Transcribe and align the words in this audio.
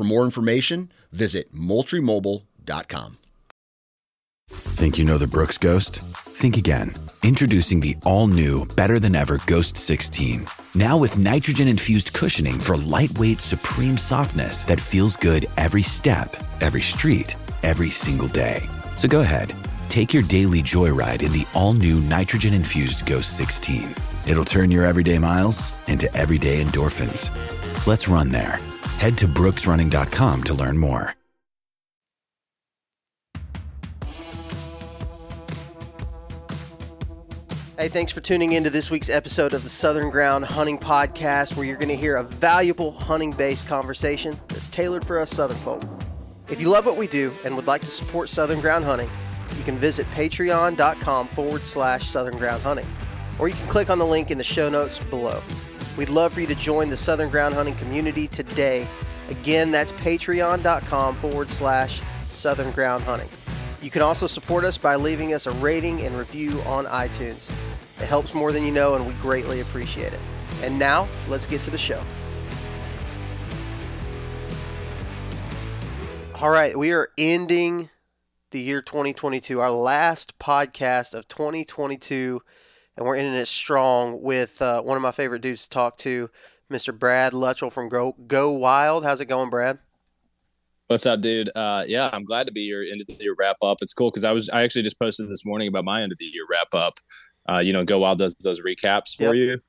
For 0.00 0.04
more 0.04 0.24
information, 0.24 0.90
visit 1.12 1.54
moultriemobile.com. 1.54 3.18
Think 4.48 4.96
you 4.96 5.04
know 5.04 5.18
the 5.18 5.26
Brooks 5.26 5.58
Ghost? 5.58 5.96
Think 6.14 6.56
again. 6.56 6.94
Introducing 7.22 7.80
the 7.80 7.98
all 8.06 8.26
new, 8.26 8.64
better 8.64 8.98
than 8.98 9.14
ever 9.14 9.38
Ghost 9.46 9.76
16. 9.76 10.46
Now 10.74 10.96
with 10.96 11.18
nitrogen 11.18 11.68
infused 11.68 12.14
cushioning 12.14 12.58
for 12.58 12.78
lightweight, 12.78 13.40
supreme 13.40 13.98
softness 13.98 14.62
that 14.62 14.80
feels 14.80 15.18
good 15.18 15.44
every 15.58 15.82
step, 15.82 16.34
every 16.62 16.80
street, 16.80 17.36
every 17.62 17.90
single 17.90 18.28
day. 18.28 18.62
So 18.96 19.06
go 19.06 19.20
ahead, 19.20 19.54
take 19.90 20.14
your 20.14 20.22
daily 20.22 20.62
joyride 20.62 21.22
in 21.22 21.30
the 21.32 21.46
all 21.52 21.74
new 21.74 22.00
nitrogen 22.00 22.54
infused 22.54 23.04
Ghost 23.04 23.36
16. 23.36 23.94
It'll 24.26 24.46
turn 24.46 24.70
your 24.70 24.86
everyday 24.86 25.18
miles 25.18 25.74
into 25.88 26.10
everyday 26.16 26.64
endorphins. 26.64 27.28
Let's 27.86 28.08
run 28.08 28.30
there. 28.30 28.58
Head 28.98 29.16
to 29.18 29.26
brooksrunning.com 29.26 30.44
to 30.44 30.54
learn 30.54 30.78
more. 30.78 31.14
Hey, 37.80 37.88
thanks 37.88 38.12
for 38.12 38.20
tuning 38.20 38.52
in 38.52 38.62
to 38.64 38.68
this 38.68 38.90
week's 38.90 39.08
episode 39.08 39.54
of 39.54 39.62
the 39.62 39.70
Southern 39.70 40.10
Ground 40.10 40.44
Hunting 40.44 40.76
Podcast, 40.76 41.56
where 41.56 41.64
you're 41.64 41.78
going 41.78 41.88
to 41.88 41.96
hear 41.96 42.16
a 42.16 42.22
valuable 42.22 42.92
hunting 42.92 43.32
based 43.32 43.68
conversation 43.68 44.38
that's 44.48 44.68
tailored 44.68 45.02
for 45.02 45.18
us 45.18 45.30
Southern 45.30 45.56
folk. 45.56 45.82
If 46.50 46.60
you 46.60 46.68
love 46.68 46.84
what 46.84 46.98
we 46.98 47.06
do 47.06 47.34
and 47.42 47.56
would 47.56 47.66
like 47.66 47.80
to 47.80 47.86
support 47.86 48.28
Southern 48.28 48.60
Ground 48.60 48.84
Hunting, 48.84 49.08
you 49.56 49.64
can 49.64 49.78
visit 49.78 50.06
patreon.com 50.10 51.28
forward 51.28 51.62
slash 51.62 52.06
Southern 52.06 52.36
Ground 52.36 52.62
Hunting, 52.62 52.86
or 53.38 53.48
you 53.48 53.54
can 53.54 53.66
click 53.68 53.88
on 53.88 53.98
the 53.98 54.04
link 54.04 54.30
in 54.30 54.36
the 54.36 54.44
show 54.44 54.68
notes 54.68 54.98
below. 54.98 55.42
We'd 56.00 56.08
love 56.08 56.32
for 56.32 56.40
you 56.40 56.46
to 56.46 56.54
join 56.54 56.88
the 56.88 56.96
Southern 56.96 57.28
Ground 57.28 57.52
Hunting 57.52 57.74
community 57.74 58.26
today. 58.26 58.88
Again, 59.28 59.70
that's 59.70 59.92
patreon.com 59.92 61.16
forward 61.16 61.50
slash 61.50 62.00
Southern 62.30 62.70
Ground 62.70 63.04
Hunting. 63.04 63.28
You 63.82 63.90
can 63.90 64.00
also 64.00 64.26
support 64.26 64.64
us 64.64 64.78
by 64.78 64.96
leaving 64.96 65.34
us 65.34 65.46
a 65.46 65.50
rating 65.50 66.00
and 66.00 66.16
review 66.16 66.52
on 66.62 66.86
iTunes. 66.86 67.52
It 68.00 68.06
helps 68.06 68.32
more 68.32 68.50
than 68.50 68.64
you 68.64 68.70
know, 68.70 68.94
and 68.94 69.06
we 69.06 69.12
greatly 69.20 69.60
appreciate 69.60 70.14
it. 70.14 70.20
And 70.62 70.78
now, 70.78 71.06
let's 71.28 71.44
get 71.44 71.60
to 71.64 71.70
the 71.70 71.76
show. 71.76 72.02
All 76.36 76.48
right, 76.48 76.78
we 76.78 76.92
are 76.92 77.10
ending 77.18 77.90
the 78.52 78.60
year 78.62 78.80
2022, 78.80 79.60
our 79.60 79.70
last 79.70 80.38
podcast 80.38 81.12
of 81.12 81.28
2022, 81.28 82.40
and 83.00 83.08
we're 83.08 83.16
ending 83.16 83.34
it 83.34 83.48
strong 83.48 84.20
with 84.20 84.60
uh, 84.60 84.82
one 84.82 84.94
of 84.94 85.02
my 85.02 85.10
favorite 85.10 85.40
dudes 85.40 85.62
to 85.62 85.70
talk 85.70 85.96
to, 85.96 86.28
Mr. 86.70 86.96
Brad 86.96 87.32
Luttrell 87.32 87.70
from 87.70 87.88
Go, 87.88 88.14
Go 88.26 88.52
Wild. 88.52 89.04
How's 89.04 89.22
it 89.22 89.24
going, 89.24 89.48
Brad? 89.48 89.78
What's 90.86 91.06
up, 91.06 91.22
dude? 91.22 91.50
Uh, 91.54 91.84
yeah, 91.86 92.10
I'm 92.12 92.24
glad 92.24 92.46
to 92.46 92.52
be 92.52 92.60
your 92.60 92.82
end 92.82 93.00
of 93.00 93.06
the 93.06 93.16
year 93.18 93.34
wrap 93.38 93.56
up. 93.62 93.78
It's 93.80 93.94
cool 93.94 94.10
because 94.10 94.24
I 94.24 94.32
was 94.32 94.50
I 94.50 94.64
actually 94.64 94.82
just 94.82 94.98
posted 94.98 95.30
this 95.30 95.46
morning 95.46 95.68
about 95.68 95.84
my 95.84 96.02
end 96.02 96.12
of 96.12 96.18
the 96.18 96.26
year 96.26 96.44
wrap 96.48 96.74
up. 96.74 97.00
Uh, 97.48 97.60
you 97.60 97.72
know, 97.72 97.84
Go 97.84 98.00
Wild 98.00 98.18
does 98.18 98.34
those 98.34 98.60
recaps 98.60 99.16
for 99.16 99.34
yep. 99.34 99.60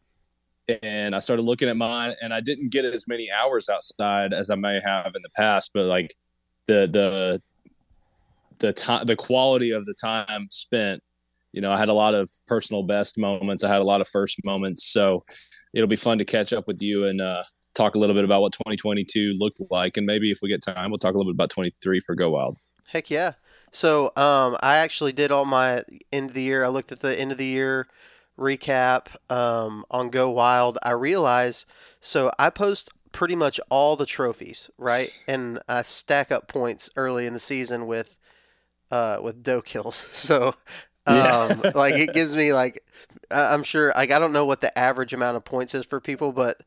you, 0.68 0.78
and 0.84 1.16
I 1.16 1.20
started 1.20 1.44
looking 1.44 1.70
at 1.70 1.78
mine, 1.78 2.16
and 2.22 2.34
I 2.34 2.42
didn't 2.42 2.72
get 2.72 2.84
as 2.84 3.08
many 3.08 3.30
hours 3.32 3.70
outside 3.70 4.34
as 4.34 4.50
I 4.50 4.56
may 4.56 4.82
have 4.84 5.16
in 5.16 5.22
the 5.22 5.30
past, 5.38 5.72
but 5.74 5.86
like 5.86 6.16
the 6.66 6.90
the 6.92 7.42
the 8.58 8.74
time 8.74 9.06
the 9.06 9.16
quality 9.16 9.72
of 9.72 9.86
the 9.86 9.94
time 9.94 10.48
spent 10.50 11.02
you 11.54 11.62
know 11.62 11.72
i 11.72 11.78
had 11.78 11.90
a 11.90 11.94
lot 11.94 12.14
of 12.14 12.30
personal 12.48 12.84
best 12.84 13.18
moments 13.18 13.64
i 13.64 13.68
had 13.68 13.82
a 13.82 13.84
lot 13.84 14.02
of 14.02 14.08
first 14.08 14.44
moments 14.44 14.92
so 14.92 15.24
it'll 15.74 15.88
be 15.88 15.96
fun 15.96 16.18
to 16.18 16.26
catch 16.26 16.54
up 16.54 16.68
with 16.68 16.82
you 16.82 17.06
and 17.06 17.22
uh, 17.22 17.44
talk 17.74 17.96
a 17.96 17.98
little 17.98 18.16
bit 18.16 18.26
about 18.26 18.42
what 18.42 18.54
2022 18.54 19.36
looked 19.38 19.62
like, 19.70 19.98
and 19.98 20.06
maybe 20.06 20.32
if 20.32 20.40
we 20.42 20.50
get 20.50 20.62
time, 20.62 20.92
we'll 20.92 20.98
talk 20.98 21.14
a 21.14 21.18
little 21.18 21.32
bit 21.32 21.38
about 21.38 21.50
23 21.50 22.00
for 22.02 22.16
Go 22.16 22.32
Wild. 22.32 22.60
Heck 22.88 23.10
yeah! 23.10 23.34
So 23.72 24.08
um, 24.18 24.58
I 24.62 24.78
actually 24.78 25.14
did 25.14 25.32
all 25.32 25.46
my 25.46 25.84
end 26.12 26.30
of 26.30 26.36
the 26.36 26.42
year. 26.42 26.64
I 26.64 26.68
looked 26.68 26.92
at 26.92 27.00
the 27.00 27.18
end 27.20 27.32
of 27.32 27.38
the 27.38 27.46
year 27.46 27.88
recap 28.38 29.08
um, 29.32 29.86
on 29.90 30.10
Go 30.10 30.30
Wild. 30.30 30.78
I 30.84 30.92
realized 30.92 31.66
so 32.02 32.32
I 32.38 32.50
post 32.50 32.90
pretty 33.12 33.36
much 33.36 33.60
all 33.70 33.96
the 33.96 34.06
trophies, 34.06 34.70
right? 34.78 35.10
And 35.28 35.60
I 35.70 35.84
stack 35.84 36.32
up 36.32 36.48
points 36.48 36.90
early 36.96 37.26
in 37.26 37.34
the 37.34 37.40
season 37.40 37.88
with 37.88 38.18
uh, 38.90 39.20
with 39.22 39.44
doe 39.44 39.62
kills. 39.62 40.08
So 40.14 40.56
um, 41.12 41.62
like 41.76 41.96
it 41.96 42.14
gives 42.14 42.34
me 42.34 42.54
like 42.54 42.84
I'm 43.30 43.64
sure 43.64 43.94
like 43.96 44.12
I 44.12 44.20
don't 44.20 44.34
know 44.34 44.46
what 44.46 44.62
the 44.62 44.78
average 44.78 45.14
amount 45.14 45.38
of 45.38 45.46
points 45.46 45.76
is 45.76 45.86
for 45.86 46.00
people, 46.00 46.32
but 46.32 46.62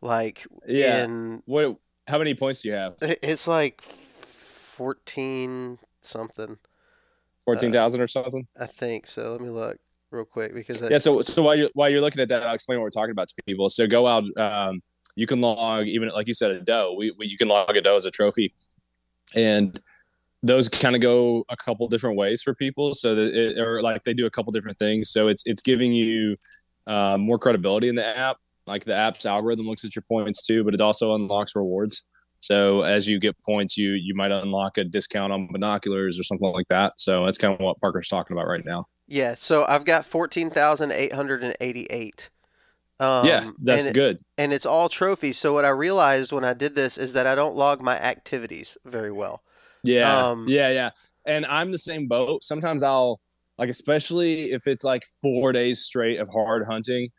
like 0.00 0.46
yeah. 0.66 1.04
in 1.04 1.42
what? 1.46 1.76
How 2.06 2.18
many 2.18 2.34
points 2.34 2.62
do 2.62 2.70
you 2.70 2.74
have? 2.74 2.96
It's 3.00 3.46
like 3.46 3.82
fourteen 3.82 5.78
something. 6.00 6.58
Fourteen 7.44 7.72
thousand 7.72 8.00
uh, 8.00 8.04
or 8.04 8.08
something. 8.08 8.46
I 8.58 8.66
think 8.66 9.06
so. 9.06 9.32
Let 9.32 9.40
me 9.40 9.50
look 9.50 9.78
real 10.10 10.24
quick 10.24 10.54
because 10.54 10.82
yeah. 10.90 10.98
So 10.98 11.20
so 11.20 11.42
while 11.42 11.56
you're 11.56 11.70
while 11.74 11.88
you're 11.88 12.00
looking 12.00 12.22
at 12.22 12.28
that, 12.28 12.42
I'll 12.42 12.54
explain 12.54 12.78
what 12.78 12.84
we're 12.84 12.90
talking 12.90 13.10
about 13.12 13.28
to 13.28 13.34
people. 13.46 13.68
So 13.68 13.86
go 13.86 14.06
out. 14.06 14.24
Um, 14.38 14.82
you 15.16 15.26
can 15.26 15.40
log 15.40 15.86
even 15.86 16.08
like 16.10 16.28
you 16.28 16.34
said 16.34 16.50
a 16.52 16.60
doe. 16.60 16.94
We, 16.96 17.12
we 17.18 17.26
you 17.26 17.36
can 17.36 17.48
log 17.48 17.76
a 17.76 17.80
doe 17.80 17.96
as 17.96 18.04
a 18.04 18.10
trophy, 18.10 18.52
and 19.34 19.80
those 20.42 20.68
kind 20.68 20.94
of 20.94 21.02
go 21.02 21.44
a 21.50 21.56
couple 21.56 21.86
different 21.88 22.16
ways 22.16 22.42
for 22.42 22.54
people. 22.54 22.94
So 22.94 23.14
that 23.14 23.34
it, 23.34 23.58
or 23.58 23.82
like 23.82 24.04
they 24.04 24.14
do 24.14 24.26
a 24.26 24.30
couple 24.30 24.52
different 24.52 24.78
things. 24.78 25.10
So 25.10 25.28
it's 25.28 25.42
it's 25.46 25.62
giving 25.62 25.92
you 25.92 26.36
uh, 26.86 27.16
more 27.18 27.38
credibility 27.38 27.88
in 27.88 27.94
the 27.94 28.06
app 28.06 28.38
like 28.68 28.84
the 28.84 28.94
app's 28.94 29.26
algorithm 29.26 29.66
looks 29.66 29.84
at 29.84 29.96
your 29.96 30.04
points 30.08 30.46
too, 30.46 30.62
but 30.62 30.74
it 30.74 30.80
also 30.80 31.14
unlocks 31.14 31.56
rewards. 31.56 32.04
So 32.40 32.82
as 32.82 33.08
you 33.08 33.18
get 33.18 33.34
points, 33.44 33.76
you 33.76 33.92
you 33.92 34.14
might 34.14 34.30
unlock 34.30 34.78
a 34.78 34.84
discount 34.84 35.32
on 35.32 35.48
binoculars 35.50 36.20
or 36.20 36.22
something 36.22 36.52
like 36.52 36.68
that. 36.68 36.92
So 36.98 37.24
that's 37.24 37.38
kind 37.38 37.52
of 37.52 37.58
what 37.58 37.80
Parker's 37.80 38.08
talking 38.08 38.36
about 38.36 38.46
right 38.46 38.64
now. 38.64 38.86
Yeah. 39.08 39.34
So 39.36 39.64
I've 39.66 39.84
got 39.84 40.04
fourteen 40.04 40.50
thousand 40.50 40.92
eight 40.92 41.12
hundred 41.12 41.42
and 41.42 41.56
eighty-eight. 41.60 42.30
Um, 43.00 43.26
yeah, 43.26 43.50
that's 43.60 43.86
and 43.86 43.94
good. 43.94 44.20
And 44.36 44.52
it's 44.52 44.66
all 44.66 44.88
trophies. 44.88 45.38
So 45.38 45.52
what 45.52 45.64
I 45.64 45.70
realized 45.70 46.32
when 46.32 46.44
I 46.44 46.52
did 46.52 46.74
this 46.74 46.98
is 46.98 47.12
that 47.14 47.26
I 47.26 47.34
don't 47.34 47.56
log 47.56 47.80
my 47.80 47.98
activities 47.98 48.76
very 48.84 49.10
well. 49.12 49.42
Yeah. 49.88 50.28
Um, 50.28 50.46
yeah. 50.48 50.70
Yeah. 50.70 50.90
And 51.26 51.46
I'm 51.46 51.72
the 51.72 51.78
same 51.78 52.06
boat. 52.06 52.44
Sometimes 52.44 52.82
I'll 52.82 53.20
like, 53.58 53.68
especially 53.68 54.52
if 54.52 54.66
it's 54.66 54.84
like 54.84 55.02
four 55.20 55.52
days 55.52 55.80
straight 55.80 56.20
of 56.20 56.28
hard 56.28 56.64
hunting 56.66 57.10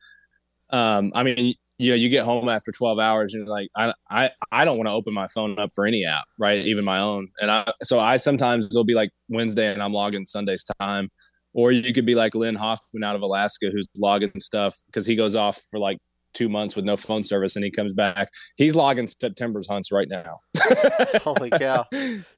um, 0.71 1.11
I 1.15 1.23
mean, 1.23 1.55
you 1.77 1.91
know, 1.91 1.95
you 1.95 2.09
get 2.09 2.25
home 2.25 2.49
after 2.49 2.71
12 2.71 2.99
hours 2.99 3.33
and 3.33 3.45
you're 3.45 3.53
like, 3.53 3.69
I, 3.77 3.93
I, 4.09 4.31
I 4.51 4.65
don't 4.65 4.77
want 4.77 4.87
to 4.87 4.93
open 4.93 5.13
my 5.13 5.27
phone 5.27 5.57
up 5.57 5.69
for 5.73 5.85
any 5.85 6.05
app, 6.05 6.25
right? 6.37 6.65
Even 6.65 6.83
my 6.83 6.99
own. 6.99 7.29
And 7.39 7.49
I, 7.49 7.71
so 7.83 7.99
I 7.99 8.17
sometimes 8.17 8.65
it'll 8.65 8.83
be 8.83 8.95
like 8.95 9.11
Wednesday 9.29 9.71
and 9.71 9.81
I'm 9.81 9.93
logging 9.93 10.25
Sunday's 10.25 10.63
time. 10.79 11.09
Or 11.53 11.71
you 11.71 11.93
could 11.93 12.05
be 12.05 12.15
like 12.15 12.35
Lynn 12.35 12.55
Hoffman 12.55 13.03
out 13.03 13.15
of 13.15 13.23
Alaska 13.23 13.71
who's 13.71 13.87
logging 13.97 14.39
stuff 14.39 14.75
because 14.85 15.05
he 15.05 15.15
goes 15.15 15.35
off 15.35 15.59
for 15.71 15.79
like 15.79 15.97
two 16.33 16.49
months 16.49 16.75
with 16.75 16.85
no 16.85 16.95
phone 16.95 17.23
service, 17.23 17.55
and 17.55 17.65
he 17.65 17.71
comes 17.71 17.93
back. 17.93 18.29
He's 18.55 18.75
logging 18.75 19.07
September's 19.07 19.67
hunts 19.67 19.91
right 19.91 20.07
now. 20.07 20.41
Holy 21.23 21.49
cow! 21.49 21.85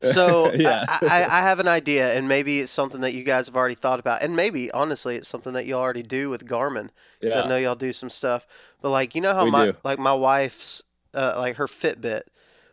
So 0.02 0.54
yeah. 0.56 0.86
I, 0.88 1.26
I, 1.30 1.42
have 1.42 1.60
an 1.60 1.68
idea, 1.68 2.14
and 2.14 2.28
maybe 2.28 2.60
it's 2.60 2.72
something 2.72 3.02
that 3.02 3.14
you 3.14 3.24
guys 3.24 3.48
have 3.48 3.56
already 3.56 3.76
thought 3.76 4.00
about, 4.00 4.22
and 4.22 4.36
maybe 4.36 4.72
honestly, 4.72 5.16
it's 5.16 5.30
something 5.30 5.54
that 5.54 5.66
you 5.66 5.74
already 5.74 6.04
do 6.04 6.30
with 6.30 6.48
Garmin. 6.48 6.90
Yeah. 7.22 7.42
I 7.42 7.48
know 7.48 7.58
y'all 7.58 7.76
do 7.76 7.94
some 7.94 8.10
stuff, 8.10 8.48
but 8.82 8.90
like 8.90 9.16
you 9.16 9.22
know 9.22 9.34
how 9.34 9.46
we 9.46 9.52
my 9.52 9.66
do. 9.68 9.74
like 9.84 10.00
my 10.00 10.14
wife's 10.14 10.84
uh, 11.14 11.34
like 11.38 11.58
her 11.58 11.68
Fitbit 11.68 12.22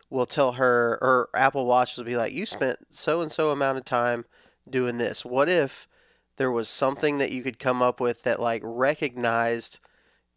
will 0.09 0.25
tell 0.25 0.53
her 0.53 0.97
or 1.01 1.29
Apple 1.35 1.65
Watch 1.65 1.97
will 1.97 2.03
be 2.03 2.17
like, 2.17 2.33
you 2.33 2.45
spent 2.45 2.79
so 2.89 3.21
and 3.21 3.31
so 3.31 3.51
amount 3.51 3.77
of 3.77 3.85
time 3.85 4.25
doing 4.69 4.97
this. 4.97 5.23
What 5.23 5.49
if 5.49 5.87
there 6.37 6.51
was 6.51 6.69
something 6.69 7.17
that 7.19 7.31
you 7.31 7.43
could 7.43 7.59
come 7.59 7.81
up 7.81 7.99
with 7.99 8.23
that 8.23 8.39
like 8.39 8.61
recognized 8.63 9.79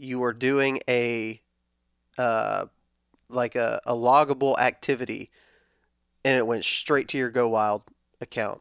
you 0.03 0.19
were 0.19 0.33
doing 0.33 0.81
a 0.89 1.41
uh 2.19 2.67
like 3.29 3.55
a, 3.55 3.81
a 3.87 3.95
loggable 3.95 4.59
activity 4.59 5.29
and 6.25 6.37
it 6.37 6.47
went 6.47 6.65
straight 6.65 7.09
to 7.09 7.19
your 7.19 7.31
Go 7.31 7.49
Wild 7.49 7.83
account? 8.21 8.61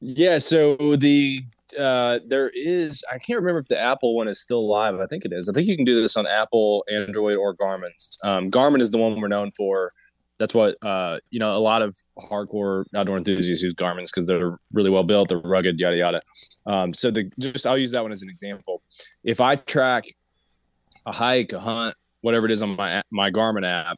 Yeah, 0.00 0.38
so 0.38 0.76
the 0.96 1.42
uh, 1.78 2.20
there 2.26 2.50
is 2.54 3.04
I 3.12 3.18
can't 3.18 3.40
remember 3.40 3.60
if 3.60 3.68
the 3.68 3.78
Apple 3.78 4.16
one 4.16 4.28
is 4.28 4.40
still 4.40 4.68
live. 4.68 5.00
I 5.00 5.06
think 5.06 5.24
it 5.24 5.32
is. 5.32 5.48
I 5.48 5.52
think 5.52 5.66
you 5.66 5.76
can 5.76 5.84
do 5.84 6.00
this 6.00 6.16
on 6.16 6.26
Apple, 6.26 6.84
Android, 6.90 7.36
or 7.36 7.54
Garmin's. 7.54 8.18
Um, 8.22 8.50
Garmin 8.50 8.80
is 8.80 8.90
the 8.90 8.98
one 8.98 9.20
we're 9.20 9.28
known 9.28 9.52
for. 9.56 9.92
That's 10.38 10.54
what 10.54 10.76
uh, 10.82 11.18
you 11.30 11.40
know. 11.40 11.56
A 11.56 11.58
lot 11.58 11.82
of 11.82 11.96
hardcore 12.18 12.84
outdoor 12.94 13.18
enthusiasts 13.18 13.62
use 13.62 13.74
Garmin's 13.74 14.10
because 14.10 14.26
they're 14.26 14.56
really 14.72 14.88
well 14.88 15.02
built, 15.02 15.28
they're 15.28 15.38
rugged, 15.40 15.80
yada 15.80 15.96
yada. 15.96 16.22
Um, 16.64 16.94
so 16.94 17.10
the 17.10 17.30
just 17.40 17.66
I'll 17.66 17.76
use 17.76 17.90
that 17.90 18.02
one 18.02 18.12
as 18.12 18.22
an 18.22 18.30
example. 18.30 18.82
If 19.24 19.40
I 19.40 19.56
track 19.56 20.04
a 21.06 21.12
hike, 21.12 21.52
a 21.52 21.60
hunt, 21.60 21.94
whatever 22.22 22.46
it 22.46 22.52
is 22.52 22.62
on 22.62 22.76
my 22.76 23.02
my 23.12 23.30
Garmin 23.30 23.64
app, 23.64 23.96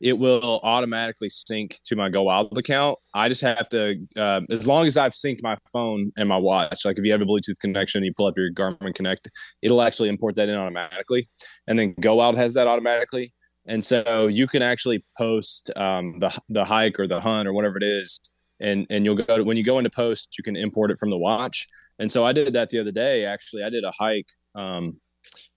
it 0.00 0.18
will 0.18 0.60
automatically 0.62 1.28
sync 1.28 1.78
to 1.84 1.94
my 1.94 2.08
Go 2.08 2.22
Wild 2.22 2.56
account. 2.56 2.98
I 3.14 3.28
just 3.28 3.42
have 3.42 3.68
to, 3.68 3.96
uh, 4.16 4.40
as 4.50 4.66
long 4.66 4.86
as 4.86 4.96
I've 4.96 5.12
synced 5.12 5.42
my 5.42 5.56
phone 5.72 6.10
and 6.16 6.28
my 6.28 6.38
watch, 6.38 6.84
like 6.84 6.98
if 6.98 7.04
you 7.04 7.12
have 7.12 7.20
a 7.20 7.26
Bluetooth 7.26 7.58
connection, 7.60 8.02
you 8.02 8.12
pull 8.16 8.26
up 8.26 8.34
your 8.36 8.50
Garmin 8.50 8.94
Connect, 8.94 9.28
it'll 9.62 9.82
actually 9.82 10.08
import 10.08 10.36
that 10.36 10.48
in 10.48 10.56
automatically. 10.56 11.28
And 11.66 11.78
then 11.78 11.94
Go 12.00 12.14
Wild 12.14 12.36
has 12.38 12.54
that 12.54 12.66
automatically. 12.66 13.32
And 13.66 13.84
so 13.84 14.26
you 14.26 14.46
can 14.46 14.62
actually 14.62 15.04
post 15.18 15.70
um, 15.76 16.18
the, 16.18 16.36
the 16.48 16.64
hike 16.64 16.98
or 16.98 17.06
the 17.06 17.20
hunt 17.20 17.46
or 17.46 17.52
whatever 17.52 17.76
it 17.76 17.84
is. 17.84 18.18
And, 18.58 18.86
and 18.90 19.04
you'll 19.04 19.16
go 19.16 19.36
to, 19.36 19.44
when 19.44 19.58
you 19.58 19.64
go 19.64 19.78
into 19.78 19.90
post, 19.90 20.34
you 20.38 20.42
can 20.42 20.56
import 20.56 20.90
it 20.90 20.98
from 20.98 21.10
the 21.10 21.18
watch. 21.18 21.68
And 21.98 22.10
so 22.10 22.24
I 22.24 22.32
did 22.32 22.54
that 22.54 22.70
the 22.70 22.78
other 22.78 22.90
day. 22.90 23.26
Actually, 23.26 23.64
I 23.64 23.70
did 23.70 23.84
a 23.84 23.92
hike 23.98 24.28
um, 24.54 24.98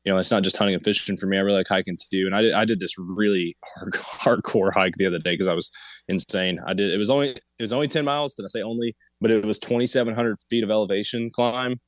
you 0.03 0.11
know, 0.11 0.19
it's 0.19 0.31
not 0.31 0.43
just 0.43 0.57
hunting 0.57 0.75
and 0.75 0.83
fishing 0.83 1.17
for 1.17 1.27
me. 1.27 1.37
I 1.37 1.41
really 1.41 1.59
like 1.59 1.67
hiking 1.69 1.97
too. 1.97 2.23
And 2.25 2.35
I 2.35 2.41
did, 2.41 2.53
I 2.53 2.65
did 2.65 2.79
this 2.79 2.97
really 2.97 3.55
hard, 3.77 3.93
hardcore 4.43 4.73
hike 4.73 4.95
the 4.97 5.05
other 5.05 5.19
day 5.19 5.33
because 5.33 5.47
I 5.47 5.53
was 5.53 5.71
insane. 6.07 6.59
I 6.67 6.73
did, 6.73 6.93
it 6.93 6.97
was 6.97 7.09
only, 7.09 7.29
it 7.29 7.61
was 7.61 7.73
only 7.73 7.87
10 7.87 8.03
miles. 8.03 8.35
Did 8.35 8.43
I 8.43 8.47
say 8.47 8.61
only, 8.61 8.95
but 9.21 9.31
it 9.31 9.45
was 9.45 9.59
2,700 9.59 10.37
feet 10.49 10.63
of 10.63 10.69
elevation 10.69 11.29
climb. 11.29 11.79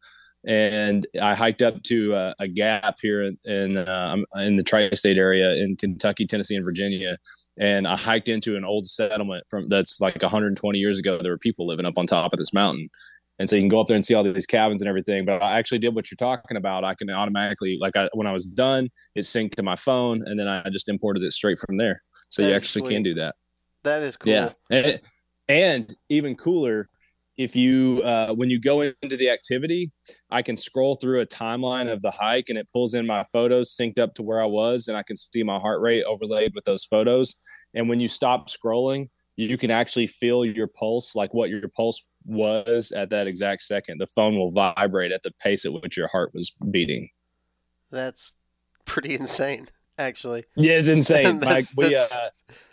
And 0.47 1.06
I 1.21 1.33
hiked 1.33 1.63
up 1.63 1.81
to 1.83 2.13
a, 2.13 2.35
a 2.39 2.47
gap 2.47 2.97
here 3.01 3.23
in, 3.23 3.38
in, 3.45 3.77
uh, 3.77 4.15
in 4.35 4.57
the 4.57 4.63
tri-state 4.63 5.18
area 5.18 5.56
in 5.56 5.75
Kentucky, 5.75 6.27
Tennessee, 6.27 6.56
and 6.56 6.63
Virginia. 6.63 7.18
And 7.57 7.88
I 7.88 7.97
hiked 7.97 8.29
into 8.29 8.56
an 8.56 8.63
old 8.63 8.85
settlement 8.85 9.45
from 9.50 9.69
that's 9.69 10.00
like 10.00 10.21
120 10.21 10.77
years 10.77 11.00
ago. 11.00 11.18
There 11.18 11.31
were 11.31 11.38
people 11.38 11.65
living 11.65 11.85
up 11.85 11.97
on 11.97 12.06
top 12.06 12.31
of 12.31 12.38
this 12.38 12.53
mountain 12.53 12.89
and 13.39 13.49
so 13.49 13.55
you 13.55 13.61
can 13.61 13.69
go 13.69 13.79
up 13.79 13.87
there 13.87 13.95
and 13.95 14.05
see 14.05 14.13
all 14.13 14.23
these 14.23 14.45
cabins 14.45 14.81
and 14.81 14.89
everything. 14.89 15.25
But 15.25 15.43
i 15.43 15.57
actually 15.57 15.79
did 15.79 15.95
what 15.95 16.09
you're 16.09 16.17
talking 16.17 16.57
about. 16.57 16.83
I 16.83 16.95
can 16.95 17.09
automatically 17.09 17.77
like 17.79 17.95
I, 17.95 18.07
when 18.13 18.27
i 18.27 18.31
was 18.31 18.45
done 18.45 18.89
it 19.15 19.21
synced 19.21 19.55
to 19.55 19.63
my 19.63 19.75
phone 19.75 20.21
and 20.25 20.39
then 20.39 20.47
i 20.47 20.67
just 20.69 20.89
imported 20.89 21.23
it 21.23 21.31
straight 21.31 21.59
from 21.59 21.77
there. 21.77 22.01
So 22.29 22.41
that 22.41 22.49
you 22.49 22.55
actually 22.55 22.85
sweet. 22.85 22.95
can 22.95 23.03
do 23.03 23.13
that. 23.15 23.35
That 23.83 24.03
is 24.03 24.17
cool. 24.17 24.33
Yeah 24.33 24.49
and, 24.69 24.99
and 25.47 25.95
even 26.09 26.35
cooler 26.35 26.89
if 27.37 27.53
you 27.53 28.01
uh, 28.03 28.33
when 28.33 28.49
you 28.49 28.59
go 28.59 28.81
into 28.81 29.17
the 29.17 29.29
activity 29.29 29.91
i 30.31 30.41
can 30.41 30.55
scroll 30.55 30.95
through 30.95 31.19
a 31.19 31.25
timeline 31.25 31.91
of 31.91 32.01
the 32.01 32.11
hike 32.11 32.45
and 32.47 32.57
it 32.57 32.67
pulls 32.71 32.93
in 32.93 33.05
my 33.05 33.23
photos 33.25 33.75
synced 33.75 33.99
up 33.99 34.13
to 34.13 34.23
where 34.23 34.41
i 34.41 34.45
was 34.45 34.87
and 34.87 34.97
i 34.97 35.03
can 35.03 35.17
see 35.17 35.43
my 35.43 35.59
heart 35.59 35.81
rate 35.81 36.03
overlaid 36.05 36.53
with 36.55 36.63
those 36.63 36.85
photos. 36.85 37.35
And 37.75 37.89
when 37.89 37.99
you 37.99 38.07
stop 38.07 38.49
scrolling 38.49 39.09
you 39.37 39.57
can 39.57 39.71
actually 39.71 40.07
feel 40.07 40.45
your 40.45 40.67
pulse 40.67 41.15
like 41.15 41.33
what 41.33 41.49
your 41.49 41.67
pulse 41.75 42.01
was 42.25 42.91
at 42.91 43.09
that 43.09 43.27
exact 43.27 43.63
second. 43.63 43.99
The 43.99 44.07
phone 44.07 44.37
will 44.37 44.51
vibrate 44.51 45.11
at 45.11 45.21
the 45.23 45.31
pace 45.39 45.65
at 45.65 45.73
which 45.73 45.97
your 45.97 46.07
heart 46.07 46.33
was 46.33 46.51
beating. 46.71 47.09
That's 47.91 48.35
pretty 48.85 49.15
insane, 49.15 49.67
actually. 49.97 50.45
Yeah, 50.55 50.73
it's 50.73 50.87
insane. 50.87 51.39
like 51.41 51.65
we, 51.75 51.95
uh, 51.95 52.05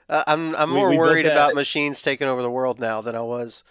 uh, 0.08 0.24
I'm 0.26 0.54
I'm 0.56 0.70
we, 0.70 0.76
more 0.76 0.90
we 0.90 0.96
worried 0.96 1.26
about 1.26 1.54
machines 1.54 2.02
taking 2.02 2.28
over 2.28 2.42
the 2.42 2.50
world 2.50 2.78
now 2.78 3.00
than 3.00 3.16
I 3.16 3.22
was 3.22 3.64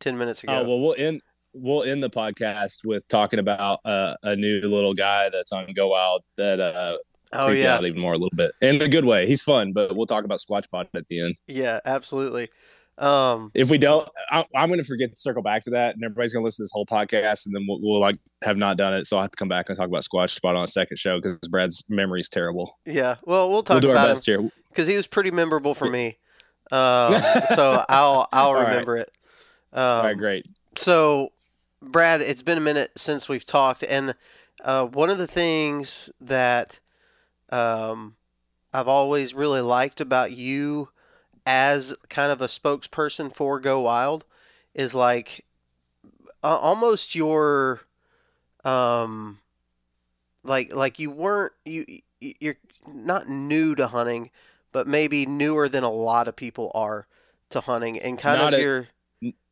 ten 0.00 0.16
minutes 0.16 0.42
ago. 0.42 0.52
Oh 0.52 0.68
well, 0.68 0.80
we'll 0.80 0.94
end 0.96 1.22
we'll 1.54 1.82
end 1.82 2.02
the 2.02 2.10
podcast 2.10 2.84
with 2.84 3.08
talking 3.08 3.38
about 3.38 3.80
uh, 3.84 4.14
a 4.22 4.36
new 4.36 4.60
little 4.62 4.94
guy 4.94 5.28
that's 5.30 5.52
on 5.52 5.72
Go 5.74 5.88
Wild 5.88 6.22
that 6.36 6.60
uh, 6.60 6.98
oh 7.32 7.48
yeah 7.48 7.80
even 7.82 8.00
more 8.00 8.12
a 8.14 8.18
little 8.18 8.36
bit 8.36 8.52
in 8.60 8.80
a 8.82 8.88
good 8.88 9.04
way. 9.04 9.26
He's 9.26 9.42
fun, 9.42 9.72
but 9.72 9.96
we'll 9.96 10.06
talk 10.06 10.24
about 10.24 10.38
Squatch 10.38 10.70
Pod 10.70 10.88
at 10.94 11.06
the 11.08 11.20
end. 11.20 11.36
Yeah, 11.46 11.80
absolutely. 11.84 12.48
Um, 12.98 13.50
if 13.54 13.70
we 13.70 13.76
don't, 13.76 14.08
I, 14.30 14.44
am 14.54 14.68
going 14.68 14.80
to 14.80 14.84
forget 14.84 15.10
to 15.10 15.16
circle 15.16 15.42
back 15.42 15.64
to 15.64 15.70
that, 15.70 15.94
and 15.94 16.04
everybody's 16.04 16.32
going 16.32 16.42
to 16.42 16.44
listen 16.44 16.62
to 16.62 16.64
this 16.64 16.72
whole 16.72 16.86
podcast, 16.86 17.44
and 17.44 17.54
then 17.54 17.66
we'll, 17.68 17.78
we'll, 17.82 18.00
like 18.00 18.16
have 18.42 18.56
not 18.56 18.78
done 18.78 18.94
it. 18.94 19.06
So 19.06 19.18
I 19.18 19.22
have 19.22 19.32
to 19.32 19.36
come 19.36 19.48
back 19.48 19.68
and 19.68 19.76
talk 19.76 19.88
about 19.88 20.02
Squatch 20.02 20.30
Spot 20.30 20.56
on 20.56 20.64
a 20.64 20.66
second 20.66 20.96
show 20.98 21.20
because 21.20 21.48
Brad's 21.48 21.84
memory 21.90 22.20
is 22.20 22.30
terrible. 22.30 22.78
Yeah, 22.86 23.16
well, 23.24 23.50
we'll 23.50 23.62
talk 23.62 23.82
we'll 23.82 23.92
about 23.92 24.08
best 24.08 24.26
him 24.26 24.50
because 24.70 24.86
he 24.86 24.96
was 24.96 25.06
pretty 25.06 25.30
memorable 25.30 25.74
for 25.74 25.88
me. 25.88 26.18
Um, 26.72 27.22
so 27.54 27.84
I'll 27.88 28.28
I'll 28.32 28.54
remember 28.54 28.94
right. 28.94 29.02
it. 29.02 29.12
Um, 29.72 29.82
All 29.82 30.02
right, 30.02 30.18
great. 30.18 30.48
So, 30.76 31.30
Brad, 31.80 32.20
it's 32.20 32.42
been 32.42 32.58
a 32.58 32.60
minute 32.60 32.90
since 32.96 33.28
we've 33.28 33.46
talked, 33.46 33.84
and 33.84 34.16
uh, 34.64 34.86
one 34.86 35.08
of 35.08 35.16
the 35.16 35.28
things 35.28 36.10
that 36.20 36.80
um, 37.50 38.16
I've 38.72 38.88
always 38.88 39.34
really 39.34 39.60
liked 39.60 40.00
about 40.00 40.32
you 40.32 40.90
as 41.46 41.94
kind 42.08 42.32
of 42.32 42.40
a 42.40 42.46
spokesperson 42.46 43.34
for 43.34 43.60
Go 43.60 43.80
Wild 43.80 44.24
is 44.74 44.94
like 44.94 45.44
uh, 46.42 46.56
almost 46.56 47.14
your 47.14 47.80
um 48.64 49.38
like 50.42 50.74
like 50.74 50.98
you 50.98 51.10
weren't 51.10 51.52
you 51.64 51.84
you're 52.20 52.56
not 52.86 53.28
new 53.28 53.74
to 53.74 53.86
hunting 53.86 54.30
but 54.72 54.86
maybe 54.86 55.24
newer 55.24 55.68
than 55.68 55.84
a 55.84 55.90
lot 55.90 56.28
of 56.28 56.34
people 56.34 56.70
are 56.74 57.06
to 57.50 57.60
hunting 57.60 57.98
and 57.98 58.18
kind 58.18 58.40
not 58.40 58.54
of 58.54 58.58
a, 58.58 58.62
your 58.62 58.88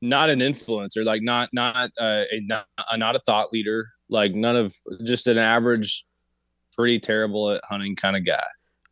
not 0.02 0.30
an 0.30 0.40
influencer 0.40 1.04
like 1.04 1.22
not 1.22 1.48
not 1.52 1.90
uh, 1.98 2.24
a 2.30 2.40
not, 2.40 2.66
a 2.90 2.98
not 2.98 3.16
a 3.16 3.20
thought 3.20 3.52
leader 3.52 3.88
like 4.08 4.34
none 4.34 4.56
of 4.56 4.74
just 5.04 5.26
an 5.26 5.38
average 5.38 6.04
pretty 6.74 6.98
terrible 6.98 7.50
at 7.50 7.64
hunting 7.64 7.96
kind 7.96 8.16
of 8.16 8.24
guy 8.24 8.44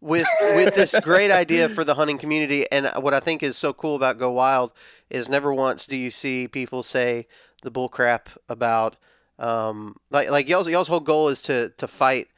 with 0.02 0.26
with 0.54 0.74
this 0.74 0.98
great 1.00 1.30
idea 1.30 1.68
for 1.68 1.84
the 1.84 1.94
hunting 1.94 2.18
community. 2.18 2.66
And 2.70 2.90
what 3.00 3.14
I 3.14 3.20
think 3.20 3.42
is 3.42 3.56
so 3.56 3.72
cool 3.72 3.94
about 3.94 4.18
Go 4.18 4.32
Wild 4.32 4.72
is 5.08 5.28
never 5.28 5.54
once 5.54 5.86
do 5.86 5.96
you 5.96 6.10
see 6.10 6.48
people 6.48 6.82
say 6.82 7.26
the 7.62 7.70
bull 7.70 7.88
crap 7.88 8.28
about 8.48 8.96
um, 9.38 9.96
like 10.10 10.30
like 10.30 10.48
y'all's 10.48 10.68
y'all's 10.68 10.88
whole 10.88 11.00
goal 11.00 11.28
is 11.28 11.40
to 11.42 11.70
to 11.78 11.86
fight 11.86 12.28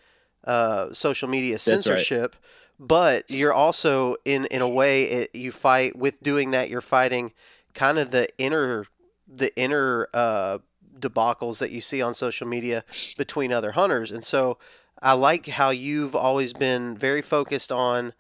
uh, 0.44 0.92
social 0.92 1.28
media 1.28 1.58
censorship. 1.58 2.34
Right. 2.34 2.40
But 2.78 3.30
you're 3.30 3.52
also 3.52 4.16
in 4.24 4.44
in 4.46 4.60
a 4.60 4.68
way 4.68 5.04
it, 5.04 5.34
you 5.34 5.50
fight 5.50 5.96
with 5.96 6.22
doing 6.22 6.50
that. 6.50 6.68
You're 6.68 6.80
fighting 6.82 7.32
kind 7.72 7.98
of 7.98 8.10
the 8.10 8.28
inner 8.36 8.86
the 9.26 9.56
inner 9.58 10.08
uh, 10.12 10.58
debacles 10.98 11.60
that 11.60 11.70
you 11.70 11.80
see 11.80 12.02
on 12.02 12.14
social 12.14 12.46
media 12.46 12.84
between 13.16 13.52
other 13.52 13.72
hunters, 13.72 14.12
and 14.12 14.24
so 14.24 14.58
I 15.04 15.12
like 15.12 15.46
how 15.46 15.68
you've 15.68 16.16
always 16.16 16.54
been 16.54 16.96
very 16.96 17.20
focused 17.20 17.70
on 17.70 18.14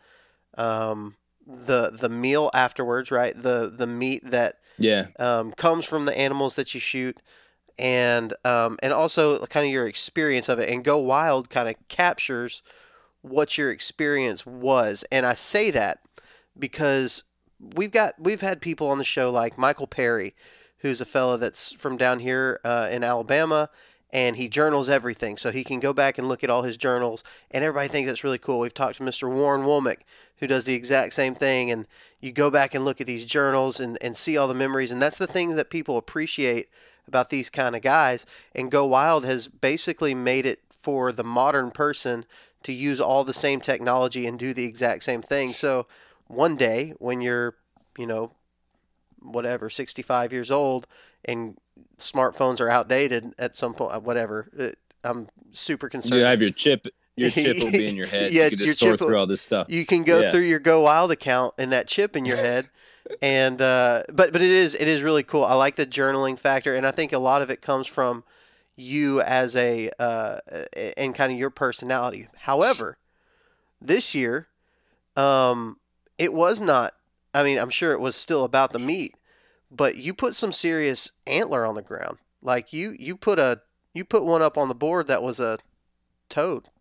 um, 0.58 1.16
the 1.46 1.90
the 1.90 2.10
meal 2.10 2.50
afterwards, 2.52 3.10
right? 3.10 3.34
The 3.34 3.72
the 3.74 3.86
meat 3.86 4.22
that 4.24 4.58
yeah 4.78 5.06
um, 5.18 5.52
comes 5.52 5.86
from 5.86 6.04
the 6.04 6.16
animals 6.16 6.56
that 6.56 6.74
you 6.74 6.80
shoot, 6.80 7.18
and 7.78 8.34
um, 8.44 8.78
and 8.82 8.92
also 8.92 9.44
kind 9.46 9.66
of 9.66 9.72
your 9.72 9.88
experience 9.88 10.50
of 10.50 10.58
it. 10.58 10.68
And 10.68 10.84
Go 10.84 10.98
Wild 10.98 11.48
kind 11.48 11.68
of 11.70 11.76
captures 11.88 12.62
what 13.22 13.56
your 13.56 13.70
experience 13.70 14.44
was. 14.44 15.04
And 15.10 15.24
I 15.24 15.32
say 15.32 15.70
that 15.70 16.00
because 16.58 17.24
we've 17.58 17.90
got 17.90 18.14
we've 18.18 18.42
had 18.42 18.60
people 18.60 18.90
on 18.90 18.98
the 18.98 19.04
show 19.04 19.30
like 19.30 19.56
Michael 19.56 19.86
Perry, 19.86 20.34
who's 20.78 21.00
a 21.00 21.06
fellow 21.06 21.38
that's 21.38 21.72
from 21.72 21.96
down 21.96 22.18
here 22.18 22.60
uh, 22.62 22.88
in 22.90 23.02
Alabama 23.02 23.70
and 24.14 24.36
he 24.36 24.48
journals 24.48 24.88
everything. 24.88 25.36
So 25.36 25.50
he 25.50 25.64
can 25.64 25.80
go 25.80 25.92
back 25.92 26.16
and 26.16 26.28
look 26.28 26.44
at 26.44 26.48
all 26.48 26.62
his 26.62 26.76
journals, 26.76 27.24
and 27.50 27.64
everybody 27.64 27.88
thinks 27.88 28.08
that's 28.08 28.24
really 28.24 28.38
cool. 28.38 28.60
We've 28.60 28.72
talked 28.72 28.98
to 28.98 29.02
Mr. 29.02 29.30
Warren 29.30 29.62
Womack, 29.62 30.02
who 30.38 30.46
does 30.46 30.64
the 30.64 30.74
exact 30.74 31.12
same 31.14 31.34
thing, 31.34 31.70
and 31.70 31.86
you 32.20 32.30
go 32.30 32.50
back 32.50 32.74
and 32.74 32.84
look 32.84 33.00
at 33.00 33.08
these 33.08 33.26
journals 33.26 33.80
and, 33.80 33.98
and 34.00 34.16
see 34.16 34.36
all 34.36 34.46
the 34.46 34.54
memories, 34.54 34.92
and 34.92 35.02
that's 35.02 35.18
the 35.18 35.26
thing 35.26 35.56
that 35.56 35.68
people 35.68 35.96
appreciate 35.96 36.68
about 37.08 37.28
these 37.28 37.50
kind 37.50 37.74
of 37.74 37.82
guys. 37.82 38.24
And 38.54 38.70
Go 38.70 38.86
Wild 38.86 39.24
has 39.24 39.48
basically 39.48 40.14
made 40.14 40.46
it 40.46 40.60
for 40.80 41.10
the 41.10 41.24
modern 41.24 41.72
person 41.72 42.24
to 42.62 42.72
use 42.72 43.00
all 43.00 43.24
the 43.24 43.34
same 43.34 43.60
technology 43.60 44.26
and 44.26 44.38
do 44.38 44.54
the 44.54 44.64
exact 44.64 45.02
same 45.02 45.22
thing. 45.22 45.52
So 45.52 45.86
one 46.28 46.56
day 46.56 46.94
when 46.98 47.20
you're, 47.20 47.56
you 47.98 48.06
know, 48.06 48.32
whatever, 49.20 49.68
65 49.68 50.32
years 50.32 50.50
old 50.50 50.86
and 51.24 51.58
smartphones 51.98 52.60
are 52.60 52.68
outdated 52.68 53.34
at 53.38 53.54
some 53.54 53.74
point, 53.74 54.02
whatever, 54.02 54.50
it, 54.56 54.78
I'm 55.02 55.28
super 55.52 55.88
concerned. 55.88 56.20
You 56.20 56.24
have 56.24 56.40
your 56.40 56.50
chip 56.50 56.86
your 57.16 57.30
chip 57.30 57.58
will 57.58 57.70
be 57.70 57.86
in 57.86 57.96
your 57.96 58.06
head. 58.06 58.32
yeah, 58.32 58.44
you 58.44 58.56
can 58.56 58.58
just 58.58 58.78
sort 58.78 58.98
through 58.98 59.16
all 59.16 59.26
this 59.26 59.42
stuff. 59.42 59.68
You 59.70 59.86
can 59.86 60.02
go 60.02 60.20
yeah. 60.20 60.32
through 60.32 60.42
your 60.42 60.58
Go 60.58 60.82
Wild 60.82 61.12
account 61.12 61.54
and 61.58 61.72
that 61.72 61.86
chip 61.86 62.16
in 62.16 62.24
your 62.24 62.36
head. 62.36 62.66
and 63.22 63.60
uh, 63.60 64.02
but 64.12 64.32
but 64.32 64.42
it 64.42 64.50
is 64.50 64.74
it 64.74 64.88
is 64.88 65.02
really 65.02 65.22
cool. 65.22 65.44
I 65.44 65.54
like 65.54 65.76
the 65.76 65.86
journaling 65.86 66.38
factor, 66.38 66.74
and 66.74 66.86
I 66.86 66.90
think 66.90 67.12
a 67.12 67.18
lot 67.18 67.42
of 67.42 67.50
it 67.50 67.60
comes 67.60 67.86
from 67.86 68.24
you 68.76 69.20
as 69.20 69.54
a 69.54 69.90
uh, 69.98 70.38
and 70.96 71.14
kind 71.14 71.32
of 71.32 71.38
your 71.38 71.50
personality. 71.50 72.28
However, 72.40 72.98
this 73.80 74.14
year, 74.14 74.48
um, 75.16 75.78
it 76.18 76.32
was 76.32 76.60
not. 76.60 76.94
I 77.32 77.42
mean, 77.42 77.58
I'm 77.58 77.70
sure 77.70 77.92
it 77.92 78.00
was 78.00 78.16
still 78.16 78.44
about 78.44 78.72
the 78.72 78.78
meat, 78.78 79.16
but 79.74 79.96
you 79.96 80.14
put 80.14 80.34
some 80.34 80.52
serious 80.52 81.10
antler 81.26 81.64
on 81.66 81.74
the 81.74 81.82
ground. 81.82 82.18
Like 82.42 82.72
you 82.72 82.94
you 82.98 83.16
put 83.16 83.38
a 83.38 83.60
you 83.92 84.04
put 84.04 84.24
one 84.24 84.42
up 84.42 84.58
on 84.58 84.68
the 84.68 84.74
board 84.74 85.08
that 85.08 85.22
was 85.22 85.40
a 85.40 85.58
toad. 86.28 86.66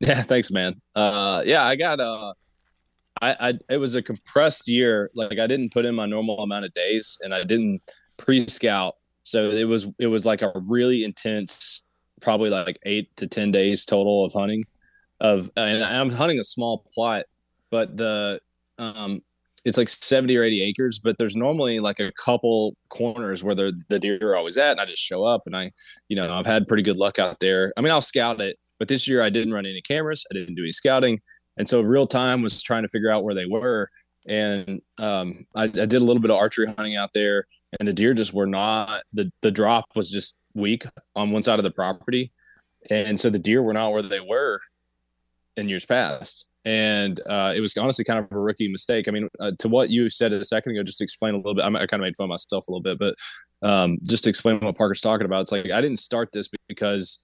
Yeah, 0.00 0.20
thanks, 0.20 0.50
man. 0.50 0.82
Uh, 0.94 1.42
yeah, 1.46 1.64
I 1.64 1.76
got 1.76 1.98
uh, 1.98 2.34
I, 3.22 3.36
I 3.40 3.54
it 3.70 3.78
was 3.78 3.94
a 3.94 4.02
compressed 4.02 4.68
year. 4.68 5.08
Like 5.14 5.38
I 5.38 5.46
didn't 5.46 5.72
put 5.72 5.86
in 5.86 5.94
my 5.94 6.04
normal 6.04 6.40
amount 6.40 6.66
of 6.66 6.74
days, 6.74 7.16
and 7.22 7.32
I 7.32 7.44
didn't 7.44 7.80
pre-scout, 8.18 8.96
so 9.22 9.48
it 9.48 9.64
was 9.64 9.86
it 9.98 10.08
was 10.08 10.26
like 10.26 10.42
a 10.42 10.52
really 10.66 11.04
intense, 11.04 11.82
probably 12.20 12.50
like 12.50 12.78
eight 12.82 13.16
to 13.16 13.26
ten 13.26 13.50
days 13.50 13.86
total 13.86 14.24
of 14.26 14.32
hunting. 14.32 14.64
Of 15.20 15.48
and 15.56 15.82
I'm 15.82 16.10
hunting 16.10 16.40
a 16.40 16.44
small 16.44 16.84
plot, 16.92 17.24
but 17.70 17.96
the 17.96 18.40
um 18.78 19.22
it's 19.64 19.78
like 19.78 19.88
70 19.88 20.36
or 20.36 20.42
80 20.42 20.62
acres, 20.62 20.98
but 20.98 21.16
there's 21.16 21.36
normally 21.36 21.80
like 21.80 21.98
a 21.98 22.12
couple 22.12 22.76
corners 22.90 23.42
where 23.42 23.54
the, 23.54 23.72
deer 23.88 24.18
are 24.22 24.36
always 24.36 24.58
at. 24.58 24.72
And 24.72 24.80
I 24.80 24.84
just 24.84 25.02
show 25.02 25.24
up 25.24 25.42
and 25.46 25.56
I, 25.56 25.72
you 26.08 26.16
know, 26.16 26.32
I've 26.32 26.46
had 26.46 26.68
pretty 26.68 26.82
good 26.82 26.98
luck 26.98 27.18
out 27.18 27.40
there. 27.40 27.72
I 27.76 27.80
mean, 27.80 27.90
I'll 27.90 28.02
scout 28.02 28.40
it, 28.40 28.58
but 28.78 28.88
this 28.88 29.08
year 29.08 29.22
I 29.22 29.30
didn't 29.30 29.54
run 29.54 29.64
any 29.64 29.80
cameras. 29.80 30.26
I 30.30 30.34
didn't 30.34 30.54
do 30.54 30.62
any 30.62 30.72
scouting. 30.72 31.20
And 31.56 31.66
so 31.66 31.80
real 31.80 32.06
time 32.06 32.42
was 32.42 32.62
trying 32.62 32.82
to 32.82 32.88
figure 32.88 33.10
out 33.10 33.24
where 33.24 33.34
they 33.34 33.46
were. 33.46 33.88
And 34.28 34.82
um, 34.98 35.46
I, 35.54 35.64
I 35.64 35.68
did 35.68 35.94
a 35.94 36.00
little 36.00 36.20
bit 36.20 36.30
of 36.30 36.36
archery 36.36 36.66
hunting 36.66 36.96
out 36.96 37.10
there 37.14 37.46
and 37.78 37.88
the 37.88 37.92
deer 37.92 38.12
just 38.12 38.34
were 38.34 38.46
not, 38.46 39.02
the, 39.14 39.32
the 39.40 39.50
drop 39.50 39.86
was 39.94 40.10
just 40.10 40.38
weak 40.54 40.84
on 41.16 41.30
one 41.30 41.42
side 41.42 41.58
of 41.58 41.64
the 41.64 41.70
property. 41.70 42.32
And 42.90 43.18
so 43.18 43.30
the 43.30 43.38
deer 43.38 43.62
were 43.62 43.72
not 43.72 43.92
where 43.92 44.02
they 44.02 44.20
were 44.20 44.60
in 45.56 45.68
years 45.70 45.86
past 45.86 46.46
and 46.64 47.20
uh, 47.28 47.52
it 47.54 47.60
was 47.60 47.76
honestly 47.76 48.04
kind 48.04 48.18
of 48.18 48.30
a 48.30 48.38
rookie 48.38 48.70
mistake. 48.70 49.06
I 49.06 49.10
mean, 49.10 49.28
uh, 49.38 49.52
to 49.58 49.68
what 49.68 49.90
you 49.90 50.08
said 50.08 50.32
a 50.32 50.44
second 50.44 50.72
ago, 50.72 50.82
just 50.82 51.02
explain 51.02 51.34
a 51.34 51.36
little 51.36 51.54
bit. 51.54 51.62
I, 51.62 51.68
I 51.68 51.86
kind 51.86 51.94
of 51.94 52.00
made 52.00 52.16
fun 52.16 52.24
of 52.24 52.30
myself 52.30 52.66
a 52.68 52.70
little 52.70 52.82
bit, 52.82 52.98
but 52.98 53.14
um, 53.66 53.98
just 54.04 54.24
to 54.24 54.30
explain 54.30 54.60
what 54.60 54.76
Parker's 54.76 55.00
talking 55.00 55.26
about, 55.26 55.42
it's 55.42 55.52
like 55.52 55.70
I 55.70 55.80
didn't 55.80 55.98
start 55.98 56.30
this 56.32 56.48
because 56.68 57.18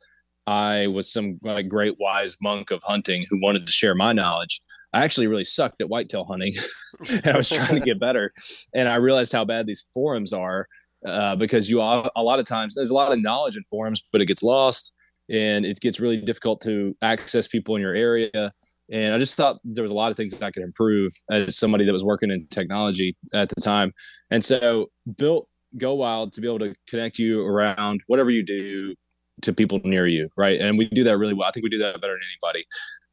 I 0.47 0.89
was 0.89 1.11
some 1.11 1.39
like 1.43 1.69
great 1.69 1.97
wise 1.99 2.37
monk 2.43 2.71
of 2.71 2.83
hunting 2.83 3.27
who 3.31 3.41
wanted 3.41 3.67
to 3.67 3.73
share 3.73 3.95
my 3.95 4.13
knowledge. 4.13 4.61
I 4.93 5.05
actually 5.05 5.29
really 5.29 5.45
sucked 5.45 5.81
at 5.81 5.89
whitetail 5.89 6.25
hunting, 6.25 6.55
and 7.11 7.29
I 7.29 7.37
was 7.37 7.49
trying 7.49 7.79
to 7.79 7.81
get 7.81 8.01
better. 8.01 8.33
And 8.75 8.89
I 8.89 8.97
realized 8.97 9.33
how 9.33 9.45
bad 9.45 9.67
these 9.67 9.87
forums 9.95 10.33
are 10.33 10.67
uh, 11.07 11.37
because 11.37 11.71
you 11.71 11.81
a 11.81 12.11
lot 12.19 12.39
of 12.39 12.45
times 12.45 12.75
there's 12.75 12.91
a 12.91 12.95
lot 12.95 13.13
of 13.13 13.23
knowledge 13.23 13.57
in 13.57 13.63
forums, 13.65 14.05
but 14.13 14.21
it 14.21 14.27
gets 14.27 14.43
lost 14.43 14.93
and 15.31 15.65
it 15.65 15.81
gets 15.81 16.01
really 16.01 16.17
difficult 16.17 16.61
to 16.63 16.97
access 17.03 17.47
people 17.47 17.77
in 17.77 17.83
your 17.83 17.95
area 17.95 18.53
and 18.91 19.15
I 19.15 19.19
just 19.19 19.37
thought 19.37 19.61
there 19.65 19.83
was 19.83 19.93
a 19.93 19.95
lot 19.95 20.11
of 20.11 20.17
things 20.17 20.33
that 20.33 20.45
I 20.45 20.51
could 20.51 20.63
improve 20.63 21.13
as 21.31 21.57
somebody 21.57 21.85
that 21.85 21.93
was 21.93 22.05
working 22.05 22.31
in 22.31 22.47
technology 22.49 23.17
at 23.33 23.49
the 23.49 23.61
time. 23.61 23.93
And 24.31 24.45
so 24.45 24.91
built 25.17 25.49
Go 25.79 25.95
Wild 25.95 26.33
to 26.33 26.41
be 26.41 26.49
able 26.49 26.59
to 26.61 26.75
connect 26.89 27.19
you 27.19 27.47
around 27.47 28.01
whatever 28.09 28.31
you 28.31 28.45
do 28.45 28.95
to 29.43 29.53
people 29.53 29.81
near 29.85 30.07
you, 30.07 30.29
right? 30.37 30.61
And 30.61 30.77
we 30.77 30.87
do 30.87 31.05
that 31.05 31.19
really 31.19 31.35
well. 31.35 31.49
I 31.49 31.53
think 31.53 31.65
we 31.65 31.71
do 31.71 31.79
that 31.79 32.01
better 32.01 32.15
than 32.15 32.23
anybody. 32.33 32.65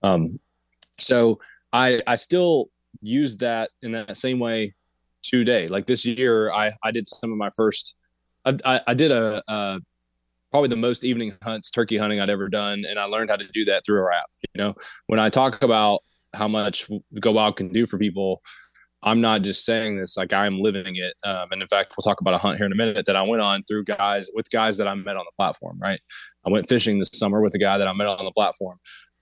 Um, 0.01 0.39
so 0.99 1.39
I 1.71 2.01
I 2.07 2.15
still 2.15 2.69
use 3.01 3.37
that 3.37 3.69
in 3.81 3.91
that 3.91 4.17
same 4.17 4.39
way 4.39 4.73
today. 5.21 5.67
Like 5.67 5.85
this 5.85 6.05
year, 6.05 6.51
I 6.51 6.71
I 6.83 6.91
did 6.91 7.07
some 7.07 7.31
of 7.31 7.37
my 7.37 7.49
first. 7.55 7.95
I 8.45 8.57
I, 8.65 8.81
I 8.87 8.93
did 8.93 9.11
a, 9.11 9.43
a 9.47 9.79
probably 10.51 10.69
the 10.69 10.75
most 10.75 11.03
evening 11.03 11.35
hunts 11.43 11.71
turkey 11.71 11.97
hunting 11.97 12.19
I'd 12.19 12.29
ever 12.29 12.49
done, 12.49 12.85
and 12.87 12.99
I 12.99 13.05
learned 13.05 13.29
how 13.29 13.35
to 13.35 13.47
do 13.53 13.65
that 13.65 13.85
through 13.85 14.05
a 14.05 14.15
app. 14.15 14.25
You 14.53 14.61
know, 14.61 14.75
when 15.07 15.19
I 15.19 15.29
talk 15.29 15.63
about 15.63 16.01
how 16.33 16.47
much 16.47 16.89
Go 17.19 17.31
Wild 17.31 17.57
can 17.57 17.69
do 17.69 17.85
for 17.85 17.97
people, 17.97 18.41
I'm 19.03 19.21
not 19.21 19.41
just 19.41 19.65
saying 19.65 19.97
this; 19.97 20.17
like 20.17 20.33
I'm 20.33 20.59
living 20.59 20.95
it. 20.95 21.13
Um, 21.23 21.49
and 21.51 21.61
in 21.61 21.67
fact, 21.67 21.93
we'll 21.97 22.03
talk 22.03 22.21
about 22.21 22.33
a 22.33 22.37
hunt 22.37 22.57
here 22.57 22.65
in 22.65 22.71
a 22.71 22.75
minute 22.75 23.05
that 23.05 23.15
I 23.15 23.21
went 23.21 23.41
on 23.41 23.63
through 23.63 23.85
guys 23.85 24.29
with 24.33 24.49
guys 24.51 24.77
that 24.77 24.87
I 24.87 24.95
met 24.95 25.17
on 25.17 25.25
the 25.25 25.35
platform. 25.37 25.77
Right, 25.81 25.99
I 26.45 26.49
went 26.49 26.67
fishing 26.67 26.99
this 26.99 27.09
summer 27.13 27.41
with 27.41 27.53
a 27.55 27.59
guy 27.59 27.77
that 27.77 27.87
I 27.87 27.93
met 27.93 28.07
on 28.07 28.25
the 28.25 28.31
platform. 28.31 28.77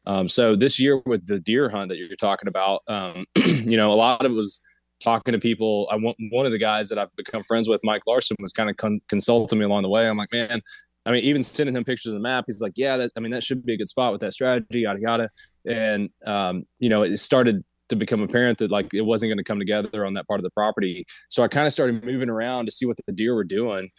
Um, 0.08 0.30
so 0.30 0.56
this 0.56 0.80
year 0.80 1.02
with 1.06 1.26
the 1.26 1.40
deer 1.40 1.70
hunt 1.70 1.90
that 1.90 1.98
you're 1.98 2.16
talking 2.16 2.48
about, 2.48 2.82
um, 2.88 3.26
you 3.36 3.76
know, 3.76 3.92
a 3.92 3.96
lot 3.96 4.24
of 4.24 4.32
it 4.32 4.36
was 4.36 4.62
talking 5.04 5.34
to 5.34 5.40
people. 5.40 5.88
I 5.92 5.96
want 5.96 6.18
one 6.32 6.46
of 6.46 6.52
the 6.52 6.58
guys 6.58 6.90
that 6.90 6.98
I've 6.98 7.16
become 7.16 7.44
friends 7.44 7.68
with, 7.68 7.82
Mike 7.84 8.02
Larson, 8.08 8.38
was 8.40 8.52
kind 8.52 8.70
of 8.70 8.78
con- 8.78 9.00
consulting 9.08 9.60
me 9.60 9.66
along 9.66 9.84
the 9.84 9.90
way. 9.90 10.08
I'm 10.08 10.18
like, 10.18 10.32
man, 10.32 10.62
I 11.06 11.12
mean, 11.12 11.24
even 11.24 11.44
sending 11.44 11.76
him 11.76 11.84
pictures 11.84 12.08
of 12.08 12.14
the 12.14 12.20
map, 12.20 12.46
he's 12.48 12.62
like, 12.62 12.74
yeah, 12.76 12.98
that, 12.98 13.12
I 13.16 13.20
mean, 13.20 13.32
that 13.32 13.44
should 13.44 13.66
be 13.66 13.74
a 13.74 13.78
good 13.78 13.90
spot 13.90 14.12
with 14.12 14.22
that 14.22 14.34
strategy, 14.34 14.82
yada, 14.82 15.00
yada. 15.00 15.30
And, 15.68 16.10
um, 16.26 16.64
you 16.80 16.90
know, 16.90 17.04
it 17.04 17.18
started 17.18 17.64
to 17.90 17.96
become 17.96 18.22
apparent 18.22 18.58
that 18.58 18.72
like 18.72 18.94
it 18.94 19.02
wasn't 19.02 19.30
going 19.30 19.38
to 19.38 19.44
come 19.44 19.60
together 19.60 20.06
on 20.06 20.16
that 20.16 20.28
part 20.28 20.40
of 20.40 20.44
the 20.44 20.50
property. 20.52 21.06
So 21.30 21.44
I 21.44 21.48
kind 21.48 21.68
of 21.68 21.74
started 21.74 22.04
moving 22.04 22.30
around 22.30 22.66
to 22.66 22.72
see 22.72 22.88
what 22.88 22.98
the 23.06 23.14
deer 23.14 23.36
were 23.36 23.44
doing. 23.44 23.90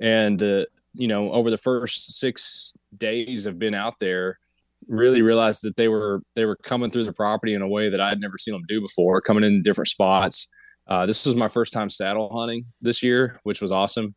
And, 0.00 0.42
uh, 0.42 0.64
you 0.94 1.08
know, 1.08 1.32
over 1.32 1.50
the 1.50 1.58
first 1.58 2.18
six 2.18 2.74
days 2.96 3.46
of 3.46 3.58
being 3.58 3.74
out 3.74 3.98
there, 4.00 4.38
really 4.86 5.22
realized 5.22 5.62
that 5.64 5.76
they 5.76 5.88
were 5.88 6.22
they 6.34 6.44
were 6.44 6.56
coming 6.56 6.90
through 6.90 7.04
the 7.04 7.12
property 7.12 7.54
in 7.54 7.62
a 7.62 7.68
way 7.68 7.88
that 7.88 8.00
I 8.00 8.10
had 8.10 8.20
never 8.20 8.38
seen 8.38 8.52
them 8.52 8.64
do 8.68 8.80
before, 8.80 9.20
coming 9.20 9.44
in 9.44 9.62
different 9.62 9.88
spots. 9.88 10.48
Uh, 10.86 11.06
this 11.06 11.24
was 11.24 11.36
my 11.36 11.48
first 11.48 11.72
time 11.72 11.88
saddle 11.88 12.30
hunting 12.36 12.66
this 12.82 13.02
year, 13.02 13.40
which 13.44 13.62
was 13.62 13.72
awesome. 13.72 14.14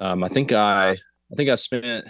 Um, 0.00 0.24
I 0.24 0.28
think 0.28 0.52
I 0.52 0.96
I 1.32 1.34
think 1.36 1.50
I 1.50 1.54
spent 1.54 2.06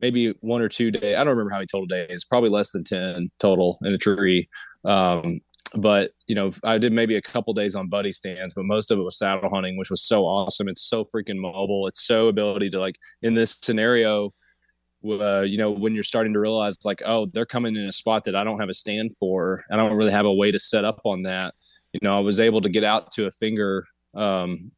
maybe 0.00 0.34
one 0.40 0.62
or 0.62 0.68
two 0.68 0.90
days. 0.90 1.16
I 1.16 1.18
don't 1.18 1.28
remember 1.28 1.50
how 1.50 1.56
many 1.56 1.66
total 1.66 1.86
days. 1.86 2.24
Probably 2.24 2.50
less 2.50 2.70
than 2.70 2.84
ten 2.84 3.30
total 3.38 3.78
in 3.82 3.92
a 3.92 3.98
tree. 3.98 4.48
Um, 4.84 5.40
but 5.74 6.12
you 6.26 6.34
know, 6.34 6.52
I 6.64 6.78
did 6.78 6.92
maybe 6.92 7.16
a 7.16 7.22
couple 7.22 7.52
days 7.52 7.74
on 7.74 7.88
buddy 7.88 8.12
stands, 8.12 8.54
but 8.54 8.64
most 8.64 8.90
of 8.90 8.98
it 8.98 9.02
was 9.02 9.18
saddle 9.18 9.50
hunting, 9.50 9.76
which 9.76 9.90
was 9.90 10.02
so 10.02 10.24
awesome. 10.24 10.68
It's 10.68 10.82
so 10.82 11.04
freaking 11.04 11.36
mobile. 11.36 11.86
It's 11.86 12.06
so 12.06 12.28
ability 12.28 12.70
to 12.70 12.80
like 12.80 12.96
in 13.22 13.34
this 13.34 13.58
scenario. 13.60 14.32
Uh, 15.04 15.42
you 15.42 15.58
know, 15.58 15.70
when 15.70 15.94
you're 15.94 16.02
starting 16.02 16.32
to 16.32 16.40
realize 16.40 16.76
like, 16.84 17.02
oh, 17.06 17.26
they're 17.26 17.46
coming 17.46 17.76
in 17.76 17.84
a 17.84 17.92
spot 17.92 18.24
that 18.24 18.34
I 18.34 18.42
don't 18.42 18.58
have 18.58 18.68
a 18.68 18.74
stand 18.74 19.16
for. 19.16 19.62
I 19.70 19.76
don't 19.76 19.94
really 19.94 20.10
have 20.10 20.26
a 20.26 20.32
way 20.32 20.50
to 20.50 20.58
set 20.58 20.84
up 20.84 21.00
on 21.04 21.22
that. 21.22 21.54
You 21.92 22.00
know, 22.02 22.16
I 22.16 22.20
was 22.20 22.40
able 22.40 22.60
to 22.62 22.68
get 22.68 22.82
out 22.82 23.10
to 23.12 23.26
a 23.26 23.30
finger 23.30 23.84
um, 24.14 24.72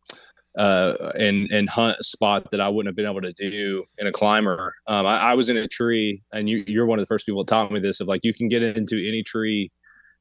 uh, 0.59 1.13
and 1.15 1.51
and 1.51 1.71
hunt 1.71 1.97
a 2.01 2.03
spot 2.03 2.51
that 2.51 2.61
I 2.61 2.69
wouldn't 2.69 2.89
have 2.89 2.97
been 2.97 3.07
able 3.07 3.21
to 3.23 3.33
do 3.33 3.85
in 3.99 4.07
a 4.07 4.13
climber. 4.13 4.75
Um, 4.87 5.07
I, 5.07 5.19
I, 5.19 5.35
was 5.35 5.49
in 5.49 5.57
a 5.57 5.69
tree, 5.69 6.23
and 6.33 6.49
you, 6.49 6.65
you're 6.67 6.87
one 6.87 6.99
of 6.99 7.03
the 7.03 7.07
first 7.09 7.25
people 7.25 7.45
to 7.45 7.49
taught 7.49 7.71
me 7.71 7.79
this 7.79 8.01
of 8.01 8.09
like 8.09 8.21
you 8.25 8.35
can 8.35 8.49
get 8.49 8.63
into 8.63 8.97
any 8.97 9.23
tree, 9.23 9.71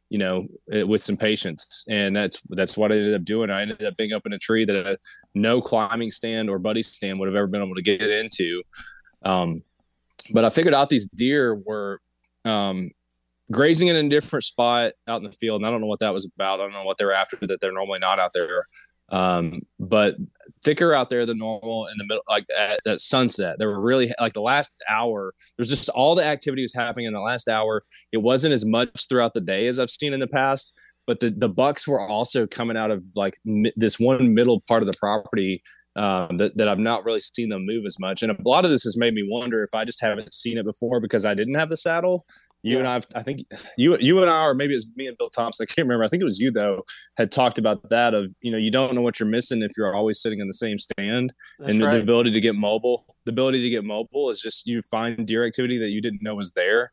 you 0.09 0.19
know, 0.19 0.45
eh, 0.71 0.83
with 0.83 1.03
some 1.03 1.17
patience, 1.17 1.83
and 1.89 2.15
that's 2.15 2.39
that's 2.49 2.77
what 2.77 2.91
I 2.91 2.95
ended 2.95 3.15
up 3.15 3.23
doing. 3.23 3.49
I 3.49 3.63
ended 3.63 3.83
up 3.83 3.95
being 3.97 4.13
up 4.13 4.25
in 4.25 4.33
a 4.33 4.37
tree 4.37 4.65
that 4.65 4.99
no 5.33 5.61
climbing 5.61 6.11
stand 6.11 6.49
or 6.49 6.59
buddy 6.59 6.83
stand 6.83 7.19
would 7.19 7.27
have 7.27 7.35
ever 7.35 7.47
been 7.47 7.63
able 7.63 7.75
to 7.75 7.81
get 7.81 8.01
into. 8.01 8.61
Um, 9.23 9.63
but 10.31 10.45
I 10.45 10.51
figured 10.51 10.75
out 10.75 10.89
these 10.89 11.07
deer 11.07 11.55
were 11.55 12.01
um, 12.45 12.91
grazing 13.51 13.87
in 13.87 13.95
a 13.95 14.09
different 14.09 14.43
spot 14.43 14.93
out 15.07 15.21
in 15.21 15.23
the 15.23 15.35
field, 15.35 15.61
and 15.61 15.67
I 15.67 15.71
don't 15.71 15.81
know 15.81 15.87
what 15.87 15.99
that 16.01 16.13
was 16.13 16.29
about. 16.35 16.59
I 16.59 16.63
don't 16.63 16.73
know 16.73 16.85
what 16.85 16.99
they're 16.99 17.13
after 17.13 17.35
that 17.47 17.59
they're 17.61 17.71
normally 17.71 17.99
not 17.99 18.19
out 18.19 18.33
there 18.33 18.67
um, 19.11 19.61
but 19.79 20.15
thicker 20.63 20.93
out 20.93 21.09
there 21.09 21.25
than 21.25 21.37
normal 21.37 21.87
in 21.87 21.93
the 21.97 22.05
middle, 22.05 22.23
like 22.27 22.45
at, 22.57 22.79
at 22.85 22.99
sunset. 22.99 23.55
There 23.59 23.69
were 23.69 23.79
really 23.79 24.11
like 24.19 24.33
the 24.33 24.41
last 24.41 24.71
hour. 24.89 25.33
There's 25.57 25.69
just 25.69 25.89
all 25.89 26.15
the 26.15 26.25
activity 26.25 26.61
was 26.61 26.73
happening 26.73 27.05
in 27.05 27.13
the 27.13 27.21
last 27.21 27.47
hour. 27.47 27.83
It 28.11 28.17
wasn't 28.17 28.53
as 28.53 28.65
much 28.65 29.07
throughout 29.07 29.33
the 29.33 29.41
day 29.41 29.67
as 29.67 29.79
I've 29.79 29.89
seen 29.89 30.13
in 30.13 30.19
the 30.19 30.27
past, 30.27 30.73
but 31.07 31.19
the 31.19 31.31
the 31.31 31.49
bucks 31.49 31.87
were 31.87 31.99
also 31.99 32.45
coming 32.45 32.77
out 32.77 32.91
of 32.91 33.03
like 33.15 33.35
this 33.75 33.99
one 33.99 34.33
middle 34.33 34.61
part 34.67 34.83
of 34.83 34.87
the 34.87 34.97
property 34.97 35.61
um, 35.95 36.37
that, 36.37 36.55
that 36.55 36.69
I've 36.69 36.79
not 36.79 37.03
really 37.03 37.19
seen 37.19 37.49
them 37.49 37.65
move 37.65 37.83
as 37.85 37.99
much. 37.99 38.23
And 38.23 38.31
a 38.31 38.35
lot 38.45 38.63
of 38.63 38.71
this 38.71 38.83
has 38.83 38.97
made 38.97 39.13
me 39.13 39.27
wonder 39.29 39.63
if 39.63 39.73
I 39.73 39.85
just 39.85 40.01
haven't 40.01 40.33
seen 40.33 40.57
it 40.57 40.65
before 40.65 41.01
because 41.01 41.25
I 41.25 41.33
didn't 41.33 41.55
have 41.55 41.69
the 41.69 41.77
saddle 41.77 42.25
you 42.61 42.73
yeah. 42.73 42.79
and 42.79 42.87
I've, 42.87 43.05
I 43.15 43.23
think 43.23 43.41
you, 43.77 43.97
you 43.99 44.21
and 44.21 44.29
I, 44.29 44.45
or 44.45 44.53
maybe 44.53 44.73
it 44.73 44.77
was 44.77 44.87
me 44.95 45.07
and 45.07 45.17
Bill 45.17 45.29
Thompson. 45.29 45.65
I 45.69 45.73
can't 45.73 45.87
remember. 45.87 46.03
I 46.03 46.07
think 46.07 46.21
it 46.21 46.25
was 46.25 46.39
you 46.39 46.51
though, 46.51 46.83
had 47.17 47.31
talked 47.31 47.57
about 47.57 47.89
that 47.89 48.13
of, 48.13 48.33
you 48.41 48.51
know, 48.51 48.57
you 48.57 48.71
don't 48.71 48.93
know 48.93 49.01
what 49.01 49.19
you're 49.19 49.29
missing 49.29 49.61
if 49.61 49.71
you're 49.77 49.95
always 49.95 50.21
sitting 50.21 50.39
in 50.39 50.47
the 50.47 50.53
same 50.53 50.77
stand 50.79 51.33
That's 51.59 51.71
and 51.71 51.81
right. 51.81 51.93
the 51.93 52.01
ability 52.01 52.31
to 52.31 52.41
get 52.41 52.55
mobile, 52.55 53.05
the 53.25 53.31
ability 53.31 53.61
to 53.61 53.69
get 53.69 53.83
mobile 53.83 54.29
is 54.29 54.41
just, 54.41 54.67
you 54.67 54.81
find 54.81 55.25
deer 55.25 55.45
activity 55.45 55.77
that 55.77 55.91
you 55.91 56.01
didn't 56.01 56.21
know 56.21 56.35
was 56.35 56.51
there. 56.51 56.91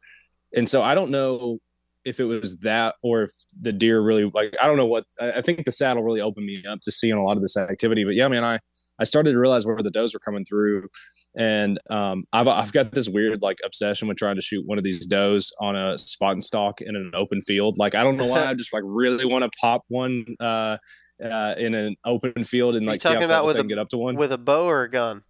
and 0.55 0.69
so 0.69 0.83
I 0.83 0.95
don't 0.95 1.11
know 1.11 1.59
if 2.05 2.21
it 2.21 2.25
was 2.25 2.59
that 2.59 2.95
or 3.03 3.23
if 3.23 3.33
the 3.61 3.73
deer 3.73 4.01
really 4.01 4.31
like 4.33 4.55
I 4.63 4.69
don't 4.69 4.77
know 4.77 4.87
what 4.87 5.05
I 5.21 5.43
think 5.43 5.65
the 5.65 5.73
saddle 5.73 6.05
really 6.05 6.21
opened 6.21 6.47
me 6.47 6.63
up 6.65 6.81
to 6.83 6.93
seeing 6.93 7.15
a 7.15 7.25
lot 7.25 7.37
of 7.37 7.43
this 7.43 7.57
activity. 7.57 8.05
But 8.05 8.15
yeah, 8.15 8.29
man, 8.29 8.45
I 8.45 8.61
I 9.01 9.05
started 9.05 9.33
to 9.33 9.39
realize 9.39 9.67
where 9.67 9.83
the 9.83 9.91
does 9.91 10.15
were 10.15 10.21
coming 10.21 10.45
through, 10.45 10.89
and 11.37 11.79
um, 11.91 12.25
I've 12.33 12.49
I've 12.49 12.73
got 12.73 12.93
this 12.93 13.09
weird 13.09 13.43
like 13.43 13.59
obsession 13.65 14.09
with 14.09 14.17
trying 14.17 14.37
to 14.37 14.43
shoot 14.43 14.65
one 14.67 14.79
of 14.79 14.85
these 14.85 15.07
does 15.07 15.55
on 15.61 15.77
a 15.77 15.99
spot 15.99 16.33
and 16.33 16.43
stalk 16.43 16.81
in 16.81 16.97
an 16.97 17.13
open 17.15 17.41
field. 17.43 17.77
Like 17.79 17.95
I 17.95 18.03
don't 18.03 18.17
know 18.17 18.27
why 18.27 18.45
I 18.47 18.55
just 18.63 18.73
like 18.73 18.83
really 18.85 19.25
want 19.27 19.45
to 19.45 19.51
pop 19.61 19.83
one 19.89 20.25
uh, 20.41 20.79
uh, 21.23 21.55
in 21.59 21.75
an 21.75 21.97
open 22.05 22.43
field 22.45 22.75
and 22.77 22.87
like 22.87 23.03
see 23.03 23.11
how 23.13 23.23
about 23.23 23.45
with 23.45 23.57
I 23.57 23.59
a- 23.59 23.63
can 23.63 23.69
get 23.69 23.79
up 23.79 23.89
to 23.91 23.99
one 23.99 24.17
with 24.17 24.33
a 24.33 24.39
bow 24.39 24.65
or 24.67 24.83
a 24.85 24.91
gun. 24.91 25.23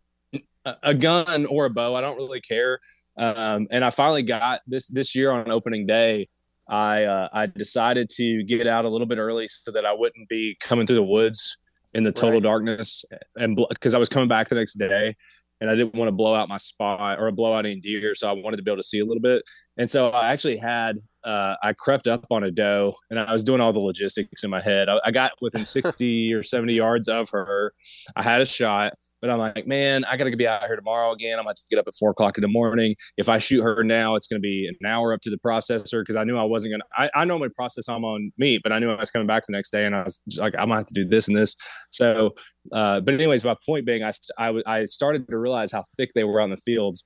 a- 0.64 0.76
a 0.82 0.94
gun 0.94 1.46
or 1.46 1.64
a 1.66 1.70
bow. 1.70 1.94
I 1.94 2.00
don't 2.00 2.16
really 2.16 2.40
care. 2.40 2.78
Um, 3.18 3.66
and 3.70 3.84
I 3.84 3.90
finally 3.90 4.22
got 4.22 4.60
this 4.66 4.88
this 4.88 5.14
year 5.14 5.30
on 5.32 5.50
opening 5.50 5.86
day. 5.86 6.28
I 6.68 7.04
uh, 7.04 7.28
I 7.32 7.46
decided 7.46 8.10
to 8.10 8.42
get 8.44 8.66
out 8.66 8.84
a 8.84 8.88
little 8.88 9.06
bit 9.06 9.18
early 9.18 9.48
so 9.48 9.70
that 9.72 9.84
I 9.86 9.92
wouldn't 9.92 10.28
be 10.28 10.56
coming 10.60 10.86
through 10.86 10.96
the 10.96 11.02
woods 11.02 11.56
in 11.94 12.02
the 12.04 12.12
total 12.12 12.34
Right. 12.34 12.42
darkness 12.42 13.04
and 13.36 13.58
because 13.70 13.94
I 13.94 13.98
was 13.98 14.08
coming 14.10 14.28
back 14.28 14.48
the 14.48 14.56
next 14.56 14.74
day 14.74 15.14
and 15.60 15.70
I 15.70 15.74
didn't 15.74 15.94
want 15.94 16.08
to 16.08 16.12
blow 16.12 16.34
out 16.34 16.48
my 16.48 16.56
spot 16.56 17.18
or 17.18 17.30
blow 17.30 17.54
out 17.54 17.66
any 17.66 17.80
deer, 17.80 18.14
so 18.14 18.28
I 18.28 18.32
wanted 18.32 18.56
to 18.56 18.62
be 18.62 18.70
able 18.70 18.78
to 18.78 18.86
see 18.86 19.00
a 19.00 19.04
little 19.04 19.22
bit. 19.22 19.42
And 19.76 19.90
so 19.90 20.10
I 20.10 20.32
actually 20.32 20.58
had 20.58 20.98
uh, 21.24 21.54
I 21.62 21.72
crept 21.72 22.06
up 22.06 22.24
on 22.30 22.44
a 22.44 22.50
doe 22.50 22.94
and 23.10 23.18
I 23.18 23.32
was 23.32 23.44
doing 23.44 23.60
all 23.60 23.72
the 23.72 23.80
logistics 23.80 24.44
in 24.44 24.50
my 24.50 24.62
head. 24.62 24.88
I, 24.88 24.98
I 25.04 25.10
got 25.10 25.32
within 25.40 25.64
sixty 25.64 26.32
or 26.32 26.42
seventy 26.42 26.74
yards 26.74 27.08
of 27.08 27.30
her. 27.30 27.72
I 28.14 28.22
had 28.22 28.40
a 28.40 28.46
shot. 28.46 28.94
But 29.20 29.30
I'm 29.30 29.38
like, 29.38 29.66
man, 29.66 30.04
I 30.04 30.16
got 30.16 30.24
to 30.24 30.36
be 30.36 30.46
out 30.46 30.64
here 30.64 30.76
tomorrow 30.76 31.12
again. 31.12 31.38
I'm 31.38 31.44
going 31.44 31.56
to 31.56 31.62
get 31.70 31.78
up 31.78 31.88
at 31.88 31.94
four 31.98 32.10
o'clock 32.10 32.36
in 32.36 32.42
the 32.42 32.48
morning. 32.48 32.94
If 33.16 33.28
I 33.28 33.38
shoot 33.38 33.62
her 33.62 33.82
now, 33.82 34.14
it's 34.14 34.26
to 34.40 34.42
be 34.42 34.68
an 34.68 34.86
hour 34.86 35.12
up 35.12 35.20
to 35.22 35.30
the 35.30 35.38
processor 35.38 36.02
because 36.02 36.16
I 36.16 36.24
knew 36.24 36.36
I 36.36 36.44
wasn't 36.44 36.72
going 36.72 36.80
to. 36.80 37.10
I 37.14 37.24
normally 37.24 37.50
process 37.54 37.86
them 37.86 38.04
on 38.04 38.30
meat, 38.38 38.60
but 38.62 38.72
I 38.72 38.78
knew 38.78 38.90
I 38.90 39.00
was 39.00 39.10
coming 39.10 39.26
back 39.26 39.44
the 39.46 39.52
next 39.52 39.70
day 39.70 39.86
and 39.86 39.94
I 39.94 40.02
was 40.02 40.20
like, 40.38 40.54
I'm 40.58 40.68
to 40.68 40.74
have 40.74 40.84
to 40.84 40.94
do 40.94 41.06
this 41.06 41.28
and 41.28 41.36
this. 41.36 41.56
So, 41.90 42.34
uh, 42.72 43.00
but 43.00 43.14
anyways, 43.14 43.44
my 43.44 43.56
point 43.64 43.86
being, 43.86 44.02
I, 44.02 44.12
I, 44.38 44.62
I 44.66 44.84
started 44.84 45.28
to 45.28 45.38
realize 45.38 45.72
how 45.72 45.84
thick 45.96 46.10
they 46.14 46.24
were 46.24 46.40
on 46.40 46.50
the 46.50 46.56
fields 46.56 47.02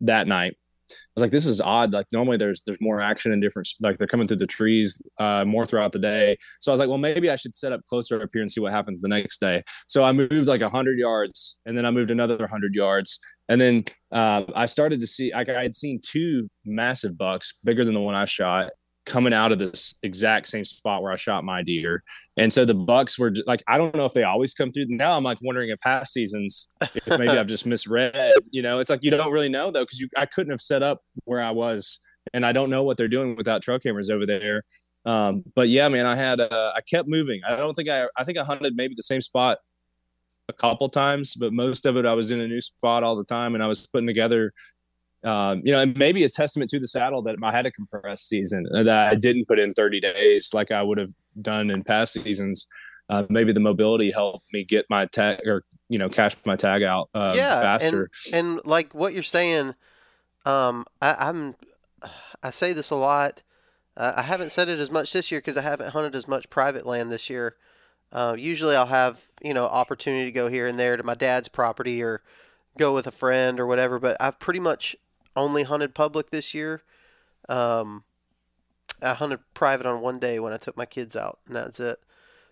that 0.00 0.26
night. 0.26 0.56
Was 1.18 1.22
like, 1.22 1.32
this 1.32 1.46
is 1.46 1.60
odd. 1.60 1.92
Like 1.92 2.06
normally 2.12 2.36
there's 2.36 2.62
there's 2.66 2.80
more 2.80 3.00
action 3.00 3.32
and 3.32 3.42
different 3.42 3.68
like 3.80 3.98
they're 3.98 4.06
coming 4.06 4.26
through 4.26 4.38
the 4.38 4.46
trees 4.46 5.00
uh, 5.18 5.44
more 5.44 5.66
throughout 5.66 5.92
the 5.92 5.98
day. 5.98 6.36
So 6.60 6.70
I 6.70 6.72
was 6.72 6.80
like, 6.80 6.88
well, 6.88 6.98
maybe 6.98 7.28
I 7.30 7.36
should 7.36 7.56
set 7.56 7.72
up 7.72 7.84
closer 7.86 8.22
up 8.22 8.30
here 8.32 8.42
and 8.42 8.50
see 8.50 8.60
what 8.60 8.72
happens 8.72 9.00
the 9.00 9.08
next 9.08 9.40
day. 9.40 9.62
So 9.86 10.04
I 10.04 10.12
moved 10.12 10.46
like 10.46 10.62
hundred 10.62 10.98
yards, 10.98 11.58
and 11.66 11.76
then 11.76 11.84
I 11.84 11.90
moved 11.90 12.10
another 12.10 12.46
hundred 12.46 12.74
yards, 12.74 13.18
and 13.48 13.60
then 13.60 13.84
uh, 14.12 14.44
I 14.54 14.66
started 14.66 15.00
to 15.00 15.06
see. 15.06 15.32
Like 15.34 15.48
I 15.48 15.62
had 15.62 15.74
seen 15.74 16.00
two 16.04 16.48
massive 16.64 17.18
bucks, 17.18 17.58
bigger 17.64 17.84
than 17.84 17.94
the 17.94 18.00
one 18.00 18.14
I 18.14 18.24
shot, 18.24 18.70
coming 19.06 19.32
out 19.32 19.52
of 19.52 19.58
this 19.58 19.98
exact 20.02 20.46
same 20.46 20.64
spot 20.64 21.02
where 21.02 21.10
I 21.10 21.16
shot 21.16 21.42
my 21.44 21.62
deer. 21.62 22.04
And 22.38 22.52
so 22.52 22.64
the 22.64 22.74
bucks 22.74 23.18
were 23.18 23.32
like, 23.46 23.64
I 23.66 23.76
don't 23.76 23.94
know 23.96 24.06
if 24.06 24.12
they 24.12 24.22
always 24.22 24.54
come 24.54 24.70
through. 24.70 24.86
Now 24.88 25.16
I'm 25.16 25.24
like 25.24 25.38
wondering 25.42 25.70
if 25.70 25.80
past 25.80 26.12
seasons, 26.12 26.68
if 26.80 27.18
maybe 27.18 27.30
I've 27.30 27.48
just 27.48 27.66
misread. 27.66 28.32
You 28.50 28.62
know, 28.62 28.78
it's 28.78 28.90
like 28.90 29.02
you 29.02 29.10
don't 29.10 29.32
really 29.32 29.48
know 29.48 29.72
though 29.72 29.82
because 29.82 29.98
you 29.98 30.08
I 30.16 30.24
couldn't 30.24 30.52
have 30.52 30.60
set 30.60 30.82
up 30.82 31.02
where 31.24 31.42
I 31.42 31.50
was, 31.50 31.98
and 32.32 32.46
I 32.46 32.52
don't 32.52 32.70
know 32.70 32.84
what 32.84 32.96
they're 32.96 33.08
doing 33.08 33.34
without 33.34 33.62
trail 33.62 33.80
cameras 33.80 34.08
over 34.08 34.24
there. 34.24 34.62
Um, 35.04 35.42
but 35.56 35.68
yeah, 35.68 35.88
man, 35.88 36.06
I 36.06 36.14
had 36.14 36.40
uh, 36.40 36.72
I 36.76 36.80
kept 36.82 37.08
moving. 37.08 37.40
I 37.46 37.56
don't 37.56 37.74
think 37.74 37.88
I 37.88 38.06
I 38.16 38.22
think 38.22 38.38
I 38.38 38.44
hunted 38.44 38.74
maybe 38.76 38.94
the 38.96 39.02
same 39.02 39.20
spot 39.20 39.58
a 40.48 40.52
couple 40.52 40.88
times, 40.88 41.34
but 41.34 41.52
most 41.52 41.86
of 41.86 41.96
it 41.96 42.06
I 42.06 42.14
was 42.14 42.30
in 42.30 42.40
a 42.40 42.46
new 42.46 42.60
spot 42.60 43.02
all 43.02 43.16
the 43.16 43.24
time, 43.24 43.54
and 43.54 43.64
I 43.64 43.66
was 43.66 43.86
putting 43.88 44.06
together. 44.06 44.52
Um, 45.24 45.62
you 45.64 45.72
know, 45.72 45.80
and 45.80 45.98
maybe 45.98 46.22
a 46.22 46.28
testament 46.28 46.70
to 46.70 46.78
the 46.78 46.86
saddle 46.86 47.22
that 47.22 47.36
I 47.42 47.50
had 47.50 47.66
a 47.66 47.72
compressed 47.72 48.28
season 48.28 48.66
uh, 48.72 48.84
that 48.84 49.08
I 49.08 49.14
didn't 49.16 49.48
put 49.48 49.58
in 49.58 49.72
30 49.72 50.00
days 50.00 50.50
like 50.54 50.70
I 50.70 50.82
would 50.82 50.98
have 50.98 51.10
done 51.40 51.70
in 51.70 51.82
past 51.82 52.12
seasons. 52.12 52.68
Uh, 53.10 53.24
maybe 53.28 53.52
the 53.52 53.60
mobility 53.60 54.10
helped 54.10 54.46
me 54.52 54.64
get 54.64 54.84
my 54.90 55.06
tag 55.06 55.40
or 55.46 55.64
you 55.88 55.98
know 55.98 56.08
cash 56.08 56.36
my 56.44 56.56
tag 56.56 56.82
out 56.82 57.08
uh, 57.14 57.32
yeah, 57.34 57.60
faster. 57.60 58.10
And, 58.32 58.56
and 58.58 58.66
like 58.66 58.94
what 58.94 59.14
you're 59.14 59.22
saying, 59.22 59.74
um, 60.44 60.84
I, 61.00 61.16
I'm 61.18 61.56
I 62.42 62.50
say 62.50 62.72
this 62.72 62.90
a 62.90 62.96
lot. 62.96 63.42
Uh, 63.96 64.12
I 64.16 64.22
haven't 64.22 64.52
said 64.52 64.68
it 64.68 64.78
as 64.78 64.90
much 64.90 65.12
this 65.12 65.32
year 65.32 65.40
because 65.40 65.56
I 65.56 65.62
haven't 65.62 65.90
hunted 65.90 66.14
as 66.14 66.28
much 66.28 66.50
private 66.50 66.86
land 66.86 67.10
this 67.10 67.28
year. 67.28 67.56
Uh, 68.12 68.36
usually, 68.38 68.76
I'll 68.76 68.86
have 68.86 69.28
you 69.42 69.54
know 69.54 69.64
opportunity 69.64 70.26
to 70.26 70.32
go 70.32 70.48
here 70.48 70.66
and 70.66 70.78
there 70.78 70.96
to 70.96 71.02
my 71.02 71.14
dad's 71.14 71.48
property 71.48 72.02
or 72.02 72.22
go 72.76 72.94
with 72.94 73.06
a 73.06 73.12
friend 73.12 73.58
or 73.58 73.66
whatever. 73.66 73.98
But 73.98 74.16
I've 74.20 74.38
pretty 74.38 74.60
much 74.60 74.94
only 75.38 75.62
hunted 75.62 75.94
public 75.94 76.30
this 76.30 76.54
year. 76.54 76.82
Um, 77.48 78.04
I 79.02 79.14
hunted 79.14 79.40
private 79.54 79.86
on 79.86 80.00
one 80.00 80.18
day 80.18 80.38
when 80.40 80.52
I 80.52 80.56
took 80.56 80.76
my 80.76 80.86
kids 80.86 81.16
out, 81.16 81.38
and 81.46 81.56
that's 81.56 81.80
it. 81.80 81.98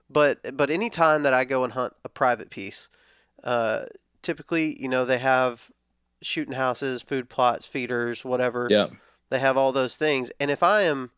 But 0.09 0.57
but 0.57 0.71
any 0.71 0.91
time 0.91 1.23
that 1.25 1.35
I 1.35 1.45
go 1.45 1.65
and 1.65 1.73
hunt 1.73 1.95
a 2.05 2.09
private 2.09 2.51
piece, 2.51 2.89
uh, 3.43 3.87
typically 4.23 4.81
you 4.81 4.89
know 4.89 5.05
they 5.05 5.19
have 5.19 5.71
shooting 6.23 6.55
houses, 6.55 7.03
food 7.03 7.29
plots, 7.29 7.67
feeders, 7.67 8.25
whatever. 8.25 8.69
yeah, 8.71 8.89
They 9.31 9.39
have 9.39 9.57
all 9.57 9.73
those 9.73 9.97
things. 9.97 10.31
And 10.41 10.51
if 10.51 10.63
I 10.63 10.83
am, 10.83 11.11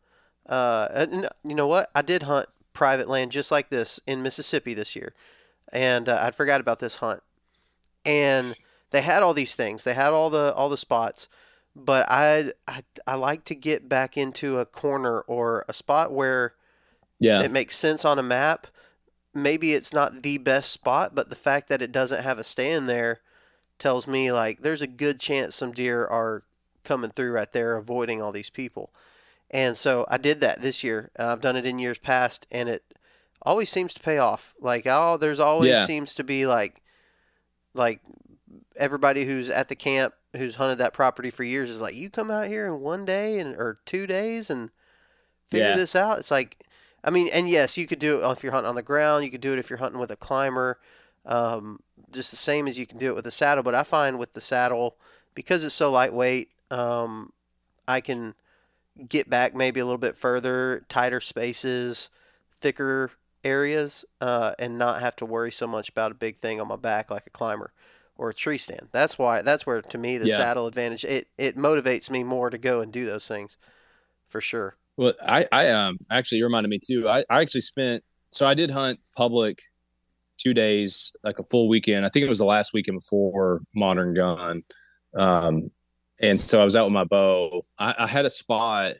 uh, 0.47 1.05
you 1.43 1.55
know 1.55 1.67
what? 1.67 1.89
I 1.95 2.01
did 2.01 2.23
hunt 2.23 2.47
private 2.73 3.07
land 3.07 3.31
just 3.31 3.51
like 3.51 3.69
this 3.69 3.99
in 4.05 4.21
Mississippi 4.23 4.73
this 4.73 4.95
year. 4.95 5.13
And 5.71 6.09
uh, 6.09 6.19
I'd 6.23 6.35
forgot 6.35 6.59
about 6.59 6.79
this 6.79 6.97
hunt. 6.97 7.21
And 8.05 8.55
they 8.91 9.01
had 9.01 9.21
all 9.23 9.33
these 9.33 9.55
things. 9.55 9.83
They 9.83 9.93
had 9.93 10.13
all 10.13 10.29
the 10.29 10.53
all 10.55 10.69
the 10.69 10.77
spots. 10.77 11.29
But 11.85 12.05
I, 12.09 12.51
I 12.67 12.83
I 13.07 13.15
like 13.15 13.45
to 13.45 13.55
get 13.55 13.87
back 13.89 14.17
into 14.17 14.59
a 14.59 14.65
corner 14.65 15.21
or 15.21 15.65
a 15.67 15.73
spot 15.73 16.11
where 16.11 16.53
yeah, 17.19 17.41
it 17.41 17.51
makes 17.51 17.75
sense 17.75 18.05
on 18.05 18.19
a 18.19 18.23
map. 18.23 18.67
Maybe 19.33 19.73
it's 19.73 19.93
not 19.93 20.23
the 20.23 20.37
best 20.37 20.71
spot, 20.71 21.13
but 21.13 21.29
the 21.29 21.35
fact 21.35 21.69
that 21.69 21.81
it 21.81 21.91
doesn't 21.91 22.23
have 22.23 22.39
a 22.39 22.43
stand 22.43 22.89
there 22.89 23.21
tells 23.77 24.07
me 24.07 24.31
like 24.31 24.61
there's 24.61 24.81
a 24.81 24.87
good 24.87 25.19
chance 25.19 25.55
some 25.55 25.71
deer 25.71 26.05
are 26.05 26.43
coming 26.83 27.11
through 27.11 27.31
right 27.31 27.51
there, 27.51 27.77
avoiding 27.77 28.21
all 28.21 28.31
these 28.31 28.49
people. 28.49 28.91
And 29.51 29.77
so 29.77 30.05
I 30.09 30.17
did 30.17 30.41
that 30.41 30.61
this 30.61 30.83
year. 30.83 31.11
Uh, 31.17 31.27
I've 31.27 31.41
done 31.41 31.55
it 31.55 31.65
in 31.65 31.79
years 31.79 31.97
past, 31.97 32.45
and 32.51 32.69
it 32.69 32.83
always 33.41 33.69
seems 33.69 33.93
to 33.93 33.99
pay 33.99 34.17
off. 34.17 34.53
Like 34.59 34.85
oh, 34.85 35.17
there's 35.17 35.39
always 35.39 35.69
Yeah. 35.71 35.85
seems 35.85 36.13
to 36.15 36.23
be 36.23 36.45
like 36.45 36.81
like 37.73 38.01
everybody 38.75 39.25
who's 39.25 39.49
at 39.49 39.69
the 39.69 39.75
camp 39.75 40.13
who's 40.35 40.55
hunted 40.55 40.77
that 40.77 40.93
property 40.93 41.29
for 41.29 41.43
years 41.43 41.69
is 41.69 41.81
like, 41.81 41.95
you 41.95 42.09
come 42.09 42.29
out 42.29 42.47
here 42.47 42.67
in 42.67 42.81
one 42.81 43.05
day 43.05 43.39
and 43.39 43.55
or 43.55 43.79
two 43.85 44.05
days 44.05 44.49
and 44.49 44.69
figure 45.47 45.69
Yeah. 45.69 45.75
this 45.75 45.95
out. 45.95 46.19
It's 46.19 46.31
like, 46.31 46.65
I 47.03 47.09
mean, 47.09 47.29
and 47.33 47.49
yes, 47.49 47.77
you 47.77 47.87
could 47.87 47.99
do 47.99 48.19
it 48.21 48.31
if 48.31 48.43
you're 48.43 48.51
hunting 48.51 48.69
on 48.69 48.75
the 48.75 48.81
ground. 48.83 49.23
You 49.23 49.31
could 49.31 49.41
do 49.41 49.53
it 49.53 49.59
if 49.59 49.69
you're 49.69 49.79
hunting 49.79 49.99
with 49.99 50.11
a 50.11 50.15
climber, 50.15 50.79
um, 51.25 51.79
just 52.11 52.29
the 52.29 52.37
same 52.37 52.67
as 52.67 52.77
you 52.77 52.85
can 52.85 52.97
do 52.97 53.07
it 53.09 53.15
with 53.15 53.25
a 53.25 53.31
saddle. 53.31 53.63
But 53.63 53.75
I 53.75 53.83
find 53.83 54.19
with 54.19 54.33
the 54.33 54.41
saddle 54.41 54.95
because 55.33 55.63
it's 55.63 55.75
so 55.75 55.91
lightweight, 55.91 56.49
um, 56.69 57.31
I 57.87 58.01
can 58.01 58.35
get 59.07 59.29
back 59.29 59.55
maybe 59.55 59.79
a 59.79 59.85
little 59.85 59.97
bit 59.97 60.17
further, 60.17 60.85
tighter 60.89 61.21
spaces, 61.21 62.09
thicker 62.59 63.11
areas, 63.43 64.03
uh, 64.19 64.53
and 64.59 64.77
not 64.77 64.99
have 64.99 65.15
to 65.15 65.25
worry 65.25 65.51
so 65.51 65.65
much 65.65 65.89
about 65.89 66.11
a 66.11 66.15
big 66.15 66.35
thing 66.35 66.59
on 66.59 66.67
my 66.67 66.75
back 66.75 67.09
like 67.09 67.25
a 67.25 67.29
climber 67.31 67.71
or 68.19 68.29
a 68.29 68.33
tree 68.33 68.57
stand. 68.57 68.89
That's 68.91 69.17
why 69.17 69.41
that's 69.41 69.65
where 69.65 69.81
to 69.81 69.97
me 69.97 70.17
the 70.17 70.27
Yeah. 70.27 70.37
saddle 70.37 70.67
advantage 70.67 71.05
it 71.05 71.29
it 71.37 71.55
motivates 71.55 72.09
me 72.09 72.23
more 72.23 72.49
to 72.49 72.57
go 72.57 72.81
and 72.81 72.91
do 72.91 73.05
those 73.05 73.27
things 73.27 73.57
for 74.27 74.41
sure. 74.41 74.75
Well, 74.97 75.13
I, 75.25 75.47
I 75.51 75.69
um 75.69 75.97
actually 76.11 76.39
you 76.39 76.43
reminded 76.43 76.69
me 76.69 76.79
too. 76.85 77.07
I, 77.07 77.23
I 77.29 77.41
actually 77.41 77.61
spent 77.61 78.03
so 78.29 78.45
I 78.45 78.53
did 78.53 78.69
hunt 78.69 78.99
public 79.15 79.59
two 80.37 80.53
days, 80.53 81.11
like 81.23 81.39
a 81.39 81.43
full 81.43 81.67
weekend. 81.69 82.05
I 82.05 82.09
think 82.09 82.25
it 82.25 82.29
was 82.29 82.37
the 82.37 82.45
last 82.45 82.73
weekend 82.73 82.99
before 82.99 83.61
Modern 83.73 84.13
Gun. 84.13 84.63
Um, 85.15 85.71
and 86.21 86.39
so 86.39 86.61
I 86.61 86.63
was 86.63 86.75
out 86.75 86.85
with 86.85 86.93
my 86.93 87.05
bow. 87.05 87.61
I, 87.77 87.95
I 87.99 88.07
had 88.07 88.25
a 88.25 88.29
spot 88.29 88.95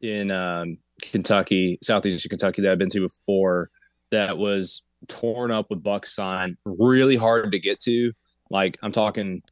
in 0.00 0.30
um, 0.30 0.78
Kentucky, 1.02 1.78
southeastern 1.82 2.28
Kentucky 2.28 2.62
that 2.62 2.70
I've 2.72 2.78
been 2.78 2.90
to 2.90 3.00
before 3.00 3.70
that 4.10 4.36
was 4.38 4.82
torn 5.08 5.50
up 5.50 5.70
with 5.70 5.82
buck 5.82 6.06
sign, 6.06 6.56
really 6.64 7.16
hard 7.16 7.50
to 7.52 7.58
get 7.58 7.80
to. 7.80 8.12
Like 8.50 8.76
I'm 8.82 8.92
talking 8.92 9.42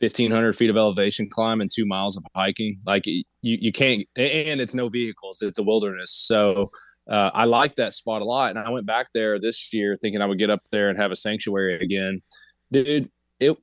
1500 0.00 0.56
feet 0.56 0.70
of 0.70 0.76
elevation 0.76 1.28
climb 1.30 1.60
and 1.60 1.70
two 1.72 1.86
miles 1.86 2.16
of 2.16 2.24
hiking. 2.34 2.78
Like 2.86 3.06
you 3.06 3.24
you 3.42 3.72
can't 3.72 4.06
and 4.16 4.60
it's 4.60 4.74
no 4.74 4.88
vehicles 4.88 5.42
it's 5.42 5.58
a 5.58 5.62
wilderness. 5.62 6.10
So 6.12 6.70
uh, 7.10 7.30
i 7.34 7.44
like 7.44 7.74
that 7.76 7.92
spot 7.92 8.22
a 8.22 8.24
lot. 8.24 8.50
And 8.50 8.58
i 8.58 8.70
went 8.70 8.86
back 8.86 9.08
there 9.14 9.38
this 9.38 9.72
year 9.72 9.96
thinking 10.00 10.20
i 10.20 10.26
would 10.26 10.38
get 10.38 10.50
up 10.50 10.60
there 10.70 10.88
and 10.88 10.98
have 10.98 11.12
a 11.12 11.16
sanctuary 11.16 11.80
again. 11.80 12.22
Dude 12.72 13.10
it 13.40 13.56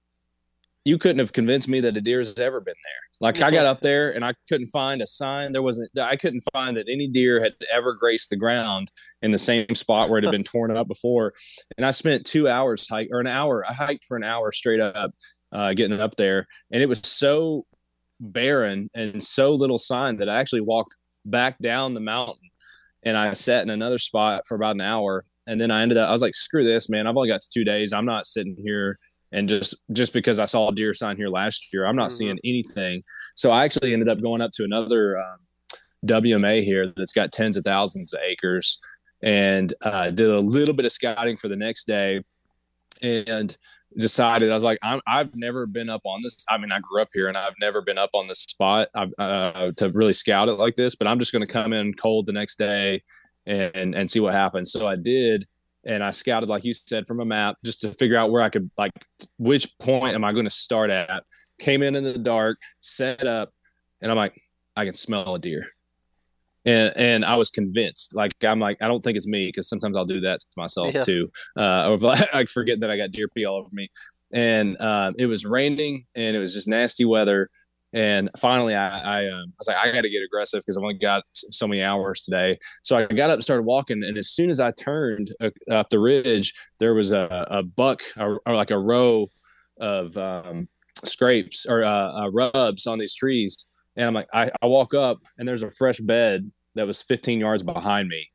you 0.83 0.97
couldn't 0.97 1.19
have 1.19 1.33
convinced 1.33 1.67
me 1.67 1.79
that 1.81 1.97
a 1.97 2.01
deer 2.01 2.19
has 2.19 2.39
ever 2.39 2.59
been 2.59 2.73
there 2.83 3.10
like 3.21 3.41
i 3.41 3.49
got 3.49 3.65
up 3.65 3.79
there 3.81 4.13
and 4.13 4.25
i 4.25 4.33
couldn't 4.49 4.67
find 4.67 5.01
a 5.01 5.07
sign 5.07 5.51
there 5.51 5.61
wasn't 5.61 5.89
i 5.99 6.15
couldn't 6.15 6.43
find 6.53 6.75
that 6.75 6.87
any 6.89 7.07
deer 7.07 7.41
had 7.41 7.53
ever 7.71 7.93
graced 7.93 8.29
the 8.29 8.35
ground 8.35 8.91
in 9.21 9.31
the 9.31 9.39
same 9.39 9.73
spot 9.73 10.09
where 10.09 10.17
it 10.17 10.23
had 10.23 10.31
been 10.31 10.43
torn 10.43 10.75
up 10.75 10.87
before 10.87 11.33
and 11.77 11.85
i 11.85 11.91
spent 11.91 12.25
two 12.25 12.49
hours 12.49 12.87
hike 12.89 13.09
or 13.11 13.19
an 13.19 13.27
hour 13.27 13.65
i 13.69 13.73
hiked 13.73 14.03
for 14.05 14.17
an 14.17 14.23
hour 14.23 14.51
straight 14.51 14.79
up 14.81 15.11
uh, 15.51 15.73
getting 15.73 15.99
up 15.99 16.15
there, 16.15 16.47
and 16.71 16.81
it 16.81 16.89
was 16.89 16.99
so 16.99 17.65
barren 18.19 18.89
and 18.93 19.21
so 19.21 19.53
little 19.53 19.77
sign 19.77 20.17
that 20.17 20.29
I 20.29 20.39
actually 20.39 20.61
walked 20.61 20.95
back 21.25 21.57
down 21.59 21.93
the 21.93 21.99
mountain 21.99 22.49
and 23.03 23.17
I 23.17 23.33
sat 23.33 23.63
in 23.63 23.69
another 23.69 23.97
spot 23.97 24.43
for 24.47 24.55
about 24.55 24.75
an 24.75 24.81
hour. 24.81 25.23
And 25.47 25.59
then 25.59 25.71
I 25.71 25.81
ended 25.81 25.97
up, 25.97 26.07
I 26.07 26.11
was 26.11 26.21
like, 26.21 26.35
screw 26.35 26.63
this, 26.63 26.89
man. 26.89 27.07
I've 27.07 27.17
only 27.17 27.29
got 27.29 27.41
two 27.51 27.63
days. 27.63 27.93
I'm 27.93 28.05
not 28.05 28.27
sitting 28.27 28.55
here. 28.63 28.99
And 29.31 29.47
just 29.47 29.75
just 29.93 30.13
because 30.13 30.39
I 30.39 30.45
saw 30.45 30.69
a 30.69 30.75
deer 30.75 30.93
sign 30.93 31.17
here 31.17 31.29
last 31.29 31.71
year, 31.73 31.85
I'm 31.85 31.95
not 31.95 32.09
mm-hmm. 32.09 32.17
seeing 32.17 32.39
anything. 32.43 33.03
So 33.35 33.51
I 33.51 33.63
actually 33.63 33.93
ended 33.93 34.09
up 34.09 34.21
going 34.21 34.41
up 34.41 34.51
to 34.55 34.63
another 34.63 35.17
um, 35.19 35.37
WMA 36.05 36.63
here 36.63 36.91
that's 36.95 37.13
got 37.13 37.31
tens 37.31 37.57
of 37.57 37.63
thousands 37.63 38.13
of 38.13 38.19
acres, 38.23 38.79
and 39.21 39.73
uh, 39.81 40.09
did 40.09 40.29
a 40.29 40.39
little 40.39 40.73
bit 40.73 40.85
of 40.85 40.91
scouting 40.91 41.37
for 41.37 41.47
the 41.47 41.55
next 41.55 41.85
day, 41.85 42.21
and 43.01 43.57
decided 43.97 44.49
I 44.49 44.53
was 44.53 44.63
like 44.63 44.79
i 44.81 44.99
have 45.07 45.35
never 45.35 45.65
been 45.65 45.89
up 45.89 46.01
on 46.05 46.21
this. 46.21 46.45
I 46.49 46.57
mean, 46.57 46.71
I 46.71 46.79
grew 46.79 47.01
up 47.01 47.09
here 47.13 47.27
and 47.27 47.37
I've 47.37 47.55
never 47.59 47.81
been 47.81 47.97
up 47.97 48.11
on 48.13 48.27
this 48.27 48.39
spot 48.39 48.87
uh, 48.95 49.71
to 49.75 49.89
really 49.89 50.13
scout 50.13 50.49
it 50.49 50.53
like 50.53 50.75
this. 50.75 50.95
But 50.95 51.07
I'm 51.07 51.19
just 51.19 51.33
going 51.33 51.45
to 51.45 51.51
come 51.51 51.73
in 51.73 51.93
cold 51.93 52.25
the 52.25 52.33
next 52.33 52.57
day 52.57 53.01
and 53.45 53.95
and 53.95 54.09
see 54.09 54.19
what 54.19 54.33
happens. 54.33 54.71
So 54.71 54.87
I 54.87 54.95
did, 54.95 55.47
and 55.85 56.03
I 56.03 56.11
scouted 56.11 56.49
like 56.49 56.63
you 56.63 56.73
said 56.73 57.07
from 57.07 57.19
a 57.19 57.25
map 57.25 57.55
just 57.65 57.81
to 57.81 57.93
figure 57.93 58.17
out 58.17 58.31
where 58.31 58.41
I 58.41 58.49
could 58.49 58.69
like 58.77 58.91
which 59.37 59.77
point 59.79 60.15
am 60.15 60.23
I 60.23 60.33
going 60.33 60.45
to 60.45 60.51
start 60.51 60.89
at. 60.89 61.23
Came 61.59 61.83
in 61.83 61.95
in 61.95 62.03
the 62.03 62.17
dark, 62.17 62.59
set 62.79 63.27
up, 63.27 63.51
and 64.01 64.11
I'm 64.11 64.17
like, 64.17 64.39
I 64.75 64.85
can 64.85 64.93
smell 64.93 65.35
a 65.35 65.39
deer 65.39 65.67
and 66.65 66.93
and 66.95 67.25
I 67.25 67.35
was 67.35 67.49
convinced. 67.49 68.15
Like 68.15 68.31
I'm 68.43 68.59
like 68.59 68.77
I 68.81 68.87
don't 68.87 69.03
think 69.03 69.17
it's 69.17 69.27
me 69.27 69.47
because 69.47 69.67
sometimes 69.67 69.95
I'll 69.97 70.05
do 70.05 70.21
that 70.21 70.39
to 70.39 70.47
myself 70.57 70.93
yeah. 70.93 71.01
too. 71.01 71.31
Uh, 71.57 71.89
or 71.89 71.99
I 72.33 72.45
forget 72.45 72.79
that 72.81 72.91
I 72.91 72.97
got 72.97 73.11
deer 73.11 73.27
pee 73.27 73.45
all 73.45 73.57
over 73.57 73.69
me. 73.71 73.89
And 74.33 74.77
uh, 74.79 75.11
it 75.17 75.25
was 75.25 75.45
raining 75.45 76.05
and 76.15 76.35
it 76.35 76.39
was 76.39 76.53
just 76.53 76.67
nasty 76.67 77.05
weather. 77.05 77.49
And 77.93 78.29
finally, 78.37 78.75
I 78.75 78.99
I, 78.99 79.27
um, 79.27 79.45
I 79.47 79.59
was 79.59 79.67
like 79.67 79.77
I 79.77 79.91
got 79.91 80.01
to 80.01 80.09
get 80.09 80.23
aggressive 80.23 80.61
because 80.61 80.77
I've 80.77 80.83
only 80.83 80.97
got 80.97 81.23
so 81.33 81.67
many 81.67 81.81
hours 81.81 82.21
today. 82.21 82.57
So 82.83 82.97
I 82.97 83.05
got 83.05 83.29
up 83.29 83.35
and 83.35 83.43
started 83.43 83.63
walking. 83.63 84.03
And 84.03 84.17
as 84.17 84.29
soon 84.29 84.49
as 84.49 84.59
I 84.59 84.71
turned 84.71 85.31
uh, 85.41 85.49
up 85.69 85.89
the 85.89 85.99
ridge, 85.99 86.53
there 86.79 86.93
was 86.93 87.11
a, 87.11 87.47
a 87.49 87.63
buck 87.63 88.01
or, 88.17 88.41
or 88.45 88.55
like 88.55 88.71
a 88.71 88.79
row 88.79 89.27
of 89.79 90.15
um, 90.17 90.67
scrapes 91.03 91.65
or 91.67 91.83
uh, 91.83 92.23
uh, 92.23 92.29
rubs 92.31 92.87
on 92.87 92.99
these 92.99 93.15
trees 93.15 93.55
and 93.95 94.05
I'm 94.05 94.13
like, 94.13 94.27
I, 94.33 94.49
I 94.61 94.67
walk 94.67 94.93
up 94.93 95.19
and 95.37 95.47
there's 95.47 95.63
a 95.63 95.71
fresh 95.71 95.99
bed 95.99 96.49
that 96.75 96.87
was 96.87 97.01
15 97.01 97.39
yards 97.39 97.63
behind 97.63 98.07
me. 98.07 98.27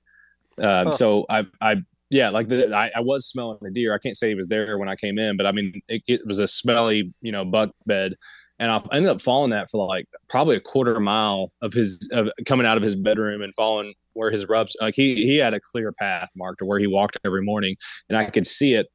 Um, 0.58 0.86
huh. 0.86 0.92
So 0.92 1.26
I, 1.30 1.44
I, 1.60 1.76
yeah, 2.10 2.30
like 2.30 2.48
the, 2.48 2.74
I, 2.74 2.90
I, 2.94 3.00
was 3.00 3.26
smelling 3.26 3.58
the 3.60 3.70
deer. 3.70 3.94
I 3.94 3.98
can't 3.98 4.16
say 4.16 4.28
he 4.28 4.34
was 4.34 4.46
there 4.46 4.78
when 4.78 4.88
I 4.88 4.94
came 4.94 5.18
in, 5.18 5.36
but 5.36 5.46
I 5.46 5.52
mean, 5.52 5.80
it, 5.88 6.02
it 6.06 6.26
was 6.26 6.38
a 6.38 6.46
smelly, 6.46 7.12
you 7.20 7.32
know, 7.32 7.44
buck 7.44 7.70
bed. 7.86 8.14
And 8.58 8.70
I 8.70 8.80
ended 8.92 9.10
up 9.10 9.20
following 9.20 9.50
that 9.50 9.68
for 9.70 9.86
like 9.86 10.06
probably 10.28 10.56
a 10.56 10.60
quarter 10.60 10.98
mile 10.98 11.52
of 11.60 11.72
his 11.72 12.08
of 12.12 12.30
coming 12.46 12.66
out 12.66 12.76
of 12.76 12.82
his 12.82 12.96
bedroom 12.96 13.42
and 13.42 13.54
following 13.54 13.92
where 14.14 14.30
his 14.30 14.48
rubs. 14.48 14.74
Like 14.80 14.94
he 14.94 15.14
he 15.14 15.36
had 15.36 15.54
a 15.54 15.60
clear 15.60 15.92
path 15.92 16.30
marked 16.34 16.60
to 16.60 16.64
where 16.64 16.78
he 16.78 16.86
walked 16.86 17.18
every 17.24 17.42
morning, 17.42 17.76
and 18.08 18.16
I 18.16 18.24
could 18.26 18.46
see 18.46 18.74
it. 18.74 18.86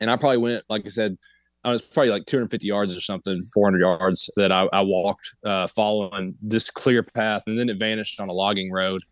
And 0.00 0.10
I 0.10 0.16
probably 0.16 0.38
went, 0.38 0.64
like 0.68 0.82
I 0.84 0.88
said, 0.88 1.16
I 1.64 1.70
was 1.70 1.82
probably 1.82 2.10
like 2.10 2.26
250 2.26 2.66
yards 2.66 2.96
or 2.96 3.00
something, 3.00 3.40
400 3.54 3.78
yards 3.78 4.30
that 4.36 4.50
I, 4.50 4.68
I 4.72 4.80
walked 4.82 5.28
uh, 5.44 5.68
following 5.68 6.34
this 6.42 6.70
clear 6.70 7.02
path, 7.02 7.42
and 7.46 7.58
then 7.58 7.68
it 7.68 7.78
vanished 7.78 8.20
on 8.20 8.28
a 8.28 8.32
logging 8.32 8.72
road. 8.72 9.02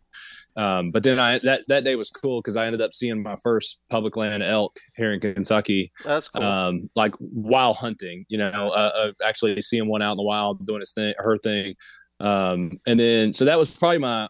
Um, 0.56 0.90
but 0.90 1.02
then 1.02 1.18
I 1.18 1.38
that 1.44 1.62
that 1.68 1.84
day 1.84 1.96
was 1.96 2.10
cool 2.10 2.40
because 2.40 2.56
I 2.56 2.66
ended 2.66 2.80
up 2.80 2.92
seeing 2.92 3.22
my 3.22 3.36
first 3.36 3.82
public 3.88 4.16
land 4.16 4.42
elk 4.42 4.76
here 4.96 5.12
in 5.12 5.20
Kentucky. 5.20 5.92
That's 6.04 6.28
cool. 6.28 6.42
Um, 6.42 6.90
like 6.96 7.14
while 7.18 7.74
hunting, 7.74 8.26
you 8.28 8.38
know, 8.38 8.70
uh, 8.70 8.92
uh, 8.96 9.12
actually 9.24 9.60
seeing 9.62 9.88
one 9.88 10.02
out 10.02 10.12
in 10.12 10.16
the 10.16 10.22
wild 10.22 10.64
doing 10.66 10.80
its 10.80 10.92
thing, 10.92 11.14
her 11.18 11.38
thing. 11.38 11.76
Um, 12.18 12.80
and 12.86 12.98
then 12.98 13.32
so 13.32 13.44
that 13.44 13.58
was 13.58 13.70
probably 13.70 13.98
my. 13.98 14.28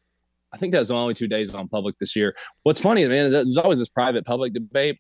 I 0.53 0.57
think 0.57 0.73
that 0.73 0.81
was 0.81 0.89
the 0.89 0.95
only 0.95 1.15
two 1.15 1.29
days 1.29 1.55
on 1.55 1.69
public 1.69 1.97
this 1.99 2.17
year. 2.17 2.35
What's 2.65 2.81
funny, 2.81 3.07
man, 3.07 3.27
is 3.27 3.33
there's 3.33 3.57
always 3.57 3.79
this 3.79 3.89
private 3.89 4.25
public 4.25 4.53
debate. 4.53 4.99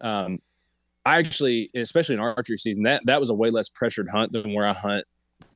Um, 0.00 0.38
I 1.04 1.18
actually, 1.18 1.70
especially 1.74 2.14
in 2.14 2.20
archery 2.20 2.56
season, 2.56 2.84
that 2.84 3.02
that 3.06 3.18
was 3.18 3.28
a 3.28 3.34
way 3.34 3.50
less 3.50 3.68
pressured 3.68 4.08
hunt 4.10 4.32
than 4.32 4.54
where 4.54 4.66
I 4.66 4.72
hunt 4.72 5.04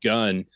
gun. 0.02 0.46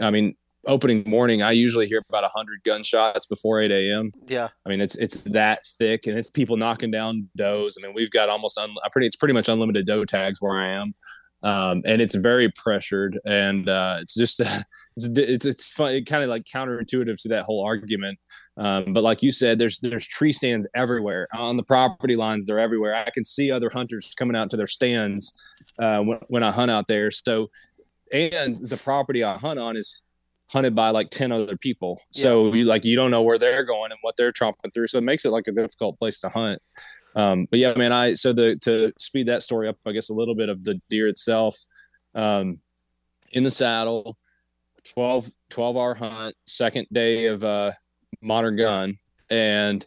I 0.00 0.10
mean, 0.10 0.36
opening 0.66 1.04
morning, 1.06 1.42
I 1.42 1.52
usually 1.52 1.86
hear 1.86 2.02
about 2.08 2.24
hundred 2.34 2.62
gunshots 2.64 3.26
before 3.26 3.60
eight 3.60 3.70
a.m. 3.70 4.12
Yeah, 4.26 4.48
I 4.64 4.68
mean 4.68 4.80
it's 4.80 4.96
it's 4.96 5.22
that 5.24 5.60
thick, 5.78 6.06
and 6.06 6.18
it's 6.18 6.30
people 6.30 6.56
knocking 6.56 6.90
down 6.90 7.28
does. 7.36 7.76
I 7.78 7.86
mean, 7.86 7.94
we've 7.94 8.10
got 8.10 8.28
almost 8.28 8.58
un, 8.58 8.70
pretty 8.92 9.06
it's 9.06 9.16
pretty 9.16 9.34
much 9.34 9.48
unlimited 9.48 9.86
doe 9.86 10.04
tags 10.04 10.40
where 10.40 10.56
I 10.56 10.68
am, 10.68 10.94
um, 11.42 11.82
and 11.84 12.02
it's 12.02 12.14
very 12.14 12.50
pressured, 12.50 13.18
and 13.24 13.68
uh, 13.68 13.98
it's 14.00 14.14
just 14.14 14.40
it's 14.96 15.06
it's 15.16 15.46
it's 15.46 15.64
fun, 15.64 15.92
it 15.92 16.06
kind 16.06 16.24
of 16.24 16.28
like 16.30 16.44
counterintuitive 16.44 17.20
to 17.22 17.28
that 17.28 17.44
whole 17.44 17.64
argument. 17.64 18.18
Um, 18.56 18.92
but 18.92 19.04
like 19.04 19.22
you 19.22 19.32
said, 19.32 19.58
there's 19.58 19.78
there's 19.80 20.06
tree 20.06 20.32
stands 20.32 20.66
everywhere 20.74 21.28
on 21.36 21.56
the 21.56 21.62
property 21.62 22.16
lines. 22.16 22.46
They're 22.46 22.58
everywhere. 22.58 22.94
I 22.96 23.10
can 23.10 23.22
see 23.22 23.50
other 23.50 23.70
hunters 23.70 24.14
coming 24.16 24.34
out 24.34 24.50
to 24.50 24.56
their 24.56 24.66
stands 24.66 25.32
uh, 25.78 26.00
when, 26.00 26.18
when 26.28 26.42
I 26.42 26.50
hunt 26.52 26.70
out 26.70 26.88
there. 26.88 27.10
So, 27.10 27.50
and 28.12 28.56
the 28.56 28.78
property 28.78 29.22
I 29.22 29.36
hunt 29.36 29.58
on 29.58 29.76
is 29.76 30.02
hunted 30.50 30.74
by 30.74 30.90
like 30.90 31.10
10 31.10 31.32
other 31.32 31.56
people. 31.56 32.00
Yeah. 32.12 32.22
So 32.22 32.54
you 32.54 32.64
like, 32.64 32.84
you 32.84 32.96
don't 32.96 33.10
know 33.10 33.22
where 33.22 33.38
they're 33.38 33.64
going 33.64 33.90
and 33.90 33.98
what 34.02 34.16
they're 34.16 34.32
tromping 34.32 34.72
through. 34.72 34.88
So 34.88 34.98
it 34.98 35.04
makes 35.04 35.24
it 35.24 35.30
like 35.30 35.48
a 35.48 35.52
difficult 35.52 35.98
place 35.98 36.20
to 36.20 36.28
hunt. 36.28 36.60
Um, 37.14 37.46
but 37.50 37.58
yeah, 37.58 37.74
man, 37.74 37.92
I, 37.92 38.14
so 38.14 38.32
the, 38.32 38.56
to 38.62 38.92
speed 38.98 39.28
that 39.28 39.42
story 39.42 39.68
up, 39.68 39.76
I 39.86 39.92
guess 39.92 40.10
a 40.10 40.14
little 40.14 40.34
bit 40.34 40.48
of 40.48 40.62
the 40.64 40.80
deer 40.90 41.08
itself, 41.08 41.56
um, 42.14 42.58
in 43.32 43.42
the 43.42 43.50
saddle, 43.50 44.16
12, 44.92 45.30
12 45.50 45.76
hour 45.76 45.94
hunt, 45.94 46.36
second 46.46 46.86
day 46.92 47.26
of, 47.26 47.42
uh, 47.42 47.72
modern 48.22 48.56
gun 48.56 48.98
and 49.30 49.86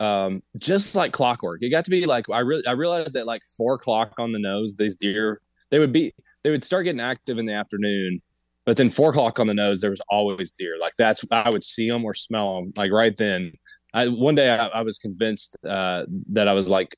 um, 0.00 0.42
just 0.58 0.94
like 0.94 1.12
clockwork. 1.12 1.62
It 1.62 1.70
got 1.70 1.84
to 1.84 1.90
be 1.90 2.06
like 2.06 2.28
I 2.30 2.40
really 2.40 2.66
I 2.66 2.72
realized 2.72 3.14
that 3.14 3.26
like 3.26 3.42
four 3.56 3.74
o'clock 3.74 4.14
on 4.18 4.32
the 4.32 4.38
nose, 4.38 4.74
these 4.74 4.96
deer 4.96 5.40
they 5.70 5.78
would 5.78 5.92
be 5.92 6.12
they 6.42 6.50
would 6.50 6.64
start 6.64 6.84
getting 6.84 7.00
active 7.00 7.38
in 7.38 7.46
the 7.46 7.52
afternoon, 7.52 8.20
but 8.66 8.76
then 8.76 8.88
four 8.88 9.10
o'clock 9.10 9.38
on 9.38 9.46
the 9.46 9.54
nose 9.54 9.80
there 9.80 9.90
was 9.90 10.00
always 10.08 10.50
deer. 10.50 10.76
Like 10.80 10.94
that's 10.96 11.24
I 11.30 11.50
would 11.50 11.64
see 11.64 11.90
them 11.90 12.04
or 12.04 12.14
smell 12.14 12.56
them 12.56 12.72
like 12.76 12.92
right 12.92 13.16
then. 13.16 13.52
I 13.92 14.08
one 14.08 14.34
day 14.34 14.50
I, 14.50 14.66
I 14.68 14.82
was 14.82 14.98
convinced 14.98 15.56
uh, 15.64 16.04
that 16.30 16.48
I 16.48 16.52
was 16.52 16.68
like 16.70 16.96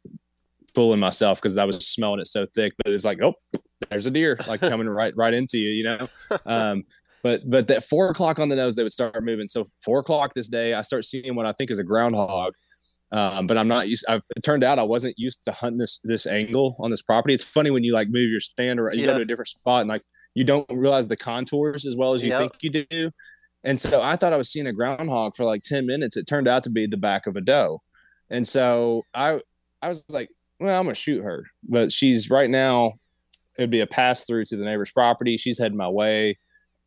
fooling 0.74 1.00
myself 1.00 1.40
because 1.40 1.56
I 1.56 1.64
was 1.64 1.86
smelling 1.86 2.20
it 2.20 2.26
so 2.26 2.46
thick, 2.46 2.72
but 2.82 2.92
it's 2.92 3.04
like 3.04 3.20
oh 3.22 3.34
there's 3.90 4.06
a 4.06 4.10
deer 4.10 4.38
like 4.46 4.60
coming 4.62 4.88
right 4.88 5.14
right 5.16 5.34
into 5.34 5.58
you, 5.58 5.70
you 5.70 5.84
know. 5.84 6.08
Um, 6.46 6.84
but 7.22 7.48
but 7.50 7.66
that 7.66 7.82
four 7.82 8.08
o'clock 8.08 8.38
on 8.38 8.48
the 8.48 8.54
nose, 8.54 8.76
they 8.76 8.84
would 8.84 8.92
start 8.92 9.24
moving. 9.24 9.48
So 9.48 9.64
four 9.84 9.98
o'clock 9.98 10.32
this 10.32 10.48
day, 10.48 10.74
I 10.74 10.82
start 10.82 11.04
seeing 11.04 11.34
what 11.34 11.44
I 11.44 11.52
think 11.52 11.72
is 11.72 11.80
a 11.80 11.84
groundhog. 11.84 12.54
Um, 13.10 13.46
but 13.46 13.56
I'm 13.56 13.66
not 13.66 13.88
used. 13.88 14.04
I've, 14.08 14.22
it 14.36 14.44
turned 14.44 14.62
out 14.62 14.78
I 14.78 14.84
wasn't 14.84 15.14
used 15.16 15.44
to 15.46 15.52
hunting 15.52 15.78
this 15.78 15.98
this 16.04 16.26
angle 16.26 16.76
on 16.78 16.90
this 16.90 17.02
property. 17.02 17.34
It's 17.34 17.42
funny 17.42 17.70
when 17.70 17.82
you 17.82 17.92
like 17.92 18.08
move 18.08 18.30
your 18.30 18.40
stand 18.40 18.78
or 18.78 18.90
you 18.92 19.00
yeah. 19.00 19.06
go 19.06 19.16
to 19.16 19.22
a 19.22 19.24
different 19.24 19.48
spot 19.48 19.80
and 19.80 19.88
like 19.88 20.02
you 20.36 20.44
don't 20.44 20.66
realize 20.70 21.08
the 21.08 21.16
contours 21.16 21.84
as 21.84 21.96
well 21.96 22.14
as 22.14 22.22
you 22.22 22.30
yep. 22.30 22.40
think 22.40 22.52
you 22.62 22.70
do. 22.70 23.10
And 23.64 23.80
so 23.80 24.00
I 24.00 24.14
thought 24.14 24.32
I 24.32 24.36
was 24.36 24.48
seeing 24.48 24.68
a 24.68 24.72
groundhog 24.72 25.34
for 25.34 25.44
like 25.44 25.62
10 25.62 25.86
minutes. 25.86 26.16
It 26.16 26.28
turned 26.28 26.46
out 26.46 26.62
to 26.64 26.70
be 26.70 26.86
the 26.86 26.96
back 26.96 27.26
of 27.26 27.36
a 27.36 27.40
doe. 27.40 27.82
And 28.30 28.46
so 28.46 29.02
I 29.12 29.40
I 29.82 29.88
was 29.88 30.04
like, 30.10 30.28
well, 30.60 30.78
I'm 30.78 30.84
gonna 30.84 30.94
shoot 30.94 31.22
her. 31.22 31.46
But 31.68 31.90
she's 31.90 32.30
right 32.30 32.50
now, 32.50 32.94
it'd 33.58 33.70
be 33.70 33.80
a 33.80 33.86
pass 33.86 34.24
through 34.24 34.44
to 34.46 34.56
the 34.56 34.64
neighbor's 34.64 34.92
property. 34.92 35.36
She's 35.36 35.58
heading 35.58 35.76
my 35.76 35.88
way 35.88 36.38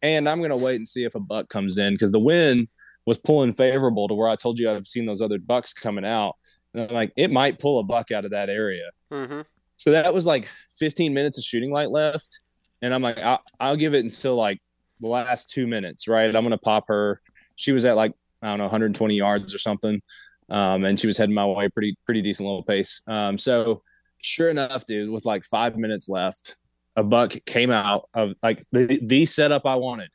and 0.02 0.30
I'm 0.30 0.40
going 0.40 0.52
to 0.52 0.58
wait 0.58 0.78
and 0.78 0.88
see 0.88 1.04
if 1.04 1.16
a 1.16 1.20
buck 1.20 1.50
comes 1.50 1.78
in 1.78 1.94
because 1.94 2.12
the 2.12 2.20
wind 2.20 2.68
was 3.06 3.18
pulling 3.18 3.54
favorable 3.54 4.08
to 4.08 4.14
where 4.14 4.28
I 4.28 4.36
told 4.36 4.60
you 4.60 4.70
I've 4.70 4.88
seen 4.88 5.06
those 5.06 5.22
other 5.22 5.40
bucks 5.40 5.74
coming 5.74 6.06
out. 6.06 6.36
And 6.74 6.84
I'm 6.84 6.94
like, 6.94 7.12
it 7.18 7.32
might 7.32 7.60
pull 7.60 7.80
a 7.80 7.84
buck 7.84 8.12
out 8.12 8.26
of 8.26 8.32
that 8.32 8.50
area. 8.50 8.90
Mm-hmm. 9.12 9.42
So 9.78 9.92
that 9.92 10.14
was 10.14 10.26
like 10.26 10.48
15 10.78 11.14
minutes 11.14 11.38
of 11.38 11.44
shooting 11.44 11.72
light 11.72 11.90
left. 11.90 12.40
And 12.82 12.94
I'm 12.94 13.02
like, 13.02 13.18
I'll, 13.18 13.42
I'll 13.60 13.76
give 13.76 13.94
it 13.94 14.04
until 14.04 14.36
like 14.36 14.60
the 15.00 15.10
last 15.10 15.50
two 15.50 15.68
minutes, 15.68 16.08
right? 16.08 16.34
I'm 16.34 16.44
to 16.50 16.58
pop 16.58 16.86
her. 16.88 17.22
She 17.56 17.72
was 17.72 17.86
at 17.86 17.96
like, 17.96 18.14
I 18.42 18.48
don't 18.48 18.58
know, 18.58 18.66
120 18.66 19.16
yards 19.16 19.54
or 19.54 19.58
something. 19.58 20.02
Um, 20.50 20.86
and 20.86 21.00
she 21.00 21.08
was 21.08 21.18
heading 21.18 21.36
my 21.36 21.46
way 21.46 21.70
pretty, 21.70 21.96
pretty 22.06 22.22
decent 22.22 22.48
little 22.48 22.64
pace. 22.64 23.02
Um, 23.08 23.38
so 23.38 23.84
sure 24.22 24.50
enough, 24.50 24.86
dude, 24.86 25.10
with 25.10 25.26
like 25.26 25.44
five 25.44 25.78
minutes 25.78 26.10
left, 26.10 26.56
a 26.96 27.04
buck 27.04 27.34
came 27.46 27.72
out 27.72 28.10
of 28.14 28.34
like 28.42 28.62
the, 28.72 29.00
the 29.02 29.26
setup 29.26 29.66
I 29.66 29.76
wanted. 29.76 30.10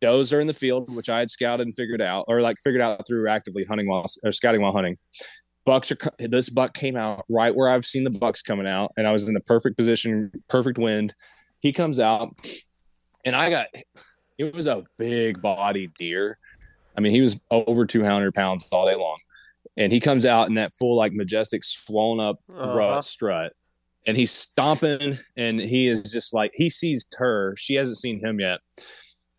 Does 0.00 0.32
are 0.32 0.40
in 0.40 0.46
the 0.46 0.54
field, 0.54 0.94
which 0.94 1.08
I 1.08 1.20
had 1.20 1.30
scouted 1.30 1.66
and 1.66 1.74
figured 1.74 2.02
out, 2.02 2.26
or 2.28 2.42
like 2.42 2.58
figured 2.58 2.82
out 2.82 3.06
through 3.06 3.28
actively 3.28 3.64
hunting 3.64 3.88
while 3.88 4.04
or 4.22 4.32
scouting 4.32 4.60
while 4.60 4.72
hunting. 4.72 4.98
Bucks 5.64 5.90
are 5.92 5.96
this 6.18 6.50
buck 6.50 6.74
came 6.74 6.94
out 6.94 7.24
right 7.30 7.54
where 7.54 7.70
I've 7.70 7.86
seen 7.86 8.02
the 8.02 8.10
bucks 8.10 8.42
coming 8.42 8.66
out, 8.66 8.92
and 8.98 9.06
I 9.06 9.12
was 9.12 9.28
in 9.28 9.34
the 9.34 9.40
perfect 9.40 9.78
position, 9.78 10.30
perfect 10.48 10.78
wind. 10.78 11.14
He 11.64 11.72
comes 11.72 11.98
out, 11.98 12.36
and 13.24 13.34
I 13.34 13.48
got 13.48 13.68
it 14.36 14.54
was 14.54 14.66
a 14.66 14.84
big 14.98 15.40
body 15.40 15.90
deer. 15.98 16.38
I 16.94 17.00
mean, 17.00 17.10
he 17.10 17.22
was 17.22 17.40
over 17.50 17.86
200 17.86 18.34
pounds 18.34 18.68
all 18.70 18.86
day 18.86 18.94
long. 18.94 19.16
And 19.78 19.90
he 19.90 19.98
comes 19.98 20.26
out 20.26 20.46
in 20.46 20.54
that 20.54 20.72
full, 20.72 20.94
like 20.94 21.12
majestic, 21.14 21.64
swollen 21.64 22.20
up 22.20 22.38
uh-huh. 22.54 23.00
strut 23.00 23.54
and 24.06 24.14
he's 24.16 24.30
stomping 24.30 25.18
and 25.36 25.58
he 25.58 25.88
is 25.88 26.12
just 26.12 26.34
like 26.34 26.52
he 26.54 26.68
sees 26.68 27.06
her 27.16 27.54
she 27.56 27.74
hasn't 27.74 27.98
seen 27.98 28.20
him 28.20 28.40
yet 28.40 28.60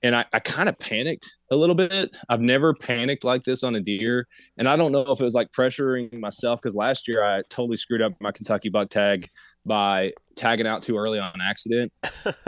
and 0.06 0.16
I, 0.16 0.24
I 0.34 0.40
kind 0.40 0.70
of 0.70 0.78
panicked 0.78 1.28
a 1.50 1.56
little 1.56 1.74
bit. 1.74 2.16
I've 2.30 2.40
never 2.40 2.76
panicked 2.76 3.24
like 3.24 3.44
this 3.44 3.64
on 3.64 3.74
a 3.74 3.82
deer. 3.82 4.28
And 4.56 4.70
I 4.70 4.76
don't 4.76 4.92
know 4.92 5.02
if 5.02 5.20
it 5.20 5.24
was 5.24 5.34
like 5.34 5.50
pressuring 5.50 6.14
myself 6.20 6.62
because 6.62 6.76
last 6.76 7.08
year 7.08 7.24
I 7.24 7.42
totally 7.50 7.76
screwed 7.76 8.04
up 8.04 8.14
my 8.20 8.32
Kentucky 8.32 8.70
buck 8.70 8.90
tag 8.90 9.28
by 9.66 10.12
tagging 10.36 10.68
out 10.68 10.84
too 10.84 10.96
early 10.96 11.18
on 11.18 11.34
accident. 11.42 11.92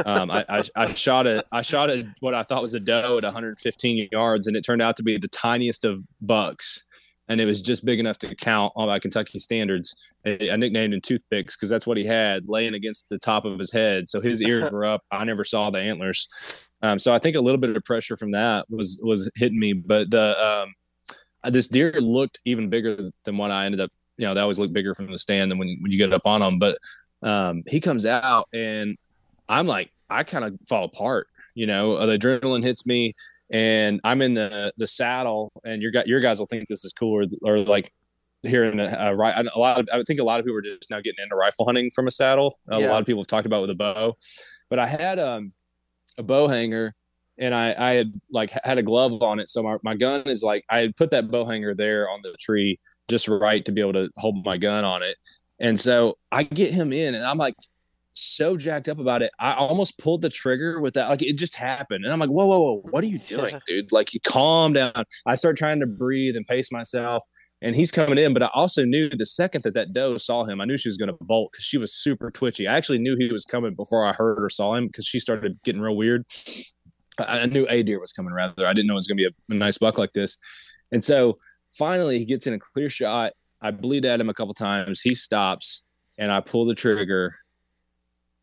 Um, 0.06 0.30
I, 0.30 0.46
I, 0.48 0.64
I, 0.76 0.94
shot 0.94 1.26
a 1.26 1.44
I 1.52 1.62
shot 1.62 1.90
a 1.90 2.08
what 2.20 2.36
I 2.36 2.44
thought 2.44 2.62
was 2.62 2.76
a 2.76 2.80
doe 2.80 3.18
at 3.18 3.24
115 3.24 4.10
yards, 4.12 4.48
and 4.48 4.56
it 4.56 4.62
turned 4.62 4.82
out 4.82 4.96
to 4.98 5.04
be 5.04 5.18
the 5.18 5.28
tiniest 5.28 5.84
of 5.84 6.00
bucks 6.22 6.86
and 7.28 7.42
it 7.42 7.46
was 7.46 7.62
just 7.62 7.86
big 7.86 8.00
enough 8.00 8.18
to 8.20 8.34
count 8.36 8.72
on 8.76 8.88
my 8.88 9.00
Kentucky 9.00 9.40
standards. 9.40 9.94
I, 10.26 10.56
nicknamed 10.56 10.94
him 10.94 11.02
Toothpicks 11.02 11.56
because 11.56 11.70
that's 11.70 11.86
what 11.86 11.98
he 11.98 12.06
had 12.06 12.48
laying 12.48 12.74
against 12.74 13.10
the 13.10 13.20
top 13.20 13.46
of 13.46 13.60
his 13.60 13.72
head. 13.72 14.08
So 14.08 14.22
his 14.22 14.42
ears 14.42 14.72
were 14.72 14.86
up. 14.86 15.02
I 15.12 15.24
never 15.26 15.44
saw 15.44 15.70
the 15.70 15.80
antlers. 15.80 16.28
Um, 16.82 17.00
so 17.00 17.14
I 17.14 17.20
think 17.20 17.36
a 17.36 17.42
little 17.42 17.60
bit 17.60 17.76
of 17.76 17.84
pressure 17.84 18.18
from 18.18 18.32
that 18.32 18.66
was 18.70 19.00
was 19.04 19.30
hitting 19.36 19.60
me. 19.60 19.74
But 19.74 20.12
the 20.12 20.38
um, 20.46 20.74
this 21.52 21.68
deer 21.68 21.94
looked 22.00 22.40
even 22.46 22.70
bigger 22.70 23.10
than 23.24 23.38
what 23.38 23.52
I 23.52 23.66
ended 23.66 23.82
up. 23.82 23.92
You 24.18 24.28
know, 24.28 24.34
they 24.34 24.42
always 24.42 24.60
look 24.60 24.74
bigger 24.74 24.96
from 24.96 25.12
the 25.12 25.18
stand 25.18 25.52
than 25.52 25.58
when 25.58 25.78
when 25.82 25.92
you 25.92 25.98
get 25.98 26.14
up 26.14 26.26
on 26.26 26.42
them. 26.42 26.60
But 26.60 26.78
um, 27.24 27.64
he 27.68 27.80
comes 27.80 28.06
out 28.06 28.48
and 28.54 28.98
I'm 29.50 29.68
like, 29.68 29.92
I 30.10 30.24
kind 30.24 30.46
of 30.46 30.58
fall 30.68 30.86
apart. 30.86 31.28
You 31.56 31.66
know, 31.66 32.06
the 32.06 32.18
adrenaline 32.18 32.64
hits 32.64 32.86
me 32.86 33.14
and 33.50 34.02
I'm 34.04 34.22
in 34.22 34.34
the 34.34 34.74
the 34.78 34.88
saddle, 34.88 35.52
and 35.64 35.82
your 35.82 35.92
your 36.06 36.20
guys 36.20 36.40
will 36.40 36.48
think 36.48 36.68
this 36.68 36.84
is 36.84 36.94
cool, 36.94 37.14
or, 37.14 37.26
or 37.44 37.60
like 37.60 37.92
hearing 38.44 38.80
a, 38.80 38.86
a, 38.86 39.16
a 39.16 39.60
lot 39.60 39.80
of 39.80 39.88
I 39.92 40.04
think 40.04 40.20
a 40.20 40.24
lot 40.24 40.40
of 40.40 40.46
people 40.46 40.58
are 40.58 40.62
just 40.62 40.90
now 40.92 40.98
getting 40.98 41.24
into 41.24 41.36
rifle 41.36 41.66
hunting 41.66 41.90
from 41.90 42.08
a 42.08 42.12
saddle. 42.12 42.60
A 42.70 42.80
yeah. 42.80 42.90
lot 42.90 43.02
of 43.02 43.06
people 43.06 43.22
have 43.22 43.28
talked 43.28 43.46
about 43.46 43.62
with 43.62 43.70
a 43.70 43.76
bow, 43.76 44.16
but 44.70 44.80
I 44.80 44.88
had 44.88 45.20
um, 45.20 45.54
a 46.18 46.24
bow 46.24 46.48
hanger, 46.48 46.94
and 47.38 47.54
I 47.54 47.76
I 47.78 47.92
had 47.94 48.14
like 48.32 48.52
had 48.64 48.78
a 48.78 48.84
glove 48.84 49.22
on 49.22 49.40
it, 49.40 49.50
so 49.50 49.64
my 49.64 49.78
my 49.84 49.96
gun 49.96 50.24
is 50.24 50.44
like 50.44 50.64
I 50.70 50.80
had 50.80 50.96
put 50.96 51.12
that 51.12 51.32
bow 51.32 51.46
hanger 51.46 51.74
there 51.74 52.10
on 52.10 52.22
the 52.24 52.36
tree 52.40 52.80
just 53.08 53.28
right 53.28 53.64
to 53.66 53.72
be 53.72 53.82
able 53.82 53.94
to 53.94 54.10
hold 54.18 54.46
my 54.46 54.58
gun 54.58 54.84
on 54.84 55.04
it, 55.04 55.18
and 55.60 55.80
so 55.80 56.18
I 56.32 56.44
get 56.44 56.74
him 56.74 56.94
in, 56.94 57.16
and 57.16 57.26
I'm 57.26 57.38
like 57.38 57.56
so 58.18 58.58
jacked 58.58 58.90
up 58.90 59.00
about 59.00 59.22
it. 59.22 59.32
I 59.40 59.54
almost 59.54 59.98
pulled 60.00 60.22
the 60.22 60.30
trigger 60.30 60.82
with 60.82 60.96
that. 60.96 61.10
Like 61.10 61.22
it 61.22 61.38
just 61.38 61.56
happened. 61.56 62.04
And 62.04 62.12
I'm 62.12 62.20
like, 62.20 62.30
whoa, 62.30 62.48
whoa, 62.48 62.60
whoa, 62.60 62.82
what 62.90 63.04
are 63.04 63.08
you 63.08 63.20
doing, 63.20 63.60
dude? 63.68 63.92
Like 63.92 64.14
you 64.14 64.20
calm 64.20 64.74
down. 64.74 64.92
I 65.26 65.36
start 65.36 65.58
trying 65.58 65.80
to 65.82 65.88
breathe 65.88 66.36
and 66.36 66.46
pace 66.46 66.72
myself. 66.72 67.24
And 67.62 67.76
he's 67.76 67.92
coming 67.92 68.20
in, 68.20 68.34
but 68.34 68.44
I 68.44 68.50
also 68.54 68.86
knew 68.86 69.10
the 69.10 69.26
second 69.26 69.64
that 69.64 69.74
that 69.74 69.92
doe 69.92 70.18
saw 70.18 70.46
him, 70.46 70.62
I 70.62 70.66
knew 70.66 70.78
she 70.78 70.90
was 70.90 70.98
going 70.98 71.10
to 71.10 71.18
bolt 71.22 71.52
because 71.52 71.66
she 71.66 71.80
was 71.80 71.92
super 71.92 72.30
twitchy. 72.30 72.68
I 72.68 72.76
actually 72.76 73.00
knew 73.00 73.16
he 73.18 73.32
was 73.32 73.46
coming 73.46 73.74
before 73.74 74.06
I 74.06 74.14
heard 74.14 74.44
or 74.44 74.50
saw 74.50 74.76
him 74.76 74.88
because 74.88 75.08
she 75.08 75.20
started 75.20 75.60
getting 75.64 75.82
real 75.82 75.96
weird. 75.96 76.24
I 77.20 77.48
knew 77.48 77.66
a 77.68 77.82
deer 77.82 78.00
was 78.00 78.14
coming 78.14 78.32
rather. 78.32 78.68
I 78.68 78.74
didn't 78.74 78.88
know 78.88 78.94
it 78.94 78.96
was 78.96 79.08
going 79.08 79.18
to 79.18 79.30
be 79.30 79.36
a, 79.50 79.56
a 79.56 79.58
nice 79.58 79.80
buck 79.80 79.98
like 79.98 80.14
this. 80.14 80.38
And 80.92 81.04
so 81.04 81.40
finally 81.78 82.20
he 82.20 82.26
gets 82.26 82.46
in 82.46 82.54
a 82.54 82.60
clear 82.60 82.90
shot. 82.90 83.34
I 83.60 83.72
bleed 83.72 84.06
at 84.06 84.22
him 84.22 84.30
a 84.30 84.36
couple 84.36 84.54
times. 84.54 85.02
He 85.02 85.16
stops 85.16 85.84
and 86.18 86.32
I 86.32 86.42
pull 86.42 86.66
the 86.66 86.76
trigger 86.76 87.36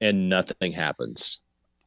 and 0.00 0.28
nothing 0.28 0.72
happens. 0.72 1.40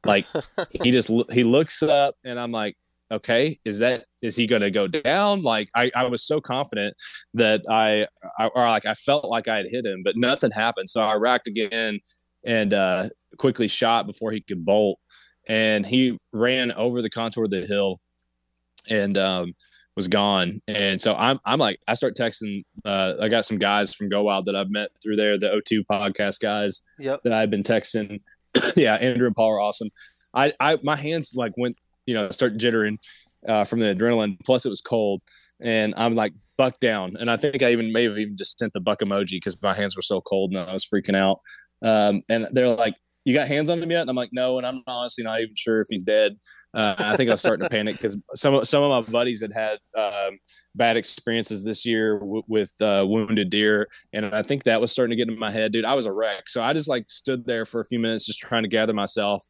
Like 0.06 0.26
he 0.82 0.92
just 0.92 1.12
he 1.32 1.44
looks 1.44 1.84
up 1.84 2.16
and 2.24 2.40
I'm 2.40 2.52
like, 2.52 2.78
okay, 3.12 3.60
is 3.66 3.80
that 3.80 4.06
is 4.22 4.36
he 4.36 4.48
going 4.48 4.62
to 4.62 4.72
go 4.72 4.88
down? 4.88 5.44
Like 5.44 5.70
I 5.76 5.92
I 5.96 6.06
was 6.06 6.24
so 6.24 6.42
confident 6.42 6.96
that 7.34 7.62
I, 7.70 8.08
I 8.38 8.48
or 8.48 8.68
like 8.68 8.86
I 8.86 8.94
felt 8.94 9.26
like 9.26 9.48
I 9.48 9.58
had 9.58 9.70
hit 9.70 9.86
him, 9.86 10.04
but 10.04 10.18
nothing 10.18 10.52
happened. 10.52 10.90
So 10.90 11.02
I 11.02 11.16
racked 11.16 11.48
again 11.48 12.00
and 12.46 12.74
uh, 12.74 13.10
quickly 13.38 13.68
shot 13.68 14.08
before 14.08 14.32
he 14.32 14.42
could 14.42 14.66
bolt, 14.66 15.00
and 15.48 15.86
he 15.86 16.18
ran 16.34 16.72
over 16.72 17.02
the 17.02 17.10
contour 17.10 17.46
of 17.46 17.50
the 17.50 17.66
hill 17.66 18.00
and 18.90 19.18
um, 19.18 19.54
was 19.96 20.08
gone. 20.08 20.62
And 20.68 21.00
so 21.00 21.16
I'm 21.16 21.40
I'm 21.46 21.60
like 21.60 21.80
I 21.88 21.94
start 21.94 22.16
texting. 22.16 22.64
Uh, 22.86 23.14
I 23.22 23.30
got 23.30 23.46
some 23.46 23.58
guys 23.58 23.94
from 23.94 24.10
Go 24.10 24.24
Wild 24.24 24.46
that 24.46 24.56
I've 24.56 24.70
met 24.70 24.90
through 25.04 25.18
there, 25.18 25.38
the 25.38 25.50
O2 25.50 25.84
podcast 25.90 26.40
guys 26.40 26.84
yep. 27.00 27.22
that 27.24 27.34
I've 27.34 27.50
been 27.50 27.64
texting. 27.64 28.22
yeah, 28.76 28.96
Andrew 28.96 29.28
and 29.28 29.36
Paul 29.36 29.52
are 29.52 29.62
awesome. 29.62 29.90
I 30.34 30.54
I 30.60 30.78
my 30.84 30.96
hands 30.96 31.34
like 31.36 31.54
went 31.58 31.78
you 32.08 32.16
know 32.16 32.32
start 32.32 32.58
jittering 32.58 32.98
uh, 33.48 33.64
from 33.64 33.80
the 33.80 33.94
adrenaline. 33.94 34.38
Plus 34.44 34.66
it 34.66 34.70
was 34.70 34.82
cold, 34.82 35.22
and 35.60 35.94
I'm 35.96 36.16
like 36.16 36.34
buck 36.58 36.80
down. 36.80 37.16
And 37.20 37.30
I 37.30 37.38
think 37.38 37.62
I 37.62 37.72
even 37.72 37.94
may 37.94 38.06
have 38.06 38.18
even 38.18 38.36
just 38.36 38.58
sent 38.58 38.74
the 38.74 38.82
buck 38.82 39.02
emoji 39.02 39.34
because 39.34 39.62
my 39.62 39.76
hands 39.76 39.96
were 39.96 40.02
so 40.02 40.22
cold 40.22 40.52
and 40.52 40.60
I 40.60 40.74
was 40.74 40.86
freaking 40.86 41.16
out. 41.16 41.40
Um, 41.84 42.24
and 42.30 42.48
they're 42.52 42.76
like, 42.76 42.96
"You 43.26 43.36
got 43.36 43.48
hands 43.48 43.70
on 43.70 43.82
him 43.82 43.92
yet?" 43.92 44.02
And 44.02 44.10
I'm 44.10 44.16
like, 44.16 44.32
"No." 44.34 44.58
And 44.58 44.66
I'm 44.66 44.82
honestly 44.88 45.24
not 45.24 45.40
even 45.42 45.54
sure 45.56 45.80
if 45.80 45.88
he's 45.90 46.02
dead. 46.02 46.38
Uh, 46.74 46.96
I 46.98 47.16
think 47.16 47.30
I 47.30 47.34
was 47.34 47.40
starting 47.40 47.64
to 47.64 47.70
panic 47.70 47.96
because 47.96 48.22
some 48.36 48.54
of 48.54 48.68
some 48.68 48.84
of 48.84 49.06
my 49.06 49.12
buddies 49.12 49.42
had 49.42 49.54
had 49.54 49.80
um, 49.96 50.38
bad 50.76 50.98
experiences 50.98 51.64
this 51.64 51.86
year 51.86 52.20
w- 52.20 52.44
with 52.48 52.74
uh, 52.82 53.06
wounded 53.08 53.50
deer, 53.50 53.88
and 54.14 54.26
I 54.26 54.42
think 54.42 54.64
that 54.64 54.82
was 54.82 54.92
starting 54.92 55.18
to 55.18 55.24
get 55.24 55.32
in 55.32 55.40
my 55.40 55.50
head, 55.50 55.72
dude. 55.72 55.86
I 55.86 55.94
was 55.94 56.06
a 56.06 56.12
wreck, 56.12 56.50
so 56.50 56.62
I 56.62 56.74
just 56.74 56.90
like 56.90 57.10
stood 57.10 57.46
there 57.46 57.66
for 57.66 57.80
a 57.80 57.86
few 57.86 58.00
minutes, 58.00 58.26
just 58.26 58.40
trying 58.40 58.64
to 58.64 58.70
gather 58.70 58.94
myself, 58.94 59.44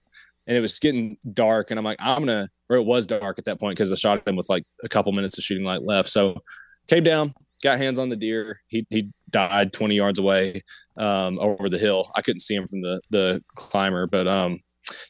and 0.48 0.58
it 0.58 0.62
was 0.62 0.80
getting 0.80 1.18
dark, 1.34 1.72
and 1.72 1.78
I'm 1.78 1.86
like, 1.86 1.98
I'm 2.00 2.20
gonna, 2.20 2.50
or 2.70 2.78
it 2.78 2.84
was 2.86 3.06
dark 3.06 3.38
at 3.38 3.46
that 3.46 3.60
point 3.60 3.78
because 3.78 3.92
I 3.92 3.96
shot 3.96 4.28
him 4.28 4.36
with 4.36 4.50
like 4.50 4.64
a 4.84 4.90
couple 4.90 5.12
minutes 5.12 5.38
of 5.38 5.44
shooting 5.44 5.66
light 5.66 5.84
left, 5.84 6.10
so 6.10 6.42
came 6.88 7.04
down, 7.04 7.34
got 7.62 7.78
hands 7.78 8.00
on 8.00 8.10
the 8.10 8.16
deer. 8.16 8.60
He 8.68 8.86
he 8.90 9.12
died 9.30 9.74
20 9.74 9.96
yards 9.96 10.20
away 10.20 10.64
um, 10.98 11.38
over 11.40 11.70
the 11.70 11.78
hill. 11.78 12.12
I 12.16 12.22
couldn't 12.22 12.42
see 12.42 12.56
him 12.56 12.68
from 12.68 12.82
the 12.82 13.02
the 13.10 13.44
climber, 13.56 14.08
but 14.08 14.28
um, 14.28 14.60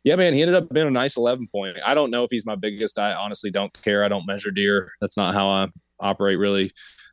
yeah, 0.04 0.16
man, 0.16 0.34
he 0.34 0.42
ended 0.42 0.56
up 0.56 0.70
being 0.70 0.88
a 0.88 0.92
nice 0.92 1.18
11 1.18 1.48
point. 1.52 1.78
I 1.86 1.94
don't 1.94 2.12
know 2.12 2.24
if 2.24 2.30
he's 2.32 2.46
my 2.46 2.56
biggest. 2.56 2.98
I 2.98 3.14
honestly 3.14 3.52
don't 3.52 3.74
care. 3.84 4.04
I 4.04 4.08
don't 4.08 4.26
measure 4.26 4.52
deer. 4.52 4.90
That's 5.02 5.18
not 5.18 5.34
how 5.34 5.50
I 5.50 5.68
operate 6.00 6.40
really. 6.40 6.72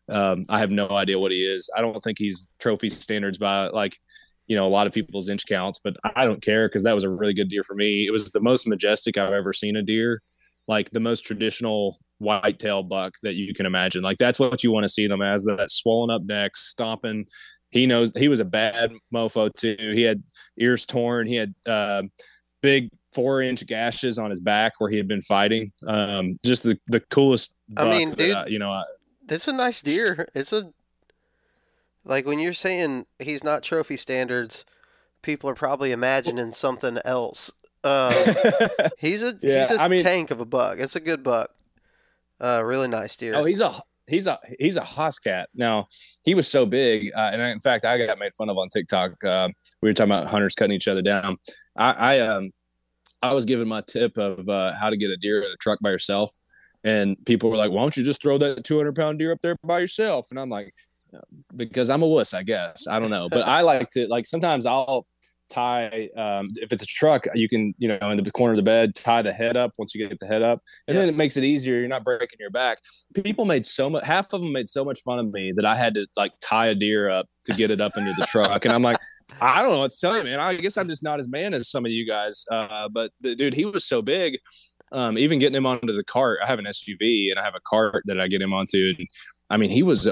Um, 0.09 0.45
I 0.49 0.59
have 0.59 0.71
no 0.71 0.89
idea 0.91 1.19
what 1.19 1.33
he 1.33 1.39
is. 1.39 1.71
I 1.77 1.81
don't 1.81 2.01
think 2.01 2.19
he's 2.19 2.49
trophy 2.59 2.89
standards 2.89 3.39
by 3.39 3.69
like, 3.69 3.99
you 4.46 4.57
know, 4.57 4.66
a 4.66 4.68
lot 4.68 4.87
of 4.87 4.92
people's 4.92 5.28
inch 5.28 5.46
counts, 5.46 5.80
but 5.83 5.96
I 6.16 6.24
don't 6.24 6.42
care 6.42 6.68
because 6.68 6.85
that 6.85 6.94
was 6.94 7.04
a 7.04 7.11
really 7.11 7.35
good 7.35 7.48
deer 7.48 7.64
for 7.64 7.74
me. 7.74 8.07
It 8.07 8.11
was 8.11 8.30
the 8.33 8.40
most 8.40 8.66
majestic 8.66 9.16
I've 9.16 9.33
ever 9.33 9.52
seen 9.52 9.76
a 9.76 9.83
deer, 9.83 10.20
like 10.68 10.90
the 10.90 11.00
most 11.00 11.22
traditional 11.22 11.98
whitetail 12.18 12.83
buck 12.83 13.14
that 13.22 13.35
you 13.35 13.54
can 13.54 13.66
imagine. 13.66 14.02
Like 14.02 14.18
that's 14.18 14.38
what 14.38 14.62
you 14.62 14.70
want 14.70 14.85
to 14.85 14.88
see 14.88 15.07
them 15.07 15.22
as 15.22 15.44
that 15.44 15.70
swollen 15.70 16.11
up 16.11 16.22
neck, 16.24 16.57
stomping. 16.57 17.26
He 17.70 17.87
knows 17.87 18.12
he 18.16 18.28
was 18.28 18.40
a 18.40 18.44
bad 18.44 18.92
mofo 19.12 19.52
too. 19.52 19.76
He 19.78 20.02
had 20.02 20.22
ears 20.59 20.87
torn. 20.87 21.26
He 21.26 21.37
had 21.37 21.54
uh, 21.66 22.02
big 22.62 22.88
four 23.12 23.42
inch 23.42 23.66
gashes 23.66 24.18
on 24.18 24.30
his 24.30 24.40
back 24.40 24.74
where 24.78 24.90
he 24.90 24.96
had 24.96 25.09
been 25.09 25.20
fighting. 25.22 25.72
Um, 25.87 26.38
just 26.44 26.62
the, 26.62 26.78
the 26.88 27.00
coolest. 27.00 27.54
I 27.76 27.90
mean, 27.90 28.12
dude, 28.12 28.35
I, 28.35 28.46
you 28.46 28.59
know, 28.59 28.70
I, 28.70 28.85
it's 29.28 29.48
a 29.48 29.52
nice 29.52 29.80
deer. 29.80 30.28
It's 30.35 30.52
a, 30.52 30.70
like 32.05 32.27
when 32.27 32.38
you're 32.38 32.53
saying 32.53 33.07
he's 33.19 33.43
not 33.43 33.62
trophy 33.62 33.97
standards, 33.97 34.64
people 35.23 35.49
are 35.51 35.55
probably 35.55 35.93
imagining 35.93 36.53
something 36.53 36.99
else. 37.05 37.51
Uh, 37.83 38.12
he's 38.99 39.23
a 39.23 39.35
yeah, 39.43 39.67
he's 39.67 39.79
a 39.79 39.83
I 39.83 39.88
mean, 39.88 40.03
tank 40.03 40.31
of 40.31 40.40
a 40.40 40.45
buck. 40.45 40.79
It's 40.79 40.97
a 40.97 41.01
good 41.01 41.23
buck. 41.23 41.51
Uh, 42.40 42.62
really 42.64 42.88
nice 42.88 43.17
deer. 43.17 43.35
Oh, 43.37 43.45
he's 43.45 43.61
a 43.61 43.75
he's 44.07 44.27
a 44.27 44.38
he's 44.59 44.77
a 44.77 44.85
hoss 44.85 45.19
cat. 45.19 45.49
Now 45.55 45.87
he 46.25 46.35
was 46.35 46.49
so 46.49 46.67
big, 46.67 47.11
uh, 47.14 47.31
and 47.33 47.40
in 47.43 47.61
fact, 47.61 47.85
I 47.85 47.99
got 47.99 48.19
made 48.19 48.35
fun 48.35 48.49
of 48.51 48.59
on 48.59 48.69
TikTok. 48.69 49.23
Uh, 49.25 49.49
we 49.83 49.88
were 49.88 49.95
talking 49.95 50.12
about 50.12 50.27
hunters 50.29 50.55
cutting 50.55 50.75
each 50.75 50.88
other 50.88 51.03
down. 51.03 51.37
I, 51.77 51.93
I 51.93 52.21
um 52.21 52.51
I 53.23 53.33
was 53.33 53.45
given 53.47 53.69
my 53.69 53.83
tip 53.87 54.17
of 54.19 54.49
uh, 54.49 54.75
how 54.79 54.90
to 54.90 54.97
get 54.97 55.11
a 55.11 55.17
deer 55.17 55.40
in 55.40 55.51
a 55.51 55.57
truck 55.57 55.79
by 55.81 55.90
yourself, 55.90 56.37
and 56.85 57.17
people 57.25 57.51
were 57.51 57.57
like, 57.57 57.71
"Why 57.71 57.83
don't 57.83 57.97
you 57.97 58.05
just 58.05 58.23
throw 58.23 58.38
that 58.38 58.64
200 58.64 58.95
pound 58.95 59.19
deer 59.19 59.33
up 59.33 59.40
there 59.43 59.57
by 59.64 59.81
yourself?" 59.81 60.29
And 60.31 60.38
I'm 60.38 60.51
like, 60.51 60.75
"Because 61.55 61.90
I'm 61.90 62.03
a 62.03 62.07
wuss, 62.07 62.35
I 62.35 62.42
guess. 62.42 62.87
I 62.88 63.00
don't 63.00 63.11
know, 63.11 63.29
but 63.29 63.46
I 63.46 63.61
like 63.72 63.90
to 63.90 64.07
like 64.09 64.27
sometimes 64.27 64.66
I'll 64.66 65.07
tie 65.50 66.09
um, 66.16 66.50
if 66.57 66.72
it's 66.72 66.83
a 66.83 66.87
truck 66.87 67.27
you 67.35 67.48
can 67.48 67.74
you 67.79 67.88
know 67.88 68.11
in 68.11 68.22
the 68.22 68.31
corner 68.31 68.55
of 68.55 68.57
the 68.57 68.62
bed 68.62 68.94
tie 68.94 69.22
the 69.22 69.33
head 69.33 69.57
up 69.57 69.72
once 69.79 69.94
you 69.94 70.07
get 70.07 70.18
the 70.18 70.27
head 70.27 70.42
up 70.42 70.61
and 70.88 70.94
yeah. 70.94 71.03
then 71.03 71.09
it 71.09 71.16
makes 71.16 71.37
it 71.37 71.44
easier. 71.44 71.79
You're 71.79 71.88
not 71.88 72.05
breaking 72.05 72.38
your 72.40 72.50
back. 72.50 72.79
People 73.14 73.44
made 73.44 73.66
so 73.66 73.90
much 73.90 74.05
half 74.05 74.33
of 74.33 74.40
them 74.40 74.53
made 74.53 74.68
so 74.68 74.85
much 74.85 75.00
fun 75.03 75.18
of 75.18 75.33
me 75.33 75.53
that 75.57 75.64
i 75.64 75.77
had 75.77 75.94
to 75.94 76.07
like 76.16 76.33
tie 76.40 76.68
a 76.68 76.74
deer 76.74 77.09
up 77.09 77.29
to 77.44 77.55
get 77.55 77.70
it 77.70 77.81
up 77.81 77.96
into 77.96 78.12
the 78.14 78.27
truck 78.27 78.64
and 78.64 78.72
i'm 78.72 78.83
like 78.83 78.96
i 79.40 79.62
don't 79.62 79.72
know 79.72 79.81
what 79.81 79.90
to 79.90 80.00
tell 80.00 80.16
you 80.16 80.24
man. 80.24 80.40
I 80.40 80.57
guess 80.57 80.77
i'm 80.77 80.88
just 80.88 81.05
not 81.05 81.20
as 81.20 81.29
man 81.29 81.55
as 81.55 81.70
some 81.70 81.85
of 81.85 81.92
you 81.92 82.07
guys. 82.07 82.44
Uh, 82.50 82.88
but 82.88 83.12
the, 83.20 83.35
dude 83.35 83.55
he 83.55 83.64
was 83.64 83.85
so 83.85 84.03
big 84.03 84.38
um, 84.92 85.18
even 85.18 85.40
getting 85.40 85.57
him 85.57 85.66
onto 85.66 85.92
the 85.92 86.05
cart. 86.05 86.38
I 86.42 86.46
have 86.46 86.59
an 86.59 86.66
suv 86.66 87.31
and 87.31 87.38
i 87.38 87.44
have 87.44 87.55
a 87.55 87.61
cart 87.68 88.03
that 88.07 88.20
i 88.20 88.29
get 88.29 88.42
him 88.42 88.53
onto 88.53 88.94
and 88.98 89.07
i 89.50 89.57
mean 89.57 89.70
he 89.70 89.83
was 89.83 90.11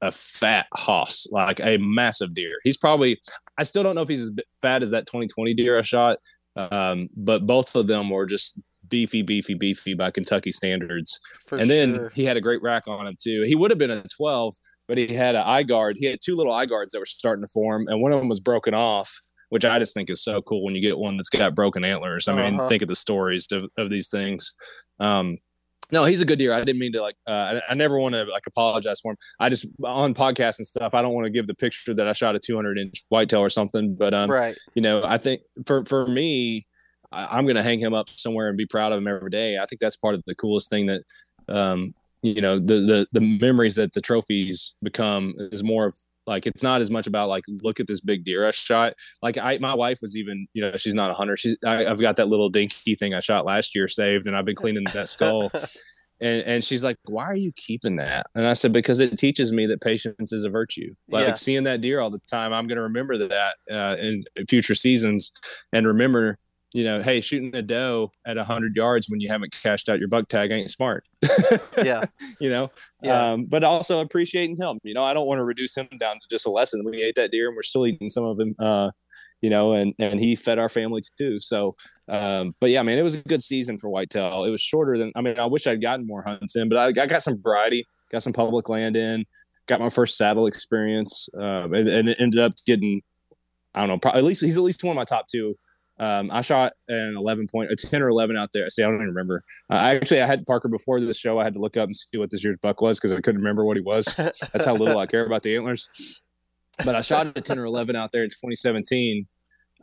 a 0.00 0.12
fat 0.12 0.66
hoss, 0.74 1.26
like 1.30 1.60
a 1.60 1.78
massive 1.78 2.34
deer. 2.34 2.54
He's 2.64 2.76
probably, 2.76 3.20
I 3.58 3.62
still 3.62 3.82
don't 3.82 3.94
know 3.94 4.02
if 4.02 4.08
he's 4.08 4.22
as 4.22 4.30
fat 4.60 4.82
as 4.82 4.90
that 4.90 5.06
2020 5.06 5.54
deer 5.54 5.78
I 5.78 5.82
shot, 5.82 6.18
um, 6.56 7.08
but 7.16 7.46
both 7.46 7.74
of 7.74 7.86
them 7.86 8.10
were 8.10 8.26
just 8.26 8.60
beefy, 8.88 9.22
beefy, 9.22 9.54
beefy 9.54 9.94
by 9.94 10.10
Kentucky 10.10 10.52
standards. 10.52 11.20
For 11.46 11.58
and 11.58 11.68
then 11.68 11.94
sure. 11.94 12.12
he 12.14 12.24
had 12.24 12.36
a 12.36 12.40
great 12.40 12.62
rack 12.62 12.84
on 12.86 13.06
him 13.06 13.16
too. 13.20 13.42
He 13.42 13.54
would 13.54 13.70
have 13.70 13.78
been 13.78 13.90
a 13.90 14.02
12, 14.16 14.54
but 14.86 14.98
he 14.98 15.12
had 15.12 15.34
an 15.34 15.42
eye 15.44 15.62
guard. 15.62 15.96
He 15.98 16.06
had 16.06 16.20
two 16.22 16.36
little 16.36 16.52
eye 16.52 16.66
guards 16.66 16.92
that 16.92 17.00
were 17.00 17.06
starting 17.06 17.44
to 17.44 17.50
form, 17.52 17.86
and 17.88 18.00
one 18.00 18.12
of 18.12 18.18
them 18.18 18.28
was 18.28 18.40
broken 18.40 18.74
off. 18.74 19.20
which 19.50 19.64
I 19.64 19.78
just 19.78 19.94
think 19.94 20.10
is 20.10 20.22
so 20.22 20.42
cool 20.42 20.62
when 20.62 20.74
you 20.74 20.82
get 20.82 20.98
one 20.98 21.16
that's 21.16 21.30
got 21.30 21.54
broken 21.54 21.82
antlers. 21.82 22.28
I 22.28 22.36
mean, 22.36 22.60
uh-huh. 22.60 22.68
think 22.68 22.82
of 22.82 22.88
the 22.88 22.96
stories 22.96 23.46
of, 23.50 23.64
of 23.78 23.88
these 23.88 24.10
things. 24.10 24.54
Um, 25.00 25.36
no, 25.90 26.04
he's 26.04 26.20
a 26.20 26.26
good 26.26 26.38
deer. 26.38 26.52
I 26.52 26.58
didn't 26.58 26.78
mean 26.78 26.92
to 26.92 27.02
like. 27.02 27.16
Uh, 27.26 27.60
I, 27.68 27.72
I, 27.72 27.74
never 27.74 27.98
want 27.98 28.14
to 28.14 28.24
like 28.24 28.46
apologize 28.46 29.00
for 29.00 29.12
him. 29.12 29.16
I 29.40 29.48
just 29.48 29.66
on 29.84 30.14
podcasts 30.14 30.58
and 30.58 30.66
stuff. 30.66 30.94
I 30.94 31.00
don't 31.00 31.14
want 31.14 31.24
to 31.24 31.30
give 31.30 31.46
the 31.46 31.54
picture 31.54 31.94
that 31.94 32.06
I 32.06 32.12
shot 32.12 32.36
a 32.36 32.38
200 32.38 32.78
inch 32.78 33.04
whitetail 33.08 33.40
or 33.40 33.50
something. 33.50 33.94
But 33.94 34.12
um, 34.12 34.30
right. 34.30 34.56
You 34.74 34.82
know, 34.82 35.02
I 35.04 35.18
think 35.18 35.42
for 35.64 35.84
for 35.84 36.06
me, 36.06 36.66
I, 37.10 37.38
am 37.38 37.44
going 37.44 37.56
to 37.56 37.62
hang 37.62 37.80
him 37.80 37.94
up 37.94 38.08
somewhere 38.16 38.48
and 38.48 38.56
be 38.56 38.66
proud 38.66 38.92
of 38.92 38.98
him 38.98 39.08
every 39.08 39.30
day. 39.30 39.58
I 39.58 39.66
think 39.66 39.80
that's 39.80 39.96
part 39.96 40.14
of 40.14 40.22
the 40.26 40.34
coolest 40.34 40.70
thing 40.70 40.86
that 40.86 41.02
um, 41.48 41.94
you 42.22 42.40
know 42.40 42.58
the 42.58 42.74
the 42.74 43.06
the 43.12 43.20
memories 43.20 43.76
that 43.76 43.92
the 43.92 44.00
trophies 44.00 44.74
become 44.82 45.34
is 45.38 45.64
more 45.64 45.86
of 45.86 45.96
like 46.28 46.46
it's 46.46 46.62
not 46.62 46.80
as 46.80 46.90
much 46.90 47.06
about 47.06 47.28
like 47.28 47.44
look 47.62 47.80
at 47.80 47.86
this 47.86 48.00
big 48.00 48.24
deer 48.24 48.46
I 48.46 48.50
shot. 48.52 48.94
Like 49.22 49.38
I, 49.38 49.58
my 49.58 49.74
wife 49.74 49.98
was 50.02 50.16
even 50.16 50.46
you 50.52 50.62
know 50.62 50.76
she's 50.76 50.94
not 50.94 51.10
a 51.10 51.14
hunter. 51.14 51.36
She's 51.36 51.56
I, 51.64 51.84
have 51.84 52.00
got 52.00 52.16
that 52.16 52.28
little 52.28 52.50
dinky 52.50 52.94
thing 52.94 53.14
I 53.14 53.20
shot 53.20 53.44
last 53.44 53.74
year 53.74 53.88
saved, 53.88 54.26
and 54.26 54.36
I've 54.36 54.44
been 54.44 54.56
cleaning 54.56 54.84
that 54.92 55.08
skull. 55.08 55.50
and 56.20 56.42
and 56.42 56.64
she's 56.64 56.84
like, 56.84 56.96
"Why 57.06 57.24
are 57.24 57.36
you 57.36 57.52
keeping 57.56 57.96
that?" 57.96 58.26
And 58.34 58.46
I 58.46 58.52
said, 58.52 58.72
"Because 58.72 59.00
it 59.00 59.16
teaches 59.18 59.52
me 59.52 59.66
that 59.66 59.80
patience 59.80 60.32
is 60.32 60.44
a 60.44 60.50
virtue. 60.50 60.94
Like 61.08 61.26
yeah. 61.26 61.34
seeing 61.34 61.64
that 61.64 61.80
deer 61.80 62.00
all 62.00 62.10
the 62.10 62.20
time, 62.30 62.52
I'm 62.52 62.66
going 62.66 62.76
to 62.76 62.82
remember 62.82 63.18
that 63.28 63.54
uh, 63.70 63.96
in 63.98 64.24
future 64.48 64.74
seasons, 64.74 65.32
and 65.72 65.86
remember 65.86 66.38
you 66.74 66.84
know, 66.84 67.02
hey, 67.02 67.20
shooting 67.20 67.54
a 67.54 67.62
doe 67.62 68.12
at 68.26 68.36
100 68.36 68.76
yards 68.76 69.08
when 69.08 69.20
you 69.20 69.28
haven't 69.28 69.52
cashed 69.62 69.88
out 69.88 69.98
your 69.98 70.08
buck 70.08 70.28
tag 70.28 70.50
ain't 70.50 70.70
smart. 70.70 71.06
yeah. 71.82 72.04
You 72.40 72.50
know, 72.50 72.70
yeah. 73.02 73.32
Um, 73.32 73.44
but 73.46 73.64
also 73.64 74.00
appreciating 74.00 74.58
him. 74.58 74.78
You 74.82 74.92
know, 74.92 75.02
I 75.02 75.14
don't 75.14 75.26
want 75.26 75.38
to 75.38 75.44
reduce 75.44 75.76
him 75.76 75.88
down 75.98 76.16
to 76.16 76.28
just 76.30 76.46
a 76.46 76.50
lesson. 76.50 76.84
We 76.84 77.02
ate 77.02 77.14
that 77.14 77.30
deer 77.30 77.48
and 77.48 77.56
we're 77.56 77.62
still 77.62 77.86
eating 77.86 78.08
some 78.08 78.24
of 78.24 78.38
him, 78.38 78.54
uh, 78.58 78.90
you 79.40 79.48
know, 79.48 79.72
and, 79.72 79.94
and 79.98 80.20
he 80.20 80.36
fed 80.36 80.58
our 80.58 80.68
family 80.68 81.00
too. 81.16 81.40
So, 81.40 81.74
um, 82.10 82.54
but 82.60 82.68
yeah, 82.68 82.82
man, 82.82 82.98
it 82.98 83.02
was 83.02 83.14
a 83.14 83.22
good 83.22 83.42
season 83.42 83.78
for 83.78 83.88
whitetail. 83.88 84.44
It 84.44 84.50
was 84.50 84.60
shorter 84.60 84.98
than, 84.98 85.10
I 85.16 85.22
mean, 85.22 85.38
I 85.38 85.46
wish 85.46 85.66
I'd 85.66 85.80
gotten 85.80 86.06
more 86.06 86.22
hunts 86.22 86.54
in, 86.54 86.68
but 86.68 86.76
I, 86.76 87.02
I 87.02 87.06
got 87.06 87.22
some 87.22 87.40
variety, 87.42 87.86
got 88.10 88.22
some 88.22 88.34
public 88.34 88.68
land 88.68 88.94
in, 88.94 89.24
got 89.66 89.80
my 89.80 89.88
first 89.88 90.18
saddle 90.18 90.46
experience, 90.46 91.30
um, 91.34 91.72
and, 91.72 91.88
and 91.88 92.08
it 92.08 92.18
ended 92.20 92.40
up 92.40 92.52
getting, 92.66 93.00
I 93.74 93.80
don't 93.80 93.88
know, 93.88 93.98
probably, 93.98 94.18
at 94.18 94.24
least 94.24 94.42
he's 94.42 94.56
at 94.58 94.62
least 94.62 94.84
one 94.84 94.90
of 94.90 94.96
my 94.96 95.04
top 95.04 95.28
two 95.28 95.56
um, 95.98 96.30
I 96.30 96.42
shot 96.42 96.74
an 96.88 97.16
11 97.16 97.48
point, 97.48 97.72
a 97.72 97.76
10 97.76 98.02
or 98.02 98.08
11 98.08 98.36
out 98.36 98.50
there. 98.52 98.68
See, 98.70 98.82
I 98.82 98.86
don't 98.86 98.96
even 98.96 99.08
remember. 99.08 99.42
Uh, 99.72 99.76
I 99.76 99.94
actually, 99.96 100.22
I 100.22 100.26
had 100.26 100.46
Parker 100.46 100.68
before 100.68 101.00
the 101.00 101.12
show. 101.12 101.38
I 101.38 101.44
had 101.44 101.54
to 101.54 101.60
look 101.60 101.76
up 101.76 101.86
and 101.86 101.96
see 101.96 102.18
what 102.18 102.30
this 102.30 102.44
year's 102.44 102.58
buck 102.62 102.80
was 102.80 102.98
because 102.98 103.12
I 103.12 103.20
couldn't 103.20 103.40
remember 103.40 103.64
what 103.64 103.76
he 103.76 103.82
was. 103.82 104.14
That's 104.16 104.64
how 104.64 104.74
little 104.74 104.98
I 104.98 105.06
care 105.06 105.26
about 105.26 105.42
the 105.42 105.56
antlers. 105.56 105.88
But 106.84 106.94
I 106.94 107.00
shot 107.00 107.26
a 107.26 107.40
10 107.40 107.58
or 107.58 107.64
11 107.64 107.96
out 107.96 108.12
there 108.12 108.22
in 108.22 108.30
2017. 108.30 109.26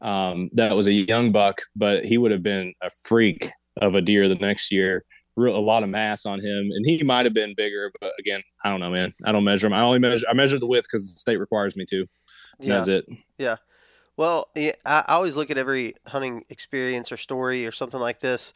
Um, 0.02 0.50
that 0.54 0.76
was 0.76 0.88
a 0.88 0.94
young 0.94 1.32
buck, 1.32 1.62
but 1.76 2.06
he 2.06 2.18
would 2.18 2.32
have 2.32 2.44
been 2.44 2.74
a 2.82 2.90
freak 2.90 3.50
of 3.78 3.96
a 3.96 4.02
deer 4.02 4.30
the 4.30 4.36
next 4.36 4.72
year. 4.72 5.04
Real, 5.36 5.58
a 5.58 5.60
lot 5.60 5.84
of 5.84 5.90
mass 5.90 6.26
on 6.26 6.40
him, 6.40 6.72
and 6.72 6.86
he 6.86 7.04
might 7.04 7.26
have 7.26 7.34
been 7.34 7.54
bigger, 7.56 7.92
but 8.00 8.14
again, 8.20 8.42
I 8.64 8.70
don't 8.70 8.80
know, 8.80 8.90
man. 8.90 9.14
I 9.26 9.34
don't 9.34 9.44
measure 9.44 9.68
him. 9.68 9.74
I 9.74 9.82
only 9.82 10.00
measure 10.00 10.26
I 10.30 10.34
measure 10.34 10.58
the 10.58 10.66
width 10.66 10.88
because 10.88 11.14
the 11.14 11.20
state 11.20 11.38
requires 11.38 11.76
me 11.76 11.84
to. 11.90 12.06
Yeah. 12.62 12.76
That's 12.76 12.88
it. 12.88 13.06
Yeah. 13.38 13.58
Well, 14.18 14.50
I 14.56 15.04
always 15.08 15.36
look 15.36 15.52
at 15.52 15.58
every 15.58 15.96
hunting 16.08 16.46
experience 16.50 17.12
or 17.12 17.18
story 17.18 17.68
or 17.68 17.72
something 17.72 18.00
like 18.00 18.20
this, 18.20 18.54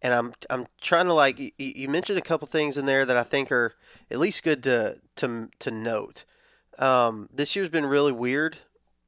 and 0.00 0.14
I'm 0.14 0.32
I'm 0.48 0.66
trying 0.80 1.06
to 1.06 1.14
like 1.14 1.54
you 1.58 1.88
mentioned 1.88 2.18
a 2.18 2.22
couple 2.22 2.46
things 2.46 2.76
in 2.76 2.86
there 2.86 3.04
that 3.04 3.16
I 3.16 3.24
think 3.24 3.50
are 3.50 3.74
at 4.10 4.18
least 4.18 4.44
good 4.44 4.62
to 4.64 5.00
to 5.16 5.50
to 5.58 5.70
note. 5.70 6.24
Um, 6.78 7.28
this 7.32 7.56
year's 7.56 7.68
been 7.68 7.86
really 7.86 8.12
weird 8.12 8.58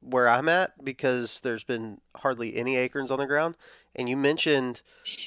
where 0.01 0.29
I'm 0.29 0.49
at 0.49 0.83
because 0.83 1.39
there's 1.39 1.63
been 1.63 1.99
hardly 2.17 2.55
any 2.55 2.75
acorns 2.75 3.09
on 3.09 3.19
the 3.19 3.25
ground, 3.25 3.55
and 3.95 4.09
you 4.09 4.17
mentioned 4.17 4.81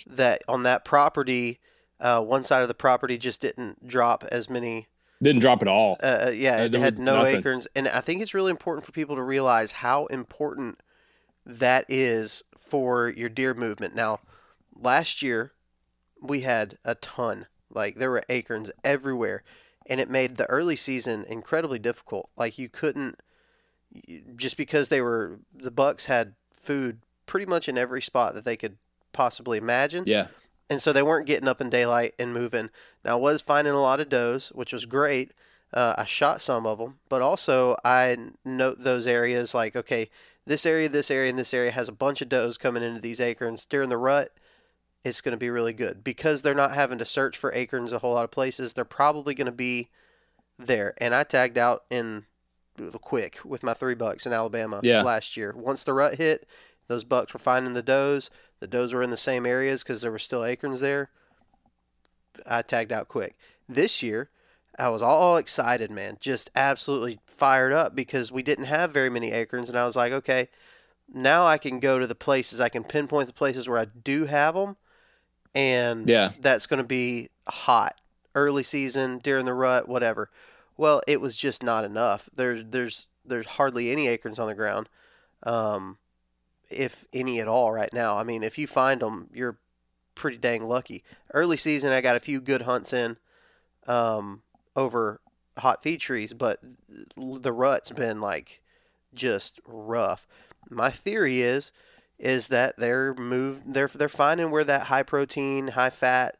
that 0.06 0.42
on 0.46 0.64
that 0.64 0.84
property, 0.84 1.60
uh, 1.98 2.20
one 2.20 2.44
side 2.44 2.62
of 2.62 2.68
the 2.68 2.74
property 2.74 3.16
just 3.16 3.40
didn't 3.40 3.88
drop 3.88 4.22
as 4.30 4.50
many 4.50 4.86
didn't 5.22 5.40
drop 5.40 5.62
at 5.62 5.68
all. 5.68 5.96
Uh, 6.02 6.26
uh 6.26 6.30
yeah, 6.30 6.64
it 6.64 6.74
had 6.74 6.98
no 6.98 7.16
nothing. 7.16 7.36
acorns, 7.36 7.68
and 7.74 7.88
I 7.88 8.00
think 8.00 8.22
it's 8.22 8.34
really 8.34 8.50
important 8.50 8.86
for 8.86 8.92
people 8.92 9.16
to 9.16 9.22
realize 9.22 9.72
how 9.72 10.06
important 10.06 10.80
that 11.44 11.84
is 11.88 12.42
for 12.56 13.08
your 13.08 13.28
deer 13.28 13.54
movement. 13.54 13.94
Now, 13.94 14.20
last 14.74 15.22
year 15.22 15.52
we 16.20 16.40
had 16.40 16.78
a 16.84 16.94
ton, 16.94 17.46
like 17.70 17.96
there 17.96 18.10
were 18.10 18.22
acorns 18.28 18.70
everywhere, 18.84 19.42
and 19.86 20.00
it 20.00 20.10
made 20.10 20.36
the 20.36 20.46
early 20.46 20.76
season 20.76 21.24
incredibly 21.28 21.78
difficult. 21.78 22.30
Like 22.36 22.58
you 22.58 22.68
couldn't 22.68 23.20
just 24.36 24.56
because 24.56 24.88
they 24.88 25.00
were 25.00 25.40
the 25.54 25.70
bucks 25.70 26.06
had 26.06 26.34
food 26.52 27.00
pretty 27.26 27.46
much 27.46 27.68
in 27.68 27.78
every 27.78 28.02
spot 28.02 28.34
that 28.34 28.44
they 28.44 28.56
could 28.56 28.76
possibly 29.12 29.58
imagine. 29.58 30.04
Yeah 30.06 30.28
and 30.70 30.82
so 30.82 30.92
they 30.92 31.02
weren't 31.02 31.26
getting 31.26 31.48
up 31.48 31.60
in 31.60 31.70
daylight 31.70 32.14
and 32.18 32.34
moving. 32.34 32.70
Now 33.04 33.12
I 33.12 33.20
was 33.20 33.40
finding 33.40 33.74
a 33.74 33.80
lot 33.80 34.00
of 34.00 34.08
does, 34.08 34.50
which 34.50 34.72
was 34.72 34.86
great. 34.86 35.32
Uh, 35.72 35.94
I 35.98 36.04
shot 36.04 36.40
some 36.40 36.66
of 36.66 36.78
them, 36.78 36.98
but 37.08 37.22
also 37.22 37.76
I 37.84 38.16
note 38.44 38.78
those 38.80 39.06
areas 39.06 39.54
like 39.54 39.76
okay, 39.76 40.10
this 40.46 40.64
area, 40.64 40.88
this 40.88 41.10
area, 41.10 41.30
and 41.30 41.38
this 41.38 41.54
area 41.54 41.70
has 41.70 41.88
a 41.88 41.92
bunch 41.92 42.22
of 42.22 42.28
does 42.28 42.58
coming 42.58 42.82
into 42.82 43.00
these 43.00 43.20
acorns 43.20 43.66
during 43.66 43.90
the 43.90 43.98
rut. 43.98 44.30
It's 45.04 45.20
going 45.20 45.32
to 45.32 45.38
be 45.38 45.50
really 45.50 45.72
good 45.72 46.02
because 46.02 46.42
they're 46.42 46.54
not 46.54 46.74
having 46.74 46.98
to 46.98 47.04
search 47.04 47.36
for 47.36 47.52
acorns 47.52 47.92
a 47.92 48.00
whole 48.00 48.14
lot 48.14 48.24
of 48.24 48.30
places. 48.30 48.72
They're 48.72 48.84
probably 48.84 49.34
going 49.34 49.46
to 49.46 49.52
be 49.52 49.90
there. 50.58 50.94
And 50.98 51.14
I 51.14 51.22
tagged 51.22 51.56
out 51.56 51.84
in 51.88 52.24
quick 53.00 53.38
with 53.44 53.62
my 53.62 53.74
three 53.74 53.94
bucks 53.94 54.26
in 54.26 54.32
Alabama 54.32 54.80
yeah. 54.82 55.02
last 55.02 55.36
year. 55.36 55.54
Once 55.56 55.84
the 55.84 55.92
rut 55.92 56.16
hit, 56.16 56.46
those 56.88 57.04
bucks 57.04 57.32
were 57.32 57.38
finding 57.38 57.74
the 57.74 57.82
does. 57.82 58.30
The 58.60 58.66
does 58.66 58.92
were 58.92 59.02
in 59.02 59.10
the 59.10 59.16
same 59.16 59.46
areas 59.46 59.82
because 59.82 60.00
there 60.00 60.12
were 60.12 60.18
still 60.18 60.44
acorns 60.44 60.80
there. 60.80 61.10
I 62.46 62.62
tagged 62.62 62.92
out 62.92 63.08
quick. 63.08 63.36
This 63.68 64.02
year, 64.02 64.30
I 64.78 64.88
was 64.88 65.02
all 65.02 65.36
excited, 65.36 65.90
man, 65.90 66.16
just 66.20 66.50
absolutely 66.54 67.18
fired 67.26 67.72
up 67.72 67.94
because 67.94 68.30
we 68.30 68.42
didn't 68.42 68.66
have 68.66 68.92
very 68.92 69.10
many 69.10 69.32
acorns, 69.32 69.68
and 69.68 69.78
I 69.78 69.84
was 69.84 69.96
like, 69.96 70.12
okay, 70.12 70.48
now 71.12 71.44
I 71.44 71.58
can 71.58 71.80
go 71.80 71.98
to 71.98 72.06
the 72.06 72.14
places, 72.14 72.60
I 72.60 72.68
can 72.68 72.84
pinpoint 72.84 73.26
the 73.26 73.32
places 73.32 73.68
where 73.68 73.78
I 73.78 73.86
do 73.86 74.26
have 74.26 74.54
them, 74.54 74.76
and 75.54 76.08
yeah, 76.08 76.32
that's 76.40 76.66
going 76.66 76.80
to 76.82 76.86
be 76.86 77.30
hot 77.48 78.00
early 78.34 78.62
season 78.62 79.18
during 79.18 79.46
the 79.46 79.54
rut, 79.54 79.88
whatever. 79.88 80.30
Well, 80.76 81.02
it 81.08 81.20
was 81.20 81.36
just 81.36 81.62
not 81.62 81.84
enough. 81.84 82.28
There's 82.34 82.64
there's 82.68 83.08
there's 83.24 83.46
hardly 83.46 83.90
any 83.90 84.06
acorns 84.06 84.38
on 84.38 84.46
the 84.46 84.54
ground. 84.54 84.88
Um, 85.42 85.98
if 86.70 87.04
any 87.12 87.40
at 87.40 87.48
all, 87.48 87.72
right 87.72 87.92
now. 87.92 88.16
I 88.18 88.24
mean, 88.24 88.42
if 88.42 88.58
you 88.58 88.66
find 88.66 89.00
them, 89.00 89.28
you're 89.32 89.58
pretty 90.14 90.38
dang 90.38 90.64
lucky. 90.64 91.04
Early 91.32 91.56
season, 91.56 91.92
I 91.92 92.00
got 92.00 92.16
a 92.16 92.20
few 92.20 92.40
good 92.40 92.62
hunts 92.62 92.92
in 92.92 93.16
um, 93.86 94.42
over 94.76 95.20
hot 95.58 95.82
feed 95.82 96.00
trees, 96.00 96.32
but 96.32 96.60
the 97.16 97.52
rut's 97.52 97.90
been 97.90 98.20
like 98.20 98.60
just 99.14 99.60
rough. 99.66 100.26
My 100.70 100.90
theory 100.90 101.40
is 101.40 101.72
is 102.18 102.48
that 102.48 102.76
they're 102.76 103.14
moved 103.14 103.62
they're 103.74 103.88
they're 103.88 104.08
finding 104.08 104.50
where 104.50 104.64
that 104.64 104.82
high 104.84 105.02
protein, 105.02 105.68
high 105.68 105.90
fat 105.90 106.36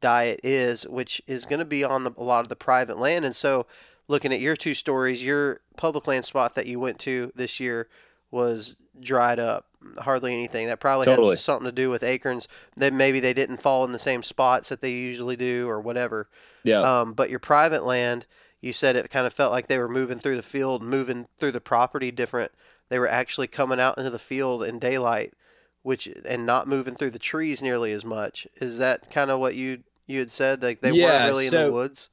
diet 0.00 0.40
is, 0.42 0.86
which 0.86 1.20
is 1.26 1.46
going 1.46 1.58
to 1.58 1.64
be 1.64 1.82
on 1.82 2.04
the, 2.04 2.12
a 2.16 2.22
lot 2.22 2.40
of 2.40 2.48
the 2.48 2.56
private 2.56 2.98
land. 2.98 3.24
And 3.24 3.34
so, 3.34 3.66
looking 4.08 4.32
at 4.32 4.40
your 4.40 4.56
two 4.56 4.74
stories, 4.74 5.24
your 5.24 5.60
public 5.76 6.06
land 6.06 6.24
spot 6.24 6.54
that 6.54 6.66
you 6.66 6.78
went 6.78 6.98
to 7.00 7.32
this 7.34 7.58
year 7.58 7.88
was 8.30 8.76
dried 9.00 9.38
up. 9.38 9.66
Hardly 9.98 10.32
anything. 10.32 10.66
That 10.66 10.80
probably 10.80 11.06
totally. 11.06 11.30
had 11.30 11.38
something 11.38 11.66
to 11.66 11.72
do 11.72 11.90
with 11.90 12.02
acorns. 12.02 12.48
That 12.76 12.92
maybe 12.92 13.20
they 13.20 13.32
didn't 13.32 13.58
fall 13.58 13.84
in 13.84 13.92
the 13.92 13.98
same 13.98 14.22
spots 14.22 14.68
that 14.68 14.80
they 14.80 14.90
usually 14.90 15.36
do, 15.36 15.68
or 15.68 15.80
whatever. 15.80 16.28
Yeah. 16.64 16.80
Um, 16.80 17.12
but 17.12 17.30
your 17.30 17.38
private 17.38 17.84
land, 17.84 18.26
you 18.60 18.72
said 18.72 18.96
it 18.96 19.10
kind 19.10 19.26
of 19.26 19.32
felt 19.32 19.52
like 19.52 19.68
they 19.68 19.78
were 19.78 19.88
moving 19.88 20.18
through 20.18 20.36
the 20.36 20.42
field, 20.42 20.82
moving 20.82 21.28
through 21.38 21.52
the 21.52 21.60
property 21.60 22.10
different. 22.10 22.50
They 22.88 22.98
were 22.98 23.08
actually 23.08 23.46
coming 23.46 23.80
out 23.80 23.96
into 23.98 24.10
the 24.10 24.18
field 24.18 24.64
in 24.64 24.78
daylight, 24.78 25.34
which 25.82 26.08
and 26.24 26.44
not 26.44 26.66
moving 26.66 26.96
through 26.96 27.10
the 27.10 27.18
trees 27.18 27.62
nearly 27.62 27.92
as 27.92 28.04
much. 28.04 28.48
Is 28.56 28.78
that 28.78 29.10
kind 29.10 29.30
of 29.30 29.38
what 29.38 29.54
you 29.54 29.84
you 30.06 30.18
had 30.18 30.30
said? 30.30 30.62
Like 30.62 30.80
they 30.80 30.92
yeah, 30.92 31.04
weren't 31.04 31.30
really 31.30 31.46
so, 31.46 31.58
in 31.58 31.66
the 31.66 31.72
woods. 31.72 32.10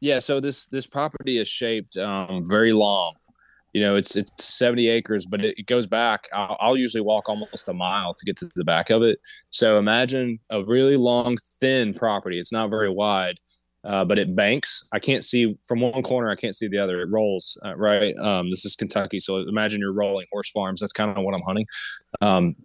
Yeah. 0.00 0.18
So 0.18 0.40
this 0.40 0.66
this 0.66 0.88
property 0.88 1.38
is 1.38 1.46
shaped 1.46 1.96
um, 1.96 2.42
very 2.44 2.72
long 2.72 3.14
you 3.74 3.82
know 3.82 3.96
it's 3.96 4.16
it's 4.16 4.32
70 4.42 4.88
acres 4.88 5.26
but 5.26 5.44
it, 5.44 5.66
goes 5.66 5.86
back 5.86 6.28
I'll, 6.32 6.56
I'll, 6.60 6.76
usually 6.76 7.02
walk 7.02 7.28
almost 7.28 7.68
a 7.68 7.74
mile 7.74 8.14
to 8.14 8.24
get 8.24 8.36
to 8.38 8.50
the 8.54 8.64
back 8.64 8.88
of 8.88 9.02
it. 9.02 9.18
So 9.50 9.78
imagine 9.78 10.38
a 10.50 10.64
really 10.64 10.96
long 10.96 11.36
thin 11.60 11.92
property. 11.92 12.38
It's 12.38 12.52
not 12.52 12.70
very 12.70 12.88
wide 12.88 13.36
uh, 13.84 14.02
but 14.02 14.18
it 14.18 14.34
banks. 14.34 14.82
I 14.92 14.98
can't 14.98 15.22
see 15.22 15.58
from 15.66 15.80
one 15.80 16.02
corner 16.02 16.30
i 16.30 16.36
can't 16.36 16.56
see 16.56 16.68
the 16.68 16.78
other. 16.78 17.02
It 17.02 17.10
rolls 17.10 17.58
uh, 17.64 17.76
right 17.76 18.16
um, 18.16 18.48
this 18.48 18.64
is 18.64 18.76
kentucky 18.76 19.20
so 19.20 19.38
imagine 19.38 19.80
you're 19.80 19.92
rolling 19.92 20.26
horse 20.32 20.50
farms. 20.50 20.80
That's 20.80 20.92
kind 20.92 21.16
of 21.16 21.22
what 21.22 21.34
i'm 21.34 21.42
hunting. 21.42 21.66
Um, 22.22 22.56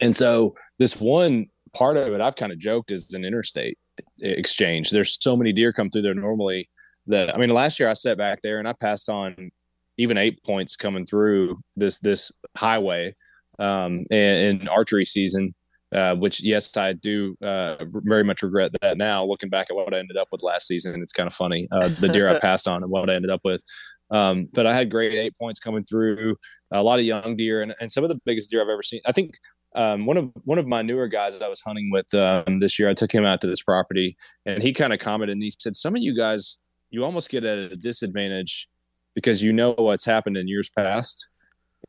and 0.00 0.14
so 0.14 0.54
this 0.78 1.00
one 1.00 1.46
part 1.74 1.96
of 1.96 2.12
it 2.12 2.20
i've 2.20 2.36
kind 2.36 2.52
of 2.52 2.58
joked 2.58 2.90
is 2.92 3.14
an 3.14 3.24
interstate 3.24 3.78
exchange. 4.20 4.90
There's 4.90 5.16
so 5.20 5.36
many 5.36 5.52
deer 5.52 5.72
come 5.72 5.90
through 5.90 6.02
there 6.02 6.14
normally 6.14 6.68
that 7.06 7.34
i 7.34 7.38
mean 7.38 7.50
last 7.50 7.78
year 7.78 7.88
i 7.88 7.92
sat 7.92 8.16
back 8.16 8.40
there 8.40 8.58
and 8.58 8.66
i 8.66 8.72
passed 8.72 9.10
on 9.10 9.50
even 9.96 10.18
eight 10.18 10.42
points 10.44 10.76
coming 10.76 11.06
through 11.06 11.58
this 11.76 11.98
this 12.00 12.32
highway 12.56 13.14
um, 13.58 14.04
in, 14.10 14.60
in 14.60 14.68
archery 14.68 15.04
season. 15.04 15.54
Uh, 15.94 16.12
which 16.16 16.42
yes, 16.42 16.76
I 16.76 16.92
do 16.92 17.36
uh, 17.40 17.76
very 17.92 18.24
much 18.24 18.42
regret 18.42 18.72
that 18.80 18.98
now. 18.98 19.24
Looking 19.24 19.48
back 19.48 19.68
at 19.70 19.76
what 19.76 19.94
I 19.94 19.98
ended 19.98 20.16
up 20.16 20.26
with 20.32 20.42
last 20.42 20.66
season, 20.66 21.00
it's 21.00 21.12
kind 21.12 21.28
of 21.28 21.32
funny 21.32 21.68
uh, 21.70 21.88
the 22.00 22.08
deer 22.08 22.28
I 22.28 22.36
passed 22.40 22.66
on 22.66 22.82
and 22.82 22.90
what 22.90 23.08
I 23.08 23.14
ended 23.14 23.30
up 23.30 23.42
with. 23.44 23.62
Um, 24.10 24.48
but 24.52 24.66
I 24.66 24.74
had 24.74 24.90
great 24.90 25.14
eight 25.14 25.36
points 25.38 25.60
coming 25.60 25.84
through, 25.84 26.34
a 26.72 26.82
lot 26.82 26.98
of 26.98 27.04
young 27.04 27.36
deer, 27.36 27.62
and, 27.62 27.76
and 27.80 27.92
some 27.92 28.02
of 28.02 28.10
the 28.10 28.18
biggest 28.24 28.50
deer 28.50 28.60
I've 28.60 28.68
ever 28.68 28.82
seen. 28.82 29.02
I 29.06 29.12
think 29.12 29.34
um, 29.76 30.04
one 30.04 30.16
of 30.16 30.30
one 30.44 30.58
of 30.58 30.66
my 30.66 30.82
newer 30.82 31.06
guys 31.06 31.38
that 31.38 31.44
I 31.44 31.48
was 31.48 31.60
hunting 31.60 31.88
with 31.92 32.12
um, 32.14 32.58
this 32.58 32.76
year, 32.76 32.88
I 32.88 32.94
took 32.94 33.12
him 33.12 33.24
out 33.24 33.40
to 33.42 33.46
this 33.46 33.62
property, 33.62 34.16
and 34.46 34.62
he 34.64 34.72
kind 34.72 34.92
of 34.92 34.98
commented 34.98 35.34
and 35.34 35.42
he 35.42 35.52
said, 35.56 35.76
"Some 35.76 35.94
of 35.94 36.02
you 36.02 36.16
guys, 36.16 36.58
you 36.90 37.04
almost 37.04 37.30
get 37.30 37.44
at 37.44 37.58
a 37.58 37.76
disadvantage 37.76 38.68
because 39.14 39.42
you 39.42 39.52
know 39.52 39.72
what's 39.72 40.04
happened 40.04 40.36
in 40.36 40.48
years 40.48 40.70
past, 40.70 41.28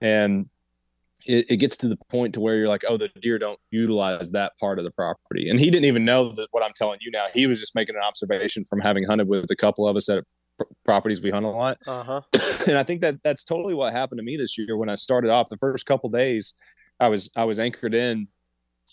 and 0.02 0.50
it, 1.26 1.50
it, 1.50 1.58
gets 1.58 1.78
to 1.78 1.88
the 1.88 1.98
point 2.10 2.34
to 2.36 2.40
where 2.40 2.56
you're 2.56 2.68
like, 2.68 2.84
oh, 2.88 2.98
the 2.98 3.10
deer 3.20 3.40
don't 3.40 3.60
utilize 3.72 4.32
that 4.32 4.54
part 4.60 4.78
of 4.78 4.86
the 4.86 4.92
property. 4.92 5.50
And 5.50 5.60
he 5.60 5.72
didn't 5.72 5.86
even 5.86 6.06
know 6.06 6.30
that 6.30 6.48
what 6.52 6.64
I'm 6.64 6.74
telling 6.76 7.00
you 7.02 7.10
now. 7.10 7.26
He 7.34 7.48
was 7.48 7.60
just 7.60 7.76
making 7.76 7.96
an 7.96 8.04
observation 8.04 8.64
from 8.64 8.80
having 8.80 9.06
hunted 9.06 9.28
with 9.28 9.50
a 9.50 9.56
couple 9.56 9.88
of 9.88 9.96
us 9.96 10.08
at 10.10 10.24
properties 10.84 11.22
we 11.22 11.32
hunt 11.32 11.46
a 11.46 11.50
lot. 11.50 11.78
Uh-huh. 11.88 12.22
and 12.68 12.78
I 12.78 12.84
think 12.84 13.02
that 13.02 13.22
that's 13.24 13.44
totally 13.44 13.74
what 13.74 13.94
happened 13.94 14.20
to 14.20 14.24
me 14.24 14.38
this 14.38 14.58
year 14.58 14.78
when 14.78 14.90
I 14.90 14.96
started 14.96 15.30
off. 15.30 15.50
The 15.50 15.58
first 15.58 15.86
couple 15.86 16.10
days, 16.10 16.54
I 17.00 17.10
was 17.10 17.30
I 17.36 17.44
was 17.46 17.60
anchored 17.60 17.94
in, 17.94 18.28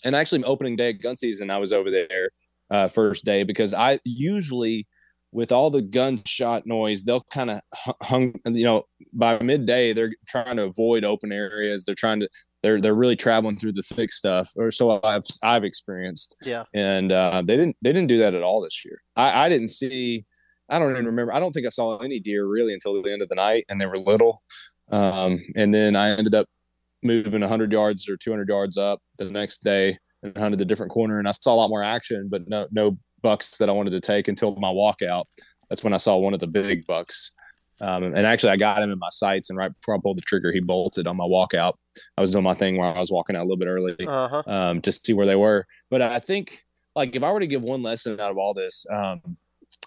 and 0.03 0.15
actually 0.15 0.43
opening 0.43 0.75
day 0.75 0.91
of 0.91 1.01
gun 1.01 1.15
season, 1.15 1.49
I 1.49 1.57
was 1.57 1.71
over 1.71 1.91
there 1.91 2.31
uh, 2.69 2.87
first 2.87 3.25
day 3.25 3.43
because 3.43 3.73
I 3.73 3.99
usually 4.03 4.87
with 5.33 5.51
all 5.51 5.69
the 5.69 5.81
gunshot 5.81 6.65
noise, 6.65 7.03
they'll 7.03 7.25
kind 7.31 7.49
of 7.49 7.61
hung, 8.01 8.35
you 8.45 8.63
know, 8.63 8.83
by 9.13 9.39
midday, 9.39 9.91
they're 9.91 10.13
trying 10.27 10.57
to 10.57 10.63
avoid 10.63 11.03
open 11.03 11.31
areas. 11.31 11.83
They're 11.83 11.95
trying 11.95 12.19
to, 12.21 12.29
they're, 12.61 12.79
they're 12.79 12.93
really 12.93 13.15
traveling 13.15 13.57
through 13.57 13.73
the 13.73 13.81
thick 13.81 14.11
stuff 14.11 14.51
or 14.55 14.71
so 14.71 14.99
I've, 15.03 15.23
I've 15.43 15.63
experienced. 15.63 16.37
Yeah. 16.43 16.63
And, 16.73 17.11
uh, 17.11 17.41
they 17.45 17.57
didn't, 17.57 17.75
they 17.81 17.91
didn't 17.91 18.07
do 18.07 18.19
that 18.19 18.35
at 18.35 18.43
all 18.43 18.61
this 18.61 18.85
year. 18.85 19.01
I, 19.15 19.45
I 19.45 19.49
didn't 19.49 19.69
see, 19.69 20.23
I 20.69 20.79
don't 20.79 20.91
even 20.91 21.05
remember. 21.05 21.33
I 21.33 21.39
don't 21.39 21.51
think 21.51 21.65
I 21.65 21.69
saw 21.69 21.97
any 21.97 22.19
deer 22.19 22.45
really 22.45 22.73
until 22.73 23.01
the 23.01 23.11
end 23.11 23.21
of 23.21 23.29
the 23.29 23.35
night 23.35 23.65
and 23.69 23.81
they 23.81 23.87
were 23.87 23.97
little. 23.97 24.43
Um, 24.91 25.39
and 25.55 25.73
then 25.73 25.95
I 25.95 26.11
ended 26.11 26.35
up 26.35 26.47
moving 27.01 27.41
100 27.41 27.71
yards 27.71 28.07
or 28.07 28.17
200 28.17 28.47
yards 28.47 28.77
up 28.77 28.99
the 29.17 29.29
next 29.29 29.63
day 29.63 29.97
and 30.21 30.37
hunted 30.37 30.61
a 30.61 30.65
different 30.65 30.91
corner 30.91 31.17
and 31.17 31.27
I 31.27 31.31
saw 31.31 31.55
a 31.55 31.57
lot 31.57 31.69
more 31.69 31.83
action, 31.83 32.27
but 32.29 32.47
no, 32.47 32.67
no 32.71 32.97
bucks 33.23 33.57
that 33.57 33.69
I 33.69 33.71
wanted 33.71 33.91
to 33.91 34.01
take 34.01 34.27
until 34.27 34.55
my 34.57 34.69
walkout. 34.69 35.25
That's 35.69 35.83
when 35.83 35.93
I 35.93 35.97
saw 35.97 36.17
one 36.17 36.35
of 36.35 36.39
the 36.39 36.47
big 36.47 36.85
bucks. 36.85 37.31
Um, 37.81 38.03
and 38.03 38.25
actually, 38.25 38.51
I 38.51 38.55
got 38.55 38.81
him 38.81 38.91
in 38.91 38.99
my 38.99 39.09
sights, 39.09 39.49
and 39.49 39.57
right 39.57 39.73
before 39.73 39.95
I 39.95 39.97
pulled 40.01 40.17
the 40.17 40.21
trigger, 40.21 40.51
he 40.51 40.61
bolted 40.61 41.07
on 41.07 41.17
my 41.17 41.25
walkout. 41.25 41.73
I 42.17 42.21
was 42.21 42.31
doing 42.31 42.43
my 42.43 42.53
thing 42.53 42.77
while 42.77 42.95
I 42.95 42.99
was 42.99 43.11
walking 43.11 43.35
out 43.35 43.41
a 43.41 43.43
little 43.43 43.57
bit 43.57 43.67
early 43.67 43.95
uh-huh. 44.07 44.43
um, 44.45 44.81
to 44.81 44.91
see 44.91 45.11
where 45.11 45.25
they 45.25 45.35
were. 45.35 45.65
But 45.89 46.01
I 46.01 46.19
think, 46.19 46.63
like, 46.95 47.15
if 47.15 47.23
I 47.23 47.31
were 47.31 47.41
to 47.41 47.47
give 47.47 47.63
one 47.63 47.81
lesson 47.81 48.19
out 48.19 48.31
of 48.31 48.37
all 48.37 48.53
this, 48.53 48.85
um, 48.89 49.37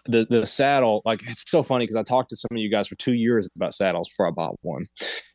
the 0.05 0.27
the 0.29 0.45
saddle, 0.45 1.01
like, 1.07 1.23
it's 1.27 1.51
so 1.51 1.63
funny 1.63 1.85
because 1.85 1.97
I 1.97 2.03
talked 2.03 2.31
to 2.31 2.37
some 2.37 2.49
of 2.51 2.59
you 2.59 2.71
guys 2.71 2.87
for 2.87 2.97
two 2.97 3.15
years 3.15 3.49
about 3.57 3.73
saddles 3.73 4.09
before 4.11 4.29
I 4.29 4.31
bought 4.31 4.59
one, 4.61 4.87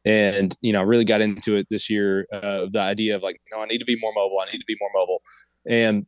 and 0.06 0.56
you 0.62 0.74
know, 0.74 0.84
really 0.84 1.06
got 1.06 1.22
into 1.22 1.56
it 1.56 1.68
this 1.72 1.90
year. 1.90 2.28
Uh, 2.32 2.68
the 2.72 2.82
idea 2.82 3.16
of 3.16 3.24
like, 3.24 3.42
no, 3.52 3.62
I 3.62 3.66
need 3.66 3.80
to 3.80 3.86
be 3.86 3.98
more 4.00 4.14
mobile. 4.14 4.40
I 4.40 4.52
need 4.52 4.60
to 4.60 4.68
be 4.68 4.78
more 4.80 4.92
mobile, 4.94 5.22
and 5.68 6.06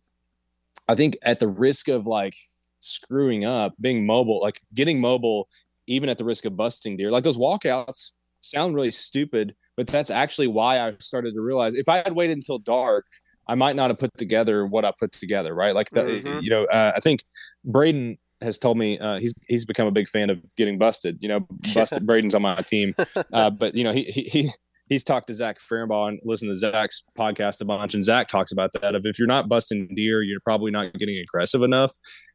I 0.88 0.96
think 0.96 1.18
at 1.24 1.40
the 1.40 1.48
risk 1.48 1.88
of 1.88 2.08
like 2.08 2.36
screwing 2.80 3.46
up, 3.46 3.74
being 3.80 4.06
mobile, 4.06 4.42
like 4.42 4.60
getting 4.74 5.00
mobile, 5.00 5.48
even 5.88 6.10
at 6.10 6.18
the 6.18 6.26
risk 6.26 6.46
of 6.46 6.58
busting 6.58 6.98
deer, 6.98 7.12
like 7.12 7.24
those 7.24 7.38
walkouts 7.38 8.14
sound 8.42 8.76
really 8.76 8.92
stupid, 8.92 9.56
but 9.78 9.88
that's 9.88 10.10
actually 10.10 10.48
why 10.48 10.80
I 10.80 10.96
started 11.00 11.34
to 11.34 11.42
realize 11.42 11.76
if 11.76 11.90
I 11.90 11.98
had 11.98 12.14
waited 12.14 12.38
until 12.38 12.60
dark, 12.60 13.06
I 13.48 13.56
might 13.56 13.76
not 13.76 13.90
have 13.90 14.00
put 14.00 14.12
together 14.18 14.66
what 14.66 14.86
I 14.86 14.94
put 14.98 15.12
together, 15.12 15.54
right? 15.54 15.76
Like, 15.76 15.90
the, 15.90 16.02
mm-hmm. 16.02 16.40
you 16.42 16.50
know, 16.50 16.64
uh, 16.66 16.94
I 16.96 17.00
think 17.00 17.24
Braden 17.66 18.18
has 18.42 18.58
told 18.58 18.78
me 18.78 19.00
uh, 19.00 19.20
he's 19.20 19.34
he's 19.48 19.66
become 19.66 19.88
a 19.88 19.92
big 19.92 20.08
fan 20.08 20.30
of 20.30 20.40
getting 20.56 20.78
busted. 20.78 21.18
You 21.22 21.30
know, 21.30 21.48
busted 21.74 22.06
Braden's 22.06 22.36
on 22.36 22.42
my 22.42 22.56
team, 22.56 22.96
uh, 23.34 23.50
but 23.50 23.76
you 23.76 23.84
know 23.84 23.92
he 23.92 24.04
he 24.04 24.50
he's 24.94 25.04
talked 25.04 25.28
to 25.28 25.34
Zach 25.34 25.58
Fairbaugh 25.60 26.10
and 26.10 26.20
listened 26.24 26.52
to 26.52 26.56
Zach's 26.56 27.04
podcast 27.18 27.62
a 27.62 27.66
bunch, 27.66 27.94
and 27.94 28.04
Zach 28.04 28.28
talks 28.28 28.52
about 28.52 28.72
that. 28.74 28.96
Of 28.96 29.06
if 29.06 29.20
you're 29.20 29.28
not 29.28 29.50
busting 29.50 29.89
deer, 29.96 30.22
you're 30.22 30.39
probably 30.39 30.72
not 30.72 30.94
getting 30.94 31.18
aggressive 31.18 31.64
enough. 31.64 31.91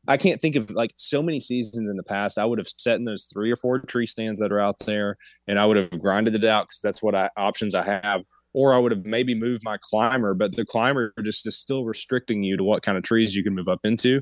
I 0.07 0.17
can't 0.17 0.41
think 0.41 0.57
of 0.57 0.71
like 0.71 0.91
so 0.97 1.23
many 1.23 1.41
seasons 1.41 1.89
in 1.89 1.97
the 1.97 2.03
past. 2.03 2.39
I 2.39 2.45
would 2.45 2.59
have 2.59 2.69
set 2.69 2.97
in 2.97 3.05
those 3.05 3.29
three 3.33 3.51
or 3.51 3.57
four 3.57 3.79
tree 3.79 4.07
stands 4.07 4.41
that 4.41 4.53
are 4.53 4.61
out 4.61 4.81
there, 4.81 5.17
and 5.47 5.59
I 5.59 5.65
would 5.65 5.77
have 5.77 6.01
grinded 6.01 6.35
it 6.35 6.45
out 6.45 6.65
because 6.65 6.81
that's 6.83 7.03
what 7.03 7.15
I, 7.15 7.31
options 7.37 7.75
I 7.75 7.85
have. 7.85 8.23
Or 8.55 8.75
I 8.75 8.79
would 8.79 8.93
have 8.93 9.05
maybe 9.05 9.35
moved 9.35 9.63
my 9.65 9.77
climber, 9.81 10.35
but 10.35 10.57
the 10.57 10.65
climber 10.65 11.13
just 11.23 11.47
is 11.47 11.57
still 11.57 11.85
restricting 11.85 12.43
you 12.43 12.57
to 12.57 12.65
what 12.65 12.83
kind 12.83 12.99
of 12.99 13.05
trees 13.05 13.35
you 13.35 13.45
can 13.45 13.55
move 13.55 13.69
up 13.69 13.81
into. 13.85 14.21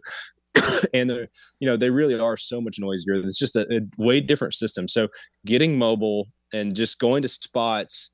and 0.95 1.09
they're, 1.09 1.28
you 1.61 1.68
know, 1.68 1.76
they 1.76 1.91
really 1.91 2.18
are 2.18 2.37
so 2.37 2.61
much 2.61 2.76
noisier. 2.78 3.14
It's 3.14 3.39
just 3.39 3.57
a, 3.57 3.66
a 3.72 3.80
way 4.03 4.20
different 4.20 4.55
system. 4.55 4.89
So 4.89 5.09
getting 5.47 5.78
mobile 5.78 6.26
and 6.53 6.74
just 6.74 6.99
going 6.99 7.22
to 7.22 7.28
spots 7.28 8.11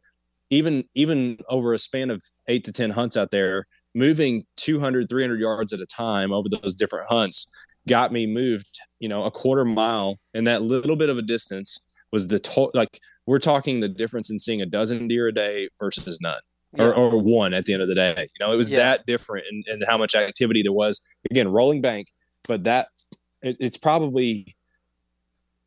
even 0.53 0.85
even 0.95 1.39
over 1.49 1.73
a 1.73 1.79
span 1.79 2.11
of 2.11 2.23
eight 2.49 2.63
to 2.65 2.73
ten 2.73 2.91
hunts 2.91 3.17
out 3.17 3.31
there 3.31 3.67
moving 3.95 4.45
200 4.57 5.09
300 5.09 5.41
yards 5.41 5.73
at 5.73 5.81
a 5.81 5.87
time 5.87 6.33
over 6.33 6.49
those 6.49 6.75
different 6.75 7.07
hunts 7.09 7.47
got 7.89 8.13
me 8.13 8.27
moved 8.27 8.81
you 9.01 9.09
know 9.09 9.25
a 9.25 9.31
quarter 9.31 9.65
mile 9.65 10.17
and 10.35 10.47
that 10.47 10.63
little 10.63 10.97
bit 10.97 11.09
of 11.09 11.19
a 11.19 11.23
distance 11.23 11.81
was 12.13 12.29
the 12.29 12.39
to- 12.39 12.71
like 12.75 13.01
we're 13.27 13.39
talking 13.39 13.81
the 13.81 13.89
difference 13.89 14.31
in 14.31 14.39
seeing 14.39 14.63
a 14.63 14.67
dozen 14.67 15.09
deer 15.09 15.29
a 15.29 15.33
day 15.33 15.69
versus 15.79 16.19
none 16.21 16.41
yeah. 16.75 16.85
or, 16.85 16.95
or, 16.95 17.21
one 17.21 17.53
at 17.55 17.65
the 17.65 17.73
end 17.73 17.83
of 17.83 17.89
the 17.89 17.95
day 17.95 18.15
you 18.19 18.45
know 18.45 18.53
it 18.53 18.57
was 18.57 18.69
yeah. 18.69 18.79
that 18.79 19.07
different 19.07 19.45
in, 19.51 19.63
in, 19.67 19.81
how 19.87 19.99
much 19.99 20.15
activity 20.15 20.63
there 20.63 20.73
was 20.73 21.05
again 21.31 21.49
rolling 21.49 21.81
bank 21.81 22.09
but 22.47 22.65
that 22.65 22.89
it, 23.43 23.57
it's 23.59 23.77
probably 23.77 24.55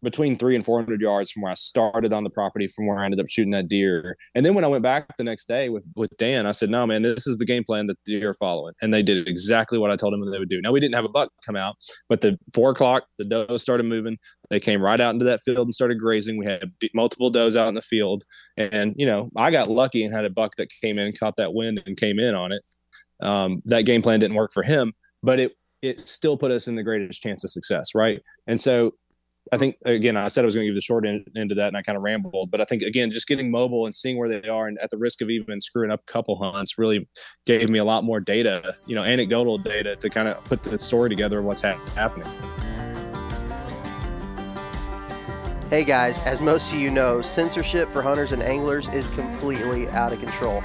between 0.06 0.38
three 0.38 0.56
and 0.56 0.64
400 0.64 1.02
yards 1.02 1.32
from 1.32 1.44
where 1.44 1.52
I 1.52 1.56
started 1.56 2.14
on 2.14 2.24
the 2.24 2.30
property 2.30 2.68
from 2.68 2.88
where 2.88 3.00
I 3.00 3.06
ended 3.06 3.20
up 3.20 3.28
shooting 3.28 3.52
that 3.52 3.68
deer. 3.68 4.16
And 4.34 4.46
then 4.46 4.54
when 4.54 4.64
I 4.64 4.68
went 4.68 4.84
back 4.84 5.18
the 5.18 5.24
next 5.24 5.48
day 5.48 5.68
with, 5.68 5.84
with 5.96 6.16
Dan, 6.18 6.46
I 6.46 6.52
said, 6.52 6.70
no, 6.70 6.88
man, 6.88 7.02
this 7.02 7.28
is 7.28 7.38
the 7.38 7.46
game 7.46 7.64
plan 7.66 7.88
that 7.88 7.98
the 8.06 8.20
deer 8.20 8.30
are 8.30 8.34
following. 8.36 8.74
And 8.82 8.94
they 8.94 9.04
did 9.04 9.28
exactly 9.28 9.78
what 9.78 9.92
I 9.92 9.98
told 9.98 10.14
them 10.14 10.32
they 10.32 10.40
would 10.40 10.50
do. 10.50 10.62
Now 10.62 10.72
we 10.72 10.80
didn't 10.80 10.96
have 10.96 11.04
a 11.04 11.10
buck 11.10 11.32
come 11.46 11.58
out, 11.58 11.76
but 12.08 12.22
the 12.22 12.40
four 12.54 12.72
o'clock, 12.72 13.06
the 13.18 13.26
doe 13.26 13.58
started 13.58 13.86
moving. 13.86 14.18
They 14.50 14.60
came 14.60 14.82
right 14.82 15.02
out 15.02 15.14
into 15.14 15.26
that 15.26 15.42
field 15.42 15.68
and 15.68 15.74
started 15.74 16.00
grazing. 16.00 16.38
We 16.38 16.46
had 16.46 16.72
multiple 16.94 17.30
does 17.30 17.58
out 17.58 17.68
in 17.68 17.74
the 17.76 17.82
field. 17.82 18.24
And, 18.56 18.94
you 18.96 19.06
know, 19.06 19.30
I 19.36 19.52
got 19.52 19.68
lucky 19.68 20.04
and 20.04 20.14
had 20.14 20.26
a 20.26 20.30
buck 20.30 20.56
that 20.58 20.70
came 20.82 21.00
in, 21.00 21.12
caught 21.14 21.36
that 21.38 21.54
wind 21.54 21.82
and 21.86 21.98
came 21.98 22.20
in 22.20 22.36
on 22.36 22.52
it. 22.52 22.62
Um, 23.22 23.62
that 23.66 23.86
game 23.86 24.02
plan 24.02 24.20
didn't 24.20 24.36
work 24.36 24.52
for 24.54 24.62
him, 24.64 24.94
but 25.24 25.40
it, 25.40 25.54
it 25.82 26.00
still 26.00 26.38
put 26.38 26.52
us 26.52 26.68
in 26.68 26.76
the 26.76 26.84
greatest 26.84 27.22
chance 27.22 27.44
of 27.44 27.50
success. 27.50 27.96
Right. 27.96 28.22
And 28.48 28.60
so 28.60 28.94
I 29.52 29.58
think 29.58 29.76
again, 29.86 30.18
I 30.18 30.28
said 30.28 30.44
I 30.44 30.46
was 30.46 30.56
going 30.56 30.66
to 30.66 30.70
give 30.70 30.76
the 30.76 30.82
short 30.82 31.06
end, 31.06 31.30
end 31.36 31.52
of 31.52 31.58
that, 31.58 31.68
and 31.68 31.78
I 31.78 31.84
kind 31.84 31.96
of 31.96 32.04
rambled. 32.04 32.50
But 32.50 32.62
I 32.62 32.64
think 32.64 32.82
again, 32.82 33.12
just 33.12 33.28
getting 33.28 33.52
mobile 33.52 33.86
and 33.86 33.94
seeing 33.94 34.18
where 34.18 34.28
they 34.28 34.48
are, 34.50 34.68
and 34.68 34.80
at 34.80 34.90
the 34.90 34.98
risk 34.98 35.22
of 35.22 35.30
even 35.30 35.62
screwing 35.62 35.92
up 35.92 36.02
a 36.08 36.12
couple 36.12 36.36
hunts, 36.38 36.78
really 36.80 37.08
gave 37.46 37.70
me 37.70 37.78
a 37.78 37.86
lot 37.86 38.04
more 38.04 38.20
data, 38.20 38.76
you 38.88 38.96
know, 38.96 39.04
anecdotal 39.04 39.58
data 39.60 39.96
to 39.98 40.10
kind 40.10 40.28
of 40.28 40.44
put 40.46 40.64
the 40.64 40.78
story 40.78 41.10
together 41.10 41.40
of 41.40 41.46
what's 41.46 41.62
ha- 41.62 41.80
happening. 41.96 42.28
Hey 45.70 45.84
guys, 45.84 46.20
as 46.22 46.42
most 46.42 46.74
of 46.74 46.80
you 46.80 46.90
know, 46.90 47.22
censorship 47.22 47.92
for 47.92 48.02
hunters 48.02 48.32
and 48.32 48.42
anglers 48.42 48.88
is 48.90 49.10
completely 49.10 49.88
out 49.90 50.14
of 50.14 50.20
control. 50.20 50.64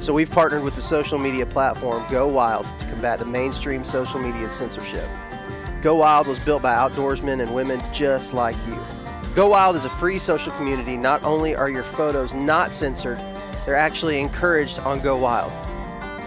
So 0.00 0.12
we've 0.12 0.30
partnered 0.30 0.62
with 0.62 0.76
the 0.76 0.82
social 0.82 1.18
media 1.18 1.46
platform 1.46 2.04
Go 2.10 2.28
Wild 2.28 2.66
to 2.78 2.86
combat 2.86 3.18
the 3.18 3.26
mainstream 3.26 3.84
social 3.84 4.20
media 4.20 4.48
censorship. 4.50 5.08
Go 5.84 5.96
Wild 5.96 6.26
was 6.26 6.40
built 6.40 6.62
by 6.62 6.72
outdoorsmen 6.72 7.42
and 7.42 7.54
women 7.54 7.78
just 7.92 8.32
like 8.32 8.56
you. 8.66 8.78
Go 9.34 9.48
Wild 9.48 9.76
is 9.76 9.84
a 9.84 9.90
free 9.90 10.18
social 10.18 10.50
community. 10.52 10.96
Not 10.96 11.22
only 11.22 11.54
are 11.54 11.68
your 11.68 11.82
photos 11.82 12.32
not 12.32 12.72
censored, 12.72 13.18
they're 13.66 13.76
actually 13.76 14.18
encouraged 14.18 14.78
on 14.78 15.02
Go 15.02 15.18
Wild. 15.18 15.52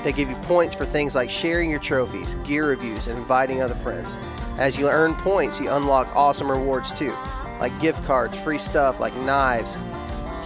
They 0.03 0.11
give 0.11 0.29
you 0.29 0.35
points 0.43 0.75
for 0.75 0.85
things 0.85 1.15
like 1.15 1.31
sharing 1.31 1.71
your 1.71 1.79
trophies, 1.79 2.35
gear 2.43 2.69
reviews, 2.69 3.07
and 3.07 3.17
inviting 3.17 3.63
other 3.63 3.73
friends. 3.73 4.15
As 4.59 4.77
you 4.77 4.89
earn 4.89 5.15
points, 5.15 5.59
you 5.59 5.71
unlock 5.71 6.07
awesome 6.15 6.51
rewards 6.51 6.93
too, 6.93 7.15
like 7.59 7.77
gift 7.81 8.05
cards, 8.05 8.39
free 8.39 8.59
stuff 8.59 8.99
like 8.99 9.15
knives, 9.15 9.75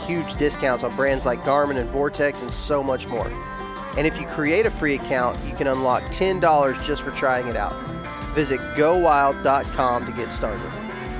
huge 0.07 0.35
discounts 0.35 0.85
on 0.85 0.95
brands 0.95 1.25
like 1.25 1.41
Garmin 1.41 1.75
and 1.75 1.89
Vortex, 1.89 2.43
and 2.43 2.49
so 2.49 2.81
much 2.81 3.07
more. 3.07 3.27
And 3.97 4.07
if 4.07 4.21
you 4.21 4.25
create 4.25 4.65
a 4.65 4.71
free 4.71 4.95
account, 4.95 5.37
you 5.45 5.53
can 5.53 5.67
unlock 5.67 6.01
$10 6.03 6.81
just 6.85 7.01
for 7.01 7.11
trying 7.11 7.47
it 7.47 7.57
out. 7.57 7.75
Visit 8.33 8.59
gowild.com 8.75 10.05
to 10.05 10.11
get 10.13 10.31
started. 10.31 10.71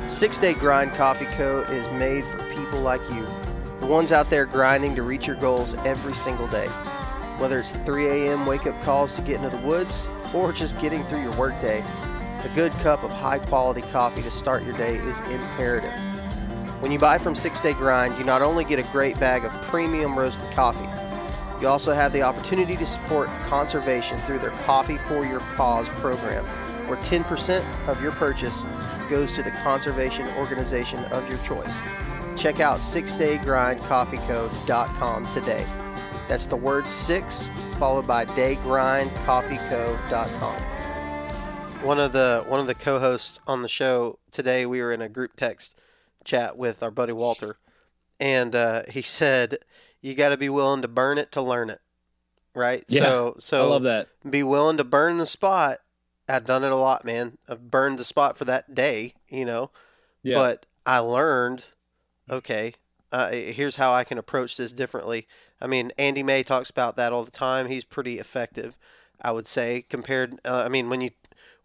Six 0.07 0.37
Day 0.37 0.53
Grind 0.53 0.93
Coffee 0.93 1.25
Co. 1.25 1.59
is 1.69 1.87
made 1.97 2.25
for 2.25 2.37
people 2.53 2.79
like 2.79 3.01
you, 3.11 3.27
the 3.79 3.85
ones 3.85 4.11
out 4.11 4.29
there 4.29 4.45
grinding 4.45 4.95
to 4.95 5.03
reach 5.03 5.27
your 5.27 5.35
goals 5.35 5.75
every 5.85 6.13
single 6.13 6.47
day. 6.47 6.67
Whether 7.37 7.59
it's 7.59 7.71
3 7.71 8.07
a.m. 8.07 8.45
wake 8.45 8.65
up 8.65 8.79
calls 8.81 9.13
to 9.15 9.21
get 9.21 9.37
into 9.37 9.49
the 9.49 9.65
woods 9.65 10.07
or 10.33 10.53
just 10.53 10.79
getting 10.79 11.03
through 11.05 11.21
your 11.21 11.35
workday, 11.35 11.83
a 12.43 12.49
good 12.55 12.71
cup 12.73 13.03
of 13.03 13.11
high 13.11 13.39
quality 13.39 13.81
coffee 13.81 14.21
to 14.21 14.31
start 14.31 14.63
your 14.63 14.77
day 14.77 14.95
is 14.95 15.19
imperative. 15.21 15.93
When 16.81 16.91
you 16.91 16.97
buy 16.97 17.17
from 17.17 17.35
Six 17.35 17.59
Day 17.59 17.73
Grind, 17.73 18.17
you 18.17 18.23
not 18.23 18.41
only 18.41 18.63
get 18.63 18.79
a 18.79 18.83
great 18.91 19.19
bag 19.19 19.43
of 19.43 19.51
premium 19.63 20.17
roasted 20.17 20.49
coffee, 20.51 20.89
you 21.61 21.67
also 21.67 21.93
have 21.93 22.11
the 22.11 22.23
opportunity 22.23 22.75
to 22.75 22.85
support 22.85 23.29
conservation 23.45 24.17
through 24.21 24.39
their 24.39 24.49
Coffee 24.65 24.97
for 24.97 25.25
Your 25.25 25.41
Cause 25.55 25.87
program, 25.89 26.43
where 26.87 26.97
10% 26.99 27.65
of 27.87 28.01
your 28.01 28.13
purchase 28.13 28.65
goes 29.09 29.33
to 29.33 29.43
the 29.43 29.51
conservation 29.51 30.27
organization 30.37 31.03
of 31.05 31.29
your 31.29 31.37
choice. 31.39 31.81
Check 32.35 32.59
out 32.59 32.79
6daygrindcoffeeco.com 32.79 35.33
today. 35.33 35.65
That's 36.27 36.47
the 36.47 36.55
word 36.55 36.87
6 36.87 37.49
followed 37.77 38.07
by 38.07 38.25
daygrindcoffeeco.com. 38.25 40.55
One 41.83 41.99
of 41.99 42.13
the 42.13 42.43
one 42.47 42.59
of 42.59 42.67
the 42.67 42.75
co-hosts 42.75 43.39
on 43.47 43.63
the 43.63 43.67
show 43.67 44.19
today, 44.31 44.67
we 44.67 44.79
were 44.81 44.93
in 44.93 45.01
a 45.01 45.09
group 45.09 45.35
text 45.35 45.81
chat 46.23 46.55
with 46.55 46.83
our 46.83 46.91
buddy 46.91 47.13
Walter, 47.13 47.57
and 48.19 48.55
uh, 48.55 48.83
he 48.87 49.01
said, 49.01 49.57
"You 49.99 50.13
got 50.13 50.29
to 50.29 50.37
be 50.37 50.47
willing 50.47 50.83
to 50.83 50.87
burn 50.87 51.17
it 51.17 51.31
to 51.31 51.41
learn 51.41 51.71
it." 51.71 51.79
Right? 52.53 52.83
Yeah, 52.87 53.01
so, 53.01 53.35
so 53.39 53.65
I 53.65 53.67
love 53.67 53.81
that. 53.83 54.09
Be 54.29 54.43
willing 54.43 54.77
to 54.77 54.83
burn 54.83 55.17
the 55.17 55.25
spot. 55.25 55.79
I've 56.31 56.45
done 56.45 56.63
it 56.63 56.71
a 56.71 56.75
lot, 56.77 57.05
man. 57.05 57.37
I've 57.47 57.69
burned 57.69 57.99
the 57.99 58.05
spot 58.05 58.37
for 58.37 58.45
that 58.45 58.73
day, 58.73 59.15
you 59.29 59.45
know. 59.45 59.71
Yeah. 60.23 60.35
But 60.35 60.65
I 60.85 60.99
learned, 60.99 61.63
okay, 62.29 62.73
uh, 63.11 63.31
here's 63.31 63.75
how 63.75 63.93
I 63.93 64.03
can 64.03 64.17
approach 64.17 64.57
this 64.57 64.71
differently. 64.71 65.27
I 65.61 65.67
mean, 65.67 65.91
Andy 65.97 66.23
May 66.23 66.43
talks 66.43 66.69
about 66.69 66.95
that 66.97 67.13
all 67.13 67.23
the 67.23 67.31
time. 67.31 67.67
He's 67.67 67.83
pretty 67.83 68.19
effective, 68.19 68.77
I 69.21 69.31
would 69.31 69.47
say, 69.47 69.83
compared. 69.89 70.39
Uh, 70.45 70.63
I 70.65 70.69
mean, 70.69 70.89
when 70.89 71.01
you 71.01 71.11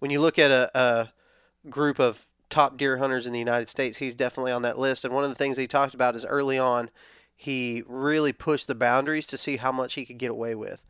when 0.00 0.10
you 0.10 0.20
look 0.20 0.38
at 0.38 0.50
a, 0.50 0.70
a 0.78 1.12
group 1.70 1.98
of 1.98 2.26
top 2.50 2.76
deer 2.76 2.98
hunters 2.98 3.26
in 3.26 3.32
the 3.32 3.38
United 3.38 3.68
States, 3.68 3.98
he's 3.98 4.14
definitely 4.14 4.52
on 4.52 4.62
that 4.62 4.78
list. 4.78 5.04
And 5.04 5.14
one 5.14 5.24
of 5.24 5.30
the 5.30 5.36
things 5.36 5.56
he 5.56 5.66
talked 5.66 5.94
about 5.94 6.16
is 6.16 6.24
early 6.26 6.58
on, 6.58 6.90
he 7.34 7.82
really 7.86 8.32
pushed 8.32 8.66
the 8.66 8.74
boundaries 8.74 9.26
to 9.28 9.38
see 9.38 9.56
how 9.56 9.72
much 9.72 9.94
he 9.94 10.04
could 10.04 10.18
get 10.18 10.30
away 10.30 10.54
with. 10.54 10.82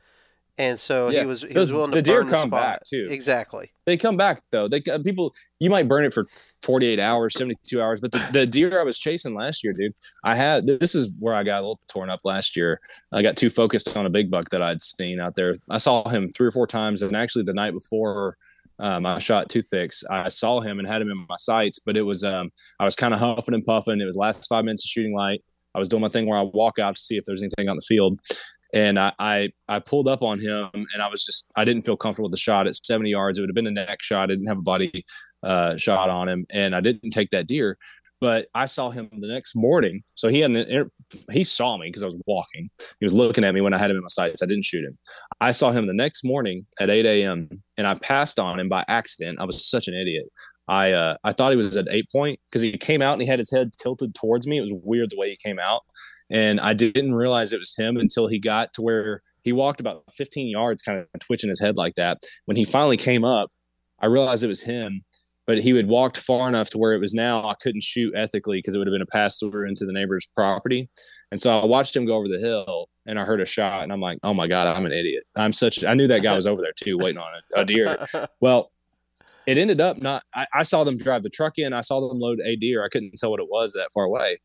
And 0.58 0.80
so 0.80 1.10
Yeah. 1.10 1.20
he 1.20 1.26
was 1.26 1.42
he 1.42 1.48
Those- 1.48 1.68
was 1.68 1.74
willing 1.74 1.90
the 1.90 1.96
to 1.96 2.02
deer 2.02 2.16
burn 2.22 2.26
the 2.26 2.32
come 2.36 2.48
spot. 2.48 2.62
back, 2.62 2.84
too. 2.84 3.06
Exactly. 3.10 3.70
They 3.84 3.96
come 3.96 4.16
back 4.16 4.40
though. 4.50 4.68
They 4.68 4.82
uh, 4.90 4.98
people 5.00 5.32
you 5.60 5.68
might 5.70 5.86
burn 5.86 6.04
it 6.04 6.12
for 6.14 6.26
48 6.62 6.98
hours, 6.98 7.34
72 7.34 7.80
hours, 7.80 8.00
but 8.00 8.10
the, 8.12 8.26
the 8.32 8.46
deer 8.46 8.80
I 8.80 8.82
was 8.82 8.98
chasing 8.98 9.34
last 9.34 9.62
year, 9.62 9.72
dude, 9.74 9.92
I 10.24 10.34
had 10.34 10.66
this 10.66 10.94
is 10.94 11.10
where 11.18 11.34
I 11.34 11.42
got 11.42 11.58
a 11.58 11.60
little 11.60 11.80
torn 11.88 12.08
up 12.10 12.20
last 12.24 12.56
year. 12.56 12.80
I 13.12 13.22
got 13.22 13.36
too 13.36 13.50
focused 13.50 13.96
on 13.96 14.06
a 14.06 14.10
big 14.10 14.30
buck 14.30 14.48
that 14.50 14.62
I'd 14.62 14.80
seen 14.82 15.20
out 15.20 15.34
there. 15.34 15.54
I 15.70 15.78
saw 15.78 16.08
him 16.08 16.32
three 16.32 16.46
or 16.48 16.52
four 16.52 16.66
times, 16.66 17.02
and 17.02 17.14
actually 17.14 17.44
the 17.44 17.54
night 17.54 17.72
before 17.74 18.36
um, 18.78 19.06
I 19.06 19.18
shot 19.18 19.48
toothpicks, 19.48 20.04
I 20.10 20.28
saw 20.28 20.60
him 20.60 20.78
and 20.78 20.88
had 20.88 21.00
him 21.00 21.10
in 21.10 21.18
my 21.28 21.36
sights, 21.38 21.78
but 21.78 21.96
it 21.96 22.02
was 22.02 22.24
um, 22.24 22.50
I 22.80 22.84
was 22.84 22.96
kind 22.96 23.14
of 23.14 23.20
huffing 23.20 23.54
and 23.54 23.64
puffing. 23.64 24.00
It 24.00 24.04
was 24.06 24.16
last 24.16 24.46
five 24.48 24.64
minutes 24.64 24.84
of 24.84 24.88
shooting 24.88 25.14
light. 25.14 25.42
I 25.74 25.78
was 25.78 25.88
doing 25.90 26.00
my 26.00 26.08
thing 26.08 26.26
where 26.26 26.38
I 26.38 26.42
walk 26.42 26.78
out 26.78 26.96
to 26.96 27.00
see 27.00 27.16
if 27.18 27.24
there's 27.26 27.42
anything 27.42 27.68
on 27.68 27.76
the 27.76 27.82
field 27.82 28.18
and 28.76 28.98
I, 28.98 29.12
I 29.18 29.52
I 29.68 29.78
pulled 29.78 30.06
up 30.06 30.22
on 30.22 30.38
him 30.38 30.68
and 30.74 31.02
I 31.02 31.08
was 31.08 31.24
just 31.24 31.50
I 31.56 31.64
didn't 31.64 31.82
feel 31.82 31.96
comfortable 31.96 32.28
with 32.28 32.34
the 32.34 32.40
shot 32.40 32.66
at 32.66 32.76
70 32.76 33.08
yards. 33.08 33.38
It 33.38 33.40
would 33.40 33.48
have 33.48 33.54
been 33.54 33.66
a 33.66 33.70
neck 33.70 34.02
shot. 34.02 34.24
I 34.24 34.26
didn't 34.26 34.46
have 34.46 34.58
a 34.58 34.62
body 34.62 35.04
uh, 35.42 35.78
shot 35.78 36.10
on 36.10 36.28
him, 36.28 36.46
and 36.50 36.76
I 36.76 36.80
didn't 36.80 37.10
take 37.10 37.30
that 37.30 37.46
deer. 37.46 37.78
But 38.20 38.48
I 38.54 38.66
saw 38.66 38.90
him 38.90 39.10
the 39.12 39.28
next 39.28 39.54
morning, 39.54 40.02
so 40.14 40.28
he 40.28 40.40
had 40.40 40.50
an, 40.50 40.90
he 41.30 41.44
saw 41.44 41.76
me 41.76 41.88
because 41.88 42.02
I 42.02 42.06
was 42.06 42.18
walking. 42.26 42.70
He 42.98 43.04
was 43.04 43.12
looking 43.12 43.44
at 43.44 43.54
me 43.54 43.60
when 43.60 43.74
I 43.74 43.78
had 43.78 43.90
him 43.90 43.96
in 43.96 44.02
my 44.02 44.08
sights. 44.08 44.42
I 44.42 44.46
didn't 44.46 44.64
shoot 44.64 44.84
him. 44.84 44.96
I 45.40 45.50
saw 45.52 45.70
him 45.70 45.86
the 45.86 45.92
next 45.94 46.24
morning 46.24 46.66
at 46.80 46.88
8 46.88 47.04
a.m. 47.04 47.48
and 47.76 47.86
I 47.86 47.94
passed 47.96 48.38
on 48.38 48.58
him 48.58 48.70
by 48.70 48.84
accident. 48.88 49.38
I 49.38 49.44
was 49.44 49.68
such 49.68 49.86
an 49.86 49.94
idiot. 49.94 50.26
I 50.68 50.92
uh, 50.92 51.16
I 51.24 51.32
thought 51.32 51.52
he 51.52 51.56
was 51.56 51.76
at 51.76 51.86
eight 51.90 52.10
point 52.10 52.40
because 52.48 52.62
he 52.62 52.72
came 52.72 53.00
out 53.00 53.12
and 53.12 53.22
he 53.22 53.28
had 53.28 53.38
his 53.38 53.50
head 53.50 53.70
tilted 53.80 54.14
towards 54.14 54.46
me. 54.46 54.58
It 54.58 54.62
was 54.62 54.74
weird 54.74 55.10
the 55.10 55.16
way 55.16 55.30
he 55.30 55.36
came 55.36 55.58
out 55.58 55.82
and 56.30 56.60
I 56.60 56.72
didn't 56.72 57.14
realize 57.14 57.52
it 57.52 57.58
was 57.58 57.74
him 57.76 57.96
until 57.96 58.28
he 58.28 58.38
got 58.38 58.72
to 58.74 58.82
where 58.82 59.22
he 59.42 59.52
walked 59.52 59.80
about 59.80 60.02
15 60.12 60.48
yards, 60.48 60.82
kind 60.82 60.98
of 60.98 61.06
twitching 61.20 61.48
his 61.48 61.60
head 61.60 61.76
like 61.76 61.94
that. 61.94 62.18
When 62.46 62.56
he 62.56 62.64
finally 62.64 62.96
came 62.96 63.24
up, 63.24 63.50
I 64.00 64.06
realized 64.06 64.42
it 64.42 64.48
was 64.48 64.64
him, 64.64 65.04
but 65.46 65.58
he 65.58 65.70
had 65.70 65.86
walked 65.86 66.18
far 66.18 66.48
enough 66.48 66.70
to 66.70 66.78
where 66.78 66.92
it 66.92 67.00
was 67.00 67.14
now 67.14 67.48
I 67.48 67.54
couldn't 67.54 67.84
shoot 67.84 68.12
ethically 68.16 68.58
because 68.58 68.74
it 68.74 68.78
would 68.78 68.88
have 68.88 68.92
been 68.92 69.02
a 69.02 69.06
pass 69.06 69.38
through 69.38 69.68
into 69.68 69.86
the 69.86 69.92
neighbor's 69.92 70.26
property. 70.34 70.90
And 71.30 71.40
so 71.40 71.58
I 71.58 71.64
watched 71.64 71.94
him 71.94 72.06
go 72.06 72.16
over 72.16 72.26
the 72.26 72.40
hill 72.40 72.88
and 73.06 73.20
I 73.20 73.24
heard 73.24 73.40
a 73.40 73.46
shot 73.46 73.84
and 73.84 73.92
I'm 73.92 74.00
like, 74.00 74.18
oh 74.24 74.34
my 74.34 74.48
God, 74.48 74.66
I'm 74.66 74.84
an 74.84 74.92
idiot. 74.92 75.22
I'm 75.36 75.52
such, 75.52 75.84
I 75.84 75.94
knew 75.94 76.08
that 76.08 76.22
guy 76.22 76.34
was 76.34 76.48
over 76.48 76.60
there 76.60 76.74
too, 76.76 76.98
waiting 76.98 77.20
on 77.20 77.30
a, 77.56 77.60
a 77.60 77.64
deer. 77.64 77.96
Well, 78.40 78.72
it 79.46 79.58
ended 79.58 79.80
up 79.80 80.02
not, 80.02 80.24
I, 80.34 80.46
I 80.52 80.62
saw 80.64 80.82
them 80.82 80.96
drive 80.96 81.22
the 81.22 81.30
truck 81.30 81.56
in. 81.56 81.72
I 81.72 81.82
saw 81.82 82.00
them 82.00 82.18
load 82.18 82.40
a 82.40 82.56
deer. 82.56 82.84
I 82.84 82.88
couldn't 82.88 83.12
tell 83.16 83.30
what 83.30 83.38
it 83.38 83.48
was 83.48 83.72
that 83.74 83.90
far 83.94 84.04
away 84.04 84.38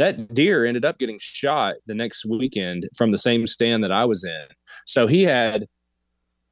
that 0.00 0.32
deer 0.32 0.64
ended 0.64 0.84
up 0.84 0.98
getting 0.98 1.18
shot 1.20 1.74
the 1.86 1.94
next 1.94 2.24
weekend 2.24 2.88
from 2.96 3.10
the 3.10 3.18
same 3.18 3.46
stand 3.46 3.84
that 3.84 3.90
I 3.92 4.06
was 4.06 4.24
in. 4.24 4.46
So 4.86 5.06
he 5.06 5.24
had 5.24 5.66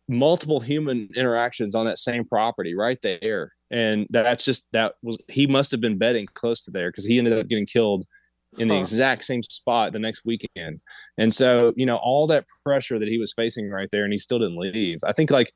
multiple 0.07 0.61
human 0.61 1.09
interactions 1.17 1.75
on 1.75 1.87
that 1.87 1.97
same 1.97 2.27
property 2.27 2.75
right 2.75 2.99
there. 3.03 3.53
And 3.71 4.07
that's 4.11 4.45
just 4.45 4.67
that 4.73 4.95
was 5.03 5.23
he 5.29 5.47
must 5.47 5.71
have 5.71 5.81
been 5.81 5.97
betting 5.97 6.27
close 6.35 6.61
to 6.63 6.71
there 6.71 6.91
because 6.91 7.07
he 7.07 7.17
ended 7.17 7.33
up 7.33 7.49
getting 7.49 7.67
killed 7.67 8.05
in 8.59 8.69
the 8.69 8.75
Huh. 8.75 8.81
exact 8.81 9.25
same 9.25 9.43
spot 9.43 9.93
the 9.95 9.99
next 9.99 10.27
weekend. 10.27 10.81
And 11.17 11.33
so, 11.33 11.73
you 11.75 11.87
know, 11.87 11.97
all 11.97 12.27
that 12.27 12.45
pressure 12.65 12.99
that 12.99 13.09
he 13.09 13.19
was 13.19 13.33
facing 13.33 13.71
right 13.71 13.89
there 13.91 14.05
and 14.05 14.13
he 14.13 14.19
still 14.19 14.39
didn't 14.39 14.59
leave. 14.59 14.99
I 15.05 15.13
think 15.13 15.31
like 15.31 15.51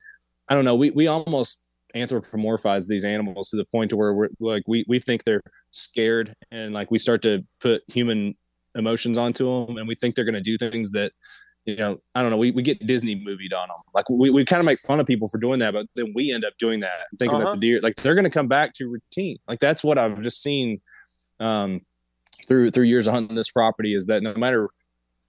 I 0.48 0.54
don't 0.54 0.64
know, 0.64 0.76
we 0.76 0.90
we 0.92 1.08
almost 1.08 1.62
anthropomorphize 1.94 2.86
these 2.88 3.04
animals 3.04 3.50
to 3.50 3.58
the 3.58 3.66
point 3.66 3.90
to 3.90 3.96
where 3.98 4.14
we're 4.14 4.28
like 4.40 4.62
we 4.66 4.84
we 4.88 4.98
think 4.98 5.24
they're 5.24 5.42
scared 5.72 6.34
and 6.50 6.72
like 6.72 6.90
we 6.90 6.98
start 6.98 7.22
to 7.22 7.42
put 7.60 7.82
human 7.88 8.34
emotions 8.76 9.18
onto 9.18 9.44
them 9.66 9.76
and 9.78 9.88
we 9.88 9.94
think 9.94 10.14
they're 10.14 10.24
going 10.24 10.34
to 10.34 10.40
do 10.40 10.56
things 10.56 10.90
that 10.92 11.12
you 11.64 11.76
know 11.76 11.98
i 12.14 12.20
don't 12.22 12.30
know 12.30 12.36
we, 12.36 12.50
we 12.50 12.62
get 12.62 12.84
disney 12.86 13.14
movied 13.14 13.52
on 13.52 13.68
them 13.68 13.76
like 13.94 14.08
we, 14.10 14.30
we 14.30 14.44
kind 14.44 14.60
of 14.60 14.66
make 14.66 14.78
fun 14.80 14.98
of 15.00 15.06
people 15.06 15.28
for 15.28 15.38
doing 15.38 15.58
that 15.58 15.72
but 15.74 15.86
then 15.96 16.12
we 16.14 16.32
end 16.32 16.44
up 16.44 16.52
doing 16.58 16.80
that 16.80 16.92
thinking 17.18 17.36
Uh-huh. 17.36 17.46
that 17.52 17.60
the 17.60 17.68
deer 17.68 17.80
like 17.80 17.96
they're 17.96 18.14
going 18.14 18.24
to 18.24 18.30
come 18.30 18.48
back 18.48 18.72
to 18.74 18.88
routine 18.88 19.36
like 19.48 19.60
that's 19.60 19.82
what 19.84 19.98
i've 19.98 20.20
just 20.22 20.42
seen 20.42 20.80
um 21.40 21.80
through 22.48 22.70
through 22.70 22.84
years 22.84 23.06
of 23.06 23.14
hunting 23.14 23.36
this 23.36 23.50
property 23.50 23.94
is 23.94 24.06
that 24.06 24.22
no 24.22 24.34
matter 24.34 24.68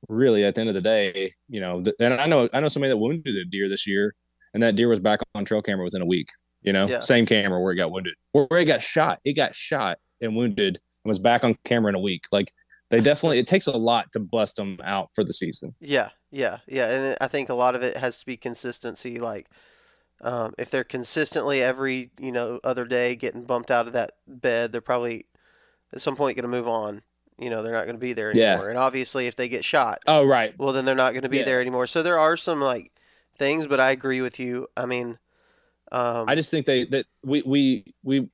really 0.10 0.44
at 0.44 0.56
the 0.56 0.62
end 0.62 0.70
of 0.70 0.76
the 0.76 0.82
day 0.82 1.34
you 1.50 1.62
know 1.62 1.82
th- 1.82 1.96
and 2.00 2.14
i 2.16 2.26
know 2.26 2.50
i 2.54 2.60
know 2.60 2.68
somebody 2.68 2.90
that 2.90 2.98
wounded 2.98 3.36
a 3.36 3.46
deer 3.46 3.70
this 3.70 3.88
year 3.88 4.14
and 4.54 4.62
that 4.64 4.76
deer 4.76 4.88
was 4.90 5.00
back 5.00 5.20
on 5.36 5.46
trail 5.46 5.62
camera 5.62 5.84
within 5.86 6.02
a 6.02 6.06
week 6.06 6.28
you 6.62 6.74
know 6.74 6.88
Yeah. 6.88 7.00
same 7.00 7.26
camera 7.26 7.62
where 7.62 7.72
it 7.74 7.78
got 7.78 7.92
wounded 7.92 8.16
where 8.32 8.46
where 8.46 8.60
it 8.60 8.66
got 8.66 8.82
shot 8.82 9.20
it 9.24 9.34
got 9.34 9.54
shot 9.56 9.98
and 10.24 10.36
wounded 10.36 10.80
and 11.04 11.10
was 11.10 11.20
back 11.20 11.44
on 11.44 11.56
camera 11.66 11.90
in 11.90 11.96
a 11.96 12.00
week 12.00 12.26
like 12.32 12.52
they 12.90 13.02
definitely 13.02 13.40
it 13.40 13.48
takes 13.48 13.68
a 13.68 13.78
lot 13.78 14.12
to 14.12 14.20
bust 14.20 14.56
them 14.56 14.78
out 14.84 15.10
for 15.14 15.24
the 15.24 15.34
season 15.34 15.74
Yeah, 15.80 16.10
yeah, 16.32 16.58
yeah, 16.68 16.90
and 16.92 17.18
I 17.22 17.28
think 17.28 17.50
a 17.50 17.54
lot 17.56 17.76
of 17.76 17.84
it 17.84 17.98
has 17.98 18.20
to 18.20 18.26
be 18.26 18.38
consistency. 18.38 19.20
Like, 19.20 19.48
um, 20.22 20.54
if 20.58 20.70
they're 20.70 20.84
consistently 20.84 21.62
every 21.62 22.12
you 22.20 22.32
know 22.32 22.60
other 22.64 22.86
day 22.86 23.16
getting 23.16 23.44
bumped 23.44 23.72
out 23.72 23.88
of 23.88 23.94
that 23.94 24.12
bed, 24.28 24.72
they're 24.72 24.82
probably 24.82 25.26
at 25.92 26.02
some 26.02 26.16
point 26.16 26.38
going 26.38 26.50
to 26.50 26.58
move 26.58 26.68
on. 26.68 27.02
You 27.40 27.50
know, 27.50 27.62
they're 27.64 27.74
not 27.74 27.86
going 27.86 27.96
to 27.96 28.00
be 28.00 28.14
there 28.14 28.32
Yeah. 28.32 28.54
anymore. 28.54 28.70
And 28.70 28.78
obviously, 28.78 29.28
if 29.28 29.36
they 29.36 29.50
get 29.50 29.66
shot, 29.66 30.00
oh 30.08 30.24
right 30.26 30.54
well, 30.58 30.74
then 30.74 30.86
they're 30.86 30.96
not 30.96 31.14
going 31.14 31.24
to 31.24 31.30
be 31.30 31.38
Yeah. 31.40 31.46
there 31.46 31.62
anymore. 31.62 31.88
So 31.88 32.04
there 32.04 32.20
are 32.20 32.38
some 32.38 32.62
like 32.62 32.92
things, 33.38 33.68
but 33.68 33.80
I 33.80 33.92
agree 33.92 34.22
with 34.22 34.40
you. 34.40 34.68
I 34.78 34.86
mean, 34.86 35.18
um, 35.92 36.30
I 36.30 36.36
just 36.36 36.52
think 36.52 36.66
they 36.66 36.86
that 36.86 37.06
we 37.24 37.42
we 37.46 37.86
we 38.04 38.30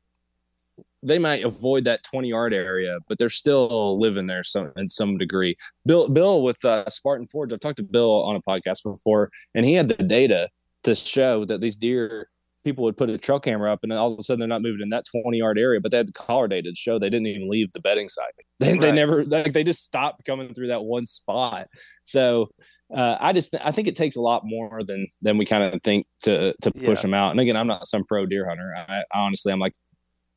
they 1.02 1.20
might 1.20 1.44
avoid 1.44 1.84
that 1.86 2.04
20 2.04 2.28
yard 2.28 2.54
area, 2.54 2.98
but 3.08 3.18
they're 3.18 3.30
still 3.30 3.98
living 4.00 4.28
there 4.28 4.44
some 4.44 4.72
in 4.78 4.88
some 4.88 5.18
degree. 5.18 5.56
Bill 5.86 6.10
Bill 6.10 6.42
with 6.44 6.64
uh, 6.66 6.90
Spartan 6.90 7.28
Forge, 7.28 7.54
I've 7.54 7.60
talked 7.60 7.78
to 7.78 7.84
Bill 7.84 8.24
on 8.24 8.36
a 8.36 8.42
podcast 8.42 8.84
before, 8.84 9.30
and 9.56 9.66
he 9.66 9.74
had 9.74 9.88
the 9.88 9.96
data 10.04 10.50
to 10.84 10.96
show 10.96 11.46
that 11.46 11.62
these 11.62 11.76
deer 11.76 12.28
people 12.66 12.84
would 12.84 12.98
put 12.98 13.10
a 13.10 13.18
trail 13.18 13.40
camera 13.40 13.72
up 13.72 13.80
and 13.84 13.94
all 13.94 14.12
of 14.12 14.20
a 14.20 14.24
sudden 14.24 14.40
they're 14.40 14.48
not 14.48 14.62
moving 14.62 14.82
in 14.82 14.90
that 14.90 15.06
20 15.24 15.38
yard 15.38 15.58
area, 15.58 15.80
but 15.80 15.92
they 15.92 15.98
had 15.98 16.10
the 16.10 16.14
collar 16.14 16.46
data 16.48 16.70
to 16.70 16.76
show 16.76 17.00
they 17.00 17.10
didn't 17.10 17.28
even 17.28 17.50
leave 17.50 17.72
the 17.72 17.80
bedding 17.80 18.10
site. 18.10 18.34
They, 18.60 18.78
they 18.78 18.92
never 18.92 19.24
like 19.24 19.54
they 19.54 19.64
just 19.64 19.84
stopped 19.86 20.26
coming 20.26 20.54
through 20.54 20.68
that 20.68 20.84
one 20.84 21.06
spot. 21.06 21.68
So 22.04 22.50
uh, 22.94 23.16
I 23.18 23.32
just 23.32 23.56
I 23.64 23.72
think 23.72 23.88
it 23.88 23.96
takes 23.96 24.18
a 24.18 24.22
lot 24.22 24.42
more 24.44 24.82
than 24.86 25.06
than 25.22 25.38
we 25.38 25.46
kind 25.46 25.64
of 25.74 25.82
think 25.82 26.06
to 26.24 26.54
to 26.62 26.72
push 26.72 26.84
Yeah. 27.00 27.02
them 27.04 27.14
out. 27.14 27.32
And 27.32 27.40
again, 27.40 27.56
I'm 27.56 27.68
not 27.68 27.88
some 27.88 28.04
pro 28.04 28.26
deer 28.26 28.50
hunter. 28.50 28.74
I, 28.76 29.04
I 29.14 29.20
honestly 29.20 29.54
I'm 29.54 29.60
like 29.60 29.72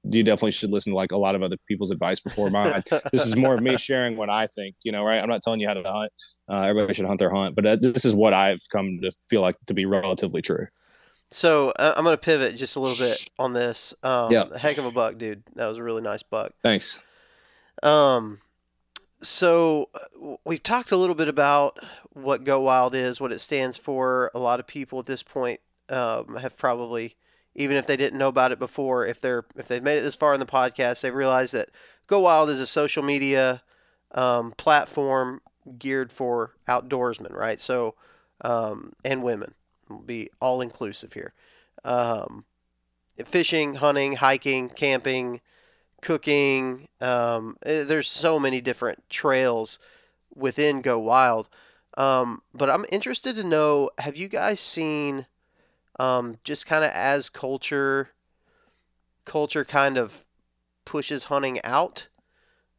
you 0.04 0.22
definitely 0.22 0.50
should 0.50 0.70
listen 0.70 0.92
to 0.92 0.96
like 0.96 1.12
a 1.12 1.16
lot 1.16 1.34
of 1.34 1.42
other 1.42 1.56
people's 1.68 1.90
advice 1.90 2.20
before 2.20 2.50
mine. 2.50 2.82
this 3.12 3.26
is 3.26 3.36
more 3.36 3.54
of 3.54 3.60
me 3.60 3.76
sharing 3.88 4.16
what 4.16 4.28
I 4.30 4.46
think, 4.48 4.74
you 4.82 4.90
know, 4.92 5.04
right? 5.04 5.22
I'm 5.22 5.28
not 5.28 5.42
telling 5.42 5.60
you 5.60 5.68
how 5.68 5.74
to 5.74 5.82
hunt. 5.84 6.12
Uh, 6.50 6.62
everybody 6.62 6.94
should 6.94 7.06
hunt 7.06 7.18
their 7.20 7.32
hunt, 7.32 7.54
but 7.54 7.64
uh, 7.66 7.76
this 7.76 8.04
is 8.04 8.14
what 8.14 8.34
I've 8.34 8.60
come 8.70 8.98
to 9.02 9.12
feel 9.28 9.42
like 9.42 9.54
to 9.66 9.74
be 9.74 9.86
relatively 9.86 10.42
true. 10.42 10.66
so 11.30 11.72
uh, 11.78 11.94
I'm 11.96 12.04
going 12.04 12.14
to 12.16 12.20
pivot 12.20 12.56
just 12.56 12.76
a 12.76 12.80
little 12.80 12.96
bit 12.96 13.30
on 13.38 13.52
this. 13.52 13.94
Um, 14.02 14.32
Yeah. 14.32 14.46
heck 14.58 14.78
of 14.78 14.84
a 14.84 14.90
buck, 14.90 15.18
dude. 15.18 15.44
That 15.54 15.68
was 15.68 15.78
a 15.78 15.82
really 15.82 16.02
nice 16.02 16.22
buck. 16.22 16.52
Thanks. 16.62 17.00
Um, 17.82 18.40
so 19.22 19.88
we've 20.44 20.62
talked 20.62 20.90
a 20.90 20.96
little 20.96 21.14
bit 21.14 21.28
about 21.28 21.78
what 22.10 22.44
Go 22.44 22.60
Wild 22.60 22.94
is, 22.94 23.20
what 23.20 23.32
it 23.32 23.40
stands 23.40 23.76
for. 23.76 24.30
A 24.34 24.38
lot 24.38 24.60
of 24.60 24.66
people 24.66 24.98
at 24.98 25.06
this 25.06 25.22
point 25.22 25.60
um, 25.88 26.36
have 26.36 26.56
probably, 26.56 27.16
even 27.54 27.76
if 27.76 27.86
they 27.86 27.96
didn't 27.96 28.18
know 28.18 28.28
about 28.28 28.52
it 28.52 28.58
before, 28.58 29.06
if 29.06 29.20
they're 29.20 29.44
if 29.56 29.68
they've 29.68 29.82
made 29.82 29.98
it 29.98 30.02
this 30.02 30.14
far 30.14 30.34
in 30.34 30.40
the 30.40 30.46
podcast, 30.46 31.00
they 31.00 31.10
realize 31.10 31.50
that 31.52 31.70
Go 32.06 32.20
Wild 32.20 32.50
is 32.50 32.60
a 32.60 32.66
social 32.66 33.02
media 33.02 33.62
um, 34.12 34.52
platform 34.52 35.40
geared 35.78 36.12
for 36.12 36.54
outdoorsmen, 36.68 37.34
right? 37.34 37.60
So, 37.60 37.94
um, 38.40 38.92
and 39.04 39.22
women 39.22 39.54
will 39.88 40.02
be 40.02 40.30
all 40.40 40.60
inclusive 40.60 41.12
here. 41.12 41.32
Um, 41.84 42.44
fishing, 43.24 43.76
hunting, 43.76 44.16
hiking, 44.16 44.68
camping, 44.68 45.40
cooking. 46.00 46.88
Um, 47.00 47.56
eh, 47.64 47.84
there's 47.84 48.08
so 48.08 48.38
many 48.38 48.60
different 48.60 49.08
trails 49.08 49.78
within 50.34 50.82
Go 50.82 50.98
Wild. 50.98 51.48
Um, 51.96 52.42
but 52.54 52.70
I'm 52.70 52.86
interested 52.90 53.36
to 53.36 53.44
know 53.44 53.90
have 53.98 54.16
you 54.16 54.28
guys 54.28 54.60
seen 54.60 55.26
um, 56.02 56.36
just 56.42 56.66
kind 56.66 56.84
of 56.84 56.90
as 56.90 57.30
culture 57.30 58.10
culture 59.24 59.64
kind 59.64 59.96
of 59.96 60.24
pushes 60.84 61.24
hunting 61.24 61.60
out? 61.62 62.08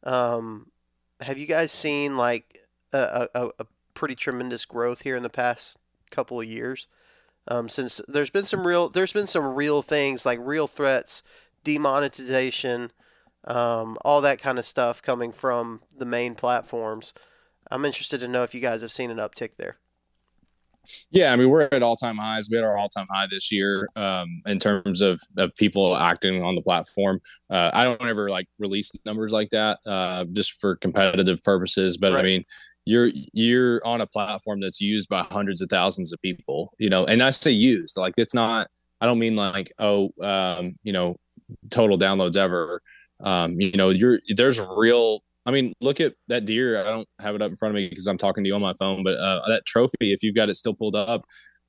Um, 0.02 0.70
have 1.20 1.38
you 1.38 1.46
guys 1.46 1.72
seen 1.72 2.18
like 2.18 2.58
a, 2.92 3.28
a, 3.34 3.48
a 3.58 3.66
pretty 3.94 4.14
tremendous 4.14 4.66
growth 4.66 5.02
here 5.02 5.16
in 5.16 5.22
the 5.22 5.30
past 5.30 5.78
couple 6.10 6.38
of 6.38 6.46
years? 6.46 6.86
Um, 7.48 7.70
since 7.70 7.98
there's 8.06 8.28
been 8.28 8.44
some 8.44 8.66
real 8.66 8.90
there's 8.90 9.14
been 9.14 9.26
some 9.26 9.54
real 9.54 9.80
things 9.80 10.26
like 10.26 10.38
real 10.42 10.66
threats, 10.66 11.22
demonetization, 11.64 12.92
um, 13.44 13.96
all 14.04 14.20
that 14.20 14.38
kind 14.38 14.58
of 14.58 14.66
stuff 14.66 15.00
coming 15.00 15.32
from 15.32 15.80
the 15.96 16.06
main 16.06 16.34
platforms. 16.34 17.14
I'm 17.70 17.86
interested 17.86 18.20
to 18.20 18.28
know 18.28 18.42
if 18.42 18.54
you 18.54 18.60
guys 18.60 18.82
have 18.82 18.92
seen 18.92 19.10
an 19.10 19.16
uptick 19.16 19.52
there. 19.56 19.78
Yeah, 21.10 21.32
I 21.32 21.36
mean 21.36 21.50
we're 21.50 21.68
at 21.72 21.82
all 21.82 21.96
time 21.96 22.16
highs. 22.16 22.48
We 22.50 22.56
had 22.56 22.64
our 22.64 22.76
all 22.76 22.88
time 22.88 23.06
high 23.10 23.26
this 23.30 23.50
year 23.50 23.88
um, 23.96 24.42
in 24.46 24.58
terms 24.58 25.00
of, 25.00 25.20
of 25.36 25.54
people 25.54 25.96
acting 25.96 26.42
on 26.42 26.54
the 26.54 26.62
platform. 26.62 27.20
Uh, 27.50 27.70
I 27.72 27.84
don't 27.84 28.02
ever 28.02 28.30
like 28.30 28.46
release 28.58 28.92
numbers 29.04 29.32
like 29.32 29.50
that 29.50 29.78
uh, 29.86 30.24
just 30.32 30.60
for 30.60 30.76
competitive 30.76 31.42
purposes, 31.42 31.96
but 31.96 32.12
right. 32.12 32.20
I 32.20 32.22
mean 32.22 32.44
you're 32.86 33.10
you're 33.32 33.84
on 33.86 34.00
a 34.00 34.06
platform 34.06 34.60
that's 34.60 34.80
used 34.80 35.08
by 35.08 35.26
hundreds 35.30 35.62
of 35.62 35.68
thousands 35.68 36.12
of 36.12 36.20
people. 36.20 36.72
You 36.78 36.90
know, 36.90 37.04
and 37.04 37.22
I 37.22 37.30
say 37.30 37.50
used 37.50 37.96
like 37.96 38.14
it's 38.16 38.34
not. 38.34 38.68
I 39.00 39.06
don't 39.06 39.18
mean 39.18 39.36
like 39.36 39.72
oh 39.78 40.10
um, 40.22 40.76
you 40.82 40.92
know 40.92 41.16
total 41.70 41.98
downloads 41.98 42.36
ever. 42.36 42.82
Um, 43.22 43.60
you 43.60 43.72
know, 43.72 43.90
you're 43.90 44.20
there's 44.36 44.60
real 44.60 45.20
I 45.46 45.50
mean, 45.50 45.72
look 45.80 46.00
at 46.00 46.14
that 46.28 46.46
deer. 46.46 46.80
I 46.80 46.90
don't 46.90 47.08
have 47.20 47.34
it 47.34 47.42
up 47.42 47.50
in 47.50 47.56
front 47.56 47.74
of 47.74 47.76
me 47.76 47.88
because 47.88 48.06
I'm 48.06 48.18
talking 48.18 48.44
to 48.44 48.48
you 48.48 48.54
on 48.54 48.62
my 48.62 48.72
phone, 48.78 49.04
but 49.04 49.14
uh, 49.18 49.40
that 49.48 49.66
trophy, 49.66 50.12
if 50.12 50.22
you've 50.22 50.34
got 50.34 50.48
it 50.48 50.54
still 50.54 50.74
pulled 50.74 50.96
up, 50.96 51.24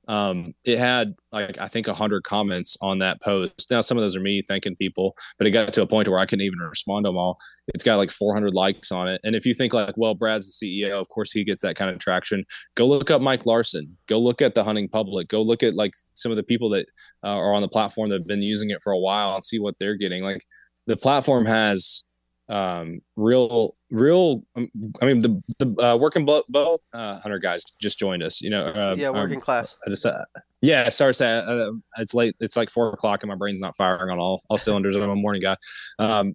um, 0.08 0.54
it 0.64 0.78
had 0.78 1.14
like 1.32 1.58
I 1.58 1.66
think 1.66 1.86
hundred 1.88 2.22
comments 2.22 2.76
on 2.80 3.00
that 3.00 3.20
post. 3.20 3.70
Now 3.70 3.80
some 3.80 3.98
of 3.98 4.02
those 4.02 4.14
are 4.14 4.20
me 4.20 4.42
thanking 4.46 4.76
people, 4.76 5.16
but 5.36 5.46
it 5.46 5.50
got 5.50 5.72
to 5.72 5.82
a 5.82 5.86
point 5.86 6.08
where 6.08 6.18
I 6.18 6.26
couldn't 6.26 6.44
even 6.44 6.60
respond 6.60 7.04
to 7.04 7.08
them 7.08 7.16
all. 7.16 7.38
It's 7.68 7.82
got 7.82 7.96
like 7.96 8.12
400 8.12 8.54
likes 8.54 8.92
on 8.92 9.08
it, 9.08 9.20
and 9.24 9.34
if 9.34 9.44
you 9.44 9.52
think 9.52 9.74
like, 9.74 9.94
well, 9.96 10.14
Brad's 10.14 10.58
the 10.60 10.82
CEO, 10.82 11.00
of 11.00 11.08
course 11.08 11.32
he 11.32 11.44
gets 11.44 11.62
that 11.62 11.76
kind 11.76 11.90
of 11.90 11.98
traction. 11.98 12.44
Go 12.76 12.86
look 12.86 13.10
up 13.10 13.20
Mike 13.20 13.46
Larson. 13.46 13.96
Go 14.06 14.20
look 14.20 14.40
at 14.40 14.54
the 14.54 14.64
hunting 14.64 14.88
public. 14.88 15.28
Go 15.28 15.42
look 15.42 15.62
at 15.62 15.74
like 15.74 15.92
some 16.14 16.30
of 16.30 16.36
the 16.36 16.44
people 16.44 16.70
that 16.70 16.86
uh, 17.24 17.28
are 17.28 17.54
on 17.54 17.62
the 17.62 17.68
platform 17.68 18.10
that 18.10 18.20
have 18.20 18.28
been 18.28 18.42
using 18.42 18.70
it 18.70 18.78
for 18.82 18.92
a 18.92 18.98
while 18.98 19.34
and 19.34 19.44
see 19.44 19.58
what 19.58 19.74
they're 19.80 19.96
getting. 19.96 20.22
Like 20.22 20.44
the 20.86 20.96
platform 20.96 21.46
has 21.46 22.04
um, 22.48 23.00
real, 23.16 23.76
real. 23.90 24.42
Um, 24.54 24.68
I 25.00 25.06
mean, 25.06 25.18
the 25.18 25.42
the 25.58 25.82
uh, 25.82 25.96
working 25.96 26.24
bow, 26.24 26.44
bow 26.48 26.80
uh, 26.92 27.18
hunter 27.20 27.38
guys 27.38 27.64
just 27.80 27.98
joined 27.98 28.22
us. 28.22 28.40
You 28.40 28.50
know, 28.50 28.66
uh, 28.66 28.94
yeah, 28.96 29.10
working 29.10 29.36
um, 29.36 29.42
class. 29.42 29.76
I 29.86 29.90
just, 29.90 30.06
uh, 30.06 30.24
yeah, 30.60 30.88
sorry, 30.88 31.12
uh, 31.20 31.70
it's 31.98 32.14
late. 32.14 32.36
It's 32.40 32.56
like 32.56 32.70
four 32.70 32.90
o'clock, 32.90 33.22
and 33.22 33.28
my 33.28 33.36
brain's 33.36 33.60
not 33.60 33.76
firing 33.76 34.10
on 34.10 34.18
all 34.18 34.42
all 34.48 34.58
cylinders. 34.58 34.96
I'm 34.96 35.10
a 35.10 35.16
morning 35.16 35.42
guy. 35.42 35.56
Um, 35.98 36.34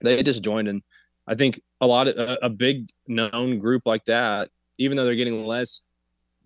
they 0.00 0.22
just 0.22 0.42
joined, 0.42 0.68
and 0.68 0.82
I 1.26 1.34
think 1.34 1.60
a 1.80 1.86
lot 1.86 2.08
of 2.08 2.16
a, 2.16 2.38
a 2.42 2.50
big 2.50 2.88
known 3.08 3.58
group 3.58 3.82
like 3.86 4.04
that, 4.06 4.48
even 4.78 4.96
though 4.96 5.04
they're 5.04 5.14
getting 5.16 5.44
less 5.44 5.82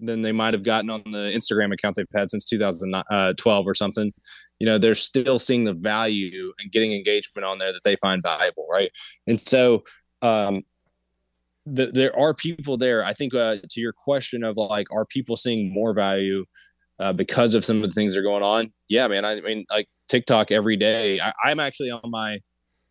than 0.01 0.23
they 0.23 0.33
might 0.33 0.55
have 0.55 0.65
gotten 0.65 0.91
on 0.91 1.03
the 1.05 1.33
Instagram 1.35 1.73
account 1.73 1.97
they've 1.97 2.07
had 2.15 2.31
since 2.31 2.45
2012 2.47 3.05
uh, 3.11 3.69
or 3.69 3.75
something 3.75 4.13
you 4.59 4.67
know 4.67 4.79
they're 4.79 4.95
still 4.95 5.39
seeing 5.39 5.65
the 5.65 5.73
value 5.73 6.53
and 6.59 6.71
getting 6.71 6.93
engagement 6.93 7.45
on 7.45 7.59
there 7.59 7.73
that 7.73 7.83
they 7.85 7.97
find 7.97 8.23
valuable 8.23 8.67
right 8.71 8.91
and 9.27 9.41
so 9.41 9.83
um 10.23 10.63
the, 11.67 11.87
there 11.87 12.17
are 12.19 12.35
people 12.35 12.77
there 12.77 13.05
i 13.05 13.13
think 13.13 13.35
uh, 13.35 13.57
to 13.69 13.81
your 13.81 13.93
question 13.93 14.45
of 14.45 14.57
like 14.57 14.87
are 14.93 15.07
people 15.07 15.37
seeing 15.37 15.73
more 15.73 15.95
value 15.95 16.45
uh, 17.01 17.13
because 17.13 17.55
of 17.55 17.65
some 17.65 17.83
of 17.83 17.91
the 17.91 17.95
things 17.95 18.15
that 18.15 18.21
are 18.21 18.25
going 18.25 18.43
on 18.43 18.73
yeah 18.89 19.07
man 19.09 19.25
i 19.25 19.41
mean 19.41 19.65
like 19.71 19.89
tiktok 20.09 20.51
every 20.51 20.77
day 20.77 21.21
I, 21.21 21.33
i'm 21.45 21.61
actually 21.61 21.91
on 21.91 22.11
my 22.11 22.39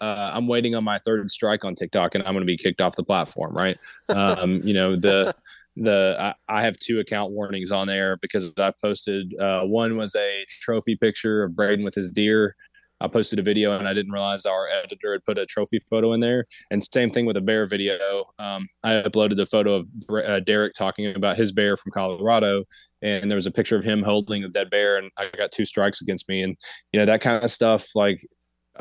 uh, 0.01 0.31
I'm 0.33 0.47
waiting 0.47 0.75
on 0.75 0.83
my 0.83 0.99
third 0.99 1.31
strike 1.31 1.63
on 1.63 1.75
TikTok, 1.75 2.13
and 2.13 2.25
I'm 2.25 2.33
going 2.33 2.41
to 2.41 2.45
be 2.45 2.57
kicked 2.57 2.81
off 2.81 2.97
the 2.97 3.05
platform. 3.05 3.53
Right? 3.53 3.77
Um, 4.09 4.61
you 4.63 4.73
know 4.73 4.97
the 4.97 5.33
the 5.75 6.15
I, 6.19 6.33
I, 6.47 6.61
have 6.63 6.77
two 6.77 6.99
account 6.99 7.31
warnings 7.31 7.71
on 7.71 7.87
there 7.87 8.17
because 8.21 8.53
I've 8.59 8.79
posted 8.79 9.33
uh, 9.39 9.61
one 9.61 9.97
was 9.97 10.15
a 10.15 10.45
trophy 10.61 10.95
picture 10.95 11.43
of 11.43 11.55
Braden 11.55 11.83
with 11.83 11.95
his 11.95 12.11
deer. 12.11 12.55
I 13.01 13.07
posted 13.07 13.37
a 13.37 13.41
video 13.41 13.77
and 13.77 13.87
I 13.87 13.93
didn't 13.93 14.13
realize 14.13 14.45
our 14.45 14.67
editor 14.69 15.11
had 15.11 15.25
put 15.25 15.37
a 15.37 15.45
trophy 15.45 15.79
photo 15.89 16.13
in 16.13 16.21
there. 16.21 16.45
And 16.71 16.81
same 16.93 17.11
thing 17.11 17.25
with 17.25 17.35
a 17.35 17.41
bear 17.41 17.65
video. 17.65 17.97
Um, 18.39 18.67
I 18.83 18.93
uploaded 18.93 19.39
a 19.41 19.45
photo 19.45 19.75
of 19.75 19.87
uh, 20.09 20.39
Derek 20.39 20.73
talking 20.73 21.13
about 21.13 21.35
his 21.35 21.51
bear 21.51 21.75
from 21.75 21.91
Colorado, 21.91 22.63
and 23.01 23.29
there 23.29 23.35
was 23.35 23.47
a 23.47 23.51
picture 23.51 23.75
of 23.75 23.83
him 23.83 24.03
holding 24.03 24.43
a 24.43 24.49
dead 24.49 24.69
bear, 24.69 24.95
and 24.97 25.11
I 25.17 25.29
got 25.35 25.51
two 25.51 25.65
strikes 25.65 26.01
against 26.01 26.29
me. 26.29 26.43
And 26.43 26.55
you 26.93 26.99
know 26.99 27.05
that 27.05 27.19
kind 27.19 27.43
of 27.43 27.51
stuff, 27.51 27.87
like 27.93 28.25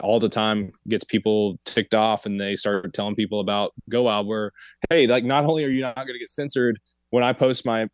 all 0.00 0.18
the 0.18 0.28
time 0.28 0.72
gets 0.88 1.04
people 1.04 1.58
ticked 1.64 1.94
off 1.94 2.24
and 2.26 2.40
they 2.40 2.54
start 2.54 2.92
telling 2.94 3.14
people 3.14 3.40
about 3.40 3.72
Go 3.90 4.04
Wild 4.04 4.26
where 4.26 4.52
hey 4.90 5.06
like 5.06 5.24
not 5.24 5.44
only 5.44 5.64
are 5.64 5.70
you 5.70 5.82
not 5.82 5.96
going 5.96 6.14
to 6.14 6.18
get 6.18 6.30
censored 6.30 6.78
when 7.10 7.22
i 7.22 7.32
post 7.32 7.66
my 7.66 7.86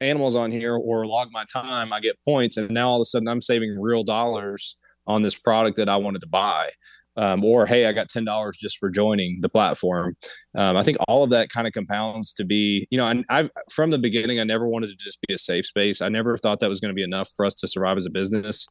animals 0.00 0.36
on 0.36 0.50
here 0.50 0.76
or 0.76 1.06
log 1.06 1.28
my 1.32 1.44
time 1.52 1.92
i 1.92 2.00
get 2.00 2.16
points 2.24 2.56
and 2.56 2.70
now 2.70 2.90
all 2.90 2.96
of 2.96 3.02
a 3.02 3.04
sudden 3.04 3.28
i'm 3.28 3.40
saving 3.40 3.80
real 3.80 4.04
dollars 4.04 4.76
on 5.06 5.22
this 5.22 5.34
product 5.34 5.76
that 5.76 5.88
i 5.88 5.96
wanted 5.96 6.20
to 6.20 6.28
buy. 6.28 6.70
Um, 7.14 7.44
or 7.44 7.66
hey 7.66 7.84
i 7.84 7.92
got 7.92 8.08
$10 8.08 8.54
just 8.54 8.78
for 8.78 8.88
joining 8.88 9.40
the 9.42 9.48
platform. 9.50 10.16
Um, 10.56 10.78
i 10.78 10.82
think 10.82 10.96
all 11.08 11.22
of 11.22 11.28
that 11.30 11.50
kind 11.50 11.66
of 11.66 11.74
compounds 11.74 12.32
to 12.34 12.44
be 12.44 12.86
you 12.90 12.96
know 12.96 13.04
I, 13.04 13.22
i've 13.28 13.50
from 13.70 13.90
the 13.90 13.98
beginning 13.98 14.40
i 14.40 14.44
never 14.44 14.66
wanted 14.66 14.88
to 14.88 14.96
just 14.96 15.20
be 15.28 15.34
a 15.34 15.38
safe 15.38 15.66
space. 15.66 16.00
I 16.00 16.08
never 16.08 16.38
thought 16.38 16.60
that 16.60 16.70
was 16.70 16.80
going 16.80 16.88
to 16.88 16.94
be 16.94 17.02
enough 17.02 17.28
for 17.36 17.44
us 17.44 17.54
to 17.56 17.68
survive 17.68 17.98
as 17.98 18.06
a 18.06 18.10
business 18.10 18.66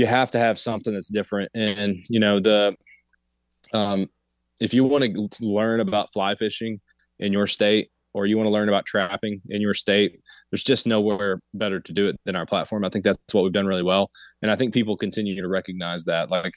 you 0.00 0.06
have 0.06 0.30
to 0.30 0.38
have 0.38 0.58
something 0.58 0.94
that's 0.94 1.10
different. 1.10 1.50
And 1.54 2.02
you 2.08 2.18
know 2.18 2.40
the 2.40 2.74
um, 3.74 4.08
if 4.60 4.72
you 4.72 4.82
want 4.84 5.04
to 5.04 5.46
learn 5.46 5.80
about 5.80 6.12
fly 6.12 6.34
fishing 6.34 6.80
in 7.18 7.32
your 7.32 7.46
state 7.46 7.90
or 8.14 8.26
you 8.26 8.36
want 8.36 8.46
to 8.46 8.50
learn 8.50 8.68
about 8.68 8.86
trapping 8.86 9.40
in 9.50 9.60
your 9.60 9.74
state, 9.74 10.20
there's 10.50 10.64
just 10.64 10.86
nowhere 10.86 11.40
better 11.54 11.78
to 11.80 11.92
do 11.92 12.08
it 12.08 12.18
than 12.24 12.34
our 12.34 12.46
platform. 12.46 12.84
I 12.84 12.88
think 12.88 13.04
that's 13.04 13.18
what 13.32 13.44
we've 13.44 13.52
done 13.52 13.66
really 13.66 13.82
well. 13.82 14.10
And 14.42 14.50
I 14.50 14.56
think 14.56 14.74
people 14.74 14.96
continue 14.96 15.40
to 15.40 15.48
recognize 15.48 16.04
that. 16.04 16.30
Like, 16.30 16.54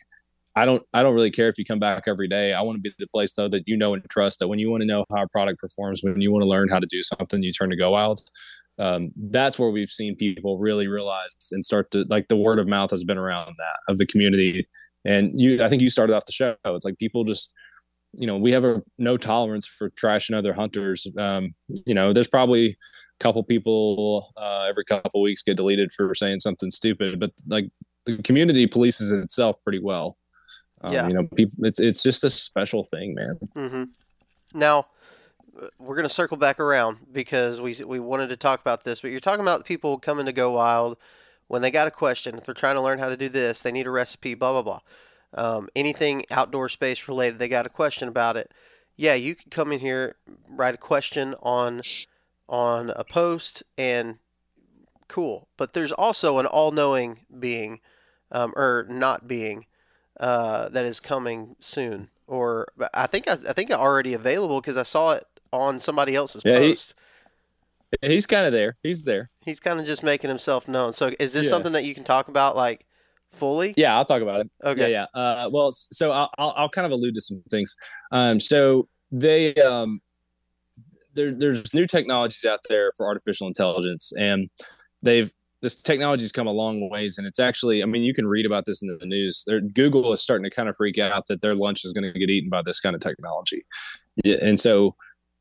I 0.56 0.66
don't, 0.66 0.84
I 0.94 1.02
don't 1.02 1.16
really 1.16 1.32
care 1.32 1.48
if 1.48 1.58
you 1.58 1.66
come 1.66 1.80
back 1.80 2.04
every 2.08 2.28
day. 2.28 2.54
I 2.54 2.62
want 2.62 2.76
to 2.76 2.82
be 2.82 2.92
the 3.00 3.08
place 3.08 3.34
though 3.34 3.50
that 3.50 3.64
you 3.66 3.76
know 3.76 3.94
and 3.94 4.08
trust 4.10 4.40
that 4.40 4.48
when 4.48 4.60
you 4.60 4.70
want 4.70 4.82
to 4.82 4.88
know 4.88 5.06
how 5.10 5.24
a 5.24 5.28
product 5.30 5.60
performs, 5.60 6.02
when 6.04 6.22
you 6.22 6.32
want 6.32 6.44
to 6.44 6.48
learn 6.48 6.70
how 6.70 6.80
to 6.80 6.88
do 6.88 7.02
something, 7.02 7.42
you 7.42 7.52
turn 7.52 7.70
to 7.72 7.76
Go 7.76 7.92
Wild 7.92 8.22
um, 8.80 9.12
that's 9.30 9.60
where 9.60 9.70
we've 9.70 9.90
seen 9.90 10.16
people 10.16 10.58
really 10.58 10.88
realize 10.88 11.36
and 11.52 11.64
start 11.64 11.92
to 11.92 12.06
like 12.10 12.28
the 12.28 12.36
word 12.36 12.60
of 12.60 12.68
mouth 12.68 12.92
has 12.92 13.04
been 13.04 13.18
around 13.18 13.56
that 13.58 13.78
of 13.88 13.98
the 13.98 14.06
community. 14.06 14.68
And 15.06 15.32
you, 15.36 15.62
I 15.64 15.70
think 15.70 15.82
you 15.82 15.90
started 15.90 16.16
off 16.16 16.26
the 16.26 16.32
show. 16.32 16.56
It's 16.66 16.86
like 16.86 16.98
people 16.98 17.24
just, 17.24 17.54
you 18.14 18.26
know, 18.26 18.38
we 18.38 18.52
have 18.52 18.64
a 18.64 18.82
no 18.98 19.18
tolerance 19.18 19.68
for 19.68 19.92
trashing 19.92 20.36
other 20.36 20.54
hunters. 20.54 21.06
Um, 21.18 21.54
you 21.86 21.94
know, 21.94 22.14
there's 22.14 22.28
probably 22.28 22.70
a 22.70 23.24
couple 23.24 23.44
people 23.44 24.34
uh, 24.38 24.64
every 24.64 24.86
couple 24.86 25.22
weeks 25.22 25.44
get 25.44 25.58
deleted 25.58 25.92
for 25.92 26.14
saying 26.16 26.40
something 26.40 26.70
stupid, 26.70 27.20
but 27.20 27.32
like 27.48 27.70
the 28.06 28.18
community 28.24 28.68
polices 28.68 29.12
itself 29.12 29.56
pretty 29.64 29.80
well. 29.80 30.18
Um, 30.84 30.94
yeah, 30.94 31.08
you 31.08 31.14
know, 31.14 31.24
people, 31.24 31.66
it's 31.66 31.80
it's 31.80 32.04
just 32.04 32.24
a 32.24 32.30
special 32.30 32.84
thing, 32.84 33.16
man. 33.16 33.40
Mm-hmm. 33.56 33.84
Now, 34.54 34.88
we're 35.80 35.96
going 35.96 36.08
to 36.08 36.14
circle 36.14 36.38
back 36.38 36.60
around 36.60 36.98
because 37.12 37.62
we 37.62 37.76
we 37.86 38.00
wanted 38.00 38.30
to 38.30 38.38
talk 38.38 38.60
about 38.60 38.84
this, 38.84 39.02
but 39.02 39.12
you're 39.12 39.20
talking 39.20 39.42
about 39.42 39.66
people 39.66 39.98
coming 39.98 40.26
to 40.26 40.34
go 40.34 40.52
wild 40.52 40.98
when 41.48 41.62
they 41.62 41.72
got 41.72 41.88
a 41.88 41.92
question. 41.92 42.36
If 42.36 42.46
they're 42.46 42.54
trying 42.54 42.76
to 42.76 42.82
learn 42.82 43.00
how 43.00 43.10
to 43.10 43.18
do 43.18 43.30
this, 43.30 43.62
they 43.62 43.72
need 43.72 43.88
a 43.88 43.92
recipe, 43.92 44.34
blah 44.34 44.52
blah 44.52 44.62
blah. 44.62 44.80
Um, 45.36 45.70
anything 45.76 46.26
outdoor 46.30 46.70
space 46.70 47.08
related, 47.08 47.40
they 47.40 47.48
got 47.48 47.66
a 47.66 47.70
question 47.70 48.08
about 48.08 48.38
it. 48.38 48.52
Yeah, 48.96 49.16
you 49.16 49.36
can 49.36 49.50
come 49.50 49.72
in 49.72 49.80
here, 49.80 50.16
write 50.50 50.76
a 50.76 50.78
question 50.78 51.34
on 51.42 51.82
on 52.48 52.92
a 52.92 53.04
post, 53.04 53.64
and 53.78 54.20
cool. 55.08 55.48
But 55.58 55.74
there's 55.74 55.92
also 55.92 56.38
an 56.38 56.46
all-knowing 56.46 57.26
being, 57.40 57.80
um, 58.32 58.54
or 58.56 58.86
not 58.90 59.28
being, 59.28 59.66
uh, 60.20 60.70
that 60.70 60.86
is 60.86 61.00
coming 61.00 61.56
soon. 61.60 62.10
Or 62.28 62.68
I 62.94 63.08
think 63.08 63.28
I, 63.28 63.34
I 63.34 63.54
think 63.54 63.72
already 63.72 64.14
available 64.14 64.62
because 64.62 64.78
I 64.78 64.84
saw 64.84 65.12
it 65.12 65.26
on 65.52 65.80
somebody 65.80 66.16
else's 66.16 66.42
yeah, 66.46 66.58
post. 66.58 66.96
He, 68.02 68.08
he's 68.10 68.26
kind 68.26 68.48
of 68.48 68.54
there. 68.54 68.78
He's 68.82 69.04
there. 69.04 69.30
He's 69.42 69.60
kind 69.60 69.80
of 69.80 69.86
just 69.86 70.04
making 70.04 70.30
himself 70.30 70.68
known. 70.68 70.94
So 70.94 71.12
is 71.20 71.34
this 71.34 71.46
yeah. 71.46 71.50
something 71.50 71.74
that 71.74 71.84
you 71.84 71.94
can 71.94 72.04
talk 72.04 72.28
about 72.28 72.56
like 72.56 72.86
fully? 73.32 73.74
Yeah, 73.78 73.96
I'll 73.96 74.06
talk 74.06 74.22
about 74.22 74.42
it. 74.42 74.52
Okay. 74.64 74.92
Yeah, 74.92 75.06
yeah. 75.14 75.22
Uh, 75.22 75.50
well, 75.52 75.72
so 75.72 76.12
I'll, 76.12 76.30
I'll, 76.38 76.54
I'll 76.58 76.70
kind 76.70 76.86
of 76.86 76.92
allude 76.92 77.16
to 77.16 77.22
some 77.22 77.44
things. 77.50 77.76
Um, 78.12 78.40
so 78.40 78.88
they 79.12 79.54
um, 79.56 80.02
there, 81.14 81.34
there's 81.34 81.74
new 81.74 81.86
technologies 81.86 82.46
out 82.46 82.62
there 82.70 82.92
for 82.96 83.06
artificial 83.06 83.48
intelligence, 83.48 84.12
and 84.18 84.50
they've 85.02 85.32
this 85.64 85.76
technology's 85.76 86.32
come 86.32 86.46
a 86.46 86.52
long 86.52 86.88
ways, 86.90 87.18
and 87.18 87.26
it's 87.26 87.40
actually, 87.40 87.82
I 87.82 87.86
mean, 87.88 88.04
you 88.04 88.14
can 88.14 88.28
read 88.28 88.46
about 88.46 88.66
this 88.66 88.84
in 88.84 88.96
the 89.00 89.06
news. 89.06 89.44
They're, 89.48 89.62
Google 89.62 90.14
is 90.14 90.22
starting 90.22 90.44
to 90.44 90.52
kind 90.52 90.70
of 90.70 90.76
freak 90.76 91.00
out 91.00 91.26
that 91.28 91.42
their 91.42 91.56
lunch 91.56 91.84
is 91.86 91.94
going 91.94 92.04
to 92.04 92.20
get 92.20 92.30
eaten 92.30 92.50
by 92.50 92.62
this 92.62 92.80
kind 92.80 92.96
of 92.96 93.02
technology, 93.02 93.66
and 94.24 94.60
so 94.60 94.96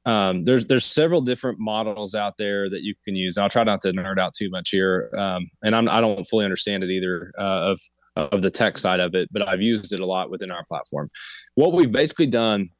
um, 0.05 0.45
there's 0.45 0.67
there's 0.67 0.85
several 0.85 1.21
different 1.21 1.59
models 1.59 2.15
out 2.15 2.39
there 2.39 2.71
that 2.71 2.83
you 2.83 2.95
can 3.05 3.17
use. 3.17 3.37
I'll 3.37 3.51
try 3.51 3.65
not 3.65 3.81
to 3.83 3.93
nerd 3.93 4.19
out 4.19 4.33
too 4.35 4.49
much 4.49 4.71
here, 4.71 5.11
um, 5.19 5.51
and 5.63 5.77
I'm 5.77 5.89
I 5.89 6.01
don't 6.01 6.25
fully 6.25 6.45
understand 6.45 6.83
it 6.83 6.91
either 6.91 7.33
uh, 7.39 7.73
of 7.73 7.81
of 8.17 8.43
the 8.43 8.51
tech 8.51 8.79
side 8.79 9.01
of 9.01 9.15
it, 9.15 9.29
but 9.33 9.47
I've 9.49 9.63
used 9.63 9.93
it 9.93 10.01
a 10.01 10.07
lot 10.07 10.31
within 10.31 10.51
our 10.51 10.65
platform. 10.67 11.11
What 11.55 11.73
we've 11.73 11.93
basically 11.93 12.27
done 12.27 12.71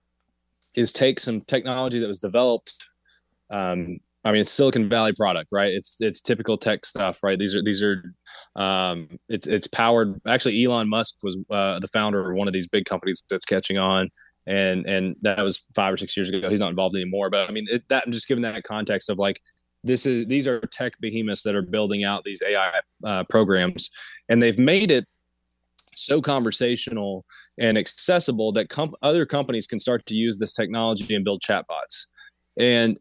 is 0.75 0.93
take 0.93 1.21
some 1.21 1.41
technology 1.43 1.99
that 1.99 2.09
was 2.09 2.19
developed. 2.19 2.91
Um, 3.53 4.01
I 4.25 4.33
mean, 4.33 4.41
it's 4.41 4.51
Silicon 4.51 4.89
Valley 4.89 5.13
product, 5.13 5.51
right? 5.53 5.73
It's 5.73 6.01
it's 6.01 6.23
typical 6.23 6.57
tech 6.57 6.87
stuff, 6.87 7.23
right? 7.23 7.39
These 7.39 7.55
are 7.55 7.63
these 7.63 7.83
are 7.83 8.03
um, 8.57 9.09
it's 9.29 9.47
it's 9.47 9.67
powered. 9.67 10.21
Actually, 10.27 10.65
Elon 10.65 10.89
Musk 10.89 11.17
was 11.23 11.37
uh, 11.51 11.79
the 11.79 11.89
founder 11.89 12.31
of 12.31 12.37
one 12.37 12.49
of 12.49 12.55
these 12.55 12.67
big 12.67 12.87
companies 12.87 13.23
that's 13.29 13.45
catching 13.45 13.79
on, 13.79 14.09
and 14.47 14.87
and 14.87 15.17
that 15.23 15.43
was 15.43 15.65
five 15.75 15.93
or 15.93 15.97
six 15.97 16.17
years 16.17 16.31
ago. 16.31 16.49
He's 16.49 16.61
not 16.61 16.71
involved 16.71 16.97
anymore, 16.97 17.29
but 17.31 17.49
I 17.49 17.53
mean, 17.53 17.67
it, 17.71 17.85
that 17.89 18.05
I'm 18.07 18.13
just 18.13 18.27
giving 18.27 18.43
that 18.43 18.63
context 18.65 19.11
of 19.11 19.19
like 19.19 19.41
this 19.85 20.07
is 20.07 20.27
these 20.27 20.47
are 20.47 20.61
tech 20.61 20.95
behemoths 21.01 21.43
that 21.43 21.55
are 21.55 21.63
building 21.63 22.05
out 22.05 22.25
these 22.25 22.43
AI 22.49 22.81
uh, 23.05 23.25
programs, 23.29 23.91
and 24.29 24.41
they've 24.41 24.59
made 24.59 24.91
it 24.91 25.05
so 25.95 26.23
conversational 26.23 27.27
and 27.59 27.77
accessible 27.77 28.53
that 28.53 28.71
com- 28.71 28.95
other 29.03 29.27
companies 29.27 29.67
can 29.67 29.79
start 29.79 30.07
to 30.07 30.15
use 30.15 30.39
this 30.39 30.55
technology 30.55 31.15
and 31.15 31.25
build 31.25 31.43
chatbots. 31.43 32.07
And 32.59 32.99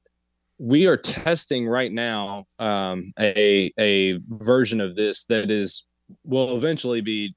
we 0.63 0.85
are 0.85 0.97
testing 0.97 1.67
right 1.67 1.91
now 1.91 2.45
um, 2.59 3.11
a 3.19 3.71
a 3.79 4.19
version 4.27 4.79
of 4.79 4.95
this 4.95 5.25
that 5.25 5.49
is 5.49 5.85
will 6.23 6.55
eventually 6.55 7.01
be 7.01 7.35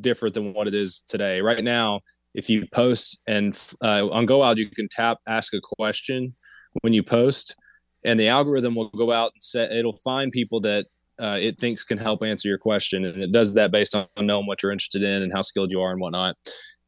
different 0.00 0.34
than 0.34 0.54
what 0.54 0.66
it 0.66 0.74
is 0.74 1.02
today. 1.06 1.40
Right 1.42 1.62
now, 1.62 2.00
if 2.34 2.48
you 2.48 2.66
post 2.72 3.20
and 3.26 3.54
uh, 3.82 4.08
on 4.08 4.24
Go 4.24 4.38
Wild, 4.38 4.58
you 4.58 4.70
can 4.70 4.88
tap 4.90 5.18
ask 5.28 5.52
a 5.52 5.60
question 5.60 6.34
when 6.80 6.94
you 6.94 7.02
post, 7.02 7.54
and 8.04 8.18
the 8.18 8.28
algorithm 8.28 8.74
will 8.74 8.88
go 8.88 9.12
out 9.12 9.32
and 9.34 9.42
set. 9.42 9.70
It'll 9.70 9.98
find 9.98 10.32
people 10.32 10.60
that 10.60 10.86
uh, 11.20 11.38
it 11.38 11.58
thinks 11.58 11.84
can 11.84 11.98
help 11.98 12.22
answer 12.22 12.48
your 12.48 12.58
question, 12.58 13.04
and 13.04 13.22
it 13.22 13.32
does 13.32 13.52
that 13.54 13.70
based 13.70 13.94
on 13.94 14.06
knowing 14.18 14.46
what 14.46 14.62
you're 14.62 14.72
interested 14.72 15.02
in 15.02 15.22
and 15.22 15.32
how 15.32 15.42
skilled 15.42 15.70
you 15.70 15.82
are 15.82 15.92
and 15.92 16.00
whatnot. 16.00 16.36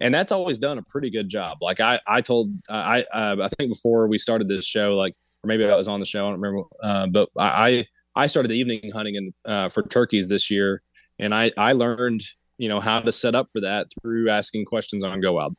And 0.00 0.14
that's 0.14 0.32
always 0.32 0.58
done 0.58 0.78
a 0.78 0.82
pretty 0.82 1.10
good 1.10 1.28
job. 1.28 1.58
Like 1.60 1.80
I, 1.80 1.98
I 2.06 2.20
told, 2.20 2.48
I, 2.70 3.04
uh, 3.12 3.36
I 3.42 3.48
think 3.48 3.72
before 3.72 4.06
we 4.06 4.16
started 4.16 4.48
this 4.48 4.64
show, 4.64 4.92
like 4.94 5.12
or 5.44 5.48
maybe 5.48 5.64
I 5.64 5.76
was 5.76 5.88
on 5.88 6.00
the 6.00 6.06
show, 6.06 6.26
I 6.26 6.30
don't 6.30 6.40
remember. 6.40 6.68
Uh, 6.82 7.06
but 7.06 7.28
I, 7.38 7.86
I 8.14 8.26
started 8.26 8.52
evening 8.52 8.90
hunting 8.92 9.14
in, 9.14 9.32
uh, 9.44 9.68
for 9.68 9.82
turkeys 9.82 10.28
this 10.28 10.50
year, 10.50 10.82
and 11.18 11.34
I, 11.34 11.52
I 11.56 11.72
learned, 11.72 12.22
you 12.58 12.68
know, 12.68 12.80
how 12.80 13.00
to 13.00 13.12
set 13.12 13.34
up 13.34 13.46
for 13.52 13.60
that 13.60 13.88
through 14.00 14.30
asking 14.30 14.64
questions 14.64 15.04
on 15.04 15.20
Go 15.20 15.34
Wild. 15.34 15.56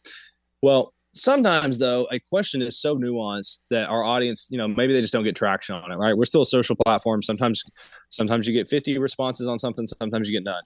Well, 0.62 0.94
sometimes 1.14 1.78
though 1.78 2.08
a 2.12 2.20
question 2.20 2.62
is 2.62 2.80
so 2.80 2.96
nuanced 2.96 3.62
that 3.72 3.90
our 3.90 4.04
audience 4.04 4.50
you 4.52 4.58
know 4.58 4.68
maybe 4.68 4.94
they 4.94 5.02
just 5.02 5.12
don't 5.12 5.24
get 5.24 5.36
traction 5.36 5.74
on 5.74 5.92
it 5.92 5.96
right 5.96 6.16
we're 6.16 6.24
still 6.24 6.42
a 6.42 6.46
social 6.46 6.76
platform 6.86 7.24
sometimes 7.24 7.64
sometimes 8.10 8.48
you 8.48 8.54
get 8.54 8.70
50 8.70 9.00
responses 9.00 9.48
on 9.48 9.58
something 9.58 9.88
sometimes 9.88 10.30
you 10.30 10.38
get 10.38 10.44
none 10.44 10.62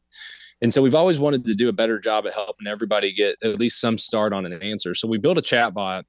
and 0.62 0.74
so 0.74 0.82
we've 0.82 0.96
always 0.96 1.20
wanted 1.20 1.46
to 1.46 1.56
do 1.56 1.70
a 1.70 1.74
better 1.74 1.98
job 1.98 2.26
at 2.28 2.34
helping 2.34 2.68
everybody 2.68 3.14
get 3.14 3.38
at 3.42 3.58
least 3.58 3.80
some 3.80 3.98
start 3.98 4.34
on 4.34 4.46
an 4.46 4.62
answer 4.62 4.94
so 4.94 5.08
we 5.08 5.18
built 5.18 5.38
a 5.38 5.42
chat 5.42 5.74
bot 5.74 6.06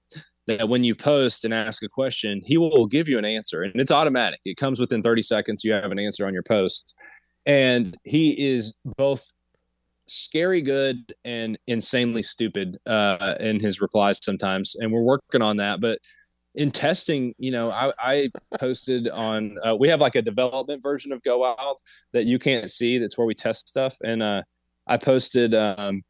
that 0.47 0.69
when 0.69 0.85
you 0.85 0.95
post 0.95 1.45
and 1.45 1.55
ask 1.55 1.83
a 1.83 1.89
question 1.89 2.41
he 2.45 2.57
will 2.57 2.87
give 2.87 3.09
you 3.09 3.19
an 3.19 3.25
answer 3.25 3.63
and 3.63 3.81
it's 3.81 3.93
automatic 3.93 4.41
it 4.45 4.57
comes 4.57 4.79
within 4.79 5.03
30 5.03 5.23
seconds 5.23 5.65
you 5.65 5.73
have 5.73 5.91
an 5.91 5.99
answer 5.99 6.27
on 6.27 6.33
your 6.33 6.43
post 6.43 6.95
and 7.47 7.97
he 8.05 8.53
is 8.53 8.75
both 8.97 9.33
scary 10.07 10.61
good 10.61 11.15
and 11.25 11.59
insanely 11.67 12.23
stupid 12.23 12.79
uh, 12.87 13.35
in 13.41 13.61
his 13.61 13.81
replies 13.81 14.19
sometimes, 14.23 14.77
and 14.79 14.93
we're 14.93 15.03
working 15.03 15.43
on 15.43 15.57
that. 15.59 15.81
But 15.81 15.99
in 16.55 16.71
testing, 16.71 17.35
you 17.39 17.51
know, 17.51 17.71
I, 17.71 17.93
I 17.99 18.31
posted 18.59 19.09
on 19.09 19.57
uh, 19.67 19.75
we 19.75 19.89
have 19.89 20.01
like 20.01 20.15
a 20.15 20.23
development 20.23 20.83
version 20.83 21.13
of 21.13 21.23
Go 21.23 21.39
Wild 21.39 21.81
that 22.13 22.27
you 22.27 22.39
can't 22.39 22.71
see. 22.71 22.99
That's 22.99 23.19
where 23.19 23.27
we 23.27 23.35
test 23.35 23.69
stuff, 23.69 23.97
and 24.05 24.23
uh, 24.23 24.43
I 24.87 24.97
posted, 24.97 25.55
um, 25.55 26.03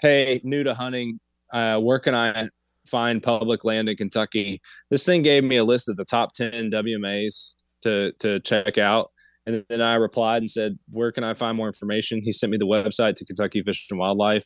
"Hey, 0.00 0.40
new 0.44 0.62
to 0.64 0.74
hunting, 0.74 1.20
uh, 1.52 1.78
where 1.78 1.98
can 1.98 2.14
I 2.14 2.48
find 2.88 3.22
public 3.22 3.64
land 3.64 3.88
in 3.88 3.96
Kentucky?" 3.96 4.60
This 4.90 5.04
thing 5.04 5.22
gave 5.22 5.44
me 5.44 5.56
a 5.56 5.64
list 5.64 5.88
of 5.88 5.96
the 5.96 6.04
top 6.04 6.32
ten 6.32 6.70
WMAs 6.70 7.54
to 7.82 8.12
to 8.20 8.40
check 8.40 8.78
out 8.78 9.10
and 9.48 9.64
then 9.70 9.80
I 9.80 9.94
replied 9.94 10.42
and 10.42 10.50
said, 10.50 10.78
Where 10.90 11.10
can 11.10 11.24
I 11.24 11.32
find 11.32 11.56
more 11.56 11.68
information? 11.68 12.20
He 12.22 12.32
sent 12.32 12.52
me 12.52 12.58
the 12.58 12.66
website 12.66 13.14
to 13.14 13.24
Kentucky 13.24 13.62
Fish 13.62 13.86
and 13.90 13.98
Wildlife, 13.98 14.44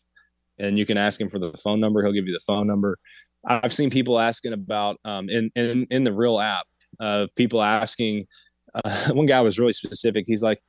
and 0.60 0.78
you 0.78 0.86
can 0.86 0.96
ask 0.96 1.20
him 1.20 1.28
for 1.28 1.40
the 1.40 1.52
phone 1.60 1.80
number. 1.80 2.02
He'll 2.02 2.12
give 2.12 2.28
you 2.28 2.32
the 2.32 2.44
phone 2.46 2.68
number. 2.68 2.98
I've 3.44 3.72
seen 3.72 3.90
people 3.90 4.20
asking 4.20 4.52
about 4.52 4.98
um, 5.04 5.28
in, 5.28 5.50
in, 5.56 5.88
in 5.90 6.04
the 6.04 6.12
real 6.12 6.38
app 6.38 6.66
of 7.00 7.34
people 7.34 7.60
asking. 7.60 8.26
Uh, 8.72 9.08
one 9.12 9.26
guy 9.26 9.40
was 9.40 9.58
really 9.58 9.72
specific. 9.72 10.22
He's 10.28 10.44
like, 10.44 10.62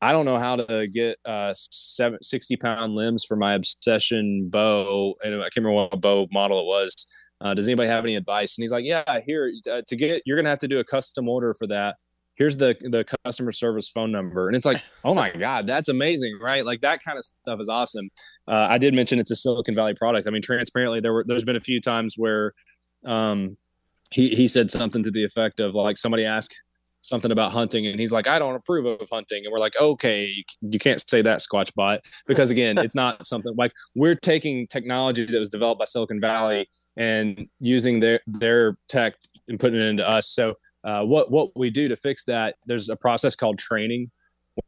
I 0.00 0.12
don't 0.12 0.24
know 0.24 0.38
how 0.38 0.56
to 0.56 0.86
get 0.86 1.18
uh, 1.24 1.52
seven, 1.54 2.18
60 2.22 2.56
pound 2.56 2.94
limbs 2.94 3.24
for 3.24 3.36
my 3.36 3.54
obsession 3.54 4.48
bow. 4.48 5.14
And 5.24 5.34
I 5.34 5.44
can't 5.50 5.64
remember 5.64 5.88
what 5.90 6.00
bow 6.00 6.28
model 6.30 6.60
it 6.60 6.66
was. 6.66 6.94
Uh, 7.40 7.54
does 7.54 7.68
anybody 7.68 7.88
have 7.88 8.04
any 8.04 8.16
advice? 8.16 8.56
And 8.56 8.62
he's 8.62 8.72
like, 8.72 8.84
Yeah, 8.84 9.20
here 9.26 9.50
uh, 9.70 9.82
to 9.86 9.96
get, 9.96 10.22
you're 10.24 10.36
going 10.36 10.44
to 10.44 10.50
have 10.50 10.58
to 10.60 10.68
do 10.68 10.78
a 10.78 10.84
custom 10.84 11.28
order 11.28 11.54
for 11.54 11.66
that 11.68 11.96
here's 12.38 12.56
the 12.56 12.76
the 12.82 13.04
customer 13.24 13.52
service 13.52 13.88
phone 13.90 14.10
number 14.10 14.46
and 14.46 14.56
it's 14.56 14.64
like 14.64 14.80
oh 15.04 15.12
my 15.12 15.30
god 15.32 15.66
that's 15.66 15.88
amazing 15.88 16.38
right 16.40 16.64
like 16.64 16.80
that 16.80 17.02
kind 17.04 17.18
of 17.18 17.24
stuff 17.24 17.60
is 17.60 17.68
awesome 17.68 18.08
uh, 18.46 18.68
i 18.70 18.78
did 18.78 18.94
mention 18.94 19.18
it's 19.18 19.30
a 19.30 19.36
silicon 19.36 19.74
valley 19.74 19.94
product 19.94 20.26
i 20.26 20.30
mean 20.30 20.40
transparently 20.40 21.00
there 21.00 21.12
were 21.12 21.24
there's 21.26 21.44
been 21.44 21.56
a 21.56 21.60
few 21.60 21.80
times 21.80 22.14
where 22.16 22.54
um, 23.04 23.56
he 24.10 24.30
he 24.30 24.48
said 24.48 24.70
something 24.70 25.02
to 25.02 25.10
the 25.10 25.24
effect 25.24 25.60
of 25.60 25.74
like 25.74 25.96
somebody 25.96 26.24
asked 26.24 26.62
something 27.02 27.30
about 27.30 27.52
hunting 27.52 27.86
and 27.86 27.98
he's 27.98 28.12
like 28.12 28.26
i 28.26 28.38
don't 28.38 28.54
approve 28.54 28.84
of 28.84 29.08
hunting 29.10 29.44
and 29.44 29.52
we're 29.52 29.58
like 29.58 29.74
okay 29.80 30.44
you 30.60 30.78
can't 30.78 31.08
say 31.08 31.22
that 31.22 31.38
squatch 31.38 31.72
bot 31.74 32.00
because 32.26 32.50
again 32.50 32.76
it's 32.78 32.94
not 32.94 33.24
something 33.26 33.54
like 33.56 33.72
we're 33.94 34.14
taking 34.14 34.66
technology 34.66 35.24
that 35.24 35.38
was 35.38 35.48
developed 35.48 35.78
by 35.78 35.84
silicon 35.86 36.20
valley 36.20 36.68
and 36.98 37.46
using 37.60 38.00
their 38.00 38.20
their 38.26 38.76
tech 38.88 39.14
and 39.46 39.58
putting 39.58 39.80
it 39.80 39.84
into 39.84 40.06
us. 40.06 40.28
So 40.28 40.54
uh, 40.84 41.04
what 41.04 41.30
what 41.30 41.50
we 41.56 41.70
do 41.70 41.88
to 41.88 41.96
fix 41.96 42.24
that 42.26 42.56
there's 42.66 42.90
a 42.90 42.96
process 42.96 43.34
called 43.34 43.58
training 43.58 44.10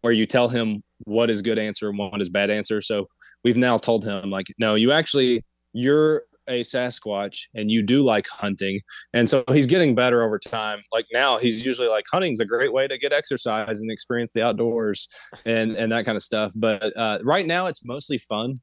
where 0.00 0.12
you 0.12 0.24
tell 0.24 0.48
him 0.48 0.82
what 1.04 1.28
is 1.28 1.42
good 1.42 1.58
answer 1.58 1.88
and 1.88 1.98
what 1.98 2.20
is 2.20 2.30
bad 2.30 2.48
answer. 2.48 2.80
So 2.80 3.08
we've 3.44 3.56
now 3.56 3.76
told 3.76 4.04
him 4.04 4.30
like 4.30 4.46
no 4.58 4.76
you 4.76 4.92
actually 4.92 5.44
you're 5.72 6.22
a 6.50 6.60
Sasquatch 6.60 7.44
and 7.54 7.70
you 7.70 7.82
do 7.82 8.02
like 8.02 8.26
hunting. 8.28 8.80
And 9.14 9.30
so 9.30 9.44
he's 9.48 9.66
getting 9.66 9.94
better 9.94 10.22
over 10.22 10.38
time. 10.38 10.82
Like 10.92 11.06
now 11.12 11.38
he's 11.38 11.64
usually 11.64 11.88
like 11.88 12.04
hunting's 12.12 12.40
a 12.40 12.44
great 12.44 12.72
way 12.72 12.88
to 12.88 12.98
get 12.98 13.12
exercise 13.12 13.80
and 13.80 13.90
experience 13.90 14.32
the 14.32 14.42
outdoors 14.42 15.08
and, 15.46 15.76
and 15.76 15.90
that 15.92 16.04
kind 16.04 16.16
of 16.16 16.22
stuff. 16.22 16.52
But 16.56 16.96
uh, 16.96 17.18
right 17.24 17.46
now 17.46 17.66
it's 17.66 17.84
mostly 17.84 18.18
fun. 18.18 18.56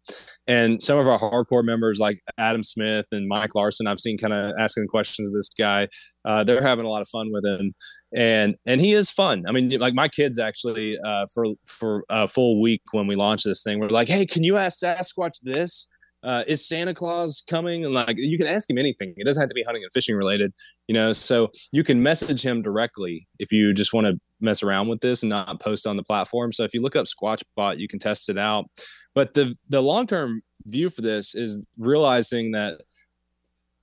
And 0.47 0.83
some 0.83 0.99
of 0.99 1.07
our 1.07 1.19
hardcore 1.19 1.63
members 1.63 1.99
like 1.99 2.19
Adam 2.38 2.63
Smith 2.63 3.07
and 3.11 3.27
Mike 3.27 3.55
Larson, 3.55 3.88
I've 3.88 3.99
seen 3.99 4.17
kind 4.17 4.33
of 4.33 4.53
asking 4.59 4.88
questions 4.88 5.27
of 5.27 5.33
this 5.33 5.49
guy. 5.49 5.88
Uh, 6.25 6.43
they're 6.43 6.61
having 6.61 6.85
a 6.85 6.89
lot 6.89 7.01
of 7.01 7.07
fun 7.07 7.31
with 7.31 7.45
him 7.45 7.73
and 8.15 8.55
and 8.65 8.79
he 8.79 8.93
is 8.93 9.11
fun. 9.11 9.43
I 9.47 9.51
mean, 9.51 9.69
like 9.79 9.93
my 9.93 10.07
kids 10.07 10.39
actually 10.39 10.97
uh, 11.05 11.25
for 11.33 11.45
for 11.65 12.03
a 12.09 12.27
full 12.27 12.61
week 12.61 12.81
when 12.91 13.07
we 13.07 13.15
launched 13.15 13.45
this 13.45 13.63
thing, 13.63 13.79
we're 13.79 13.89
like, 13.89 14.07
"Hey, 14.07 14.25
can 14.25 14.43
you 14.43 14.57
ask 14.57 14.81
Sasquatch 14.81 15.39
this?" 15.43 15.88
Uh, 16.24 16.43
is 16.47 16.68
Santa 16.68 16.93
Claus 16.93 17.43
coming? 17.47 17.86
And 17.86 17.93
like, 17.93 18.18
you 18.18 18.38
can 18.38 18.47
ask 18.47 18.70
him 18.70 18.78
anything. 18.78 19.13
It 19.18 19.26
doesn't 19.26 19.41
have 19.41 19.49
to 19.49 19.55
be 19.55 19.63
hunting 19.63 19.84
and 19.84 19.91
fishing 19.93 20.15
related, 20.15 20.53
you 20.88 20.93
know. 20.93 21.13
So 21.13 21.51
you 21.72 21.84
can 21.84 22.01
message 22.01 22.43
him 22.43 22.61
directly 22.61 23.28
if 23.39 23.51
you 23.51 23.74
just 23.74 23.93
want 23.93 24.07
to 24.07 24.20
mess 24.41 24.63
around 24.63 24.88
with 24.88 25.01
this 25.01 25.24
and 25.24 25.30
not 25.30 25.59
post 25.59 25.86
on 25.88 25.97
the 25.97 26.03
platform. 26.03 26.51
So 26.51 26.63
if 26.63 26.74
you 26.74 26.82
look 26.82 26.95
up 26.95 27.05
Squatchbot, 27.05 27.78
you 27.78 27.88
can 27.88 27.99
test 27.99 28.30
it 28.30 28.38
out. 28.38 28.65
But 29.13 29.34
the 29.34 29.55
the 29.70 29.82
long 29.82 30.07
term 30.07 30.41
view 30.65 30.89
for 30.89 31.01
this 31.01 31.36
is 31.36 31.65
realizing 31.78 32.51
that 32.51 32.82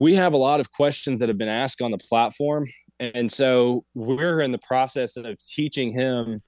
we 0.01 0.15
have 0.15 0.33
a 0.33 0.39
lot 0.39 0.61
of 0.61 0.71
questions 0.73 1.21
that 1.21 1.29
have 1.29 1.39
been 1.39 1.49
asked 1.49 1.81
on 1.81 1.93
the 1.93 1.99
platform, 1.99 2.67
and 2.99 3.31
so 3.31 3.85
we're 3.95 4.41
in 4.41 4.51
the 4.51 4.61
process 4.67 5.17
of 5.17 5.39
teaching 5.55 5.93
him 5.93 6.43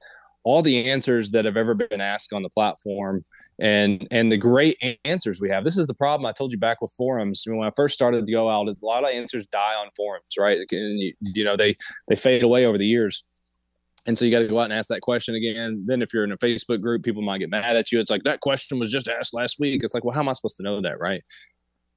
all 0.45 0.63
the 0.63 0.89
answers 0.89 1.33
that 1.33 1.45
have 1.45 1.57
ever 1.57 1.75
been 1.75 2.01
asked 2.01 2.33
on 2.33 2.43
the 2.43 2.49
platform 2.51 3.25
and 3.59 4.07
and 4.11 4.31
the 4.31 4.37
great 4.37 4.77
answers 5.05 5.41
we 5.41 5.49
have. 5.51 5.65
This 5.65 5.79
is 5.79 5.87
the 5.87 5.95
problem 5.95 6.27
I 6.27 6.33
told 6.33 6.53
you 6.53 6.59
back 6.59 6.81
with 6.81 6.93
forums. 6.93 7.45
when 7.47 7.67
I 7.67 7.71
first 7.75 7.95
started 7.95 8.27
to 8.27 8.33
go 8.33 8.51
out, 8.51 8.69
a 8.69 8.77
lot 8.83 9.05
of 9.05 9.11
answers 9.11 9.47
die 9.47 9.75
on 9.79 9.89
forums, 9.97 10.25
right? 10.39 10.59
And 10.59 10.99
you, 11.01 11.15
you 11.21 11.45
know 11.45 11.57
they 11.57 11.77
they 12.09 12.17
fade 12.17 12.43
away 12.43 12.67
over 12.67 12.79
the 12.79 12.87
years. 12.87 13.25
And 14.07 14.17
so 14.17 14.25
you 14.25 14.31
got 14.31 14.39
to 14.39 14.47
go 14.47 14.61
out 14.61 14.65
and 14.65 14.73
ask 14.73 14.89
that 14.89 15.01
question 15.01 15.35
again. 15.35 15.83
Then 15.85 16.01
if 16.01 16.15
you're 16.15 16.23
in 16.23 16.31
a 16.31 16.37
Facebook 16.37 16.81
group, 16.81 17.03
people 17.03 17.23
might 17.23 17.39
get 17.39 17.51
mad 17.51 17.77
at 17.77 17.91
you. 17.91 17.99
It's 17.99 18.11
like 18.11 18.23
that 18.23 18.39
question 18.39 18.79
was 18.79 18.91
just 18.91 19.09
asked 19.09 19.35
last 19.35 19.59
week. 19.59 19.83
It's 19.83 19.95
like, 19.95 20.05
well, 20.05 20.15
how 20.15 20.21
am 20.21 20.29
I 20.29 20.33
supposed 20.33 20.57
to 20.59 20.63
know 20.63 20.81
that, 20.81 21.01
right? 21.01 21.25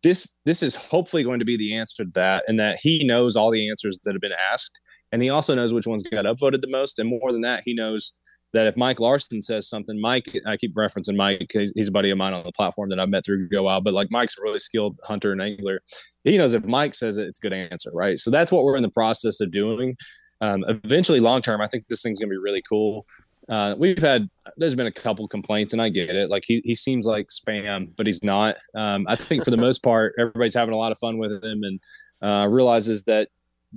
This 0.02 0.36
this 0.46 0.64
is 0.64 0.76
hopefully 0.76 1.24
going 1.24 1.40
to 1.40 1.46
be 1.46 1.58
the 1.58 1.76
answer 1.76 2.06
to 2.06 2.12
that, 2.16 2.46
and 2.48 2.60
that 2.60 2.78
he 2.82 3.06
knows 3.06 3.36
all 3.36 3.52
the 3.52 3.70
answers 3.70 4.00
that 4.06 4.14
have 4.14 4.22
been 4.22 4.32
asked, 4.52 4.80
and 5.12 5.22
he 5.22 5.30
also 5.30 5.54
knows 5.54 5.74
which 5.74 5.88
ones 5.88 6.04
got 6.04 6.26
upvoted 6.26 6.62
the 6.62 6.70
most, 6.70 7.00
and 7.00 7.10
more 7.10 7.32
than 7.34 7.42
that, 7.42 7.64
he 7.66 7.74
knows 7.74 8.14
that 8.54 8.68
if 8.68 8.76
Mike 8.76 9.00
Larson 9.00 9.42
says 9.42 9.70
something, 9.70 10.00
Mike, 10.00 10.36
I 10.46 10.58
keep 10.58 10.74
referencing 10.74 11.16
Mike, 11.16 11.50
he's, 11.52 11.72
he's 11.76 11.88
a 11.88 11.92
buddy 11.92 12.10
of 12.10 12.18
mine 12.18 12.34
on 12.34 12.44
the 12.44 12.52
platform 12.52 12.90
that 12.90 13.00
I've 13.00 13.10
met 13.10 13.26
through 13.26 13.48
Go 13.50 13.64
Wild, 13.64 13.84
but 13.84 13.94
like 13.94 14.10
Mike's 14.10 14.38
a 14.38 14.42
really 14.42 14.60
skilled 14.60 15.00
hunter 15.04 15.32
and 15.32 15.42
angler. 15.42 15.82
He 16.24 16.38
knows 16.38 16.54
if 16.54 16.66
Mike 16.66 16.96
says 16.96 17.18
it, 17.18 17.28
it's 17.28 17.40
a 17.40 17.42
good 17.42 17.54
answer, 17.54 17.92
right? 17.94 18.20
So 18.20 18.32
that's 18.32 18.52
what 18.52 18.64
we're 18.64 18.76
in 18.76 18.82
the 18.82 18.90
process 18.90 19.40
of 19.40 19.52
doing 19.52 19.96
um, 20.42 20.64
eventually 20.68 21.20
long 21.20 21.42
term, 21.42 21.62
I 21.62 21.68
think 21.68 21.88
this 21.88 22.02
thing's 22.02 22.20
gonna 22.20 22.30
be 22.30 22.38
really 22.38 22.62
cool. 22.62 23.06
Uh, 23.50 23.76
we've 23.78 23.98
had 23.98 24.30
there's 24.58 24.76
been 24.76 24.88
a 24.88 24.92
couple 24.92 25.28
complaints, 25.28 25.74
and 25.74 25.82
I 25.82 25.90
get 25.90 26.16
it. 26.16 26.30
Like 26.30 26.44
he 26.46 26.62
he 26.64 26.76
seems 26.76 27.06
like 27.06 27.28
spam, 27.28 27.90
but 27.98 28.06
he's 28.06 28.24
not. 28.24 28.58
Um, 28.76 29.06
I 29.08 29.16
think 29.16 29.44
for 29.44 29.52
the 29.52 29.58
most 29.58 29.84
part, 29.84 30.14
everybody's 30.18 30.54
having 30.54 30.74
a 30.74 30.78
lot 30.78 30.92
of 30.92 30.98
fun 30.98 31.18
with 31.18 31.44
him, 31.44 31.64
and 31.64 31.80
uh, 32.22 32.48
realizes 32.48 33.04
that 33.04 33.30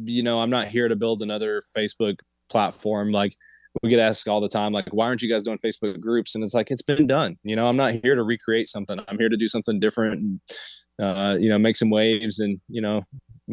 you 0.05 0.23
know 0.23 0.41
I'm 0.41 0.51
not 0.51 0.69
here 0.69 0.89
to 0.89 0.97
build 0.97 1.23
another 1.23 1.63
Facebook 1.77 2.19
platform. 2.49 3.11
Like 3.11 3.35
we 3.83 3.89
get 3.89 3.99
asked 3.99 4.29
all 4.29 4.41
the 4.41 4.49
time, 4.49 4.73
like 4.73 4.87
why 4.91 5.07
aren't 5.07 5.23
you 5.23 5.31
guys 5.31 5.43
doing 5.43 5.59
Facebook 5.59 6.01
groups? 6.01 6.35
And 6.35 6.45
it's 6.45 6.55
like 6.55 6.71
it's 6.71 6.83
been 6.83 7.07
done. 7.07 7.39
You 7.43 7.57
know, 7.57 7.67
I'm 7.67 7.77
not 7.77 7.95
here 8.03 8.15
to 8.15 8.23
recreate 8.23 8.69
something. 8.69 8.99
I'm 9.09 9.19
here 9.19 9.29
to 9.29 9.37
do 9.37 9.49
something 9.49 9.81
different, 9.81 10.21
and 10.21 10.41
uh, 11.01 11.37
you 11.39 11.49
know, 11.49 11.59
make 11.59 11.77
some 11.77 11.91
waves, 11.91 12.41
and 12.41 12.61
you 12.69 12.83
know, 12.83 13.03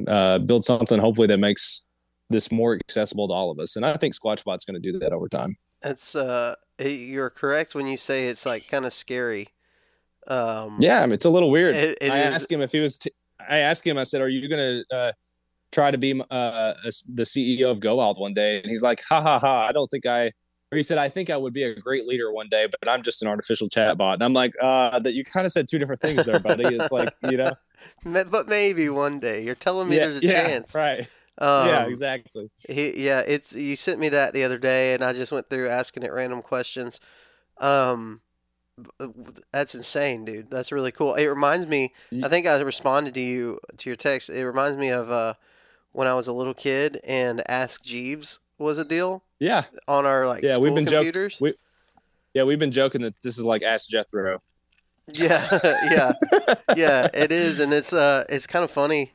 uh, 0.07 0.39
build 0.39 0.65
something 0.65 0.99
hopefully 0.99 1.27
that 1.27 1.37
makes 1.37 1.83
this 2.29 2.51
more 2.51 2.75
accessible 2.75 3.27
to 3.27 3.33
all 3.33 3.51
of 3.51 3.59
us. 3.59 3.75
And 3.75 3.85
I 3.85 3.95
think 3.97 4.13
Squatchbot's 4.13 4.65
going 4.65 4.79
to 4.81 4.91
do 4.91 4.99
that 4.99 5.13
over 5.13 5.27
time. 5.27 5.57
It's 5.81 6.15
uh, 6.15 6.55
you're 6.79 7.29
correct 7.29 7.73
when 7.73 7.87
you 7.87 7.97
say 7.97 8.27
it's 8.27 8.45
like 8.45 8.67
kind 8.67 8.85
of 8.85 8.93
scary. 8.93 9.47
Um, 10.27 10.77
yeah, 10.79 11.01
I 11.01 11.05
mean, 11.05 11.13
it's 11.13 11.25
a 11.25 11.29
little 11.29 11.49
weird. 11.49 11.75
It, 11.75 11.97
it 12.01 12.11
I 12.11 12.19
is... 12.19 12.35
asked 12.35 12.51
him 12.51 12.61
if 12.61 12.71
he 12.71 12.81
was. 12.81 12.97
T- 12.97 13.11
I 13.49 13.59
asked 13.59 13.87
him. 13.87 13.97
I 13.97 14.03
said, 14.03 14.21
"Are 14.21 14.29
you 14.29 14.47
going 14.49 14.83
to 14.89 14.95
uh, 14.95 15.11
try 15.71 15.91
to 15.91 15.97
be 15.97 16.19
uh, 16.29 16.73
the 17.07 17.23
CEO 17.23 17.71
of 17.71 17.79
Go 17.79 17.95
Wild 17.95 18.19
one 18.19 18.33
day?" 18.33 18.61
And 18.61 18.69
he's 18.69 18.81
like, 18.81 19.01
"Ha 19.09 19.21
ha 19.21 19.39
ha! 19.39 19.67
I 19.67 19.71
don't 19.71 19.87
think 19.87 20.05
I." 20.05 20.31
Or 20.71 20.75
he 20.75 20.83
said, 20.83 20.97
"I 20.97 21.09
think 21.09 21.29
I 21.29 21.37
would 21.37 21.53
be 21.53 21.63
a 21.63 21.75
great 21.75 22.05
leader 22.05 22.31
one 22.31 22.47
day, 22.49 22.67
but 22.67 22.89
I'm 22.89 23.01
just 23.01 23.21
an 23.21 23.27
artificial 23.27 23.69
chatbot." 23.69 24.15
And 24.15 24.23
I'm 24.23 24.33
like, 24.33 24.53
"Uh, 24.61 24.99
that 24.99 25.13
you 25.13 25.23
kind 25.23 25.45
of 25.45 25.51
said 25.51 25.67
two 25.67 25.79
different 25.79 26.01
things 26.01 26.25
there, 26.25 26.39
buddy. 26.39 26.65
It's 26.65 26.91
like 26.91 27.13
you 27.23 27.37
know." 27.37 27.51
but 28.31 28.47
maybe 28.47 28.89
one 28.89 29.19
day 29.19 29.43
you're 29.43 29.55
telling 29.55 29.89
me 29.89 29.95
yeah, 29.95 30.01
there's 30.03 30.17
a 30.17 30.25
yeah, 30.25 30.33
chance, 30.33 30.75
right? 30.75 31.09
Um, 31.39 31.67
yeah, 31.67 31.85
exactly. 31.85 32.51
He, 32.67 33.05
yeah, 33.05 33.21
it's 33.25 33.53
you 33.53 33.75
sent 33.75 33.99
me 33.99 34.09
that 34.09 34.33
the 34.33 34.43
other 34.43 34.57
day, 34.57 34.93
and 34.93 35.03
I 35.03 35.13
just 35.13 35.31
went 35.31 35.49
through 35.49 35.69
asking 35.69 36.03
it 36.03 36.11
random 36.11 36.41
questions. 36.41 36.99
Um, 37.59 38.21
uh, 38.99 39.07
that's 39.51 39.75
insane, 39.75 40.25
dude. 40.25 40.49
That's 40.49 40.71
really 40.71 40.91
cool. 40.91 41.15
It 41.15 41.27
reminds 41.27 41.67
me. 41.67 41.93
I 42.23 42.27
think 42.27 42.45
I 42.45 42.59
responded 42.61 43.13
to 43.13 43.19
you 43.21 43.59
to 43.77 43.89
your 43.89 43.97
text. 43.97 44.29
It 44.29 44.45
reminds 44.45 44.77
me 44.77 44.89
of 44.89 45.09
uh, 45.09 45.35
when 45.91 46.07
I 46.07 46.13
was 46.13 46.27
a 46.27 46.33
little 46.33 46.53
kid 46.53 46.99
and 47.05 47.41
Ask 47.49 47.83
Jeeves 47.83 48.39
was 48.57 48.77
a 48.77 48.85
deal. 48.85 49.23
Yeah. 49.39 49.65
On 49.87 50.05
our 50.05 50.27
like 50.27 50.43
yeah, 50.43 50.57
we've 50.57 50.75
been 50.75 50.85
computers. 50.85 51.35
Joking, 51.35 51.45
we, 51.45 51.53
yeah, 52.33 52.43
we've 52.43 52.59
been 52.59 52.71
joking 52.71 53.01
that 53.01 53.15
this 53.21 53.37
is 53.37 53.43
like 53.43 53.63
Ask 53.63 53.89
Jethro. 53.89 54.41
Yeah, 55.11 55.47
yeah, 55.63 56.11
yeah. 56.75 57.07
It 57.13 57.31
is, 57.31 57.59
and 57.59 57.73
it's 57.73 57.93
uh, 57.93 58.25
it's 58.29 58.45
kind 58.45 58.63
of 58.63 58.69
funny. 58.69 59.13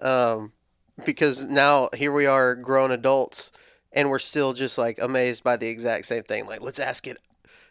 Um, 0.00 0.52
because 1.04 1.48
now 1.48 1.88
here 1.94 2.12
we 2.12 2.26
are 2.26 2.54
grown 2.54 2.90
adults 2.90 3.52
and 3.92 4.10
we're 4.10 4.18
still 4.18 4.52
just 4.52 4.78
like 4.78 4.98
amazed 5.00 5.42
by 5.42 5.56
the 5.56 5.68
exact 5.68 6.06
same 6.06 6.22
thing 6.22 6.46
like 6.46 6.60
let's 6.60 6.78
ask 6.78 7.06
it 7.06 7.18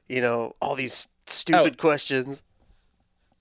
you 0.08 0.22
know 0.22 0.54
all 0.62 0.76
these 0.76 1.08
stupid 1.26 1.76
oh, 1.78 1.82
questions 1.82 2.44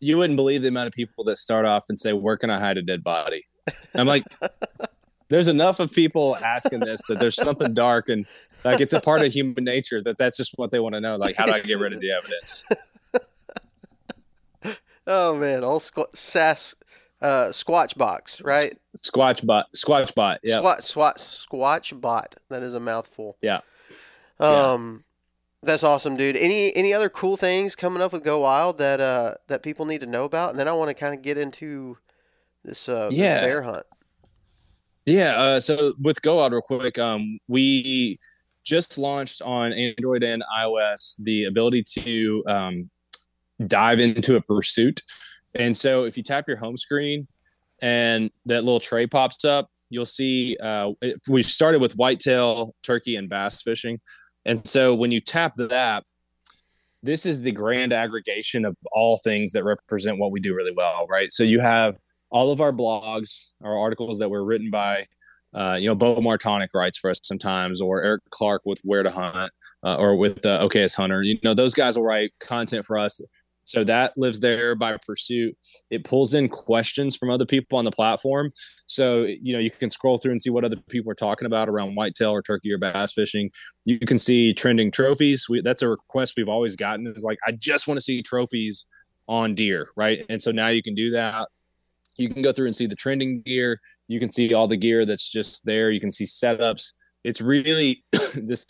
you 0.01 0.19
wouldn't 0.19 0.37
believe 0.37 0.63
the 0.63 0.69
amount 0.69 0.87
of 0.87 0.93
people 0.93 1.25
that 1.25 1.39
start 1.39 1.65
off 1.65 1.87
and 1.89 1.99
say 1.99 2.13
where 2.13 2.37
can 2.37 2.51
i 2.51 2.59
hide 2.59 2.77
a 2.77 2.83
dead 2.83 3.03
body 3.03 3.47
i'm 3.95 4.07
like 4.07 4.25
there's 5.29 5.49
enough 5.49 5.81
of 5.81 5.93
people 5.93 6.37
asking 6.37 6.81
this 6.81 7.01
that 7.09 7.19
there's 7.19 7.37
something 7.37 7.75
dark 7.75 8.09
and 8.09 8.27
like 8.65 8.81
it's 8.81 8.93
a 8.93 9.01
part 9.01 9.23
of 9.23 9.33
human 9.33 9.65
nature 9.65 10.03
that 10.03 10.19
that's 10.19 10.37
just 10.37 10.53
what 10.57 10.71
they 10.71 10.81
want 10.81 10.95
to 10.95 11.01
know 11.01 11.17
like 11.17 11.37
how 11.37 11.47
do 11.47 11.53
i 11.53 11.61
get 11.61 11.79
rid 11.79 11.93
of 11.93 12.01
the 12.01 12.11
evidence 12.11 12.65
oh 15.07 15.37
man 15.37 15.65
all 15.65 15.81
squ- 15.81 16.15
sass 16.15 16.75
uh, 17.21 17.49
Squatch 17.49 17.97
box, 17.97 18.43
right? 18.43 18.77
Squatch 18.99 19.45
bot, 19.45 19.67
Squatch 19.75 20.15
bot, 20.15 20.41
yeah. 20.43 20.59
Squat, 20.59 20.85
squat, 20.85 21.19
Squatch 21.19 21.99
bot. 22.01 22.37
That 22.51 22.63
is 22.63 22.75
a 22.75 22.81
mouthful. 22.81 23.37
Yeah. 23.41 23.61
Um, 24.39 25.05
yeah. 25.63 25.69
that's 25.71 25.83
awesome, 25.83 26.17
dude. 26.17 26.37
Any 26.37 26.75
any 26.77 26.93
other 26.93 27.09
cool 27.09 27.37
things 27.37 27.75
coming 27.75 28.03
up 28.03 28.13
with 28.13 28.23
Go 28.23 28.41
Wild 28.41 28.79
that 28.79 29.01
uh 29.01 29.35
that 29.49 29.63
people 29.63 29.87
need 29.87 30.03
to 30.03 30.07
know 30.07 30.25
about? 30.25 30.51
And 30.51 30.59
then 30.59 30.69
I 30.69 30.73
want 30.73 30.89
to 30.89 30.95
kind 30.95 31.15
of 31.15 31.23
get 31.23 31.39
into 31.39 31.99
this 32.67 32.89
uh 32.89 33.09
yeah. 33.11 33.37
This 33.37 33.47
bear 33.47 33.63
hunt. 33.63 33.87
Yeah. 35.07 35.37
Uh, 35.37 35.61
so 35.61 35.95
with 36.01 36.21
Go 36.21 36.37
Wild, 36.37 36.53
real 36.53 36.63
quick, 36.63 36.99
um, 36.99 37.39
we 37.47 38.19
just 38.65 38.99
launched 38.99 39.41
on 39.41 39.73
Android 39.73 40.25
and 40.25 40.43
iOS 40.59 41.15
the 41.23 41.45
ability 41.45 41.85
to 42.01 42.45
um, 42.49 42.91
dive 43.69 44.01
into 44.01 44.35
a 44.35 44.41
pursuit. 44.41 45.01
And 45.55 45.77
so 45.77 46.05
if 46.05 46.17
you 46.17 46.25
tap 46.25 46.49
your 46.49 46.57
home 46.57 46.77
screen 46.77 47.29
and 47.81 48.31
that 48.47 48.65
little 48.65 48.81
tray 48.81 49.07
pops 49.07 49.45
up, 49.45 49.71
you'll 49.91 50.05
see 50.05 50.57
uh, 50.61 50.91
we 51.29 51.45
started 51.45 51.81
with 51.81 51.93
whitetail, 51.95 52.75
turkey, 52.83 53.15
and 53.15 53.29
bass 53.29 53.63
fishing. 53.63 54.01
And 54.45 54.67
so 54.67 54.93
when 54.93 55.13
you 55.13 55.21
tap 55.21 55.55
that, 55.57 56.03
this 57.05 57.25
is 57.25 57.41
the 57.41 57.53
grand 57.53 57.93
aggregation 57.93 58.65
of 58.65 58.77
all 58.91 59.19
things 59.19 59.53
that 59.53 59.63
represent 59.63 60.19
what 60.19 60.33
we 60.33 60.41
do 60.41 60.53
really 60.55 60.75
well, 60.77 61.07
right? 61.09 61.33
So 61.33 61.45
you 61.45 61.61
have 61.61 61.97
all 62.31 62.51
of 62.51 62.61
our 62.61 62.73
blogs, 62.73 63.51
our 63.63 63.77
articles 63.77 64.19
that 64.19 64.31
were 64.31 64.45
written 64.45 64.71
by, 64.71 65.07
uh, 65.55 65.75
you 65.75 65.89
know, 65.89 65.95
Bo 65.95 66.17
Martonic 66.17 66.69
writes 66.75 66.99
for 66.99 67.11
us 67.11 67.21
sometimes, 67.23 67.81
or 67.81 68.03
Eric 68.03 68.23
Clark 68.31 68.63
with 68.65 68.81
Where 68.83 69.03
to 69.03 69.11
Hunt, 69.11 69.53
uh, 69.85 69.97
or 69.97 70.17
with 70.17 70.45
uh, 70.45 70.67
OKS 70.67 70.95
Hunter. 70.95 71.23
You 71.23 71.39
know, 71.43 71.55
those 71.55 71.75
guys 71.75 71.97
will 71.97 72.05
write 72.05 72.33
content 72.41 72.85
for 72.85 72.99
us 72.99 73.21
so 73.67 73.83
that 73.83 74.13
lives 74.17 74.39
there 74.39 74.77
by 74.77 74.97
pursuit. 75.05 75.57
It 75.91 76.05
pulls 76.05 76.35
in 76.35 76.49
questions 76.49 77.17
from 77.17 77.31
other 77.31 77.45
people 77.45 77.79
on 77.79 77.85
the 77.85 77.91
platform. 77.91 78.53
So, 78.87 79.25
you 79.25 79.53
know, 79.53 79.59
you 79.59 79.73
can 79.73 79.91
scroll 79.91 80.19
through 80.19 80.31
and 80.31 80.41
see 80.41 80.51
what 80.51 80.65
other 80.65 80.77
people 80.89 81.11
are 81.11 81.17
talking 81.17 81.47
about 81.47 81.69
around 81.69 81.97
whitetail 81.97 82.31
or 82.31 82.43
turkey 82.43 82.73
or 82.73 82.79
bass 82.79 83.13
fishing. 83.13 83.51
You 83.85 83.99
can 83.99 84.19
see 84.19 84.55
trending 84.55 84.93
trophies. 84.93 85.47
We, 85.49 85.63
that's 85.63 85.83
a 85.83 85.89
request 85.89 86.35
we've 86.37 86.49
always 86.49 86.77
gotten 86.77 87.13
is 87.17 87.25
like, 87.25 87.39
I 87.45 87.53
just 87.53 87.89
want 87.89 87.99
to 87.99 88.03
see 88.03 88.23
trophies 88.23 88.87
on 89.27 89.57
deer, 89.57 89.89
right? 89.97 90.25
And 90.29 90.41
so 90.41 90.53
now 90.53 90.69
you 90.69 90.83
can 90.83 90.95
do 90.95 91.11
that. 91.11 91.49
You 92.19 92.29
can 92.29 92.43
go 92.43 92.53
through 92.53 92.67
and 92.67 92.77
see 92.77 92.87
the 92.87 92.97
trending 92.97 93.43
gear. 93.43 93.81
You 94.09 94.21
can 94.21 94.31
see 94.31 94.55
all 94.55 94.69
the 94.69 94.77
gear 94.77 95.05
that's 95.05 95.29
just 95.29 95.65
there. 95.65 95.91
You 95.91 96.01
can 96.01 96.11
see 96.11 96.25
setups. 96.25 96.93
It's 97.25 97.41
really 97.41 98.05
this 98.35 98.67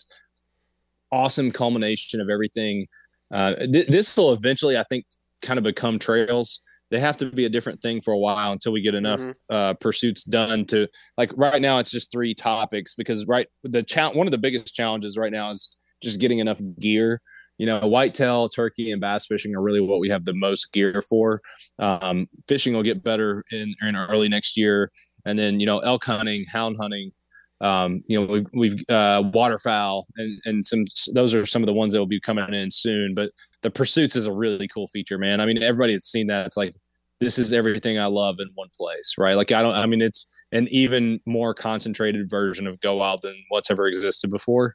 awesome 1.12 1.52
culmination 1.52 2.20
of 2.20 2.28
everything 2.28 2.86
uh, 3.32 3.54
th- 3.54 3.88
this 3.88 4.16
will 4.16 4.32
eventually, 4.32 4.76
I 4.76 4.84
think, 4.84 5.04
kind 5.42 5.58
of 5.58 5.64
become 5.64 5.98
trails. 5.98 6.60
They 6.90 7.00
have 7.00 7.16
to 7.18 7.30
be 7.30 7.44
a 7.44 7.48
different 7.48 7.80
thing 7.80 8.00
for 8.00 8.12
a 8.12 8.18
while 8.18 8.52
until 8.52 8.72
we 8.72 8.80
get 8.80 8.94
enough 8.94 9.20
mm-hmm. 9.20 9.54
uh, 9.54 9.74
pursuits 9.74 10.24
done 10.24 10.64
to 10.66 10.88
like 11.18 11.32
right 11.36 11.60
now. 11.60 11.78
It's 11.78 11.90
just 11.90 12.12
three 12.12 12.34
topics 12.34 12.94
because 12.94 13.26
right 13.26 13.48
the 13.64 13.82
cha- 13.82 14.12
one 14.12 14.28
of 14.28 14.30
the 14.30 14.38
biggest 14.38 14.72
challenges 14.74 15.18
right 15.18 15.32
now 15.32 15.50
is 15.50 15.76
just 16.00 16.20
getting 16.20 16.38
enough 16.38 16.60
gear. 16.78 17.20
You 17.58 17.66
know, 17.66 17.86
whitetail, 17.86 18.48
turkey, 18.48 18.90
and 18.90 19.00
bass 19.00 19.26
fishing 19.26 19.54
are 19.54 19.62
really 19.62 19.80
what 19.80 20.00
we 20.00 20.08
have 20.10 20.24
the 20.24 20.34
most 20.34 20.72
gear 20.72 21.02
for. 21.08 21.40
Um, 21.78 22.26
fishing 22.48 22.74
will 22.74 22.82
get 22.82 23.02
better 23.02 23.44
in, 23.50 23.74
in 23.80 23.96
early 23.96 24.28
next 24.28 24.56
year, 24.56 24.90
and 25.24 25.38
then 25.38 25.60
you 25.60 25.66
know 25.66 25.78
elk 25.78 26.04
hunting, 26.04 26.44
hound 26.52 26.76
hunting, 26.78 27.12
um, 27.60 28.02
you 28.06 28.20
know, 28.20 28.26
we've, 28.26 28.46
we've 28.52 28.90
uh, 28.90 29.22
waterfowl 29.32 30.06
and, 30.16 30.40
and 30.44 30.64
some, 30.64 30.84
those 31.14 31.32
are 31.32 31.46
some 31.46 31.62
of 31.62 31.66
the 31.66 31.72
ones 31.72 31.92
that 31.92 31.98
will 31.98 32.06
be 32.06 32.20
coming 32.20 32.52
in 32.52 32.70
soon, 32.70 33.14
but 33.14 33.30
the 33.62 33.70
pursuits 33.70 34.14
is 34.14 34.26
a 34.26 34.32
really 34.32 34.68
cool 34.68 34.88
feature, 34.88 35.18
man. 35.18 35.40
I 35.40 35.46
mean, 35.46 35.62
everybody 35.62 35.94
that's 35.94 36.10
seen 36.10 36.26
that, 36.26 36.46
it's 36.46 36.56
like, 36.56 36.74
this 37.18 37.38
is 37.38 37.54
everything 37.54 37.98
I 37.98 38.06
love 38.06 38.36
in 38.40 38.48
one 38.54 38.68
place, 38.78 39.14
right? 39.16 39.36
Like, 39.36 39.50
I 39.50 39.62
don't, 39.62 39.72
I 39.72 39.86
mean, 39.86 40.02
it's 40.02 40.26
an 40.52 40.68
even 40.70 41.18
more 41.24 41.54
concentrated 41.54 42.28
version 42.28 42.66
of 42.66 42.78
Go 42.80 42.96
Wild 42.96 43.20
than 43.22 43.34
what's 43.48 43.70
ever 43.70 43.86
existed 43.86 44.30
before. 44.30 44.74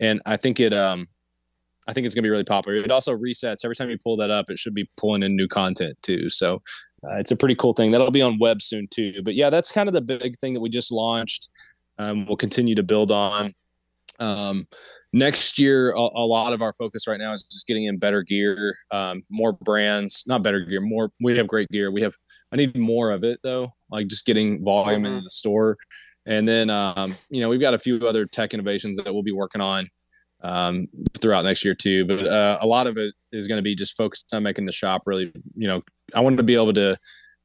And 0.00 0.20
I 0.26 0.36
think 0.36 0.58
it, 0.58 0.72
um, 0.72 1.06
I 1.88 1.92
think 1.92 2.06
it's 2.06 2.14
going 2.14 2.22
to 2.22 2.26
be 2.26 2.30
really 2.30 2.44
popular. 2.44 2.78
It 2.78 2.92
also 2.92 3.16
resets 3.16 3.64
every 3.64 3.74
time 3.74 3.90
you 3.90 3.98
pull 3.98 4.16
that 4.18 4.30
up. 4.30 4.50
It 4.50 4.58
should 4.58 4.74
be 4.74 4.88
pulling 4.96 5.22
in 5.22 5.34
new 5.34 5.48
content 5.48 5.96
too. 6.02 6.30
So 6.30 6.62
uh, 7.02 7.16
it's 7.16 7.30
a 7.30 7.36
pretty 7.36 7.56
cool 7.56 7.72
thing. 7.72 7.90
That'll 7.90 8.10
be 8.10 8.22
on 8.22 8.38
web 8.38 8.62
soon 8.62 8.86
too. 8.88 9.22
But 9.24 9.34
yeah, 9.34 9.50
that's 9.50 9.72
kind 9.72 9.88
of 9.88 9.94
the 9.94 10.00
big 10.00 10.38
thing 10.38 10.54
that 10.54 10.60
we 10.60 10.68
just 10.68 10.92
launched 10.92 11.48
um, 11.98 12.26
we'll 12.26 12.36
continue 12.36 12.74
to 12.74 12.82
build 12.82 13.10
on. 13.10 13.52
Um, 14.20 14.66
next 15.12 15.58
year, 15.58 15.92
a, 15.92 15.98
a, 15.98 16.26
lot 16.26 16.52
of 16.52 16.62
our 16.62 16.72
focus 16.72 17.06
right 17.06 17.18
now 17.18 17.32
is 17.32 17.44
just 17.44 17.66
getting 17.66 17.84
in 17.84 17.98
better 17.98 18.22
gear, 18.22 18.76
um, 18.90 19.22
more 19.30 19.52
brands, 19.52 20.24
not 20.26 20.42
better 20.42 20.60
gear, 20.60 20.80
more. 20.80 21.10
We 21.20 21.36
have 21.36 21.46
great 21.46 21.68
gear. 21.68 21.90
We 21.90 22.02
have. 22.02 22.14
I 22.50 22.56
need 22.56 22.76
more 22.76 23.10
of 23.10 23.24
it 23.24 23.40
though, 23.42 23.74
like 23.90 24.08
just 24.08 24.24
getting 24.24 24.64
volume 24.64 25.02
mm-hmm. 25.02 25.18
in 25.18 25.24
the 25.24 25.30
store. 25.30 25.76
And 26.24 26.48
then, 26.48 26.70
um, 26.70 27.14
you 27.30 27.40
know, 27.40 27.48
we've 27.48 27.60
got 27.60 27.74
a 27.74 27.78
few 27.78 28.06
other 28.06 28.26
tech 28.26 28.54
innovations 28.54 28.96
that 28.96 29.12
we'll 29.12 29.22
be 29.22 29.32
working 29.32 29.60
on 29.60 29.88
um, 30.42 30.88
throughout 31.20 31.44
next 31.44 31.64
year 31.64 31.74
too. 31.74 32.04
But 32.04 32.26
uh, 32.26 32.58
a 32.60 32.66
lot 32.66 32.86
of 32.86 32.96
it 32.96 33.14
is 33.32 33.48
going 33.48 33.58
to 33.58 33.62
be 33.62 33.74
just 33.74 33.96
focused 33.96 34.32
on 34.34 34.42
making 34.42 34.66
the 34.66 34.72
shop 34.72 35.02
really, 35.06 35.32
you 35.54 35.68
know, 35.68 35.82
I 36.14 36.20
want 36.20 36.36
to 36.36 36.42
be 36.42 36.54
able 36.54 36.72
to, 36.74 36.96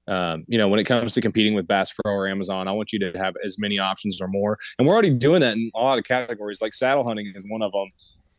um, 0.07 0.43
you 0.47 0.57
know, 0.57 0.67
when 0.67 0.79
it 0.79 0.83
comes 0.83 1.13
to 1.13 1.21
competing 1.21 1.53
with 1.53 1.67
Bass 1.67 1.93
Pro 1.93 2.13
or 2.13 2.27
Amazon, 2.27 2.67
I 2.67 2.71
want 2.71 2.91
you 2.91 2.99
to 2.99 3.17
have 3.17 3.35
as 3.43 3.57
many 3.57 3.79
options 3.79 4.21
or 4.21 4.27
more. 4.27 4.57
And 4.77 4.87
we're 4.87 4.93
already 4.93 5.09
doing 5.11 5.41
that 5.41 5.53
in 5.53 5.71
a 5.75 5.79
lot 5.79 5.97
of 5.97 6.03
categories. 6.03 6.61
Like 6.61 6.73
saddle 6.73 7.05
hunting 7.05 7.31
is 7.35 7.45
one 7.47 7.61
of 7.61 7.71
them. 7.71 7.89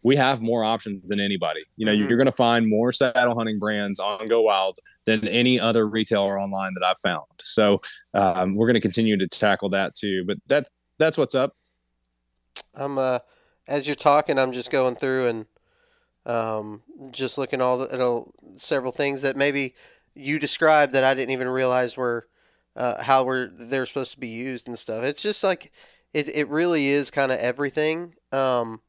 We 0.02 0.16
have 0.16 0.42
more 0.42 0.62
options 0.64 1.08
than 1.08 1.18
anybody. 1.18 1.62
You 1.76 1.86
know, 1.86 1.92
mm-hmm. 1.92 2.06
you're 2.06 2.18
going 2.18 2.26
to 2.26 2.32
find 2.32 2.68
more 2.68 2.92
saddle 2.92 3.34
hunting 3.34 3.58
brands 3.58 3.98
on 3.98 4.26
Go 4.26 4.42
Wild 4.42 4.78
than 5.06 5.26
any 5.26 5.58
other 5.58 5.88
retailer 5.88 6.38
online 6.38 6.72
that 6.74 6.86
I've 6.86 6.98
found. 6.98 7.24
So 7.40 7.80
um, 8.12 8.54
we're 8.54 8.66
going 8.66 8.74
to 8.74 8.80
continue 8.80 9.16
to 9.16 9.26
tackle 9.26 9.70
that 9.70 9.94
too. 9.94 10.24
But 10.26 10.36
that's 10.46 10.70
that's 10.98 11.16
what's 11.16 11.34
up. 11.34 11.54
I'm 12.74 12.98
uh, 12.98 13.20
as 13.66 13.86
you're 13.86 13.96
talking, 13.96 14.38
I'm 14.38 14.52
just 14.52 14.70
going 14.70 14.94
through 14.94 15.28
and 15.28 15.46
um, 16.26 16.82
just 17.10 17.38
looking 17.38 17.60
all 17.60 17.78
the, 17.78 17.94
at 17.94 18.60
several 18.60 18.92
things 18.92 19.22
that 19.22 19.36
maybe 19.36 19.74
you 20.14 20.38
described 20.38 20.92
that 20.92 21.04
I 21.04 21.14
didn't 21.14 21.32
even 21.32 21.48
realize 21.48 21.96
were 21.96 22.26
uh, 22.76 23.02
how 23.02 23.24
were 23.24 23.50
they're 23.52 23.86
supposed 23.86 24.12
to 24.12 24.20
be 24.20 24.28
used 24.28 24.66
and 24.66 24.78
stuff. 24.78 25.04
It's 25.04 25.22
just 25.22 25.44
like 25.44 25.72
it. 26.12 26.28
It 26.28 26.48
really 26.48 26.88
is 26.88 27.10
kind 27.10 27.30
of 27.30 27.38
everything. 27.38 28.14
Um, 28.32 28.80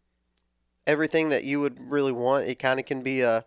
everything 0.87 1.29
that 1.29 1.43
you 1.43 1.59
would 1.59 1.79
really 1.79 2.11
want. 2.11 2.47
It 2.47 2.55
kind 2.55 2.79
of 2.79 2.85
can 2.85 3.01
be 3.01 3.21
a 3.21 3.45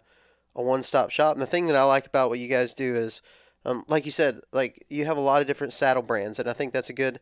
a 0.54 0.62
one 0.62 0.82
stop 0.82 1.10
shop. 1.10 1.34
And 1.34 1.42
the 1.42 1.46
thing 1.46 1.66
that 1.66 1.76
I 1.76 1.84
like 1.84 2.06
about 2.06 2.30
what 2.30 2.38
you 2.38 2.48
guys 2.48 2.74
do 2.74 2.96
is, 2.96 3.22
um, 3.64 3.84
like 3.88 4.04
you 4.04 4.10
said, 4.10 4.40
like 4.52 4.84
you 4.88 5.06
have 5.06 5.16
a 5.16 5.20
lot 5.22 5.40
of 5.40 5.46
different 5.46 5.72
saddle 5.72 6.02
brands, 6.02 6.38
and 6.38 6.48
I 6.48 6.52
think 6.52 6.72
that's 6.72 6.90
a 6.90 6.94
good 6.94 7.20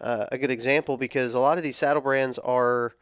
uh, 0.00 0.26
a 0.32 0.38
good 0.38 0.50
example 0.50 0.96
because 0.96 1.34
a 1.34 1.40
lot 1.40 1.58
of 1.58 1.64
these 1.64 1.76
saddle 1.76 2.02
brands 2.02 2.38
are 2.38 2.94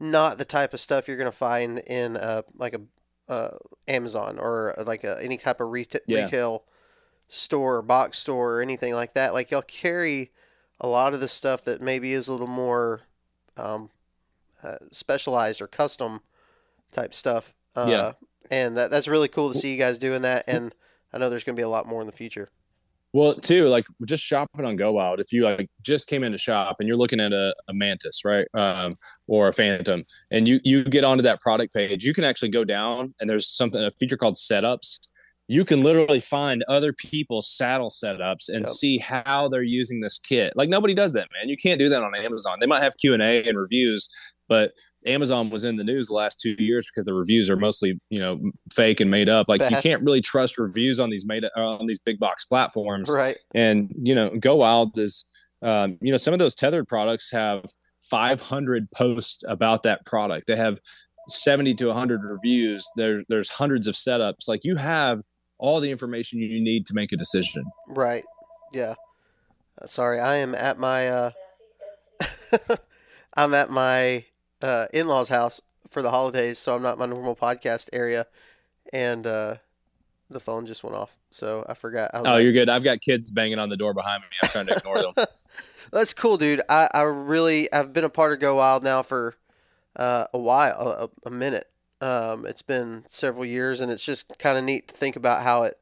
not 0.00 0.38
the 0.38 0.44
type 0.44 0.74
of 0.74 0.80
stuff 0.80 1.08
you're 1.08 1.16
going 1.16 1.30
to 1.30 1.36
find 1.36 1.78
in 1.78 2.16
uh, 2.16 2.42
like 2.56 2.74
a 2.74 3.32
uh, 3.32 3.56
Amazon 3.88 4.38
or 4.38 4.78
uh, 4.78 4.84
like 4.84 5.04
a, 5.04 5.18
any 5.22 5.36
type 5.38 5.60
of 5.60 5.68
reta- 5.68 6.00
yeah. 6.06 6.24
retail 6.24 6.64
store, 7.28 7.76
or 7.76 7.82
box 7.82 8.18
store, 8.18 8.58
or 8.58 8.62
anything 8.62 8.94
like 8.94 9.14
that. 9.14 9.32
Like 9.32 9.50
y'all 9.50 9.62
carry 9.62 10.30
a 10.80 10.88
lot 10.88 11.14
of 11.14 11.20
the 11.20 11.28
stuff 11.28 11.64
that 11.64 11.80
maybe 11.80 12.12
is 12.12 12.28
a 12.28 12.32
little 12.32 12.46
more 12.46 13.02
um, 13.56 13.90
uh, 14.62 14.76
specialized 14.92 15.60
or 15.60 15.66
custom 15.66 16.20
type 16.92 17.14
stuff. 17.14 17.54
Uh, 17.76 17.86
yeah. 17.88 18.12
And 18.50 18.76
that, 18.76 18.90
that's 18.90 19.08
really 19.08 19.28
cool 19.28 19.52
to 19.52 19.58
see 19.58 19.72
you 19.72 19.78
guys 19.78 19.98
doing 19.98 20.22
that. 20.22 20.44
And 20.46 20.74
I 21.12 21.18
know 21.18 21.30
there's 21.30 21.44
going 21.44 21.56
to 21.56 21.60
be 21.60 21.64
a 21.64 21.68
lot 21.68 21.86
more 21.86 22.00
in 22.00 22.06
the 22.06 22.12
future. 22.12 22.50
Well, 23.14 23.34
too, 23.34 23.68
like 23.68 23.86
just 24.04 24.24
shopping 24.24 24.64
on 24.64 24.74
Go 24.74 24.90
Wild. 24.90 25.20
If 25.20 25.32
you 25.32 25.44
like 25.44 25.70
just 25.82 26.08
came 26.08 26.24
in 26.24 26.32
to 26.32 26.38
shop 26.38 26.78
and 26.80 26.88
you're 26.88 26.96
looking 26.96 27.20
at 27.20 27.32
a, 27.32 27.54
a 27.68 27.72
mantis, 27.72 28.24
right, 28.24 28.48
um, 28.54 28.96
or 29.28 29.46
a 29.46 29.52
phantom, 29.52 30.04
and 30.32 30.48
you 30.48 30.58
you 30.64 30.82
get 30.82 31.04
onto 31.04 31.22
that 31.22 31.40
product 31.40 31.72
page, 31.72 32.04
you 32.04 32.12
can 32.12 32.24
actually 32.24 32.48
go 32.48 32.64
down 32.64 33.14
and 33.20 33.30
there's 33.30 33.48
something 33.48 33.80
a 33.80 33.92
feature 33.92 34.16
called 34.16 34.34
setups. 34.34 34.98
You 35.46 35.64
can 35.64 35.84
literally 35.84 36.18
find 36.18 36.64
other 36.66 36.92
people's 36.92 37.48
saddle 37.48 37.90
setups 37.90 38.48
and 38.48 38.60
yep. 38.60 38.66
see 38.66 38.98
how 38.98 39.46
they're 39.46 39.62
using 39.62 40.00
this 40.00 40.18
kit. 40.18 40.52
Like 40.56 40.68
nobody 40.68 40.94
does 40.94 41.12
that, 41.12 41.28
man. 41.38 41.48
You 41.48 41.56
can't 41.56 41.78
do 41.78 41.88
that 41.90 42.02
on 42.02 42.16
Amazon. 42.16 42.58
They 42.58 42.66
might 42.66 42.82
have 42.82 42.96
Q 42.96 43.14
and 43.14 43.22
A 43.22 43.44
and 43.44 43.56
reviews, 43.56 44.08
but 44.48 44.72
Amazon 45.06 45.50
was 45.50 45.64
in 45.64 45.76
the 45.76 45.84
news 45.84 46.08
the 46.08 46.14
last 46.14 46.40
two 46.40 46.56
years 46.58 46.86
because 46.86 47.04
the 47.04 47.14
reviews 47.14 47.50
are 47.50 47.56
mostly 47.56 48.00
you 48.10 48.18
know 48.18 48.40
fake 48.72 49.00
and 49.00 49.10
made 49.10 49.28
up. 49.28 49.48
Like 49.48 49.60
you 49.70 49.76
can't 49.78 50.02
really 50.02 50.20
trust 50.20 50.58
reviews 50.58 51.00
on 51.00 51.10
these 51.10 51.26
made 51.26 51.44
uh, 51.44 51.48
on 51.56 51.86
these 51.86 51.98
big 51.98 52.18
box 52.18 52.44
platforms. 52.44 53.10
Right. 53.10 53.36
And 53.54 53.92
you 54.02 54.14
know, 54.14 54.30
Go 54.38 54.56
Wild 54.56 54.98
is 54.98 55.24
um, 55.62 55.98
you 56.00 56.10
know 56.10 56.16
some 56.16 56.32
of 56.32 56.38
those 56.38 56.54
tethered 56.54 56.88
products 56.88 57.30
have 57.30 57.64
500 58.10 58.90
posts 58.90 59.44
about 59.48 59.82
that 59.84 60.04
product. 60.04 60.46
They 60.46 60.56
have 60.56 60.78
70 61.28 61.74
to 61.74 61.86
100 61.86 62.22
reviews. 62.22 62.90
There 62.96 63.22
there's 63.28 63.50
hundreds 63.50 63.86
of 63.86 63.94
setups. 63.94 64.48
Like 64.48 64.64
you 64.64 64.76
have 64.76 65.20
all 65.58 65.80
the 65.80 65.90
information 65.90 66.40
you 66.40 66.62
need 66.62 66.86
to 66.86 66.94
make 66.94 67.12
a 67.12 67.16
decision. 67.16 67.64
Right. 67.88 68.24
Yeah. 68.72 68.94
Uh, 69.80 69.86
sorry, 69.86 70.20
I 70.20 70.36
am 70.36 70.54
at 70.54 70.78
my. 70.78 71.08
Uh... 71.08 71.30
I'm 73.36 73.52
at 73.54 73.70
my 73.70 74.24
uh, 74.64 74.86
in 74.94 75.06
law's 75.06 75.28
house 75.28 75.60
for 75.88 76.00
the 76.00 76.10
holidays, 76.10 76.58
so 76.58 76.74
I'm 76.74 76.82
not 76.82 76.98
my 76.98 77.06
normal 77.06 77.36
podcast 77.36 77.90
area, 77.92 78.26
and 78.92 79.26
uh, 79.26 79.56
the 80.30 80.40
phone 80.40 80.66
just 80.66 80.82
went 80.82 80.96
off. 80.96 81.14
So 81.30 81.66
I 81.68 81.74
forgot. 81.74 82.10
I 82.14 82.20
oh, 82.20 82.22
like, 82.22 82.44
you're 82.44 82.52
good. 82.52 82.70
I've 82.70 82.82
got 82.82 83.00
kids 83.00 83.30
banging 83.30 83.58
on 83.58 83.68
the 83.68 83.76
door 83.76 83.92
behind 83.92 84.22
me. 84.22 84.28
I'm 84.42 84.48
trying 84.48 84.66
to 84.66 84.76
ignore 84.76 84.98
them. 85.14 85.26
That's 85.92 86.14
cool, 86.14 86.38
dude. 86.38 86.62
I, 86.68 86.88
I 86.94 87.02
really 87.02 87.70
I've 87.72 87.92
been 87.92 88.04
a 88.04 88.08
part 88.08 88.32
of 88.32 88.40
Go 88.40 88.56
Wild 88.56 88.82
now 88.82 89.02
for 89.02 89.36
uh, 89.96 90.26
a 90.32 90.38
while, 90.38 91.10
a, 91.24 91.28
a 91.28 91.30
minute. 91.30 91.68
Um, 92.00 92.46
it's 92.46 92.62
been 92.62 93.04
several 93.08 93.44
years, 93.44 93.80
and 93.80 93.92
it's 93.92 94.04
just 94.04 94.38
kind 94.38 94.56
of 94.56 94.64
neat 94.64 94.88
to 94.88 94.94
think 94.94 95.14
about 95.14 95.42
how 95.42 95.64
it 95.64 95.78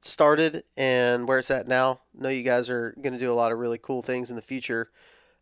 started 0.00 0.62
and 0.76 1.26
where 1.26 1.40
it's 1.40 1.50
at 1.50 1.66
now. 1.66 2.00
I 2.16 2.22
know 2.22 2.28
you 2.28 2.44
guys 2.44 2.70
are 2.70 2.94
going 3.02 3.14
to 3.14 3.18
do 3.18 3.32
a 3.32 3.34
lot 3.34 3.50
of 3.50 3.58
really 3.58 3.78
cool 3.78 4.00
things 4.00 4.30
in 4.30 4.36
the 4.36 4.42
future. 4.42 4.90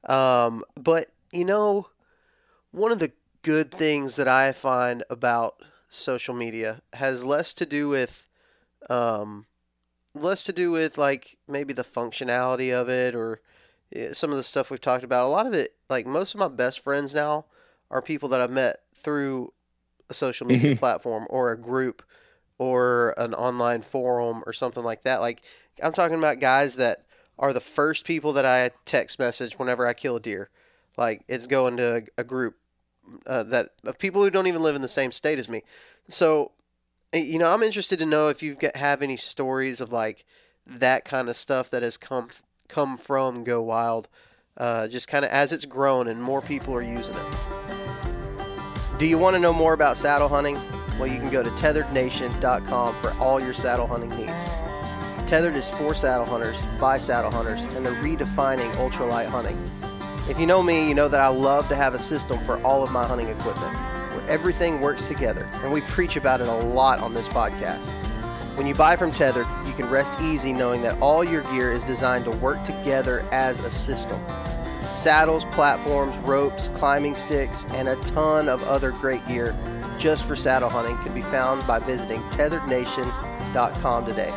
Um, 0.09 0.65
but 0.81 1.09
you 1.31 1.45
know, 1.45 1.89
one 2.75 2.91
of 2.91 2.99
the 2.99 3.12
good 3.43 3.70
things 3.70 4.16
that 4.16 4.27
I 4.27 4.51
find 4.51 5.05
about 5.09 5.62
social 5.89 6.35
media 6.35 6.83
has 6.95 7.25
less 7.25 7.55
to 7.55 7.64
do 7.64 7.89
with 7.89 8.27
um, 8.91 9.47
less 10.12 10.43
to 10.45 10.53
do 10.53 10.72
with 10.72 10.99
like 10.99 11.39
maybe 11.47 11.72
the 11.72 11.85
functionality 11.85 12.72
of 12.72 12.89
it 12.89 13.14
or 13.14 13.41
some 14.12 14.33
of 14.33 14.37
the 14.37 14.43
stuff 14.43 14.70
we've 14.70 14.81
talked 14.81 15.05
about. 15.05 15.27
A 15.27 15.29
lot 15.29 15.47
of 15.47 15.53
it, 15.53 15.75
like 15.89 16.05
most 16.05 16.35
of 16.35 16.41
my 16.41 16.49
best 16.49 16.81
friends 16.81 17.14
now, 17.14 17.45
are 17.93 18.03
people 18.03 18.29
that 18.31 18.41
I've 18.41 18.51
met 18.51 18.79
through 18.93 19.53
a 20.11 20.14
social 20.14 20.47
media 20.47 20.72
mm-hmm. 20.72 20.79
platform 20.79 21.29
or 21.31 21.53
a 21.53 21.61
group 21.61 22.03
or 22.59 23.14
an 23.16 23.35
online 23.35 23.83
forum 23.83 24.43
or 24.47 24.53
something 24.53 24.83
like 24.83 25.03
that. 25.03 25.20
Like 25.20 25.43
I'm 25.81 25.93
talking 25.93 26.18
about 26.18 26.41
guys 26.41 26.75
that 26.77 27.05
are 27.39 27.53
the 27.53 27.61
first 27.61 28.05
people 28.05 28.33
that 28.33 28.45
I 28.45 28.70
text 28.85 29.20
message 29.20 29.61
whenever 29.61 29.87
I 29.87 29.93
kill 29.93 30.16
a 30.16 30.20
deer. 30.20 30.51
Like 30.97 31.22
it's 31.29 31.47
going 31.47 31.77
to 31.77 32.07
a 32.18 32.25
group 32.25 32.57
uh, 33.27 33.43
that 33.45 33.71
of 33.85 33.99
people 33.99 34.23
who 34.23 34.31
don't 34.31 34.47
even 34.47 34.63
live 34.63 34.77
in 34.77 34.83
the 34.83 34.89
same 34.89 35.13
state 35.13 35.39
as 35.39 35.49
me. 35.49 35.63
So, 36.09 36.53
eh, 37.13 37.19
you 37.19 37.39
know, 37.39 37.53
I'm 37.53 37.63
interested 37.63 37.99
to 37.99 38.07
know 38.07 38.29
if 38.29 38.43
you 38.43 38.57
have 38.61 38.77
have 38.77 39.03
any 39.03 39.17
stories 39.17 39.81
of 39.81 39.93
like 39.93 40.25
that 40.67 41.05
kind 41.05 41.29
of 41.29 41.37
stuff 41.37 41.71
that 41.71 41.83
has 41.83 41.97
come 41.97 42.29
come 42.69 42.97
from 42.97 43.45
Go 43.45 43.63
Wild, 43.63 44.09
uh, 44.57 44.89
just 44.89 45.09
kind 45.09 45.25
of 45.25 45.31
as 45.31 45.53
it's 45.53 45.65
grown 45.65 46.09
and 46.09 46.23
more 46.23 46.41
people 46.41 46.75
are 46.75 46.83
using 46.83 47.15
it. 47.17 47.35
Do 48.99 49.07
you 49.07 49.19
want 49.19 49.35
to 49.35 49.41
know 49.41 49.53
more 49.53 49.73
about 49.73 49.97
saddle 49.97 50.29
hunting? 50.29 50.59
Well, 50.99 51.09
you 51.09 51.19
can 51.19 51.31
go 51.31 51.43
to 51.43 51.51
tetherednation.com 51.51 52.95
for 53.03 53.13
all 53.15 53.41
your 53.41 53.55
saddle 53.55 53.89
hunting 53.89 54.11
needs. 54.11 54.49
Tethered 55.29 55.57
is 55.57 55.69
for 55.71 55.95
saddle 55.95 56.27
hunters, 56.27 56.65
by 56.79 56.99
saddle 56.99 57.31
hunters, 57.31 57.65
and 57.65 57.85
they're 57.85 57.95
redefining 57.95 58.73
ultralight 58.75 59.27
hunting. 59.27 59.59
If 60.29 60.39
you 60.41 60.47
know 60.47 60.62
me, 60.62 60.89
you 60.89 60.95
know 60.95 61.09
that 61.09 61.20
I 61.20 61.29
love 61.29 61.68
to 61.68 61.77
have 61.77 61.93
a 61.93 61.99
system 61.99 62.43
for 62.47 62.59
all 62.62 62.83
of 62.83 62.91
my 62.91 63.07
hunting 63.07 63.29
equipment 63.29 63.75
where 63.75 64.27
everything 64.27 64.81
works 64.81 65.07
together, 65.07 65.47
and 65.62 65.70
we 65.70 65.83
preach 65.83 66.16
about 66.16 66.41
it 66.41 66.49
a 66.49 66.55
lot 66.55 67.01
on 67.01 67.12
this 67.12 67.29
podcast. 67.29 67.91
When 68.57 68.66
you 68.66 68.75
buy 68.75 68.97
from 68.97 69.12
Tethered, 69.12 69.47
you 69.66 69.75
can 69.75 69.91
rest 69.91 70.18
easy 70.22 70.55
knowing 70.55 70.81
that 70.83 70.99
all 71.03 71.22
your 71.22 71.43
gear 71.53 71.72
is 71.72 71.85
designed 71.85 72.25
to 72.25 72.31
work 72.31 72.64
together 72.64 73.20
as 73.33 73.59
a 73.59 73.70
system. 73.70 74.18
Saddles, 74.93 75.45
platforms, 75.47 76.16
ropes, 76.18 76.68
climbing 76.70 77.16
sticks, 77.16 77.66
and 77.75 77.89
a 77.89 77.97
ton 77.97 78.49
of 78.49 78.62
other 78.62 78.93
great 78.93 79.27
gear 79.29 79.55
just 79.99 80.25
for 80.25 80.37
saddle 80.37 80.70
hunting 80.70 80.97
can 80.99 81.12
be 81.12 81.22
found 81.22 81.66
by 81.66 81.81
visiting 81.81 82.22
tetherednation.com 82.31 84.07
today. 84.07 84.31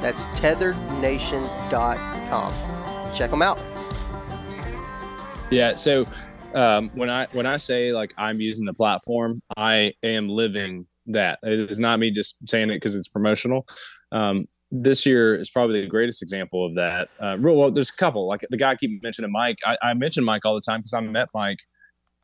That's 0.00 0.28
tetherednation.com. 0.28 3.14
Check 3.14 3.30
them 3.30 3.42
out. 3.42 3.71
Yeah. 5.52 5.74
So 5.74 6.06
um, 6.54 6.88
when 6.94 7.10
I 7.10 7.26
when 7.32 7.44
I 7.44 7.58
say 7.58 7.92
like 7.92 8.14
I'm 8.16 8.40
using 8.40 8.64
the 8.64 8.72
platform, 8.72 9.42
I 9.54 9.92
am 10.02 10.26
living 10.26 10.86
that. 11.08 11.40
It 11.42 11.70
is 11.70 11.78
not 11.78 11.98
me 11.98 12.10
just 12.10 12.36
saying 12.48 12.70
it 12.70 12.76
because 12.76 12.94
it's 12.94 13.08
promotional. 13.08 13.66
Um, 14.12 14.46
this 14.70 15.04
year 15.04 15.34
is 15.34 15.50
probably 15.50 15.82
the 15.82 15.88
greatest 15.88 16.22
example 16.22 16.64
of 16.64 16.74
that. 16.76 17.10
Uh, 17.20 17.36
well, 17.38 17.70
there's 17.70 17.90
a 17.90 17.96
couple. 17.96 18.26
Like 18.26 18.46
the 18.48 18.56
guy 18.56 18.70
I 18.70 18.76
keep 18.76 19.02
mentioning 19.02 19.30
Mike. 19.30 19.58
I, 19.66 19.76
I 19.82 19.92
mention 19.92 20.24
Mike 20.24 20.46
all 20.46 20.54
the 20.54 20.62
time 20.62 20.80
because 20.80 20.94
I 20.94 21.00
met 21.00 21.28
Mike 21.34 21.58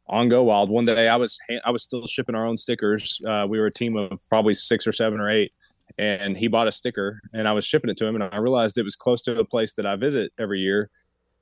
on 0.06 0.30
Go 0.30 0.44
Wild. 0.44 0.70
One 0.70 0.86
day 0.86 1.08
I 1.08 1.16
was 1.16 1.38
I 1.66 1.70
was 1.70 1.82
still 1.82 2.06
shipping 2.06 2.34
our 2.34 2.46
own 2.46 2.56
stickers. 2.56 3.20
Uh, 3.28 3.46
we 3.46 3.60
were 3.60 3.66
a 3.66 3.72
team 3.72 3.94
of 3.94 4.18
probably 4.30 4.54
six 4.54 4.86
or 4.86 4.92
seven 4.92 5.20
or 5.20 5.28
eight, 5.28 5.52
and 5.98 6.34
he 6.34 6.48
bought 6.48 6.66
a 6.66 6.72
sticker, 6.72 7.20
and 7.34 7.46
I 7.46 7.52
was 7.52 7.66
shipping 7.66 7.90
it 7.90 7.98
to 7.98 8.06
him, 8.06 8.14
and 8.14 8.24
I 8.24 8.38
realized 8.38 8.78
it 8.78 8.84
was 8.84 8.96
close 8.96 9.20
to 9.24 9.38
a 9.38 9.44
place 9.44 9.74
that 9.74 9.84
I 9.84 9.96
visit 9.96 10.32
every 10.38 10.60
year, 10.60 10.88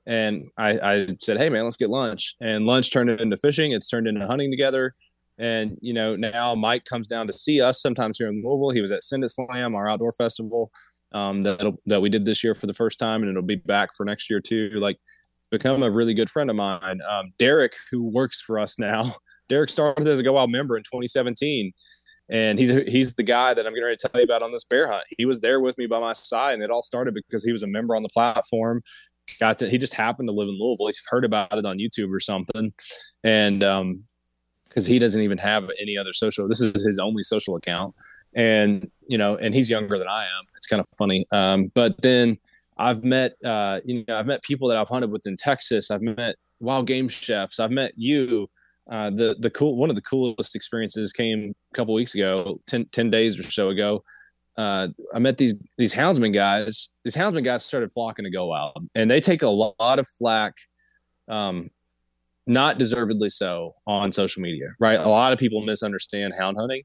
and 0.07 0.49
I, 0.57 0.79
I 0.79 1.07
said, 1.19 1.37
hey, 1.37 1.49
man, 1.49 1.65
let's 1.65 1.77
get 1.77 1.89
lunch. 1.89 2.35
And 2.41 2.65
lunch 2.65 2.91
turned 2.91 3.09
into 3.09 3.37
fishing. 3.37 3.73
It's 3.73 3.89
turned 3.89 4.07
into 4.07 4.25
hunting 4.25 4.49
together. 4.49 4.95
And, 5.37 5.77
you 5.81 5.93
know, 5.93 6.15
now 6.15 6.55
Mike 6.55 6.85
comes 6.85 7.07
down 7.07 7.27
to 7.27 7.33
see 7.33 7.61
us 7.61 7.81
sometimes 7.81 8.17
here 8.17 8.27
in 8.27 8.41
Louisville. 8.43 8.71
He 8.71 8.81
was 8.81 8.91
at 8.91 9.03
Send 9.03 9.23
It 9.23 9.29
Slam, 9.29 9.75
our 9.75 9.89
outdoor 9.89 10.13
festival 10.13 10.71
um, 11.11 11.41
that, 11.43 11.75
that 11.85 12.01
we 12.01 12.09
did 12.09 12.25
this 12.25 12.43
year 12.43 12.55
for 12.55 12.67
the 12.67 12.73
first 12.73 12.97
time, 12.97 13.21
and 13.21 13.29
it'll 13.29 13.43
be 13.43 13.57
back 13.57 13.93
for 13.95 14.05
next 14.05 14.29
year 14.29 14.39
too. 14.39 14.71
Like, 14.75 14.97
become 15.51 15.83
a 15.83 15.91
really 15.91 16.13
good 16.13 16.29
friend 16.29 16.49
of 16.49 16.55
mine. 16.55 16.99
Um, 17.07 17.33
Derek, 17.37 17.73
who 17.91 18.09
works 18.09 18.41
for 18.41 18.59
us 18.59 18.79
now, 18.79 19.13
Derek 19.49 19.69
started 19.69 20.07
as 20.07 20.19
a 20.19 20.23
Go 20.23 20.33
Wild 20.33 20.51
member 20.51 20.77
in 20.77 20.83
2017, 20.83 21.71
and 22.29 22.59
he's 22.59 22.69
he's 22.69 23.15
the 23.15 23.23
guy 23.23 23.53
that 23.53 23.65
I'm 23.65 23.73
going 23.73 23.95
to 23.95 24.07
tell 24.07 24.19
you 24.19 24.25
about 24.25 24.41
on 24.41 24.51
this 24.51 24.65
bear 24.65 24.91
hunt. 24.91 25.05
He 25.17 25.25
was 25.25 25.39
there 25.39 25.61
with 25.61 25.77
me 25.77 25.85
by 25.85 25.99
my 25.99 26.13
side, 26.13 26.55
and 26.55 26.63
it 26.63 26.69
all 26.69 26.81
started 26.81 27.13
because 27.13 27.45
he 27.45 27.53
was 27.53 27.63
a 27.63 27.67
member 27.67 27.95
on 27.95 28.03
the 28.03 28.09
platform. 28.09 28.81
Got 29.39 29.59
to 29.59 29.69
he 29.69 29.77
just 29.77 29.93
happened 29.93 30.29
to 30.29 30.33
live 30.33 30.49
in 30.49 30.57
Louisville. 30.59 30.87
He's 30.87 31.01
heard 31.07 31.25
about 31.25 31.57
it 31.57 31.65
on 31.65 31.77
YouTube 31.77 32.13
or 32.13 32.19
something, 32.19 32.73
and 33.23 33.63
um, 33.63 34.03
because 34.67 34.85
he 34.85 34.99
doesn't 34.99 35.21
even 35.21 35.37
have 35.37 35.69
any 35.81 35.97
other 35.97 36.13
social. 36.13 36.47
This 36.47 36.61
is 36.61 36.85
his 36.85 36.99
only 36.99 37.23
social 37.23 37.55
account, 37.55 37.93
and 38.35 38.89
you 39.07 39.17
know, 39.17 39.35
and 39.35 39.53
he's 39.53 39.69
younger 39.69 39.97
than 39.97 40.07
I 40.07 40.23
am. 40.23 40.45
It's 40.55 40.67
kind 40.67 40.79
of 40.79 40.87
funny. 40.97 41.25
Um, 41.31 41.71
but 41.73 42.01
then 42.01 42.37
I've 42.77 43.03
met, 43.03 43.33
uh, 43.43 43.81
you 43.85 44.05
know, 44.07 44.17
I've 44.17 44.27
met 44.27 44.43
people 44.43 44.67
that 44.69 44.77
I've 44.77 44.89
hunted 44.89 45.11
with 45.11 45.25
in 45.25 45.35
Texas. 45.35 45.91
I've 45.91 46.01
met 46.01 46.35
wild 46.59 46.87
game 46.87 47.07
chefs. 47.07 47.59
I've 47.59 47.71
met 47.71 47.93
you. 47.95 48.49
Uh, 48.89 49.09
the 49.09 49.35
the 49.39 49.49
cool 49.49 49.75
one 49.75 49.89
of 49.89 49.95
the 49.95 50.01
coolest 50.01 50.55
experiences 50.55 51.11
came 51.11 51.53
a 51.71 51.75
couple 51.75 51.93
weeks 51.93 52.15
ago, 52.15 52.61
10, 52.67 52.85
10 52.85 53.09
days 53.09 53.37
or 53.37 53.43
so 53.43 53.69
ago. 53.69 54.03
Uh, 54.57 54.87
I 55.13 55.19
met 55.19 55.37
these 55.37 55.53
these 55.77 55.93
houndsman 55.93 56.33
guys. 56.33 56.89
These 57.03 57.15
houndsman 57.15 57.43
guys 57.43 57.63
started 57.63 57.91
flocking 57.93 58.25
to 58.25 58.31
Go 58.31 58.47
Wild, 58.47 58.87
and 58.95 59.09
they 59.09 59.21
take 59.21 59.43
a 59.43 59.49
lot 59.49 59.99
of 59.99 60.07
flack, 60.07 60.55
um, 61.27 61.69
not 62.47 62.79
deservedly 62.79 63.29
so, 63.29 63.75
on 63.85 64.11
social 64.11 64.41
media. 64.41 64.69
Right, 64.79 64.99
a 64.99 65.07
lot 65.07 65.31
of 65.31 65.37
people 65.37 65.61
misunderstand 65.63 66.33
hound 66.37 66.57
hunting, 66.59 66.83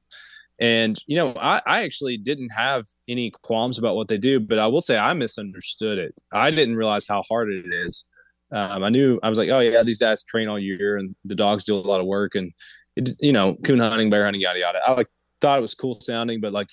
and 0.58 0.98
you 1.06 1.16
know, 1.16 1.34
I, 1.34 1.62
I 1.66 1.82
actually 1.82 2.18
didn't 2.18 2.50
have 2.50 2.84
any 3.08 3.30
qualms 3.42 3.78
about 3.78 3.96
what 3.96 4.08
they 4.08 4.18
do, 4.18 4.38
but 4.38 4.58
I 4.58 4.66
will 4.66 4.82
say 4.82 4.98
I 4.98 5.14
misunderstood 5.14 5.98
it. 5.98 6.20
I 6.30 6.50
didn't 6.50 6.76
realize 6.76 7.06
how 7.08 7.22
hard 7.22 7.50
it 7.50 7.72
is. 7.72 8.04
Um, 8.52 8.84
I 8.84 8.90
knew 8.90 9.18
I 9.22 9.30
was 9.30 9.38
like, 9.38 9.48
oh 9.48 9.60
yeah, 9.60 9.82
these 9.82 9.98
guys 9.98 10.22
train 10.22 10.48
all 10.48 10.58
year, 10.58 10.98
and 10.98 11.16
the 11.24 11.34
dogs 11.34 11.64
do 11.64 11.74
a 11.74 11.80
lot 11.80 12.00
of 12.00 12.06
work, 12.06 12.34
and 12.34 12.52
it, 12.96 13.08
you 13.18 13.32
know, 13.32 13.56
coon 13.64 13.78
hunting, 13.78 14.10
bear 14.10 14.24
hunting, 14.24 14.42
yada 14.42 14.58
yada. 14.58 14.80
I 14.84 14.92
like 14.92 15.08
thought 15.40 15.58
it 15.58 15.62
was 15.62 15.74
cool 15.74 15.98
sounding, 16.02 16.42
but 16.42 16.52
like 16.52 16.68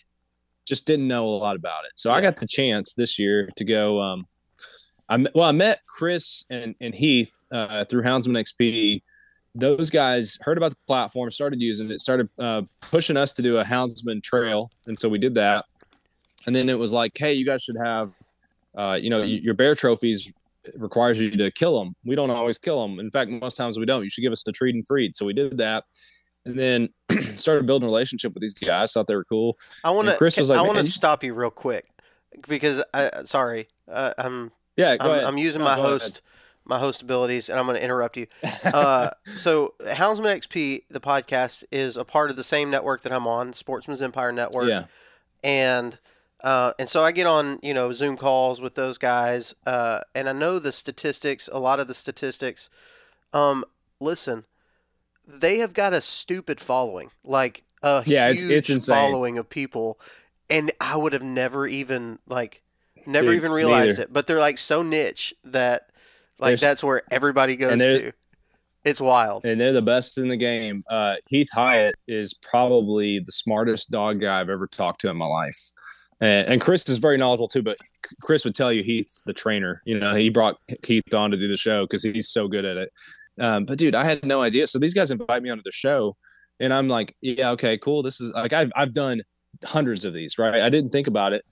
just 0.70 0.86
didn't 0.86 1.07
know 1.07 1.26
a 1.26 1.38
lot 1.38 1.55
about 1.55 1.86
it. 1.86 1.91
So 1.95 2.09
yeah. 2.09 2.17
I 2.17 2.22
got 2.22 2.38
the 2.38 2.47
chance 2.47 2.93
this 2.93 3.20
year 3.20 3.49
to 3.57 3.65
go. 3.65 3.99
Um, 4.01 4.28
I 5.09 5.26
well, 5.36 5.45
I 5.45 5.51
met 5.51 5.82
Chris 5.88 6.45
and, 6.49 6.76
and 6.80 6.95
Heath 6.95 7.43
uh, 7.51 7.84
through 7.86 8.03
Houndsman 8.03 8.38
XP 8.38 9.01
those 9.55 9.89
guys 9.89 10.38
heard 10.41 10.57
about 10.57 10.72
the 10.72 10.78
platform, 10.88 11.32
started 11.32 11.61
using 11.61 11.89
it, 11.91 12.01
started 12.01 12.30
uh, 12.38 12.61
pushing 12.82 13.17
us 13.17 13.34
to 13.34 13.41
do 13.41 13.57
a 13.57 13.63
houndsman 13.63 14.22
trail, 14.22 14.72
and 14.86 14.97
so 14.97 15.09
we 15.09 15.17
did 15.17 15.36
that. 15.36 15.65
And 16.45 16.55
then 16.55 16.70
it 16.70 16.78
was 16.78 16.93
like, 16.93 17.17
hey, 17.17 17.34
you 17.34 17.45
guys 17.45 17.63
should 17.63 17.76
have, 17.84 18.11
uh, 18.76 18.97
you 19.01 19.09
know, 19.09 19.22
your 19.22 19.53
bear 19.53 19.76
trophies 19.76 20.32
requires 20.76 21.20
you 21.20 21.32
to 21.32 21.51
kill 21.51 21.80
them. 21.80 21.95
We 22.05 22.15
don't 22.15 22.30
always 22.30 22.57
kill 22.57 22.88
them. 22.88 22.99
In 22.99 23.11
fact, 23.11 23.30
most 23.30 23.55
times 23.55 23.78
we 23.78 23.86
don't. 23.86 24.03
You 24.03 24.09
should 24.09 24.22
give 24.22 24.32
us 24.32 24.43
the 24.43 24.51
treed 24.51 24.76
and 24.76 24.86
freed. 24.86 25.15
So 25.15 25.26
we 25.26 25.34
did 25.34 25.57
that, 25.57 25.84
and 26.46 26.58
then 26.58 26.90
started 27.38 27.66
building 27.66 27.86
a 27.86 27.90
relationship 27.90 28.34
with 28.34 28.42
these 28.42 28.54
guys. 28.54 28.94
Thought 28.94 29.08
they 29.08 29.16
were 29.16 29.26
cool. 29.26 29.58
I 29.84 29.92
want 29.92 30.08
to. 30.08 30.16
Chris 30.16 30.38
was 30.38 30.50
like, 30.50 30.60
I 30.60 30.62
want 30.62 30.78
to 30.78 30.86
stop 30.86 31.24
you 31.24 31.34
real 31.34 31.50
quick 31.50 31.86
because 32.48 32.84
I 32.94 33.10
sorry, 33.26 33.68
uh, 33.92 34.14
I'm 34.18 34.52
yeah, 34.76 34.96
I'm, 35.00 35.26
I'm, 35.26 35.38
using 35.38 35.60
no, 35.60 35.66
my 35.66 35.76
host. 35.76 36.20
Ahead 36.20 36.22
my 36.70 36.78
host 36.78 37.02
abilities, 37.02 37.50
and 37.50 37.60
I'm 37.60 37.66
going 37.66 37.76
to 37.76 37.84
interrupt 37.84 38.16
you. 38.16 38.28
Uh, 38.62 39.10
so, 39.36 39.74
Houndsman 39.82 40.38
XP, 40.38 40.84
the 40.90 41.00
podcast, 41.00 41.64
is 41.72 41.98
a 41.98 42.06
part 42.06 42.30
of 42.30 42.36
the 42.36 42.44
same 42.44 42.70
network 42.70 43.02
that 43.02 43.12
I'm 43.12 43.26
on, 43.26 43.54
Sportsman's 43.54 44.02
Empire 44.02 44.32
Network. 44.32 44.68
Yeah. 44.68 44.86
And 45.44 45.98
uh, 46.42 46.74
and 46.78 46.88
so 46.88 47.04
I 47.04 47.12
get 47.12 47.26
on, 47.26 47.60
you 47.64 47.74
know, 47.74 47.92
Zoom 47.94 48.16
calls 48.16 48.62
with 48.62 48.76
those 48.76 48.98
guys, 48.98 49.56
uh, 49.66 50.02
and 50.14 50.30
I 50.30 50.34
know 50.34 50.60
the 50.60 50.72
statistics, 50.72 51.50
a 51.52 51.60
lot 51.60 51.80
of 51.80 51.88
the 51.88 51.94
statistics. 51.94 52.70
Um, 53.34 53.66
listen, 54.00 54.46
they 55.30 55.59
have 55.59 55.73
got 55.73 55.93
a 55.93 56.01
stupid 56.01 56.59
following, 56.59 57.11
like 57.23 57.63
a 57.84 58.03
yeah, 58.05 58.32
huge 58.32 58.51
it's, 58.51 58.69
it's 58.69 58.88
following 58.88 59.38
of 59.38 59.49
people, 59.49 59.99
and 60.49 60.71
I 60.82 60.95
would 60.95 61.13
have 61.13 61.21
never 61.21 61.67
even 61.67 62.19
like 62.27 62.61
never 63.05 63.27
Dude, 63.27 63.36
even 63.36 63.51
realized 63.51 63.89
neither. 63.89 64.01
it. 64.03 64.13
But 64.13 64.27
they're 64.27 64.39
like 64.39 64.57
so 64.57 64.82
niche 64.82 65.34
that 65.43 65.89
like 66.39 66.51
There's, 66.51 66.61
that's 66.61 66.84
where 66.84 67.03
everybody 67.11 67.55
goes 67.55 67.80
to. 67.80 68.11
It's 68.86 69.01
wild. 69.01 69.45
And 69.45 69.59
they're 69.59 69.73
the 69.73 69.82
best 69.82 70.17
in 70.17 70.30
the 70.30 70.38
game. 70.38 70.84
Uh, 70.89 71.15
Heath 71.27 71.49
Hyatt 71.53 71.95
is 72.07 72.34
probably 72.34 73.19
the 73.19 73.32
smartest 73.32 73.91
dog 73.91 74.21
guy 74.21 74.39
I've 74.39 74.49
ever 74.49 74.67
talked 74.67 75.01
to 75.01 75.09
in 75.09 75.17
my 75.17 75.25
life. 75.25 75.57
And, 76.21 76.51
and, 76.51 76.61
Chris 76.61 76.88
is 76.89 76.97
very 76.97 77.17
knowledgeable 77.17 77.47
too, 77.47 77.61
but 77.61 77.77
Chris 78.21 78.43
would 78.43 78.55
tell 78.55 78.73
you 78.73 78.84
Heath's 78.84 79.21
the 79.25 79.34
trainer. 79.34 79.82
You 79.86 79.99
know, 79.99 80.15
he 80.15 80.30
brought 80.30 80.57
Heath 80.86 81.13
on 81.13 81.32
to 81.32 81.38
do 81.38 81.47
the 81.47 81.55
show 81.55 81.86
because 81.86 82.03
he's 82.03 82.30
so 82.30 82.47
good 82.47 82.65
at 82.65 82.77
it. 82.77 82.91
Um, 83.40 83.66
but 83.66 83.78
dude, 83.78 83.96
I 83.96 84.04
had 84.04 84.26
no 84.26 84.42
idea. 84.42 84.68
So 84.68 84.80
these 84.80 84.94
guys 84.94 85.12
invite 85.12 85.42
me 85.44 85.50
onto 85.50 85.64
the 85.64 85.72
show, 85.72 86.16
and 86.60 86.74
I'm 86.74 86.88
like, 86.88 87.16
yeah, 87.22 87.52
okay, 87.52 87.78
cool. 87.78 88.02
This 88.04 88.20
is 88.20 88.32
like 88.34 88.54
I've 88.54 88.72
I've 88.76 88.94
done 88.94 89.22
hundreds 89.64 90.06
of 90.06 90.14
these, 90.14 90.38
right? 90.38 90.62
I 90.62 90.70
didn't 90.70 90.92
think 90.92 91.08
about 91.08 91.34
it 91.34 91.44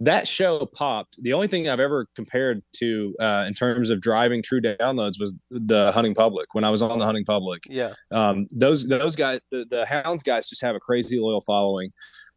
that 0.00 0.28
show 0.28 0.66
popped. 0.66 1.16
The 1.22 1.32
only 1.32 1.48
thing 1.48 1.68
I've 1.68 1.80
ever 1.80 2.06
compared 2.14 2.62
to 2.74 3.14
uh, 3.18 3.44
in 3.48 3.54
terms 3.54 3.90
of 3.90 4.00
driving 4.00 4.42
true 4.42 4.60
downloads 4.60 5.18
was 5.18 5.34
the 5.50 5.90
hunting 5.92 6.14
public 6.14 6.54
when 6.54 6.64
I 6.64 6.70
was 6.70 6.82
on 6.82 6.98
the 6.98 7.04
hunting 7.04 7.24
public. 7.24 7.64
Yeah. 7.68 7.92
Um, 8.10 8.46
those 8.52 8.86
those 8.86 9.16
guys, 9.16 9.40
the, 9.50 9.66
the 9.68 9.86
hounds 9.86 10.22
guys, 10.22 10.48
just 10.48 10.62
have 10.62 10.76
a 10.76 10.80
crazy 10.80 11.18
loyal 11.18 11.40
following. 11.40 11.90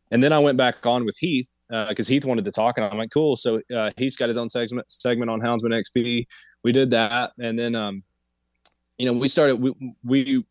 And 0.10 0.22
then 0.22 0.34
I 0.34 0.40
went 0.40 0.58
back 0.58 0.86
on 0.86 1.06
with 1.06 1.16
Heath 1.20 1.50
because 1.70 2.10
uh, 2.10 2.12
Heath 2.12 2.26
wanted 2.26 2.46
to 2.46 2.52
talk, 2.52 2.78
and 2.78 2.86
I'm 2.86 2.98
like, 2.98 3.12
cool. 3.12 3.38
So 3.38 3.62
uh, 3.74 3.92
Heath's 3.96 4.16
got 4.16 4.28
his 4.28 4.38
own 4.38 4.50
segment 4.50 4.92
segment 4.92 5.30
on 5.30 5.40
Houndsman 5.40 5.72
XP. 5.72 6.26
We 6.64 6.72
did 6.72 6.90
that, 6.92 7.32
and 7.40 7.58
then 7.58 7.76
um, 7.76 8.04
you 9.02 9.08
know 9.08 9.14
we 9.14 9.28
started 9.28 9.56
we 9.56 9.74
we 10.04 10.46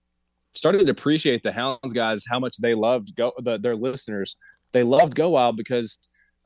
started 0.54 0.84
to 0.84 0.90
appreciate 0.90 1.44
the 1.44 1.52
hounds 1.52 1.92
guys 1.92 2.24
how 2.28 2.40
much 2.40 2.56
they 2.60 2.74
loved 2.74 3.14
go 3.14 3.32
the, 3.38 3.58
their 3.58 3.76
listeners. 3.76 4.36
They 4.72 4.82
loved 4.82 5.14
Go 5.14 5.30
Wild 5.30 5.56
because 5.56 5.98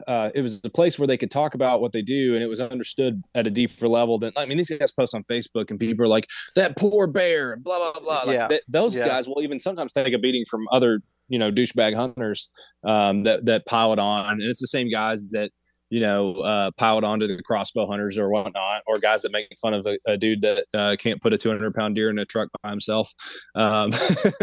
uh, 0.06 0.28
it 0.34 0.42
was 0.42 0.60
a 0.64 0.70
place 0.70 0.98
where 0.98 1.06
they 1.06 1.16
could 1.16 1.30
talk 1.30 1.54
about 1.54 1.80
what 1.80 1.92
they 1.92 2.02
do 2.02 2.34
and 2.34 2.42
it 2.42 2.46
was 2.46 2.60
understood 2.60 3.22
at 3.34 3.46
a 3.46 3.50
deeper 3.50 3.88
level 3.88 4.18
than 4.18 4.32
I 4.36 4.44
mean 4.44 4.58
these 4.58 4.68
guys 4.68 4.92
post 4.92 5.14
on 5.14 5.24
Facebook 5.24 5.70
and 5.70 5.80
people 5.80 6.04
are 6.04 6.08
like 6.08 6.26
that 6.56 6.76
poor 6.76 7.06
bear 7.06 7.54
and 7.54 7.64
blah 7.64 7.78
blah 7.78 8.02
blah 8.02 8.22
like 8.26 8.50
yeah. 8.50 8.58
those 8.68 8.94
yeah. 8.94 9.08
guys 9.08 9.26
will 9.26 9.40
even 9.40 9.58
sometimes 9.58 9.94
take 9.94 10.12
a 10.12 10.18
beating 10.18 10.44
from 10.50 10.66
other 10.72 11.00
you 11.28 11.38
know 11.38 11.50
douchebag 11.50 11.94
hunters 11.94 12.50
um, 12.84 13.22
that 13.22 13.46
that 13.46 13.64
pile 13.64 13.94
it 13.94 13.98
on 13.98 14.32
and 14.32 14.42
it's 14.42 14.60
the 14.60 14.66
same 14.66 14.90
guys 14.90 15.30
that 15.30 15.50
you 15.94 16.00
know, 16.00 16.34
uh, 16.40 16.72
piled 16.72 17.04
onto 17.04 17.28
the 17.28 17.40
crossbow 17.40 17.86
hunters 17.86 18.18
or 18.18 18.28
whatnot, 18.28 18.82
or 18.84 18.98
guys 18.98 19.22
that 19.22 19.30
make 19.30 19.46
fun 19.62 19.72
of 19.72 19.86
a, 19.86 19.96
a 20.08 20.16
dude 20.16 20.42
that 20.42 20.64
uh, 20.74 20.96
can't 20.98 21.22
put 21.22 21.32
a 21.32 21.38
200 21.38 21.72
pound 21.72 21.94
deer 21.94 22.10
in 22.10 22.18
a 22.18 22.24
truck 22.24 22.48
by 22.64 22.70
himself 22.70 23.12
um, 23.54 23.92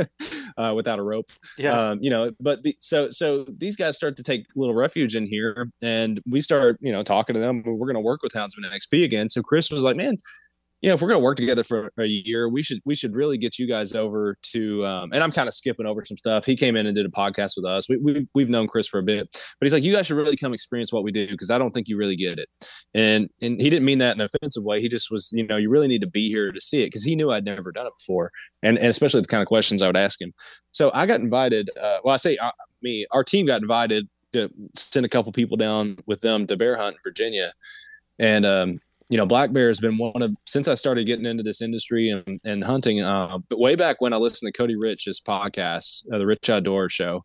uh, 0.57 0.71
without 0.73 0.97
a 0.97 1.03
rope. 1.03 1.29
Yeah. 1.57 1.73
Um, 1.73 1.99
you 2.01 2.09
know, 2.09 2.31
but 2.39 2.63
the, 2.63 2.77
so, 2.79 3.11
so 3.11 3.45
these 3.57 3.75
guys 3.75 3.97
start 3.97 4.15
to 4.15 4.23
take 4.23 4.43
a 4.43 4.59
little 4.59 4.73
refuge 4.73 5.17
in 5.17 5.25
here 5.25 5.69
and 5.81 6.21
we 6.25 6.39
start, 6.39 6.77
you 6.79 6.93
know, 6.93 7.03
talking 7.03 7.33
to 7.33 7.41
them. 7.41 7.63
We're 7.65 7.75
going 7.85 7.95
to 7.95 7.99
work 7.99 8.23
with 8.23 8.31
Houndsman 8.31 8.71
XP 8.71 9.03
again. 9.03 9.27
So 9.27 9.41
Chris 9.41 9.69
was 9.69 9.83
like, 9.83 9.97
man, 9.97 10.19
you 10.82 10.89
know, 10.89 10.95
if 10.95 11.01
we're 11.01 11.09
going 11.09 11.19
to 11.19 11.23
work 11.23 11.38
together 11.38 11.63
for 11.63 11.91
a 11.99 12.05
year, 12.05 12.49
we 12.49 12.63
should 12.63 12.79
we 12.86 12.95
should 12.95 13.13
really 13.16 13.37
get 13.37 13.59
you 13.59 13.67
guys 13.67 13.93
over 13.93 14.37
to. 14.41 14.83
Um, 14.86 15.12
and 15.13 15.24
I'm 15.24 15.32
kind 15.32 15.47
of 15.47 15.53
skipping 15.53 15.86
over 15.86 16.03
some 16.03 16.17
stuff. 16.17 16.43
He 16.43 16.55
came 16.55 16.75
in 16.75 16.87
and 16.87 16.95
did 16.95 17.05
a 17.05 17.09
podcast 17.09 17.53
with 17.55 17.66
us. 17.66 17.87
We, 17.87 17.97
we've 17.97 18.28
we've 18.33 18.49
known 18.49 18.67
Chris 18.67 18.87
for 18.87 18.99
a 18.99 19.03
bit, 19.03 19.29
but 19.32 19.66
he's 19.66 19.74
like, 19.74 19.83
you 19.83 19.93
guys 19.93 20.08
should 20.08 20.17
really 20.17 20.36
come 20.36 20.53
experience 20.53 20.91
what 20.91 21.03
we 21.03 21.12
do 21.12 21.28
because 21.28 21.51
I 21.51 21.59
don't 21.59 21.71
think 21.71 21.87
you 21.87 21.97
really 21.97 22.16
get 22.16 22.39
it. 22.39 22.49
And 22.95 23.29
and 23.43 23.62
he 23.62 23.70
didn't 23.70 23.86
mean 23.86 23.99
that 23.99 24.16
in 24.16 24.21
an 24.21 24.28
offensive 24.33 24.63
way. 24.63 24.82
He 24.82 24.89
just 24.89 25.12
was, 25.12 25.29
you 25.32 25.45
know, 25.45 25.58
you 25.58 25.70
really 25.70 25.87
need 25.87 26.01
to 26.01 26.09
be 26.09 26.29
here 26.29 26.51
to 26.51 26.59
see 26.59 26.82
it 26.82 26.87
because 26.87 27.03
he 27.03 27.16
knew 27.16 27.32
I'd 27.32 27.45
never 27.45 27.71
done 27.71 27.86
it 27.86 27.93
before, 27.97 28.32
and 28.63 28.78
and 28.78 28.87
especially 28.87 29.21
the 29.21 29.28
kind 29.28 29.41
of 29.41 29.47
questions 29.47 29.83
I 29.83 29.87
would 29.87 29.97
ask 29.97 30.20
him. 30.20 30.33
So 30.71 30.89
I 30.95 31.05
got 31.05 31.20
invited. 31.20 31.70
Uh, 31.79 31.99
well, 32.03 32.16
I 32.16 32.17
say 32.17 32.37
uh, 32.37 32.51
me, 32.82 33.05
our 33.12 33.24
team 33.24 33.45
got 33.45 33.62
invited 33.62 34.09
to 34.33 34.49
send 34.75 35.05
a 35.05 35.09
couple 35.09 35.32
people 35.32 35.58
down 35.58 35.97
with 36.08 36.21
them 36.21 36.47
to 36.47 36.58
bear 36.58 36.75
hunt 36.75 36.95
in 36.95 36.99
Virginia, 37.03 37.53
and 38.17 38.47
um, 38.47 38.79
you 39.12 39.17
know, 39.17 39.25
black 39.25 39.51
bear 39.51 39.67
has 39.67 39.82
been 39.82 39.97
one 39.97 40.21
of 40.21 40.33
since 40.47 40.70
I 40.70 40.74
started 40.74 41.05
getting 41.05 41.25
into 41.25 41.43
this 41.43 41.62
industry 41.62 42.09
and, 42.09 42.39
and 42.46 42.63
hunting. 42.63 43.01
Uh, 43.01 43.39
but 43.50 43.59
way 43.59 43.75
back 43.75 44.00
when 44.00 44.13
I 44.13 44.16
listened 44.16 44.51
to 44.51 44.58
Cody 44.58 44.78
Rich's 44.78 45.20
podcast, 45.20 46.05
uh, 46.13 46.17
the 46.17 46.25
Rich 46.25 46.50
Outdoor 46.50 46.88
Show, 46.88 47.21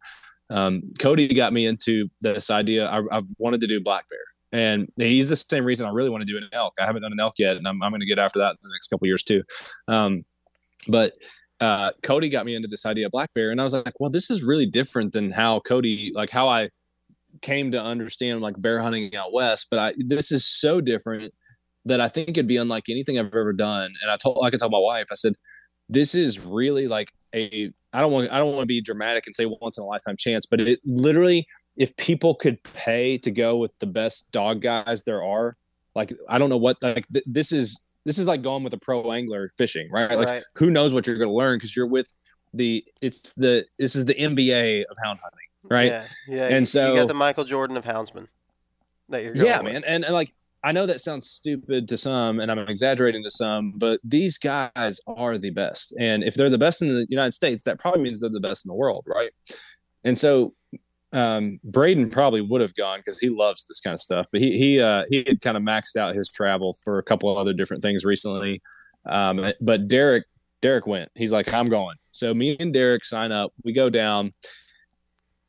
um, 0.50 0.82
Cody 0.98 1.32
got 1.32 1.52
me 1.52 1.64
into 1.64 2.08
this 2.20 2.50
idea. 2.50 2.90
I, 2.90 3.02
have 3.12 3.26
wanted 3.38 3.60
to 3.60 3.68
do 3.68 3.80
black 3.80 4.06
bear, 4.08 4.18
and 4.50 4.88
he's 4.96 5.28
the 5.28 5.36
same 5.36 5.64
reason 5.64 5.86
I 5.86 5.90
really 5.90 6.10
want 6.10 6.22
to 6.22 6.26
do 6.26 6.36
an 6.36 6.48
elk. 6.52 6.74
I 6.80 6.86
haven't 6.86 7.02
done 7.02 7.12
an 7.12 7.20
elk 7.20 7.34
yet, 7.38 7.56
and 7.56 7.68
I'm, 7.68 7.80
I'm 7.80 7.92
going 7.92 8.00
to 8.00 8.06
get 8.06 8.18
after 8.18 8.40
that 8.40 8.50
in 8.50 8.58
the 8.64 8.74
next 8.74 8.88
couple 8.88 9.06
years 9.06 9.22
too. 9.22 9.44
Um, 9.86 10.24
but 10.88 11.12
uh, 11.60 11.92
Cody 12.02 12.28
got 12.28 12.46
me 12.46 12.56
into 12.56 12.66
this 12.66 12.84
idea 12.84 13.06
of 13.06 13.12
black 13.12 13.32
bear, 13.32 13.52
and 13.52 13.60
I 13.60 13.64
was 13.64 13.74
like, 13.74 13.94
well, 14.00 14.10
this 14.10 14.28
is 14.28 14.42
really 14.42 14.66
different 14.66 15.12
than 15.12 15.30
how 15.30 15.60
Cody, 15.60 16.10
like 16.16 16.30
how 16.30 16.48
I 16.48 16.70
came 17.42 17.70
to 17.70 17.80
understand 17.80 18.40
like 18.40 18.60
bear 18.60 18.80
hunting 18.80 19.14
out 19.14 19.32
west. 19.32 19.68
But 19.70 19.78
I, 19.78 19.94
this 19.98 20.32
is 20.32 20.44
so 20.44 20.80
different 20.80 21.32
that 21.86 22.00
I 22.00 22.08
think 22.08 22.30
it'd 22.30 22.46
be 22.46 22.56
unlike 22.58 22.84
anything 22.88 23.18
I've 23.18 23.26
ever 23.26 23.52
done. 23.52 23.92
And 24.02 24.10
I 24.10 24.16
told, 24.16 24.44
I 24.44 24.50
could 24.50 24.60
tell 24.60 24.68
my 24.70 24.78
wife, 24.78 25.06
I 25.10 25.14
said, 25.14 25.34
this 25.88 26.14
is 26.14 26.38
really 26.40 26.88
like 26.88 27.10
a, 27.34 27.72
I 27.92 28.00
don't 28.00 28.12
want, 28.12 28.30
I 28.30 28.38
don't 28.38 28.48
want 28.52 28.60
to 28.62 28.66
be 28.66 28.80
dramatic 28.82 29.24
and 29.26 29.34
say 29.34 29.46
once 29.46 29.78
in 29.78 29.82
a 29.84 29.86
lifetime 29.86 30.16
chance, 30.18 30.46
but 30.46 30.60
it 30.60 30.80
literally, 30.84 31.46
if 31.76 31.96
people 31.96 32.34
could 32.34 32.62
pay 32.62 33.18
to 33.18 33.30
go 33.30 33.56
with 33.56 33.70
the 33.78 33.86
best 33.86 34.30
dog 34.32 34.60
guys 34.62 35.02
there 35.04 35.22
are, 35.24 35.56
like, 35.94 36.12
I 36.28 36.38
don't 36.38 36.50
know 36.50 36.56
what, 36.56 36.76
like, 36.82 37.06
th- 37.12 37.24
this 37.26 37.52
is 37.52 37.80
this 38.04 38.18
is 38.18 38.28
like 38.28 38.40
going 38.42 38.62
with 38.62 38.72
a 38.72 38.78
pro 38.78 39.10
angler 39.12 39.48
fishing, 39.58 39.88
right? 39.90 40.16
Like 40.16 40.28
Right. 40.28 40.42
who 40.54 40.70
knows 40.70 40.92
what 40.92 41.06
you're 41.08 41.16
going 41.18 41.28
to 41.30 41.34
learn 41.34 41.56
because 41.56 41.74
you're 41.74 41.88
with 41.88 42.06
the 42.54 42.84
it's 43.00 43.32
the 43.34 43.64
this 43.80 43.96
is 43.96 44.04
the 44.04 44.14
NBA 44.14 44.84
of 44.88 44.96
hound 45.02 45.18
hunting, 45.20 45.48
right? 45.68 45.86
Yeah, 45.86 46.04
yeah. 46.28 46.44
And 46.48 46.60
you, 46.60 46.64
so- 46.66 46.90
you 46.94 47.00
got 47.00 47.08
the 47.08 47.14
Michael 47.14 47.44
Jordan 47.44 47.76
of 47.76 47.84
houndsmen 47.84 48.28
that 49.08 49.24
you're 49.24 49.34
going 49.34 49.46
Yeah, 49.46 49.60
with. 49.60 49.72
man. 49.72 49.84
And, 49.84 50.04
and 50.04 50.14
like 50.14 50.32
I 50.66 50.72
know 50.72 50.84
that 50.84 51.00
sounds 51.00 51.30
stupid 51.30 51.86
to 51.86 51.96
some 51.96 52.40
and 52.40 52.50
I'm 52.50 52.58
exaggerating 52.58 53.22
to 53.22 53.30
some, 53.30 53.74
but 53.76 54.00
these 54.02 54.36
guys 54.36 54.98
are 55.06 55.38
the 55.38 55.50
best. 55.50 55.94
And 55.96 56.24
if 56.24 56.34
they're 56.34 56.50
the 56.50 56.58
best 56.58 56.82
in 56.82 56.88
the 56.88 57.06
United 57.08 57.34
States, 57.34 57.62
that 57.64 57.78
probably 57.78 58.02
means 58.02 58.18
they're 58.18 58.30
the 58.30 58.40
best 58.40 58.66
in 58.66 58.70
the 58.70 58.74
world, 58.74 59.04
right? 59.06 59.30
And 60.02 60.18
so 60.18 60.54
um 61.12 61.60
Braden 61.62 62.10
probably 62.10 62.40
would 62.40 62.60
have 62.60 62.74
gone 62.74 62.98
because 62.98 63.20
he 63.20 63.28
loves 63.28 63.64
this 63.66 63.78
kind 63.78 63.94
of 63.94 64.00
stuff, 64.00 64.26
but 64.32 64.40
he 64.40 64.58
he 64.58 64.80
uh 64.80 65.04
he 65.08 65.18
had 65.24 65.40
kind 65.40 65.56
of 65.56 65.62
maxed 65.62 65.94
out 65.94 66.16
his 66.16 66.28
travel 66.28 66.74
for 66.82 66.98
a 66.98 67.02
couple 67.04 67.30
of 67.30 67.38
other 67.38 67.52
different 67.52 67.80
things 67.80 68.04
recently. 68.04 68.60
Um 69.08 69.52
but 69.60 69.86
Derek 69.86 70.24
Derek 70.62 70.88
went. 70.88 71.12
He's 71.14 71.30
like, 71.30 71.54
I'm 71.54 71.66
going. 71.66 71.94
So 72.10 72.34
me 72.34 72.56
and 72.58 72.74
Derek 72.74 73.04
sign 73.04 73.30
up. 73.30 73.52
We 73.62 73.72
go 73.72 73.88
down 73.88 74.32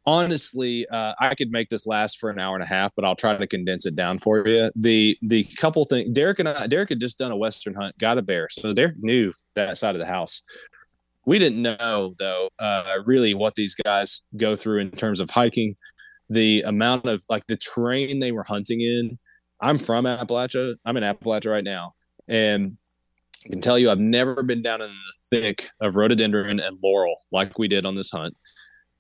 honestly 0.08 0.88
uh, 0.88 1.14
i 1.20 1.36
could 1.36 1.52
make 1.52 1.68
this 1.68 1.86
last 1.86 2.18
for 2.18 2.30
an 2.30 2.40
hour 2.40 2.56
and 2.56 2.64
a 2.64 2.68
half 2.68 2.96
but 2.96 3.04
i'll 3.06 3.16
try 3.16 3.36
to 3.36 3.46
condense 3.46 3.86
it 3.86 3.96
down 3.96 4.18
for 4.18 4.48
you. 4.48 4.72
The 4.76 5.18
the 5.22 5.44
couple 5.60 5.84
things 5.86 6.10
derek 6.14 6.40
and 6.40 6.50
i 6.50 6.66
derek 6.66 6.90
had 6.90 7.02
just 7.02 7.18
done 7.18 7.32
a 7.32 7.38
western 7.38 7.76
hunt 7.76 7.96
got 8.00 8.18
a 8.18 8.22
bear. 8.22 8.48
So 8.50 8.74
derek 8.74 8.96
knew 8.98 9.34
that 9.56 9.78
side 9.78 9.96
of 9.96 10.00
the 10.00 10.06
house. 10.08 10.42
We 11.26 11.38
didn't 11.40 11.62
know 11.62 12.14
though 12.18 12.50
uh, 12.58 13.00
really 13.06 13.34
what 13.34 13.56
these 13.56 13.76
guys 13.76 14.22
go 14.38 14.56
through 14.56 14.80
in 14.80 14.92
terms 14.92 15.20
of 15.20 15.30
hiking. 15.30 15.76
The 16.30 16.62
amount 16.62 17.06
of 17.06 17.24
like 17.30 17.46
the 17.48 17.58
terrain 17.58 18.20
they 18.20 18.32
were 18.32 18.44
hunting 18.44 18.80
in. 18.82 19.20
I'm 19.60 19.78
from 19.78 20.06
appalachia. 20.06 20.76
I'm 20.86 20.96
in 20.96 21.04
appalachia 21.04 21.52
right 21.52 21.64
now. 21.64 21.94
And 22.30 22.78
I 23.46 23.50
can 23.50 23.60
tell 23.62 23.78
you 23.78 23.92
I've 23.92 24.00
never 24.00 24.42
been 24.42 24.62
down 24.62 24.82
in 24.82 24.90
the 24.90 25.38
thick 25.38 25.70
of 25.82 25.98
rhododendron 25.98 26.62
and 26.62 26.78
laurel 26.82 27.18
like 27.32 27.60
we 27.60 27.68
did 27.68 27.86
on 27.86 27.96
this 27.96 28.12
hunt 28.12 28.36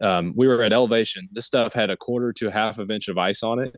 um, 0.01 0.33
we 0.35 0.47
were 0.47 0.63
at 0.63 0.73
elevation. 0.73 1.27
This 1.31 1.45
stuff 1.45 1.73
had 1.73 1.89
a 1.89 1.97
quarter 1.97 2.33
to 2.33 2.47
a 2.47 2.51
half 2.51 2.77
of 2.77 2.91
inch 2.91 3.07
of 3.07 3.17
ice 3.17 3.43
on 3.43 3.59
it. 3.59 3.75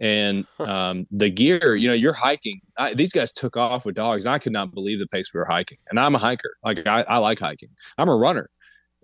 And 0.00 0.46
um, 0.58 1.06
the 1.10 1.30
gear, 1.30 1.74
you 1.76 1.88
know, 1.88 1.94
you're 1.94 2.12
hiking. 2.12 2.60
I, 2.78 2.94
these 2.94 3.12
guys 3.12 3.32
took 3.32 3.56
off 3.56 3.84
with 3.84 3.94
dogs. 3.94 4.26
I 4.26 4.38
could 4.38 4.52
not 4.52 4.74
believe 4.74 4.98
the 4.98 5.06
pace 5.06 5.32
we 5.32 5.38
were 5.38 5.46
hiking. 5.46 5.78
And 5.90 5.98
I'm 5.98 6.14
a 6.14 6.18
hiker. 6.18 6.56
Like 6.64 6.86
I, 6.86 7.04
I 7.08 7.18
like 7.18 7.40
hiking. 7.40 7.70
I'm 7.98 8.08
a 8.08 8.16
runner. 8.16 8.48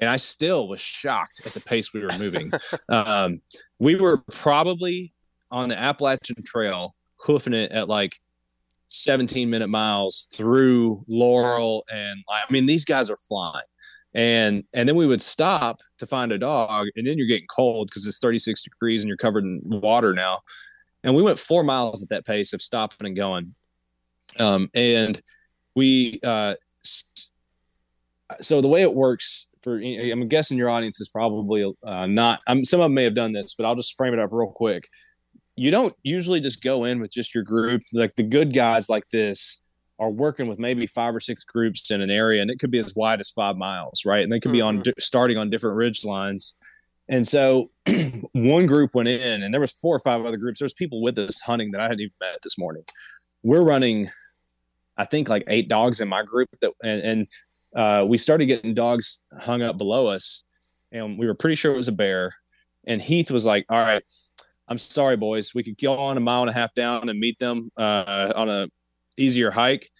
And 0.00 0.08
I 0.08 0.16
still 0.16 0.68
was 0.68 0.80
shocked 0.80 1.40
at 1.44 1.52
the 1.52 1.60
pace 1.60 1.92
we 1.92 2.00
were 2.00 2.16
moving. 2.18 2.52
um, 2.88 3.40
we 3.80 3.96
were 3.96 4.18
probably 4.30 5.12
on 5.50 5.70
the 5.70 5.78
Appalachian 5.78 6.42
Trail, 6.44 6.94
hoofing 7.16 7.54
it 7.54 7.72
at 7.72 7.88
like 7.88 8.12
17 8.88 9.50
minute 9.50 9.68
miles 9.68 10.28
through 10.32 11.04
Laurel. 11.08 11.84
And 11.90 12.22
I 12.28 12.50
mean, 12.52 12.66
these 12.66 12.84
guys 12.84 13.10
are 13.10 13.16
flying 13.16 13.64
and 14.14 14.64
and 14.72 14.88
then 14.88 14.96
we 14.96 15.06
would 15.06 15.20
stop 15.20 15.80
to 15.98 16.06
find 16.06 16.32
a 16.32 16.38
dog 16.38 16.88
and 16.96 17.06
then 17.06 17.18
you're 17.18 17.26
getting 17.26 17.46
cold 17.48 17.88
because 17.88 18.06
it's 18.06 18.20
36 18.20 18.62
degrees 18.62 19.02
and 19.02 19.08
you're 19.08 19.16
covered 19.16 19.44
in 19.44 19.60
water 19.64 20.14
now. 20.14 20.40
And 21.04 21.14
we 21.14 21.22
went 21.22 21.38
four 21.38 21.62
miles 21.62 22.02
at 22.02 22.08
that 22.08 22.26
pace 22.26 22.52
of 22.52 22.62
stopping 22.62 23.06
and 23.06 23.16
going. 23.16 23.54
Um, 24.38 24.68
and 24.74 25.20
we 25.74 26.20
uh, 26.24 26.54
so 28.40 28.60
the 28.60 28.68
way 28.68 28.82
it 28.82 28.94
works 28.94 29.46
for 29.62 29.78
i'm 29.78 30.28
guessing 30.28 30.58
your 30.58 30.70
audience 30.70 31.00
is 31.00 31.08
probably 31.08 31.64
uh, 31.84 32.06
not 32.06 32.40
I'm, 32.46 32.64
some 32.64 32.80
of 32.80 32.84
them 32.84 32.94
may 32.94 33.04
have 33.04 33.14
done 33.14 33.32
this 33.32 33.54
but 33.54 33.64
i'll 33.66 33.74
just 33.74 33.96
frame 33.96 34.12
it 34.12 34.18
up 34.18 34.30
real 34.32 34.50
quick. 34.50 34.88
You 35.56 35.72
don't 35.72 35.94
usually 36.04 36.38
just 36.38 36.62
go 36.62 36.84
in 36.84 37.00
with 37.00 37.10
just 37.10 37.34
your 37.34 37.42
group 37.42 37.82
like 37.92 38.14
the 38.14 38.22
good 38.22 38.54
guys 38.54 38.88
like 38.88 39.08
this 39.08 39.60
are 39.98 40.10
working 40.10 40.46
with 40.46 40.58
maybe 40.58 40.86
five 40.86 41.14
or 41.14 41.20
six 41.20 41.44
groups 41.44 41.90
in 41.90 42.00
an 42.00 42.10
area 42.10 42.40
and 42.40 42.50
it 42.50 42.58
could 42.58 42.70
be 42.70 42.78
as 42.78 42.94
wide 42.94 43.20
as 43.20 43.30
five 43.30 43.56
miles 43.56 44.04
right? 44.04 44.22
And 44.22 44.32
they 44.32 44.40
could 44.40 44.52
be 44.52 44.60
on 44.60 44.82
di- 44.82 44.94
starting 44.98 45.36
on 45.36 45.50
different 45.50 45.76
ridge 45.76 46.04
lines. 46.04 46.54
And 47.08 47.26
so 47.26 47.70
one 48.32 48.66
group 48.66 48.94
went 48.94 49.08
in 49.08 49.42
and 49.42 49.52
there 49.52 49.60
was 49.60 49.72
four 49.72 49.96
or 49.96 49.98
five 49.98 50.24
other 50.24 50.36
groups. 50.36 50.60
There's 50.60 50.72
people 50.72 51.02
with 51.02 51.18
us 51.18 51.40
hunting 51.40 51.72
that 51.72 51.80
i 51.80 51.84
hadn't 51.84 52.00
even 52.00 52.12
met 52.20 52.38
this 52.42 52.58
morning. 52.58 52.84
We're 53.42 53.62
running 53.62 54.08
i 54.96 55.04
think 55.04 55.28
like 55.28 55.44
eight 55.48 55.68
dogs 55.68 56.00
in 56.00 56.08
my 56.08 56.22
group 56.22 56.48
that 56.60 56.72
and, 56.82 57.00
and 57.02 57.28
uh, 57.76 58.04
we 58.04 58.18
started 58.18 58.46
getting 58.46 58.74
dogs 58.74 59.22
hung 59.38 59.62
up 59.62 59.76
below 59.78 60.06
us 60.06 60.44
and 60.90 61.18
we 61.18 61.26
were 61.26 61.34
pretty 61.34 61.54
sure 61.54 61.72
it 61.72 61.76
was 61.76 61.88
a 61.88 61.92
bear. 61.92 62.32
And 62.86 63.02
heath 63.02 63.30
was 63.30 63.44
like 63.44 63.66
all 63.68 63.80
right 63.80 64.02
i'm 64.68 64.78
sorry 64.78 65.16
boys. 65.16 65.54
We 65.54 65.62
could 65.62 65.78
go 65.80 65.96
on 65.96 66.16
a 66.16 66.20
mile 66.20 66.42
and 66.42 66.50
a 66.50 66.52
half 66.52 66.72
down 66.74 67.08
and 67.08 67.18
meet 67.18 67.38
them 67.38 67.70
uh, 67.76 68.32
on 68.36 68.48
a 68.48 68.68
easier 69.18 69.50
hike, 69.50 69.90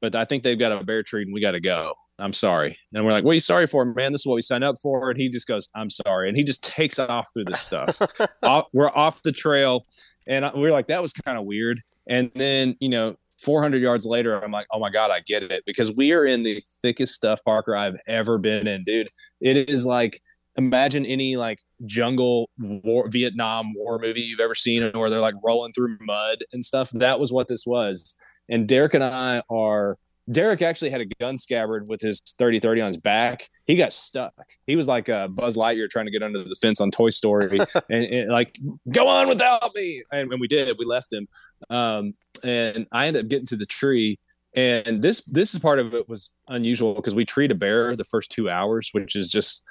but 0.00 0.14
I 0.14 0.24
think 0.24 0.42
they've 0.42 0.58
got 0.58 0.72
a 0.72 0.84
bear 0.84 1.02
treed 1.02 1.26
and 1.26 1.34
we 1.34 1.40
got 1.40 1.52
to 1.52 1.60
go. 1.60 1.94
I'm 2.20 2.32
sorry. 2.32 2.76
And 2.92 3.04
we're 3.04 3.12
like, 3.12 3.24
what 3.24 3.30
are 3.32 3.34
you 3.34 3.40
sorry 3.40 3.66
for, 3.66 3.84
man? 3.84 4.12
This 4.12 4.22
is 4.22 4.26
what 4.26 4.34
we 4.34 4.42
signed 4.42 4.64
up 4.64 4.76
for. 4.82 5.10
And 5.10 5.18
he 5.18 5.28
just 5.28 5.46
goes, 5.46 5.68
I'm 5.74 5.88
sorry. 5.88 6.28
And 6.28 6.36
he 6.36 6.42
just 6.42 6.64
takes 6.64 6.98
off 6.98 7.28
through 7.32 7.44
this 7.44 7.60
stuff. 7.60 8.00
off, 8.42 8.66
we're 8.72 8.90
off 8.90 9.22
the 9.22 9.32
trail. 9.32 9.86
And 10.26 10.44
we 10.54 10.62
we're 10.62 10.72
like, 10.72 10.88
that 10.88 11.00
was 11.00 11.12
kind 11.12 11.38
of 11.38 11.44
weird. 11.44 11.80
And 12.08 12.30
then, 12.34 12.76
you 12.80 12.88
know, 12.88 13.14
400 13.40 13.80
yards 13.80 14.04
later, 14.04 14.42
I'm 14.42 14.50
like, 14.50 14.66
oh 14.72 14.80
my 14.80 14.90
God, 14.90 15.12
I 15.12 15.20
get 15.20 15.44
it. 15.44 15.62
Because 15.64 15.92
we 15.92 16.12
are 16.12 16.24
in 16.24 16.42
the 16.42 16.60
thickest 16.82 17.14
stuff, 17.14 17.40
Parker, 17.44 17.76
I've 17.76 17.96
ever 18.08 18.36
been 18.36 18.66
in, 18.66 18.82
dude. 18.82 19.10
It 19.40 19.70
is 19.70 19.86
like, 19.86 20.20
imagine 20.56 21.06
any 21.06 21.36
like 21.36 21.60
jungle 21.86 22.50
war, 22.58 23.08
Vietnam 23.08 23.72
war 23.74 24.00
movie 24.00 24.22
you've 24.22 24.40
ever 24.40 24.56
seen 24.56 24.90
where 24.92 25.08
they're 25.08 25.20
like 25.20 25.36
rolling 25.44 25.72
through 25.72 25.96
mud 26.00 26.38
and 26.52 26.64
stuff. 26.64 26.90
That 26.90 27.20
was 27.20 27.32
what 27.32 27.46
this 27.46 27.64
was 27.64 28.16
and 28.48 28.68
Derek 28.68 28.94
and 28.94 29.04
I 29.04 29.42
are 29.50 29.98
Derek 30.30 30.60
actually 30.60 30.90
had 30.90 31.00
a 31.00 31.06
gun 31.20 31.38
scabbard 31.38 31.88
with 31.88 32.00
his 32.00 32.20
30 32.20 32.60
30 32.60 32.80
on 32.82 32.86
his 32.88 32.96
back. 32.98 33.48
He 33.66 33.76
got 33.76 33.92
stuck. 33.92 34.34
He 34.66 34.76
was 34.76 34.86
like 34.86 35.08
a 35.08 35.28
Buzz 35.28 35.56
Lightyear 35.56 35.88
trying 35.88 36.04
to 36.04 36.10
get 36.10 36.22
under 36.22 36.42
the 36.42 36.54
fence 36.60 36.80
on 36.80 36.90
Toy 36.90 37.10
Story 37.10 37.58
and, 37.90 38.04
and 38.04 38.28
like, 38.28 38.58
go 38.92 39.08
on 39.08 39.28
without 39.28 39.70
me. 39.74 40.02
And, 40.12 40.30
and 40.30 40.40
we 40.40 40.48
did, 40.48 40.76
we 40.78 40.84
left 40.84 41.12
him. 41.12 41.28
Um, 41.70 42.14
and 42.44 42.86
I 42.92 43.06
ended 43.06 43.24
up 43.24 43.28
getting 43.30 43.46
to 43.46 43.56
the 43.56 43.66
tree. 43.66 44.18
And 44.54 45.02
this 45.02 45.24
this 45.26 45.54
is 45.54 45.60
part 45.60 45.78
of 45.78 45.94
it 45.94 46.08
was 46.08 46.30
unusual 46.48 46.94
because 46.94 47.14
we 47.14 47.24
treed 47.24 47.50
a 47.50 47.54
bear 47.54 47.94
the 47.96 48.04
first 48.04 48.30
two 48.30 48.50
hours, 48.50 48.90
which 48.92 49.14
is 49.14 49.28
just 49.28 49.64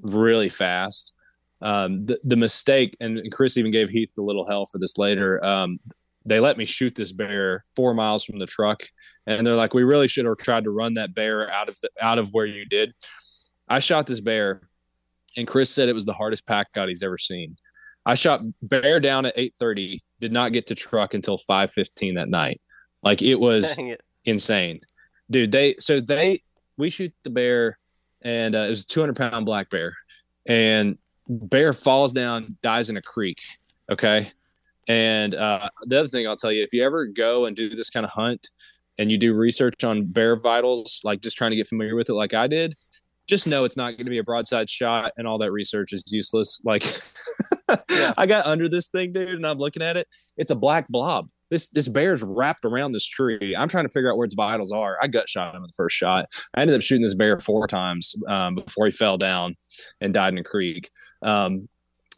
really 0.00 0.48
fast. 0.48 1.12
Um, 1.60 2.00
the, 2.00 2.20
the 2.24 2.36
mistake, 2.36 2.96
and 3.00 3.32
Chris 3.32 3.56
even 3.56 3.70
gave 3.70 3.88
Heath 3.88 4.12
the 4.14 4.22
little 4.22 4.46
hell 4.46 4.66
for 4.66 4.78
this 4.78 4.98
later. 4.98 5.42
Um, 5.44 5.78
they 6.24 6.40
let 6.40 6.56
me 6.56 6.64
shoot 6.64 6.94
this 6.94 7.12
bear 7.12 7.64
four 7.74 7.94
miles 7.94 8.24
from 8.24 8.38
the 8.38 8.46
truck. 8.46 8.82
And 9.26 9.46
they're 9.46 9.54
like 9.54 9.74
we 9.74 9.84
really 9.84 10.08
should 10.08 10.24
have 10.26 10.36
tried 10.38 10.64
to 10.64 10.70
run 10.70 10.94
that 10.94 11.14
bear 11.14 11.50
out 11.50 11.68
of 11.68 11.78
the 11.80 11.90
out 12.00 12.18
of 12.18 12.30
where 12.32 12.46
you 12.46 12.64
did. 12.64 12.92
I 13.68 13.78
shot 13.78 14.06
this 14.06 14.20
bear 14.20 14.68
and 15.36 15.46
chris 15.46 15.70
said 15.70 15.88
it 15.88 15.94
was 15.94 16.06
the 16.06 16.12
hardest 16.12 16.46
pack 16.46 16.68
out 16.76 16.88
he's 16.88 17.02
ever 17.02 17.18
seen. 17.18 17.56
I 18.06 18.14
shot 18.14 18.42
bear 18.62 19.00
down 19.00 19.26
at 19.26 19.36
8.30 19.36 20.00
did 20.20 20.32
not 20.32 20.52
get 20.52 20.66
to 20.66 20.74
truck 20.74 21.14
until 21.14 21.38
5.15 21.38 22.16
that 22.16 22.28
night. 22.28 22.60
Like 23.02 23.22
it 23.22 23.36
was 23.36 23.76
it. 23.78 24.02
insane. 24.24 24.80
Dude 25.30 25.52
they 25.52 25.74
so 25.78 26.00
they 26.00 26.42
we 26.76 26.90
shoot 26.90 27.12
the 27.22 27.30
bear 27.30 27.78
and 28.22 28.54
uh, 28.54 28.60
it 28.60 28.68
was 28.70 28.84
a 28.84 28.86
200 28.86 29.16
pound 29.16 29.46
black 29.46 29.70
bear 29.70 29.96
and 30.46 30.98
bear 31.28 31.72
falls 31.72 32.12
down 32.12 32.56
dies 32.62 32.90
in 32.90 32.96
a 32.96 33.02
creek 33.02 33.40
okay 33.90 34.30
and 34.88 35.34
uh, 35.34 35.68
the 35.82 36.00
other 36.00 36.08
thing 36.08 36.26
I'll 36.26 36.36
tell 36.36 36.52
you, 36.52 36.62
if 36.62 36.72
you 36.72 36.84
ever 36.84 37.06
go 37.06 37.46
and 37.46 37.56
do 37.56 37.68
this 37.68 37.90
kind 37.90 38.04
of 38.04 38.12
hunt 38.12 38.48
and 38.98 39.10
you 39.10 39.18
do 39.18 39.34
research 39.34 39.82
on 39.84 40.06
bear 40.06 40.36
vitals, 40.36 41.00
like 41.04 41.20
just 41.20 41.36
trying 41.36 41.50
to 41.50 41.56
get 41.56 41.68
familiar 41.68 41.96
with 41.96 42.08
it, 42.08 42.14
like 42.14 42.34
I 42.34 42.46
did, 42.46 42.74
just 43.26 43.46
know 43.46 43.64
it's 43.64 43.76
not 43.76 43.92
going 43.92 44.04
to 44.04 44.10
be 44.10 44.18
a 44.18 44.24
broadside 44.24 44.68
shot 44.68 45.12
and 45.16 45.26
all 45.26 45.38
that 45.38 45.52
research 45.52 45.92
is 45.92 46.04
useless. 46.12 46.60
Like 46.64 46.84
Yeah. 47.90 48.12
I 48.16 48.26
got 48.26 48.46
under 48.46 48.68
this 48.68 48.88
thing, 48.88 49.12
dude, 49.12 49.30
and 49.30 49.46
I'm 49.46 49.58
looking 49.58 49.82
at 49.82 49.96
it. 49.96 50.06
It's 50.36 50.50
a 50.50 50.56
black 50.56 50.88
blob. 50.88 51.28
This 51.50 51.68
this 51.68 51.88
bear's 51.88 52.22
wrapped 52.22 52.64
around 52.64 52.92
this 52.92 53.06
tree. 53.06 53.54
I'm 53.56 53.68
trying 53.68 53.84
to 53.84 53.92
figure 53.92 54.10
out 54.10 54.16
where 54.16 54.24
its 54.24 54.34
vitals 54.34 54.72
are. 54.72 54.98
I 55.00 55.06
gut 55.06 55.28
shot 55.28 55.54
him 55.54 55.62
in 55.62 55.68
the 55.68 55.74
first 55.76 55.94
shot. 55.96 56.26
I 56.54 56.62
ended 56.62 56.76
up 56.76 56.82
shooting 56.82 57.02
this 57.02 57.14
bear 57.14 57.38
four 57.38 57.66
times 57.66 58.14
um, 58.28 58.56
before 58.56 58.86
he 58.86 58.92
fell 58.92 59.16
down 59.16 59.56
and 60.00 60.12
died 60.12 60.32
in 60.32 60.38
a 60.38 60.44
creek. 60.44 60.90
Um, 61.22 61.68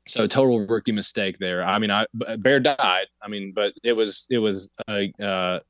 so 0.08 0.26
total 0.26 0.66
rookie 0.66 0.92
mistake 0.92 1.38
there. 1.38 1.64
I 1.64 1.78
mean, 1.78 1.90
I 1.90 2.06
bear 2.38 2.60
died. 2.60 3.06
I 3.22 3.28
mean, 3.28 3.52
but 3.54 3.72
it 3.82 3.92
was 3.94 4.26
it 4.30 4.38
was 4.38 4.70
a 4.88 5.12
uh, 5.22 5.60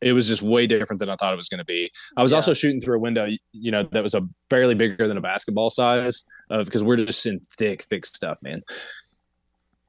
it 0.00 0.12
was 0.12 0.28
just 0.28 0.42
way 0.42 0.66
different 0.66 1.00
than 1.00 1.08
I 1.10 1.16
thought 1.16 1.32
it 1.32 1.36
was 1.36 1.48
going 1.48 1.58
to 1.58 1.64
be. 1.64 1.90
I 2.16 2.22
was 2.22 2.30
Yeah. 2.32 2.36
also 2.36 2.54
shooting 2.54 2.80
through 2.80 2.98
a 2.98 3.00
window, 3.00 3.26
you 3.52 3.70
know, 3.72 3.82
that 3.90 4.02
was 4.02 4.14
a 4.14 4.22
barely 4.48 4.74
bigger 4.76 5.08
than 5.08 5.16
a 5.16 5.20
basketball 5.20 5.70
size, 5.70 6.24
uh, 6.50 6.62
because 6.62 6.84
we're 6.84 6.96
just 6.96 7.26
in 7.26 7.40
thick, 7.56 7.82
thick 7.82 8.06
stuff, 8.06 8.38
man. 8.40 8.62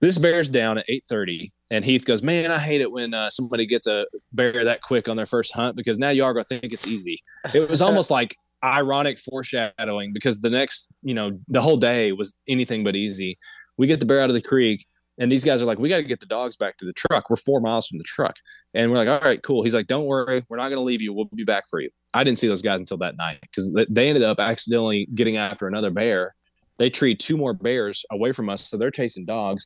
This 0.01 0.17
bear's 0.17 0.49
down 0.49 0.77
at 0.77 0.85
8:30, 0.88 1.51
and 1.71 1.84
Heath 1.84 2.05
goes, 2.05 2.23
"Man, 2.23 2.51
I 2.51 2.59
hate 2.59 2.80
it 2.80 2.89
when 2.91 3.13
uh, 3.13 3.30
somebody 3.30 3.65
gets 3.65 3.85
a 3.85 4.07
bear 4.31 4.63
that 4.63 4.81
quick 4.81 5.09
on 5.09 5.17
their 5.17 5.26
first 5.26 5.53
hunt 5.53 5.76
because 5.76 5.99
now 5.99 6.09
you 6.09 6.23
are 6.23 6.34
gonna 6.34 6.45
think 6.45 6.71
it's 6.71 6.88
easy." 6.88 7.21
It 7.53 7.69
was 7.69 7.81
almost 7.81 8.09
like 8.09 8.38
ironic 8.63 9.19
foreshadowing 9.19 10.13
because 10.13 10.39
the 10.39 10.49
next, 10.49 10.88
you 11.03 11.13
know, 11.13 11.38
the 11.49 11.61
whole 11.61 11.77
day 11.77 12.13
was 12.13 12.34
anything 12.47 12.84
but 12.84 12.95
easy. 12.95 13.38
We 13.80 13.88
get 13.88 13.99
the 13.99 14.06
bear 14.06 14.22
out 14.22 14.30
of 14.30 14.35
the 14.35 14.41
creek. 14.41 14.85
And 15.18 15.30
these 15.30 15.43
guys 15.43 15.61
are 15.61 15.65
like, 15.65 15.80
we 15.80 15.89
got 15.89 15.97
to 15.97 16.03
get 16.03 16.22
the 16.22 16.26
dogs 16.26 16.56
back 16.56 16.77
to 16.77 16.85
the 16.85 16.93
truck. 16.93 17.30
We're 17.30 17.35
four 17.35 17.60
miles 17.60 17.88
from 17.88 17.97
the 17.97 18.06
truck. 18.06 18.38
And 18.73 18.89
we're 18.89 18.97
like, 18.97 19.10
all 19.10 19.27
right, 19.27 19.41
cool. 19.43 19.64
He's 19.64 19.73
like, 19.73 19.88
don't 19.88 20.06
worry. 20.06 20.45
We're 20.47 20.57
not 20.57 20.69
going 20.69 20.77
to 20.77 20.84
leave 20.84 21.01
you. 21.01 21.11
We'll 21.11 21.30
be 21.34 21.43
back 21.43 21.68
for 21.69 21.81
you. 21.81 21.89
I 22.14 22.23
didn't 22.23 22.38
see 22.38 22.47
those 22.47 22.61
guys 22.61 22.80
until 22.80 22.97
that 22.99 23.18
night 23.18 23.39
because 23.41 23.69
they 23.89 24.07
ended 24.07 24.23
up 24.23 24.39
accidentally 24.39 25.07
getting 25.14 25.35
after 25.35 25.68
another 25.68 25.91
bear. 25.91 26.35
They 26.77 26.89
treed 26.89 27.19
two 27.19 27.35
more 27.35 27.53
bears 27.53 28.06
away 28.11 28.31
from 28.31 28.49
us. 28.49 28.65
So 28.65 28.77
they're 28.77 28.91
chasing 28.91 29.26
dogs. 29.26 29.65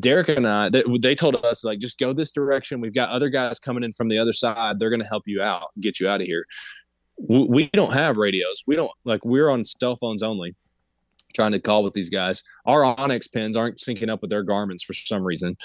Derek 0.00 0.30
and 0.30 0.48
I, 0.48 0.68
they, 0.68 0.82
they 1.00 1.14
told 1.14 1.36
us, 1.44 1.62
like, 1.64 1.78
just 1.78 1.98
go 2.00 2.12
this 2.12 2.32
direction. 2.32 2.80
We've 2.80 2.94
got 2.94 3.10
other 3.10 3.28
guys 3.28 3.60
coming 3.60 3.84
in 3.84 3.92
from 3.92 4.08
the 4.08 4.18
other 4.18 4.32
side. 4.32 4.80
They're 4.80 4.90
going 4.90 5.02
to 5.02 5.06
help 5.06 5.24
you 5.26 5.42
out, 5.42 5.68
get 5.80 6.00
you 6.00 6.08
out 6.08 6.20
of 6.20 6.26
here. 6.26 6.44
We, 7.18 7.44
we 7.44 7.70
don't 7.72 7.92
have 7.92 8.16
radios. 8.16 8.64
We 8.66 8.74
don't, 8.74 8.90
like, 9.04 9.24
we're 9.24 9.50
on 9.50 9.64
cell 9.64 9.94
phones 9.96 10.22
only 10.22 10.56
trying 11.32 11.52
to 11.52 11.58
call 11.58 11.82
with 11.82 11.92
these 11.94 12.10
guys. 12.10 12.42
Our 12.66 12.82
onX 12.82 13.32
pins 13.32 13.56
aren't 13.56 13.78
syncing 13.78 14.08
up 14.08 14.22
with 14.22 14.30
their 14.30 14.44
Garmins 14.44 14.84
for 14.84 14.92
some 14.92 15.24
reason. 15.24 15.56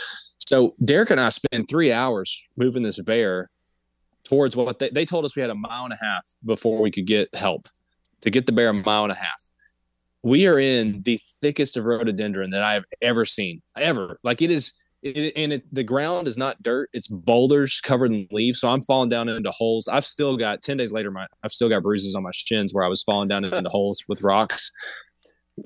So 0.47 0.75
Derek 0.83 1.09
and 1.09 1.19
I 1.19 1.29
spent 1.29 1.69
three 1.69 1.91
hours 1.91 2.41
moving 2.55 2.83
this 2.83 3.01
bear 3.01 3.49
towards 4.27 4.55
what 4.55 4.79
they, 4.79 4.89
they 4.89 5.05
told 5.05 5.25
us 5.25 5.35
we 5.35 5.41
had 5.41 5.49
a 5.49 5.55
mile 5.55 5.83
and 5.83 5.93
a 5.93 5.97
half 6.01 6.27
before 6.45 6.81
we 6.81 6.91
could 6.91 7.05
get 7.05 7.33
help 7.35 7.67
to 8.21 8.29
get 8.29 8.45
the 8.45 8.51
bear 8.51 8.69
a 8.69 8.73
mile 8.73 9.03
and 9.03 9.11
a 9.11 9.15
half. 9.15 9.43
We 10.23 10.47
are 10.47 10.59
in 10.59 11.01
the 11.03 11.19
thickest 11.41 11.77
of 11.77 11.85
rhododendron 11.85 12.51
that 12.51 12.63
I 12.63 12.73
have 12.73 12.85
ever 13.01 13.23
seen, 13.23 13.61
ever. 13.77 14.19
Like 14.23 14.41
it 14.41 14.51
is, 14.51 14.73
it, 15.03 15.33
and 15.35 15.53
it, 15.53 15.73
the 15.73 15.83
ground 15.83 16.27
is 16.27 16.37
not 16.37 16.61
dirt; 16.63 16.89
it's 16.91 17.07
boulders 17.07 17.79
covered 17.81 18.11
in 18.11 18.27
leaves. 18.31 18.59
So 18.59 18.67
I'm 18.67 18.81
falling 18.81 19.09
down 19.09 19.29
into 19.29 19.51
holes. 19.51 19.87
I've 19.87 20.05
still 20.05 20.35
got 20.35 20.61
ten 20.61 20.75
days 20.75 20.91
later, 20.91 21.11
my 21.11 21.27
I've 21.43 21.51
still 21.51 21.69
got 21.69 21.83
bruises 21.83 22.15
on 22.15 22.23
my 22.23 22.31
shins 22.33 22.73
where 22.73 22.83
I 22.83 22.87
was 22.87 23.03
falling 23.03 23.27
down 23.27 23.45
into 23.45 23.69
holes 23.69 24.03
with 24.09 24.21
rocks 24.21 24.71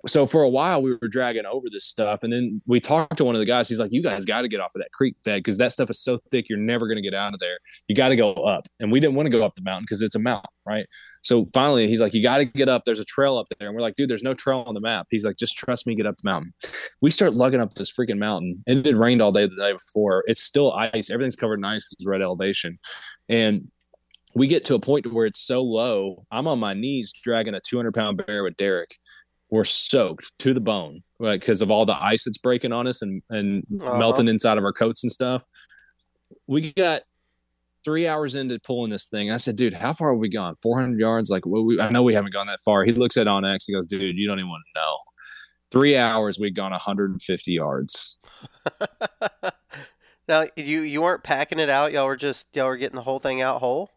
so 0.08 0.26
for 0.26 0.42
a 0.42 0.50
while 0.50 0.82
we 0.82 0.92
were 0.92 1.08
dragging 1.10 1.46
over 1.46 1.68
this 1.70 1.86
stuff 1.86 2.24
and 2.24 2.32
then 2.32 2.62
we 2.66 2.80
talked 2.80 3.18
to 3.18 3.26
one 3.26 3.36
of 3.36 3.40
the 3.40 3.46
guys. 3.46 3.68
He's 3.68 3.80
like 3.80 3.92
you 3.92 4.02
guys 4.02 4.26
got 4.26 4.42
to 4.42 4.48
get 4.48 4.62
off 4.62 4.74
of 4.76 4.82
that 4.82 4.92
creek 4.92 5.16
bed 5.24 5.40
because 5.40 5.58
that 5.58 5.72
stuff 5.72 5.90
is 5.90 6.00
so 6.02 6.18
thick 6.32 6.50
you're 6.50 6.60
never 6.60 6.88
going 6.88 6.98
to 6.98 7.02
get 7.02 7.14
out 7.14 7.34
of 7.34 7.40
there. 7.40 7.58
You 7.88 7.96
got 7.96 8.10
to 8.10 8.16
go 8.16 8.34
up. 8.34 8.68
And 8.80 8.92
we 8.92 9.00
didn't 9.00 9.16
want 9.16 9.28
to 9.28 9.38
go 9.38 9.44
up 9.44 9.56
the 9.56 9.62
mountain 9.62 9.84
because 9.84 10.02
it's 10.02 10.16
a 10.16 10.20
mountain 10.20 10.50
right? 10.66 10.86
So 11.24 11.46
finally 11.54 11.88
he's 11.88 12.02
like 12.02 12.14
you 12.14 12.24
got 12.24 12.38
to 12.38 12.46
get 12.46 12.70
up. 12.70 12.84
There's 12.86 13.00
a 13.00 13.06
trail 13.06 13.38
up 13.38 13.48
there. 13.58 13.68
And 13.68 13.76
we're 13.76 13.82
like 13.82 13.96
dude 13.96 14.10
there's 14.10 14.24
no 14.24 14.34
trail 14.34 14.64
on 14.66 14.74
the 14.74 14.82
map. 14.82 15.08
He's 15.10 15.26
like 15.26 15.38
just 15.38 15.58
trust 15.58 15.86
me 15.86 15.96
get 15.96 16.08
up 16.08 16.18
the 16.18 16.30
mountain. 16.30 16.54
We 17.02 17.12
start 17.12 17.34
lugging 17.34 17.62
up 17.62 17.74
this 17.76 17.92
freaking 17.92 18.20
mountain. 18.20 18.64
And 18.68 18.80
it 18.80 18.86
had 18.86 19.00
rained 19.00 19.22
all 19.22 19.32
day 19.32 19.46
the 19.46 19.56
day 19.56 19.74
before. 19.74 20.24
It's 20.28 20.42
still 20.42 20.72
ice. 20.74 21.10
Everything's 21.10 21.36
covered 21.36 21.60
in 21.60 21.66
ice 21.66 21.90
it's 21.92 22.06
red 22.06 22.22
elevation. 22.22 22.80
And 23.30 23.70
we 24.36 24.48
get 24.48 24.64
to 24.66 24.76
a 24.76 24.80
point 24.80 25.12
where 25.12 25.26
it's 25.26 25.42
so 25.42 25.62
low 25.62 26.26
i'm 26.32 26.48
on 26.48 26.60
my 26.60 26.74
knees 26.74 27.12
dragging 27.12 27.54
a 27.54 27.60
200 27.60 27.94
pound 27.94 28.24
bear 28.26 28.44
with 28.44 28.56
derek 28.56 28.98
we're 29.52 29.64
soaked 29.64 30.32
to 30.40 30.54
the 30.54 30.62
bone 30.62 31.04
right? 31.22 31.40
Because 31.40 31.62
of 31.62 31.72
all 31.72 31.86
the 31.86 31.96
ice 31.96 32.26
that's 32.26 32.40
breaking 32.40 32.74
on 32.74 32.88
us 32.88 33.02
and 33.02 33.22
and 33.30 33.66
uh-huh. 33.80 33.98
melting 33.98 34.28
inside 34.28 34.58
of 34.58 34.66
our 34.66 34.74
coats 34.74 35.04
and 35.04 35.12
stuff. 35.12 35.46
We 36.48 36.72
got 36.74 37.04
three 37.84 38.08
hours 38.08 38.36
into 38.36 38.60
pulling 38.60 38.92
this 38.92 39.08
thing. 39.08 39.32
I 39.32 39.38
said 39.38 39.56
dude 39.56 39.74
how 39.74 39.94
far 39.94 40.12
have 40.12 40.20
we 40.20 40.30
gone? 40.30 40.56
400 40.62 41.00
yards? 41.00 41.30
Like 41.30 41.46
well, 41.46 41.64
we, 41.64 41.80
i 41.80 41.90
know 41.90 42.04
we 42.04 42.14
haven't 42.14 42.34
gone 42.34 42.48
that 42.48 42.60
far. 42.60 42.84
He 42.84 42.92
looks 42.92 43.16
at 43.18 43.28
onX. 43.28 43.66
he 43.68 43.74
goes 43.74 43.86
dude 43.86 44.18
you 44.18 44.28
don't 44.28 44.40
even 44.40 44.50
want 44.50 44.64
to 44.74 44.82
know. 44.82 44.98
Three 45.70 45.96
hours 45.96 46.40
we'd 46.40 46.56
gone 46.56 46.72
150 46.72 47.52
yards. 47.52 48.18
Now 50.28 50.46
you 50.56 50.82
you 50.82 51.02
weren't 51.02 51.24
packing 51.24 51.60
it 51.60 51.68
out? 51.68 51.92
Y'all 51.92 52.06
were 52.06 52.16
just 52.16 52.48
y'all 52.54 52.68
were 52.68 52.78
getting 52.78 52.96
the 52.96 53.02
whole 53.02 53.20
thing 53.20 53.42
out 53.42 53.60
whole? 53.60 53.90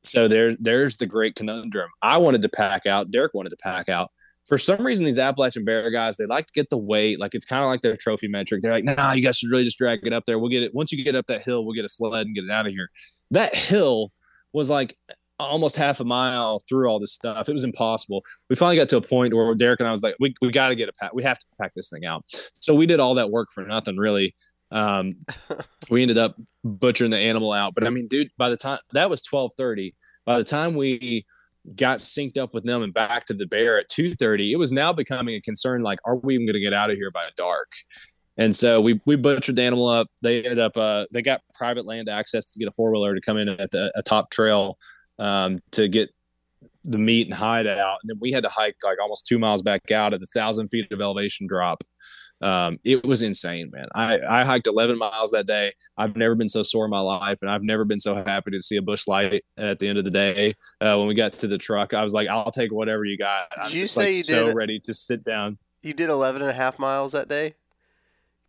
So 0.00 0.28
there 0.28 0.56
there's 0.58 0.96
the 0.96 1.04
great 1.04 1.34
conundrum. 1.34 1.90
I 2.00 2.16
wanted 2.16 2.40
to 2.42 2.48
pack 2.48 2.86
out 2.86 3.10
derek 3.10 3.34
wanted 3.34 3.50
to 3.50 3.56
pack 3.56 3.90
out 3.90 4.12
for 4.46 4.58
some 4.58 4.84
reason, 4.84 5.04
these 5.04 5.18
Appalachian 5.18 5.64
Bear 5.64 5.90
guys, 5.90 6.16
they 6.16 6.26
like 6.26 6.46
to 6.46 6.52
get 6.52 6.70
the 6.70 6.78
weight. 6.78 7.18
Like 7.18 7.34
it's 7.34 7.44
kind 7.44 7.64
of 7.64 7.68
like 7.68 7.80
their 7.80 7.96
trophy 7.96 8.28
metric. 8.28 8.62
They're 8.62 8.72
like, 8.72 8.84
nah, 8.84 9.12
you 9.12 9.22
guys 9.22 9.38
should 9.38 9.50
really 9.50 9.64
just 9.64 9.78
drag 9.78 10.06
it 10.06 10.12
up 10.12 10.24
there. 10.26 10.38
We'll 10.38 10.50
get 10.50 10.62
it. 10.62 10.74
Once 10.74 10.92
you 10.92 11.02
get 11.02 11.16
up 11.16 11.26
that 11.26 11.42
hill, 11.42 11.64
we'll 11.64 11.74
get 11.74 11.84
a 11.84 11.88
sled 11.88 12.26
and 12.26 12.34
get 12.34 12.44
it 12.44 12.50
out 12.50 12.66
of 12.66 12.72
here. 12.72 12.88
That 13.32 13.56
hill 13.56 14.12
was 14.52 14.70
like 14.70 14.96
almost 15.38 15.76
half 15.76 16.00
a 16.00 16.04
mile 16.04 16.60
through 16.68 16.88
all 16.88 17.00
this 17.00 17.12
stuff. 17.12 17.48
It 17.48 17.52
was 17.52 17.64
impossible. 17.64 18.22
We 18.48 18.56
finally 18.56 18.76
got 18.76 18.88
to 18.90 18.96
a 18.96 19.02
point 19.02 19.34
where 19.34 19.52
Derek 19.54 19.80
and 19.80 19.88
I 19.88 19.92
was 19.92 20.02
like, 20.02 20.14
we, 20.20 20.34
we 20.40 20.50
got 20.50 20.68
to 20.68 20.76
get 20.76 20.88
a 20.88 20.92
pack. 20.92 21.12
We 21.12 21.24
have 21.24 21.38
to 21.38 21.46
pack 21.60 21.72
this 21.74 21.90
thing 21.90 22.04
out. 22.04 22.24
So 22.60 22.74
we 22.74 22.86
did 22.86 23.00
all 23.00 23.14
that 23.14 23.30
work 23.30 23.48
for 23.52 23.64
nothing, 23.64 23.96
really. 23.96 24.34
Um, 24.70 25.16
we 25.90 26.02
ended 26.02 26.18
up 26.18 26.36
butchering 26.64 27.10
the 27.10 27.18
animal 27.18 27.52
out. 27.52 27.74
But 27.74 27.84
I 27.84 27.90
mean, 27.90 28.06
dude, 28.06 28.30
by 28.38 28.48
the 28.48 28.56
time 28.56 28.78
that 28.92 29.10
was 29.10 29.22
1230, 29.28 29.94
by 30.24 30.38
the 30.38 30.44
time 30.44 30.74
we 30.74 31.26
got 31.74 31.98
synced 31.98 32.38
up 32.38 32.54
with 32.54 32.64
them 32.64 32.82
and 32.82 32.94
back 32.94 33.24
to 33.26 33.34
the 33.34 33.46
bear 33.46 33.78
at 33.78 33.88
2.30 33.90 34.52
it 34.52 34.56
was 34.56 34.72
now 34.72 34.92
becoming 34.92 35.34
a 35.34 35.40
concern 35.40 35.82
like 35.82 35.98
are 36.04 36.16
we 36.16 36.34
even 36.34 36.46
going 36.46 36.54
to 36.54 36.60
get 36.60 36.72
out 36.72 36.90
of 36.90 36.96
here 36.96 37.10
by 37.10 37.24
dark? 37.36 37.70
And 38.38 38.54
so 38.54 38.80
we 38.80 39.00
we 39.06 39.16
butchered 39.16 39.56
the 39.56 39.62
animal 39.62 39.88
up. 39.88 40.08
They 40.22 40.42
ended 40.42 40.58
up 40.58 40.76
uh, 40.76 41.06
they 41.10 41.22
got 41.22 41.40
private 41.54 41.86
land 41.86 42.08
access 42.08 42.50
to 42.50 42.58
get 42.58 42.68
a 42.68 42.72
four-wheeler 42.72 43.14
to 43.14 43.20
come 43.20 43.38
in 43.38 43.48
at 43.48 43.70
the 43.70 43.90
a 43.94 44.02
top 44.02 44.30
trail 44.30 44.76
um, 45.18 45.60
to 45.72 45.88
get 45.88 46.10
the 46.84 46.98
meat 46.98 47.26
and 47.26 47.34
hide 47.34 47.66
out. 47.66 47.98
And 48.02 48.08
then 48.10 48.18
we 48.20 48.32
had 48.32 48.42
to 48.42 48.48
hike 48.48 48.76
like 48.84 49.00
almost 49.00 49.26
two 49.26 49.38
miles 49.38 49.62
back 49.62 49.90
out 49.90 50.12
at 50.12 50.20
the 50.20 50.26
thousand 50.26 50.68
feet 50.68 50.92
of 50.92 51.00
elevation 51.00 51.46
drop 51.46 51.82
um, 52.42 52.78
it 52.84 53.04
was 53.04 53.22
insane, 53.22 53.70
man. 53.72 53.86
I, 53.94 54.18
I 54.28 54.44
hiked 54.44 54.66
11 54.66 54.98
miles 54.98 55.30
that 55.30 55.46
day. 55.46 55.72
I've 55.96 56.16
never 56.16 56.34
been 56.34 56.48
so 56.48 56.62
sore 56.62 56.84
in 56.84 56.90
my 56.90 57.00
life, 57.00 57.38
and 57.40 57.50
I've 57.50 57.62
never 57.62 57.84
been 57.84 57.98
so 57.98 58.14
happy 58.14 58.50
to 58.50 58.60
see 58.60 58.76
a 58.76 58.82
Busch 58.82 59.06
Light 59.06 59.44
at 59.56 59.78
the 59.78 59.88
end 59.88 59.98
of 59.98 60.04
the 60.04 60.10
day. 60.10 60.54
Uh, 60.80 60.96
when 60.98 61.06
we 61.06 61.14
got 61.14 61.32
to 61.32 61.48
the 61.48 61.58
truck, 61.58 61.94
I 61.94 62.02
was 62.02 62.12
like, 62.12 62.28
I'll 62.28 62.50
take 62.50 62.72
whatever 62.72 63.04
you 63.04 63.16
got. 63.16 63.48
I'm 63.56 63.70
you 63.70 63.82
just 63.82 63.94
say 63.94 64.16
like 64.16 64.24
so 64.24 64.46
did, 64.46 64.54
ready 64.54 64.78
to 64.80 64.92
sit 64.92 65.24
down. 65.24 65.58
You 65.82 65.94
did 65.94 66.10
11 66.10 66.42
and 66.42 66.50
a 66.50 66.54
half 66.54 66.78
miles 66.78 67.12
that 67.12 67.28
day? 67.28 67.54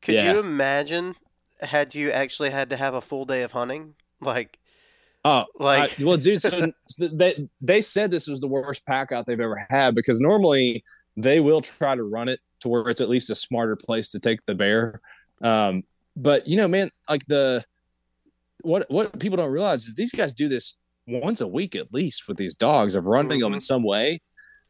Could 0.01 0.15
yeah. 0.15 0.33
you 0.33 0.39
imagine 0.39 1.15
had 1.61 1.95
you 1.95 2.11
actually 2.11 2.49
had 2.49 2.69
to 2.69 2.77
have 2.77 2.93
a 2.93 3.01
full 3.01 3.25
day 3.25 3.41
of 3.41 3.53
hunting? 3.53 3.95
Like, 4.19 4.59
Oh, 5.25 5.45
like 5.59 5.99
I, 5.99 6.03
well, 6.05 6.15
dude. 6.15 6.41
So 6.41 6.71
they 6.99 7.49
they 7.59 7.81
said 7.81 8.11
this 8.11 8.27
was 8.27 8.39
the 8.39 8.47
worst 8.47 8.85
pack 8.85 9.11
out 9.11 9.25
they've 9.25 9.39
ever 9.39 9.67
had 9.69 9.93
because 9.93 10.21
normally 10.21 10.85
they 11.17 11.41
will 11.41 11.59
try 11.59 11.95
to 11.95 12.03
run 12.03 12.29
it 12.29 12.39
to 12.61 12.69
where 12.69 12.87
it's 12.89 13.01
at 13.01 13.09
least 13.09 13.29
a 13.29 13.35
smarter 13.35 13.75
place 13.75 14.11
to 14.11 14.19
take 14.19 14.45
the 14.45 14.55
bear. 14.55 15.01
Um, 15.41 15.83
but 16.15 16.47
you 16.47 16.57
know, 16.57 16.67
man, 16.67 16.91
like 17.09 17.25
the 17.27 17.63
what 18.61 18.85
what 18.89 19.19
people 19.19 19.37
don't 19.37 19.51
realize 19.51 19.85
is 19.85 19.93
these 19.93 20.11
guys 20.11 20.33
do 20.33 20.47
this 20.47 20.77
once 21.07 21.41
a 21.41 21.47
week 21.47 21.75
at 21.75 21.93
least 21.93 22.27
with 22.27 22.37
these 22.37 22.55
dogs 22.55 22.95
of 22.95 23.05
running 23.05 23.39
mm-hmm. 23.39 23.41
them 23.41 23.53
in 23.53 23.61
some 23.61 23.83
way. 23.83 24.21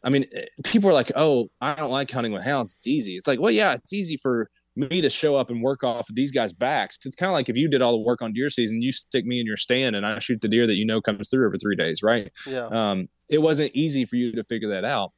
I 0.04 0.10
mean, 0.10 0.26
people 0.64 0.90
are 0.90 0.94
like, 0.94 1.12
"Oh, 1.16 1.50
I 1.60 1.74
don't 1.74 1.92
like 1.92 2.12
hunting 2.12 2.32
with 2.32 2.44
hounds. 2.44 2.76
It's 2.76 2.88
easy." 2.88 3.16
It's 3.16 3.28
like, 3.28 3.40
well, 3.40 3.52
yeah, 3.52 3.74
it's 3.74 3.94
easy 3.94 4.18
for 4.18 4.50
me 4.76 5.02
to 5.02 5.10
show 5.10 5.36
up 5.36 5.50
and 5.50 5.62
work 5.62 5.84
off 5.84 6.08
of 6.08 6.16
these 6.16 6.32
guys' 6.32 6.54
backs. 6.54 7.00
It's 7.04 7.16
kind 7.16 7.32
of 7.32 7.34
like 7.34 7.50
if 7.50 7.58
you 7.58 7.68
did 7.68 7.82
all 7.82 7.94
the 7.94 8.04
work 8.04 8.22
on 8.22 8.32
deer 8.32 8.50
season, 8.50 8.82
you 8.82 8.92
stick 8.92 9.26
me 9.26 9.40
in 9.40 9.48
your 9.48 9.58
stand 9.58 9.96
and 9.96 10.06
I 10.06 10.20
shoot 10.20 10.40
the 10.40 10.48
deer 10.48 10.68
that 10.68 10.76
you 10.76 10.86
know 10.86 11.02
comes 11.02 11.30
through 11.30 11.48
over 11.48 11.58
three 11.58 11.76
days, 11.76 12.04
right? 12.04 12.32
Yeah. 12.46 12.68
Um, 12.68 13.08
it 13.28 13.40
wasn't 13.40 13.72
easy 13.74 14.06
for 14.06 14.18
you 14.18 14.34
to 14.34 14.44
figure 14.44 14.70
that 14.70 14.86
out 14.86 15.14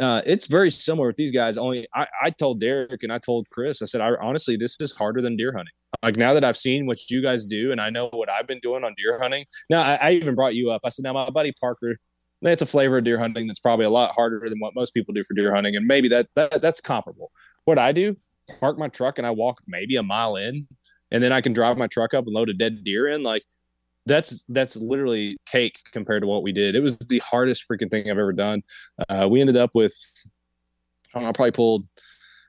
uh, 0.00 0.22
it's 0.24 0.46
very 0.46 0.70
similar 0.70 1.08
with 1.08 1.16
these 1.16 1.32
guys. 1.32 1.58
Only 1.58 1.86
I, 1.94 2.06
I 2.22 2.30
told 2.30 2.60
Derek 2.60 3.02
and 3.02 3.12
I 3.12 3.18
told 3.18 3.48
Chris, 3.50 3.82
I 3.82 3.84
said, 3.84 4.00
I 4.00 4.12
honestly, 4.20 4.56
this 4.56 4.76
is 4.80 4.96
harder 4.96 5.20
than 5.20 5.36
deer 5.36 5.52
hunting. 5.52 5.74
Like 6.02 6.16
now 6.16 6.32
that 6.34 6.44
I've 6.44 6.56
seen 6.56 6.86
what 6.86 6.98
you 7.10 7.20
guys 7.22 7.46
do 7.46 7.72
and 7.72 7.80
I 7.80 7.90
know 7.90 8.08
what 8.08 8.30
I've 8.30 8.46
been 8.46 8.60
doing 8.60 8.84
on 8.84 8.94
deer 8.96 9.20
hunting. 9.20 9.44
Now 9.68 9.82
I, 9.82 9.94
I 9.96 10.10
even 10.12 10.34
brought 10.34 10.54
you 10.54 10.70
up. 10.70 10.80
I 10.84 10.88
said, 10.88 11.02
now 11.02 11.12
my 11.12 11.28
buddy 11.30 11.52
Parker, 11.60 11.96
that's 12.42 12.62
a 12.62 12.66
flavor 12.66 12.98
of 12.98 13.04
deer 13.04 13.18
hunting 13.18 13.46
that's 13.46 13.60
probably 13.60 13.84
a 13.84 13.90
lot 13.90 14.12
harder 14.14 14.48
than 14.48 14.58
what 14.60 14.74
most 14.74 14.94
people 14.94 15.12
do 15.12 15.22
for 15.22 15.34
deer 15.34 15.54
hunting, 15.54 15.76
and 15.76 15.86
maybe 15.86 16.08
that, 16.08 16.28
that 16.36 16.62
that's 16.62 16.80
comparable. 16.80 17.30
What 17.66 17.78
I 17.78 17.92
do, 17.92 18.14
park 18.60 18.78
my 18.78 18.88
truck 18.88 19.18
and 19.18 19.26
I 19.26 19.30
walk 19.30 19.58
maybe 19.66 19.96
a 19.96 20.02
mile 20.02 20.36
in, 20.36 20.66
and 21.10 21.22
then 21.22 21.32
I 21.32 21.42
can 21.42 21.52
drive 21.52 21.76
my 21.76 21.86
truck 21.86 22.14
up 22.14 22.24
and 22.24 22.34
load 22.34 22.48
a 22.48 22.54
dead 22.54 22.82
deer 22.82 23.06
in. 23.06 23.22
Like 23.22 23.42
that's 24.10 24.44
that's 24.48 24.76
literally 24.76 25.36
cake 25.46 25.78
compared 25.92 26.22
to 26.22 26.26
what 26.26 26.42
we 26.42 26.52
did. 26.52 26.74
It 26.74 26.82
was 26.82 26.98
the 26.98 27.20
hardest 27.20 27.64
freaking 27.70 27.90
thing 27.90 28.10
I've 28.10 28.18
ever 28.18 28.32
done. 28.32 28.62
Uh, 29.08 29.28
we 29.30 29.40
ended 29.40 29.56
up 29.56 29.70
with 29.74 29.94
I 31.14 31.18
don't 31.18 31.22
know, 31.24 31.28
I 31.30 31.32
probably 31.32 31.52
pulled 31.52 31.86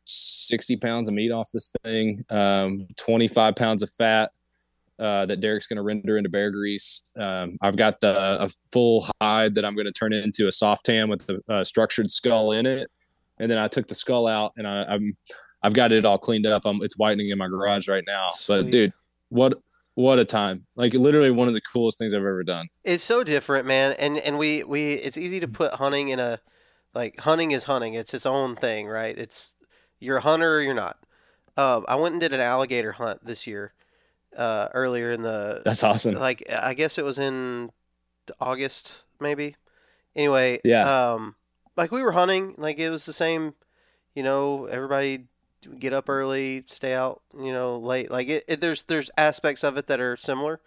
60 0.06 0.78
pounds 0.78 1.08
of 1.08 1.16
meat 1.16 1.32
off 1.32 1.50
this 1.54 1.72
thing, 1.84 2.24
um, 2.30 2.88
25 2.98 3.56
pounds 3.56 3.82
of 3.82 3.90
fat 3.92 4.32
uh, 5.00 5.26
that 5.26 5.40
Derek's 5.42 5.68
going 5.68 5.78
to 5.78 5.84
render 5.84 6.18
into 6.18 6.30
bear 6.30 6.52
grease. 6.52 7.02
Um, 7.20 7.58
I've 7.62 7.78
got 7.78 8.00
the 8.02 8.44
a 8.44 8.50
full 8.72 9.08
hide 9.22 9.56
that 9.56 9.66
I'm 9.66 9.76
going 9.76 9.88
to 9.88 9.94
turn 9.94 10.14
into 10.14 10.48
a 10.48 10.52
soft 10.52 10.86
tan 10.86 11.10
with 11.10 11.26
the 11.26 11.42
uh, 11.50 11.64
structured 11.64 12.10
skull 12.10 12.52
in 12.52 12.66
it, 12.66 12.90
and 13.40 13.50
then 13.50 13.58
I 13.58 13.68
took 13.68 13.88
the 13.88 13.96
skull 13.96 14.28
out 14.28 14.54
and 14.58 14.68
I, 14.68 14.84
I'm 14.84 15.18
I've 15.64 15.74
got 15.74 15.92
it 15.92 16.06
all 16.06 16.18
cleaned 16.18 16.48
up. 16.48 16.64
I'm, 16.66 16.82
it's 16.84 16.98
whitening 16.98 17.30
in 17.30 17.38
my 17.38 17.48
garage 17.48 17.88
right 17.88 18.04
now. 18.06 18.30
Sweet. 18.34 18.64
But 18.64 18.72
dude, 18.72 18.94
what 19.30 19.54
what 19.96 20.20
a 20.20 20.26
time. 20.26 20.66
Like 20.76 20.94
literally 20.94 21.32
one 21.32 21.48
of 21.48 21.54
the 21.54 21.62
coolest 21.62 22.00
things 22.00 22.14
i've 22.14 22.20
ever 22.20 22.44
done. 22.44 22.68
It's 22.84 23.04
so 23.04 23.24
different 23.24 23.66
man. 23.66 23.96
And 24.00 24.18
and 24.18 24.38
we 24.38 24.64
we 24.64 24.94
it's 24.94 25.18
easy 25.18 25.40
to 25.40 25.48
put 25.48 25.74
hunting 25.76 26.10
in 26.10 26.20
a 26.20 26.40
like 26.94 27.20
hunting 27.22 27.52
is 27.52 27.66
hunting. 27.66 27.94
It's 27.94 28.14
its 28.14 28.26
own 28.26 28.56
thing 28.56 28.88
right? 28.88 29.18
It's 29.18 29.54
you're 30.00 30.18
a 30.18 30.22
hunter 30.22 30.58
or 30.58 30.62
you're 30.62 30.74
not. 30.74 30.98
Um, 31.58 31.86
i 31.88 31.96
went 31.96 32.14
and 32.14 32.22
did 32.22 32.32
an 32.32 32.40
alligator 32.40 32.94
hunt 32.94 33.26
this 33.26 33.46
year 33.46 33.74
uh, 34.38 34.70
earlier 34.74 35.12
in 35.12 35.22
the 35.22 35.62
that's 35.66 35.84
awesome. 35.84 36.16
like 36.16 36.50
i 36.50 36.74
guess 36.74 36.98
it 36.98 37.04
was 37.04 37.20
in 37.20 37.70
august 38.40 39.04
maybe. 39.20 39.56
Anyway 40.16 40.60
yeah. 40.64 41.14
um 41.14 41.36
like 41.76 41.92
we 41.92 42.02
were 42.02 42.14
hunting. 42.14 42.56
Like 42.58 42.80
it 42.80 42.90
was 42.90 43.06
the 43.06 43.14
same 43.14 43.54
you 44.16 44.24
know 44.24 44.66
everybody 44.66 45.28
get 45.80 45.94
up 45.94 46.10
early, 46.10 46.64
stay 46.68 46.94
out, 46.94 47.22
you 47.38 47.52
know, 47.54 47.78
late. 47.78 48.10
Like 48.12 48.28
it, 48.30 48.44
it 48.48 48.62
there's 48.62 48.84
there's 48.84 49.10
aspects 49.18 49.64
of 49.64 49.78
it 49.78 49.88
that 49.88 50.00
are 50.02 50.18
similar, 50.18 50.60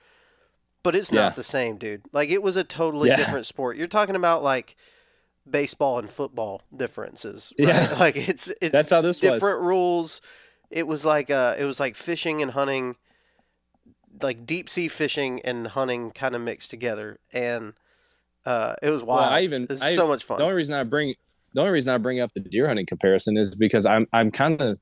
but 0.83 0.95
it's 0.95 1.11
Yeah. 1.12 1.23
not 1.23 1.37
the 1.37 1.43
same, 1.45 1.77
dude. 1.79 2.03
Like 2.12 2.29
it 2.31 2.43
was 2.43 2.57
a 2.57 2.65
totally 2.65 3.09
Yeah. 3.09 3.16
different 3.16 3.47
sport. 3.47 3.77
You're 3.77 3.87
talking 3.89 4.16
about 4.16 4.43
like 4.43 4.77
baseball 5.49 5.99
and 5.99 6.09
football 6.11 6.62
differences, 6.75 7.53
right? 7.59 7.69
Yeah. 7.69 7.97
Like 7.99 8.16
it's 8.16 8.49
it's 8.61 8.73
That's 8.73 8.91
how 8.91 9.01
this 9.01 9.21
was. 9.21 9.31
different 9.33 9.61
rules. 9.62 10.21
It 10.71 10.87
was 10.87 11.05
like 11.05 11.31
uh 11.31 11.55
it 11.59 11.65
was 11.65 11.79
like 11.81 11.97
fishing 11.97 12.41
and 12.43 12.53
hunting 12.53 12.97
like 14.23 14.47
deep 14.47 14.69
sea 14.71 14.89
fishing 14.89 15.41
and 15.45 15.66
hunting 15.69 16.11
kind 16.12 16.35
of 16.35 16.41
mixed 16.41 16.71
together 16.71 17.19
and 17.33 17.75
uh 18.47 18.75
it 18.83 18.91
was 18.91 19.03
Well, 19.03 19.16
wild. 19.19 19.33
I 19.33 19.41
even- 19.41 19.66
it's 19.69 19.83
I- 19.83 19.95
so 19.95 20.07
much 20.07 20.25
fun. 20.25 20.39
The 20.39 20.45
only 20.45 20.57
reason 20.57 20.77
I 20.77 20.85
bring 20.85 21.15
the 21.55 21.60
only 21.60 21.72
reason 21.72 21.94
I 21.94 21.98
bring 21.98 22.20
up 22.20 22.32
the 22.35 22.40
deer 22.40 22.66
hunting 22.66 22.86
comparison 22.86 23.36
is 23.36 23.55
because 23.55 23.86
I'm 23.86 24.06
I'm 24.12 24.31
kind 24.31 24.60
of 24.60 24.78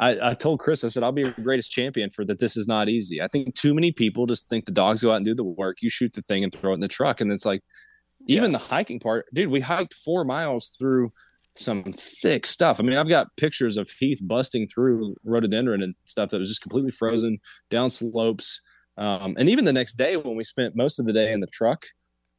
I, 0.00 0.30
I 0.30 0.34
told 0.34 0.58
Chris 0.58 0.82
I 0.82 0.88
said 0.88 1.02
I'll 1.02 1.12
be 1.12 1.22
your 1.22 1.32
greatest 1.32 1.70
champion 1.70 2.10
for 2.10 2.24
that. 2.24 2.40
This 2.40 2.56
is 2.56 2.66
not 2.66 2.88
easy. 2.88 3.22
I 3.22 3.28
think 3.28 3.54
too 3.54 3.74
many 3.74 3.92
people 3.92 4.26
just 4.26 4.48
think 4.48 4.64
the 4.64 4.72
dogs 4.72 5.02
go 5.02 5.12
out 5.12 5.16
and 5.16 5.24
do 5.24 5.34
the 5.34 5.44
work. 5.44 5.82
You 5.82 5.90
shoot 5.90 6.12
the 6.12 6.22
thing 6.22 6.42
and 6.42 6.52
throw 6.52 6.72
it 6.72 6.74
in 6.74 6.80
the 6.80 6.88
truck, 6.88 7.20
and 7.20 7.30
it's 7.30 7.46
like 7.46 7.62
even 8.26 8.52
the 8.52 8.58
hiking 8.58 8.98
part, 8.98 9.26
dude. 9.32 9.50
We 9.50 9.60
hiked 9.60 9.94
four 9.94 10.24
miles 10.24 10.70
through 10.70 11.12
some 11.56 11.84
thick 11.92 12.46
stuff. 12.46 12.80
I 12.80 12.82
mean, 12.82 12.96
I've 12.96 13.08
got 13.08 13.36
pictures 13.36 13.76
of 13.76 13.88
Heath 13.88 14.20
busting 14.22 14.66
through 14.66 15.14
rhododendron 15.24 15.82
and 15.82 15.94
stuff 16.04 16.30
that 16.30 16.38
was 16.38 16.48
just 16.48 16.62
completely 16.62 16.90
frozen 16.90 17.38
down 17.70 17.90
slopes. 17.90 18.60
Um, 18.96 19.36
and 19.38 19.48
even 19.48 19.64
the 19.64 19.72
next 19.72 19.94
day 19.94 20.16
when 20.16 20.36
we 20.36 20.44
spent 20.44 20.74
most 20.74 20.98
of 20.98 21.06
the 21.06 21.12
day 21.12 21.32
in 21.32 21.40
the 21.40 21.46
truck, 21.48 21.86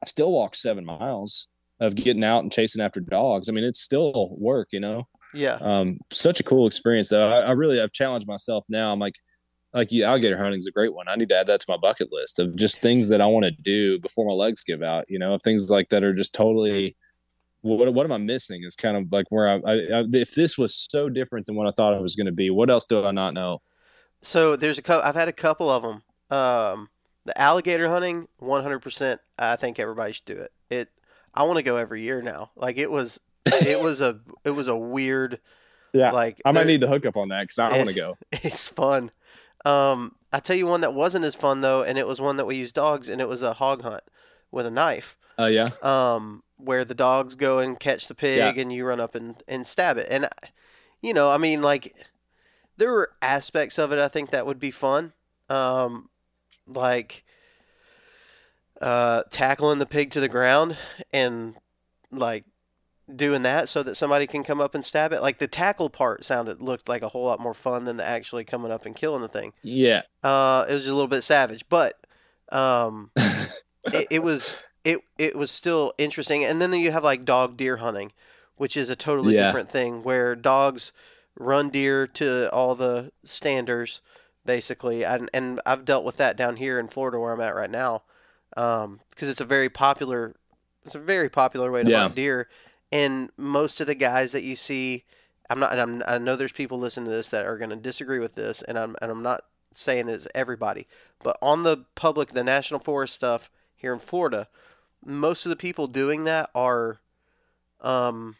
I 0.03 0.07
still 0.07 0.31
walked 0.31 0.57
seven 0.57 0.85
miles 0.85 1.47
of 1.79 1.95
getting 1.95 2.23
out 2.23 2.43
and 2.43 2.51
chasing 2.51 2.81
after 2.81 2.99
dogs. 2.99 3.49
I 3.49 3.51
mean, 3.51 3.63
it's 3.63 3.81
still 3.81 4.35
work, 4.37 4.69
you 4.71 4.79
know. 4.79 5.07
yeah. 5.33 5.57
Um, 5.61 5.99
such 6.11 6.39
a 6.39 6.43
cool 6.43 6.67
experience 6.67 7.09
though. 7.09 7.29
I, 7.29 7.41
I 7.41 7.51
really 7.51 7.77
have 7.77 7.91
challenged 7.91 8.27
myself 8.27 8.65
now. 8.69 8.91
I'm 8.93 8.99
like, 8.99 9.15
like 9.73 9.91
you, 9.91 10.05
alligator 10.05 10.37
hunting 10.37 10.59
is 10.59 10.67
a 10.67 10.71
great 10.71 10.93
one. 10.93 11.07
I 11.09 11.15
need 11.15 11.29
to 11.29 11.37
add 11.37 11.47
that 11.47 11.59
to 11.59 11.65
my 11.67 11.75
bucket 11.75 12.11
list 12.11 12.39
of 12.39 12.55
just 12.55 12.81
things 12.81 13.09
that 13.09 13.19
I 13.19 13.25
want 13.25 13.45
to 13.45 13.51
do 13.51 13.99
before 13.99 14.25
my 14.25 14.33
legs 14.33 14.63
give 14.63 14.81
out. 14.81 15.03
You 15.09 15.19
know, 15.19 15.33
of 15.33 15.43
things 15.43 15.69
like 15.69 15.89
that 15.89 16.03
are 16.03 16.13
just 16.13 16.33
totally. 16.33 16.95
What, 17.61 17.93
what 17.93 18.05
am 18.05 18.11
I 18.11 18.17
missing? 18.17 18.63
Is 18.63 18.75
kind 18.75 18.95
of 18.95 19.11
like 19.11 19.25
where 19.29 19.49
I, 19.49 19.55
I, 19.55 19.73
I 19.73 20.03
if 20.13 20.35
this 20.35 20.57
was 20.57 20.73
so 20.73 21.09
different 21.09 21.47
than 21.47 21.55
what 21.55 21.67
I 21.67 21.71
thought 21.71 21.93
it 21.93 22.01
was 22.01 22.15
going 22.15 22.27
to 22.27 22.31
be. 22.31 22.49
What 22.51 22.69
else 22.69 22.85
do 22.85 23.03
I 23.03 23.11
not 23.11 23.33
know? 23.33 23.61
So 24.21 24.55
there's 24.55 24.77
a 24.77 24.81
couple. 24.81 25.07
I've 25.07 25.15
had 25.15 25.27
a 25.27 25.33
couple 25.33 25.69
of 25.69 25.83
them. 25.83 26.03
Um, 26.37 26.89
the 27.25 27.39
alligator 27.39 27.89
hunting, 27.89 28.27
100%. 28.41 29.17
I 29.37 29.55
think 29.55 29.79
everybody 29.79 30.13
should 30.13 30.25
do 30.25 30.37
it. 30.37 30.51
It. 30.69 30.89
I 31.35 31.43
want 31.43 31.57
to 31.57 31.63
go 31.63 31.75
every 31.77 32.01
year 32.01 32.21
now. 32.21 32.51
Like 32.55 32.77
it 32.77 32.89
was. 32.91 33.19
It 33.61 33.79
was 33.79 34.01
a. 34.01 34.19
It 34.43 34.51
was 34.51 34.67
a 34.67 34.75
weird. 34.75 35.39
Yeah, 35.93 36.11
Like 36.11 36.41
I 36.43 36.51
might 36.51 36.67
need 36.67 36.81
the 36.81 36.87
hookup 36.87 37.15
on 37.15 37.29
that 37.29 37.43
because 37.43 37.59
I 37.59 37.71
Eh. 37.71 37.77
want 37.77 37.89
to 37.89 37.95
go. 37.95 38.17
It's 38.43 38.67
fun. 38.67 39.11
Um, 39.63 40.15
I 40.33 40.39
tell 40.39 40.55
you 40.55 40.67
one 40.67 40.81
that 40.81 40.93
wasn't 40.93 41.25
as 41.25 41.35
fun 41.35 41.61
though, 41.61 41.81
and 41.83 41.97
it 41.97 42.05
was 42.07 42.19
one 42.19 42.37
that 42.37 42.45
we 42.45 42.55
used 42.55 42.75
dogs, 42.75 43.07
and 43.09 43.21
it 43.21 43.27
was 43.27 43.41
a 43.43 43.53
hog 43.53 43.81
hunt 43.83 44.03
with 44.51 44.65
a 44.65 44.71
knife. 44.71 45.15
Oh 45.37 45.45
yeah, 45.47 45.69
Um, 45.81 46.43
where 46.57 46.85
the 46.85 46.95
dogs 46.95 47.35
go 47.35 47.59
and 47.59 47.79
catch 47.79 48.07
the 48.07 48.15
pig, 48.15 48.57
and 48.57 48.71
you 48.73 48.85
run 48.85 48.99
up 48.99 49.15
and 49.15 49.41
and 49.47 49.65
stab 49.67 49.97
it. 49.97 50.07
And 50.09 50.27
you 51.01 51.13
know, 51.13 51.29
I 51.31 51.37
mean, 51.37 51.61
like 51.61 51.93
there 52.77 52.91
were 52.91 53.11
aspects 53.21 53.77
of 53.79 53.91
it 53.93 53.99
I 53.99 54.07
think 54.07 54.29
that 54.31 54.45
would 54.45 54.59
be 54.59 54.71
fun. 54.71 55.13
Um, 55.49 56.09
like 56.67 57.24
uh, 58.85 59.23
tackling 59.31 59.79
the 59.79 59.85
pig 59.85 60.11
to 60.11 60.19
the 60.21 60.29
ground 60.29 60.77
and 61.11 61.55
like 62.11 62.45
doing 63.13 63.41
that 63.43 63.67
so 63.67 63.83
that 63.83 63.95
somebody 63.95 64.25
can 64.27 64.43
come 64.43 64.61
up 64.61 64.73
and 64.75 64.85
stab 64.85 65.11
it. 65.11 65.21
Like 65.21 65.39
the 65.39 65.47
tackle 65.47 65.89
part 65.89 66.23
sounded 66.23 66.61
looked 66.61 66.87
like 66.87 67.01
a 67.01 67.09
whole 67.09 67.25
lot 67.25 67.39
more 67.39 67.53
fun 67.53 67.85
than 67.85 67.97
the 67.97 68.05
actually 68.05 68.43
coming 68.45 68.71
up 68.71 68.85
and 68.85 68.95
killing 68.95 69.21
the 69.21 69.27
thing. 69.27 69.53
yeah. 69.63 70.03
Uh, 70.23 70.65
it 70.69 70.73
was 70.73 70.83
just 70.83 70.91
a 70.91 70.95
little 70.95 71.07
bit 71.09 71.21
savage, 71.23 71.65
but 71.67 71.93
um, 72.51 73.11
it, 73.85 74.07
it 74.09 74.23
was 74.23 74.63
it 74.83 74.99
it 75.17 75.35
was 75.35 75.51
still 75.51 75.93
interesting. 75.97 76.45
And 76.45 76.61
then 76.61 76.71
you 76.73 76.91
have 76.91 77.03
like 77.03 77.25
dog 77.25 77.57
deer 77.57 77.77
hunting, 77.77 78.11
which 78.55 78.77
is 78.77 78.89
a 78.89 78.95
totally 78.95 79.35
Yeah. 79.35 79.47
different 79.47 79.69
thing 79.71 80.03
where 80.03 80.35
dogs 80.35 80.93
run 81.37 81.69
deer 81.69 82.07
to 82.07 82.49
all 82.53 82.75
the 82.75 83.11
standers 83.23 84.01
basically. 84.45 85.03
And 85.03 85.29
and 85.33 85.59
I've 85.65 85.85
dealt 85.85 86.05
with 86.05 86.17
that 86.17 86.37
down 86.37 86.55
here 86.57 86.79
in 86.79 86.87
Florida 86.87 87.19
where 87.19 87.33
I'm 87.33 87.41
at 87.41 87.55
right 87.55 87.69
now, 87.69 88.03
because 88.55 89.29
it's 89.29 89.41
a 89.41 89.45
very 89.45 89.69
popular 89.69 90.35
it's 90.85 90.95
a 90.95 90.99
very 90.99 91.29
popular 91.29 91.71
way 91.71 91.83
to 91.83 91.89
Yeah. 91.91 92.01
hunt 92.03 92.15
deer. 92.15 92.47
And 92.91 93.31
most 93.37 93.81
of 93.81 93.87
the 93.87 93.95
guys 93.95 94.31
that 94.33 94.43
you 94.43 94.55
see, 94.55 95.03
I'm 95.49 95.59
not, 95.59 95.71
and 95.71 95.81
I'm, 95.81 96.03
I 96.07 96.17
know 96.19 96.35
there's 96.35 96.51
people 96.51 96.77
listening 96.77 97.07
to 97.07 97.11
this 97.11 97.29
that 97.29 97.45
are 97.47 97.57
going 97.57 97.71
to 97.71 97.75
disagree 97.75 98.19
with 98.19 98.35
this, 98.35 98.61
and 98.61 98.77
I'm, 98.77 98.95
and 99.01 99.09
I'm 99.11 99.23
not 99.23 99.41
saying 99.73 100.07
it's 100.07 100.27
everybody, 100.35 100.87
but 101.23 101.37
on 101.41 101.63
the 101.63 101.85
public, 101.95 102.29
the 102.29 102.43
national 102.43 102.79
forest 102.79 103.15
stuff 103.15 103.49
here 103.75 103.91
in 103.91 103.99
Florida, 103.99 104.47
most 105.03 105.45
of 105.47 105.49
the 105.49 105.55
people 105.55 105.87
doing 105.87 106.23
that 106.25 106.51
are, 106.53 106.99
um, 107.81 108.35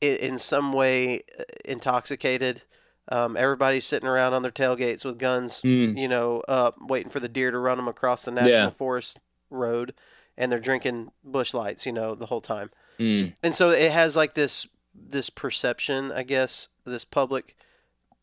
in, 0.00 0.16
in 0.16 0.38
some 0.40 0.72
way 0.72 1.20
uh, 1.38 1.44
intoxicated. 1.64 2.62
Um, 3.10 3.36
everybody's 3.36 3.86
sitting 3.86 4.08
around 4.08 4.34
on 4.34 4.42
their 4.42 4.50
tailgates 4.52 5.04
with 5.04 5.18
guns, 5.18 5.62
Mm. 5.62 5.98
you 5.98 6.08
know, 6.08 6.40
up 6.48 6.76
waiting 6.80 7.10
for 7.10 7.20
the 7.20 7.28
deer 7.28 7.50
to 7.50 7.58
run 7.58 7.78
them 7.78 7.88
across 7.88 8.24
the 8.24 8.30
national 8.30 8.50
Yeah. 8.52 8.70
forest 8.70 9.18
road, 9.50 9.94
and 10.36 10.52
they're 10.52 10.60
drinking 10.60 11.10
Busch 11.24 11.54
lights, 11.54 11.86
you 11.86 11.92
know, 11.92 12.14
the 12.14 12.26
whole 12.26 12.40
time 12.42 12.70
Mm. 12.98 13.34
and 13.42 13.54
so 13.54 13.70
it 13.70 13.90
has 13.92 14.14
like 14.16 14.34
this 14.34 14.66
this 14.92 15.30
perception 15.30 16.10
i 16.10 16.24
guess 16.24 16.68
this 16.84 17.04
public 17.04 17.54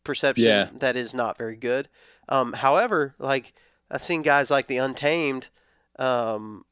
perception 0.04 0.44
Yeah. 0.44 0.68
that 0.74 0.94
is 0.96 1.14
not 1.14 1.38
very 1.38 1.56
good 1.56 1.88
um, 2.28 2.52
however 2.52 3.14
like 3.18 3.54
i've 3.90 4.02
seen 4.02 4.20
guys 4.20 4.50
like 4.50 4.66
the 4.66 4.76
untamed 4.76 5.48
um, 5.98 6.66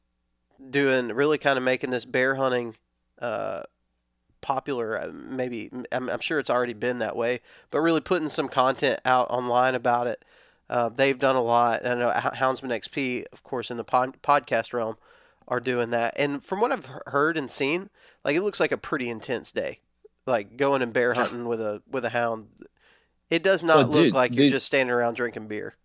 doing 0.69 1.07
really 1.09 1.39
kind 1.39 1.57
of 1.57 1.63
making 1.63 1.89
this 1.89 2.05
bear 2.05 2.35
hunting 2.35 2.75
uh, 3.19 3.63
popular 4.45 4.97
uh, 5.01 5.11
maybe 5.11 5.71
I'm, 5.91 6.07
I'm 6.09 6.19
sure 6.19 6.37
it's 6.39 6.49
already 6.51 6.73
been 6.73 6.99
that 6.99 7.15
way 7.15 7.39
but 7.71 7.81
really 7.81 8.01
putting 8.01 8.29
some 8.29 8.47
content 8.47 8.99
out 9.03 9.29
online 9.31 9.73
about 9.73 10.05
it 10.05 10.23
uh, 10.69 10.89
they've 10.89 11.17
done 11.17 11.35
a 11.35 11.41
lot 11.41 11.83
i 11.85 11.95
know 11.95 12.11
houndsman 12.11 12.69
xp 12.83 13.25
of 13.33 13.41
course 13.43 13.71
in 13.71 13.77
the 13.77 13.83
pod- 13.83 14.21
podcast 14.21 14.71
realm 14.73 14.97
are 15.47 15.59
doing 15.59 15.89
that 15.89 16.13
and 16.17 16.43
from 16.43 16.61
what 16.61 16.71
i've 16.71 16.89
heard 17.07 17.37
and 17.37 17.49
seen 17.49 17.89
like 18.23 18.35
it 18.35 18.41
looks 18.43 18.59
like 18.59 18.71
a 18.71 18.77
pretty 18.77 19.09
intense 19.09 19.51
day 19.51 19.79
like 20.27 20.57
going 20.57 20.81
and 20.83 20.93
bear 20.93 21.13
hunting 21.15 21.47
with 21.47 21.59
a 21.61 21.81
with 21.89 22.05
a 22.05 22.09
hound 22.09 22.47
it 23.31 23.41
does 23.43 23.63
not 23.63 23.77
Well, 23.77 23.87
look 23.87 24.03
dude, 24.05 24.13
like 24.13 24.35
you're 24.35 24.49
just 24.49 24.67
standing 24.67 24.93
around 24.93 25.15
drinking 25.15 25.47
beer 25.47 25.75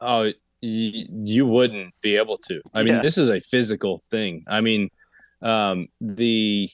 Oh, 0.00 0.22
y- 0.22 0.32
you 0.62 1.46
wouldn't 1.46 1.94
be 2.00 2.16
able 2.16 2.36
to. 2.48 2.60
I 2.72 2.80
Yeah. 2.80 2.84
mean, 2.94 3.02
this 3.02 3.18
is 3.18 3.28
a 3.28 3.40
physical 3.40 4.00
thing. 4.10 4.44
I 4.46 4.60
mean, 4.60 4.88
um, 5.42 5.88
the 6.00 6.70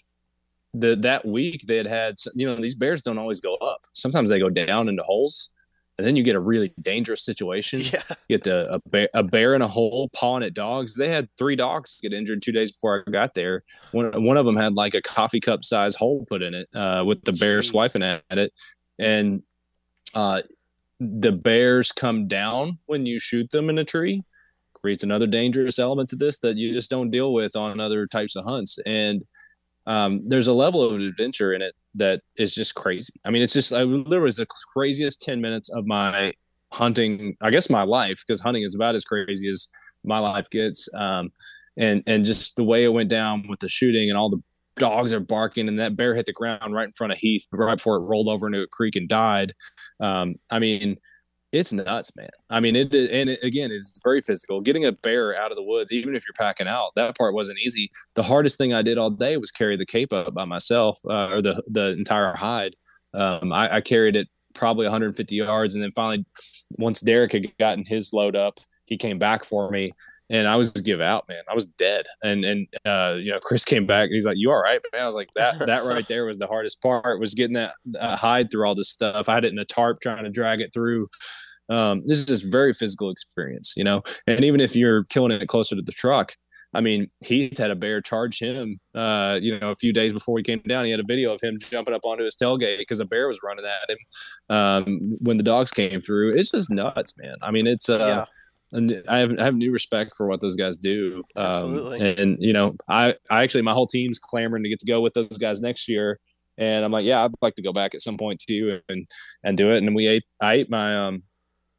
the 0.80 0.96
that 0.96 1.24
week 1.24 1.64
they 1.66 1.76
had 1.76 1.86
had 1.86 2.16
you 2.34 2.46
know 2.46 2.56
these 2.56 2.74
bears 2.74 3.02
don't 3.02 3.18
always 3.18 3.40
go 3.40 3.56
up. 3.56 3.86
Sometimes 3.92 4.28
they 4.28 4.38
go 4.38 4.50
down 4.50 4.88
into 4.88 5.02
holes, 5.02 5.50
and 5.98 6.06
then 6.06 6.16
you 6.16 6.22
get 6.22 6.36
a 6.36 6.40
really 6.40 6.72
dangerous 6.80 7.24
situation. 7.24 7.80
yeah 7.92 8.02
You 8.28 8.36
get 8.36 8.44
the 8.44 8.74
a 8.74 8.80
bear, 8.88 9.08
a 9.14 9.22
bear 9.22 9.54
in 9.54 9.62
a 9.62 9.68
hole 9.68 10.10
pawing 10.14 10.42
at 10.42 10.54
dogs. 10.54 10.94
They 10.94 11.08
had 11.08 11.28
three 11.38 11.56
dogs 11.56 11.98
get 12.02 12.12
injured 12.12 12.42
two 12.42 12.52
days 12.52 12.72
before 12.72 13.04
I 13.06 13.10
got 13.10 13.34
there. 13.34 13.64
One 13.92 14.24
one 14.24 14.36
of 14.36 14.44
them 14.44 14.56
had 14.56 14.74
like 14.74 14.94
a 14.94 15.02
coffee 15.02 15.40
cup 15.40 15.64
size 15.64 15.94
hole 15.96 16.24
put 16.28 16.42
in 16.42 16.54
it 16.54 16.68
uh, 16.74 17.04
with 17.06 17.24
the 17.24 17.32
bear 17.32 17.60
Jeez. 17.60 17.70
swiping 17.70 18.02
at 18.02 18.22
it, 18.30 18.52
and 18.98 19.42
uh, 20.14 20.42
the 21.00 21.32
bears 21.32 21.92
come 21.92 22.28
down 22.28 22.78
when 22.86 23.06
you 23.06 23.18
shoot 23.18 23.50
them 23.50 23.70
in 23.70 23.78
a 23.78 23.84
tree. 23.84 24.24
Creates 24.74 25.02
another 25.02 25.26
dangerous 25.26 25.78
element 25.78 26.10
to 26.10 26.16
this 26.16 26.38
that 26.40 26.56
you 26.56 26.72
just 26.72 26.90
don't 26.90 27.10
deal 27.10 27.32
with 27.32 27.56
on 27.56 27.80
other 27.80 28.06
types 28.06 28.36
of 28.36 28.44
hunts, 28.44 28.78
and 28.84 29.24
um, 29.86 30.22
there's 30.26 30.48
a 30.48 30.52
level 30.52 30.82
of 30.82 31.00
adventure 31.00 31.52
in 31.52 31.62
it 31.62 31.74
that 31.94 32.20
is 32.36 32.54
just 32.54 32.74
crazy. 32.74 33.14
I 33.24 33.30
mean, 33.30 33.42
it's 33.42 33.52
just 33.52 33.72
I 33.72 33.82
literally 33.82 34.24
was 34.24 34.36
the 34.36 34.46
craziest 34.74 35.20
ten 35.22 35.40
minutes 35.40 35.68
of 35.70 35.86
my 35.86 36.32
hunting 36.72 37.36
i 37.42 37.50
guess 37.50 37.70
my 37.70 37.82
life 37.82 38.22
because 38.26 38.40
hunting 38.40 38.62
is 38.62 38.74
about 38.74 38.94
as 38.94 39.04
crazy 39.04 39.48
as 39.48 39.68
my 40.04 40.18
life 40.18 40.48
gets 40.50 40.88
um 40.94 41.30
and 41.76 42.02
and 42.06 42.24
just 42.24 42.56
the 42.56 42.64
way 42.64 42.84
it 42.84 42.92
went 42.92 43.08
down 43.08 43.46
with 43.48 43.60
the 43.60 43.68
shooting 43.68 44.08
and 44.08 44.18
all 44.18 44.28
the 44.28 44.42
dogs 44.76 45.12
are 45.12 45.20
barking 45.20 45.68
and 45.68 45.78
that 45.78 45.96
bear 45.96 46.14
hit 46.14 46.26
the 46.26 46.32
ground 46.32 46.74
right 46.74 46.86
in 46.86 46.92
front 46.92 47.12
of 47.12 47.18
heath 47.18 47.46
right 47.52 47.76
before 47.76 47.96
it 47.96 48.00
rolled 48.00 48.28
over 48.28 48.46
into 48.46 48.60
a 48.60 48.66
creek 48.66 48.96
and 48.96 49.08
died 49.08 49.54
um 50.00 50.34
i 50.50 50.58
mean 50.58 50.96
it's 51.52 51.72
nuts 51.72 52.14
man. 52.16 52.28
I 52.50 52.60
mean 52.60 52.76
it 52.76 52.92
and 52.94 53.30
it, 53.30 53.40
again 53.42 53.70
is 53.70 53.98
very 54.02 54.20
physical. 54.20 54.60
Getting 54.60 54.84
a 54.84 54.92
bear 54.92 55.38
out 55.38 55.50
of 55.50 55.56
the 55.56 55.62
woods 55.62 55.92
even 55.92 56.14
if 56.14 56.24
you're 56.26 56.34
packing 56.34 56.68
out 56.68 56.90
that 56.96 57.16
part 57.16 57.34
wasn't 57.34 57.58
easy. 57.58 57.90
The 58.14 58.22
hardest 58.22 58.58
thing 58.58 58.74
i 58.74 58.82
did 58.82 58.98
all 58.98 59.10
day 59.10 59.36
was 59.36 59.50
carry 59.50 59.76
the 59.76 59.86
cape 59.86 60.12
up 60.12 60.34
by 60.34 60.44
myself 60.44 61.00
uh, 61.08 61.28
or 61.28 61.42
the 61.42 61.62
the 61.68 61.92
entire 61.92 62.34
hide. 62.34 62.74
Um 63.14 63.52
I, 63.52 63.76
I 63.76 63.80
carried 63.80 64.16
it 64.16 64.28
probably 64.54 64.86
150 64.86 65.34
yards 65.34 65.74
and 65.74 65.84
then 65.84 65.92
finally 65.94 66.24
once 66.78 67.00
Derek 67.00 67.32
had 67.32 67.56
gotten 67.58 67.84
his 67.84 68.12
load 68.12 68.34
up, 68.34 68.58
he 68.86 68.96
came 68.96 69.18
back 69.18 69.44
for 69.44 69.70
me 69.70 69.92
and 70.28 70.48
I 70.48 70.56
was 70.56 70.70
give 70.70 71.00
out, 71.00 71.28
man. 71.28 71.42
I 71.48 71.54
was 71.54 71.66
dead. 71.66 72.06
And 72.22 72.44
and 72.44 72.66
uh, 72.84 73.14
you 73.18 73.30
know, 73.30 73.38
Chris 73.40 73.64
came 73.64 73.86
back 73.86 74.04
and 74.04 74.14
he's 74.14 74.26
like, 74.26 74.36
"You 74.36 74.50
all 74.50 74.62
right, 74.62 74.80
man?" 74.92 75.02
I 75.02 75.06
was 75.06 75.14
like, 75.14 75.30
"That 75.34 75.58
that 75.66 75.84
right 75.84 76.06
there 76.08 76.24
was 76.24 76.38
the 76.38 76.46
hardest 76.46 76.82
part. 76.82 77.20
Was 77.20 77.34
getting 77.34 77.54
that 77.54 77.74
uh, 77.98 78.16
hide 78.16 78.50
through 78.50 78.66
all 78.66 78.74
this 78.74 78.90
stuff. 78.90 79.28
I 79.28 79.34
had 79.34 79.44
it 79.44 79.52
in 79.52 79.58
a 79.58 79.64
tarp 79.64 80.00
trying 80.00 80.24
to 80.24 80.30
drag 80.30 80.60
it 80.60 80.72
through. 80.74 81.08
Um, 81.68 82.02
this 82.06 82.18
is 82.18 82.26
just 82.26 82.50
very 82.50 82.72
physical 82.72 83.10
experience, 83.10 83.74
you 83.76 83.84
know. 83.84 84.02
And 84.26 84.44
even 84.44 84.60
if 84.60 84.76
you're 84.76 85.04
killing 85.04 85.32
it 85.32 85.46
closer 85.48 85.76
to 85.76 85.82
the 85.82 85.92
truck, 85.92 86.34
I 86.74 86.80
mean, 86.80 87.08
Heath 87.24 87.58
had 87.58 87.70
a 87.70 87.76
bear 87.76 88.00
charge 88.00 88.38
him. 88.38 88.78
Uh, 88.94 89.38
you 89.40 89.58
know, 89.58 89.70
a 89.70 89.76
few 89.76 89.92
days 89.92 90.12
before 90.12 90.38
he 90.38 90.44
came 90.44 90.60
down, 90.60 90.84
he 90.84 90.90
had 90.90 91.00
a 91.00 91.06
video 91.06 91.32
of 91.34 91.40
him 91.40 91.58
jumping 91.60 91.94
up 91.94 92.04
onto 92.04 92.24
his 92.24 92.36
tailgate 92.36 92.78
because 92.78 93.00
a 93.00 93.04
bear 93.04 93.28
was 93.28 93.40
running 93.42 93.64
at 93.64 93.90
him 93.90 93.98
um, 94.56 95.08
when 95.20 95.38
the 95.38 95.42
dogs 95.42 95.70
came 95.70 96.00
through. 96.00 96.32
It's 96.34 96.50
just 96.50 96.70
nuts, 96.70 97.14
man. 97.16 97.36
I 97.42 97.50
mean, 97.50 97.66
it's 97.66 97.88
uh, 97.88 97.98
yeah 97.98 98.24
and 98.72 99.02
I 99.08 99.20
have 99.20 99.38
I 99.38 99.44
have 99.44 99.54
new 99.54 99.72
respect 99.72 100.16
for 100.16 100.26
what 100.26 100.40
those 100.40 100.56
guys 100.56 100.76
do. 100.76 101.22
Um, 101.36 101.46
Absolutely. 101.46 102.22
And 102.22 102.36
you 102.40 102.52
know, 102.52 102.74
I 102.88 103.14
I 103.30 103.42
actually 103.42 103.62
my 103.62 103.72
whole 103.72 103.86
team's 103.86 104.18
clamoring 104.18 104.62
to 104.64 104.68
get 104.68 104.80
to 104.80 104.86
go 104.86 105.00
with 105.00 105.14
those 105.14 105.38
guys 105.38 105.60
next 105.60 105.88
year, 105.88 106.18
and 106.58 106.84
I'm 106.84 106.92
like, 106.92 107.04
yeah, 107.04 107.24
I'd 107.24 107.32
like 107.42 107.54
to 107.56 107.62
go 107.62 107.72
back 107.72 107.94
at 107.94 108.00
some 108.00 108.16
point 108.16 108.42
too 108.46 108.80
and 108.88 109.06
and 109.44 109.56
do 109.56 109.72
it. 109.72 109.78
And 109.82 109.94
we 109.94 110.06
ate 110.06 110.24
I 110.40 110.54
ate 110.54 110.70
my 110.70 111.06
um. 111.06 111.22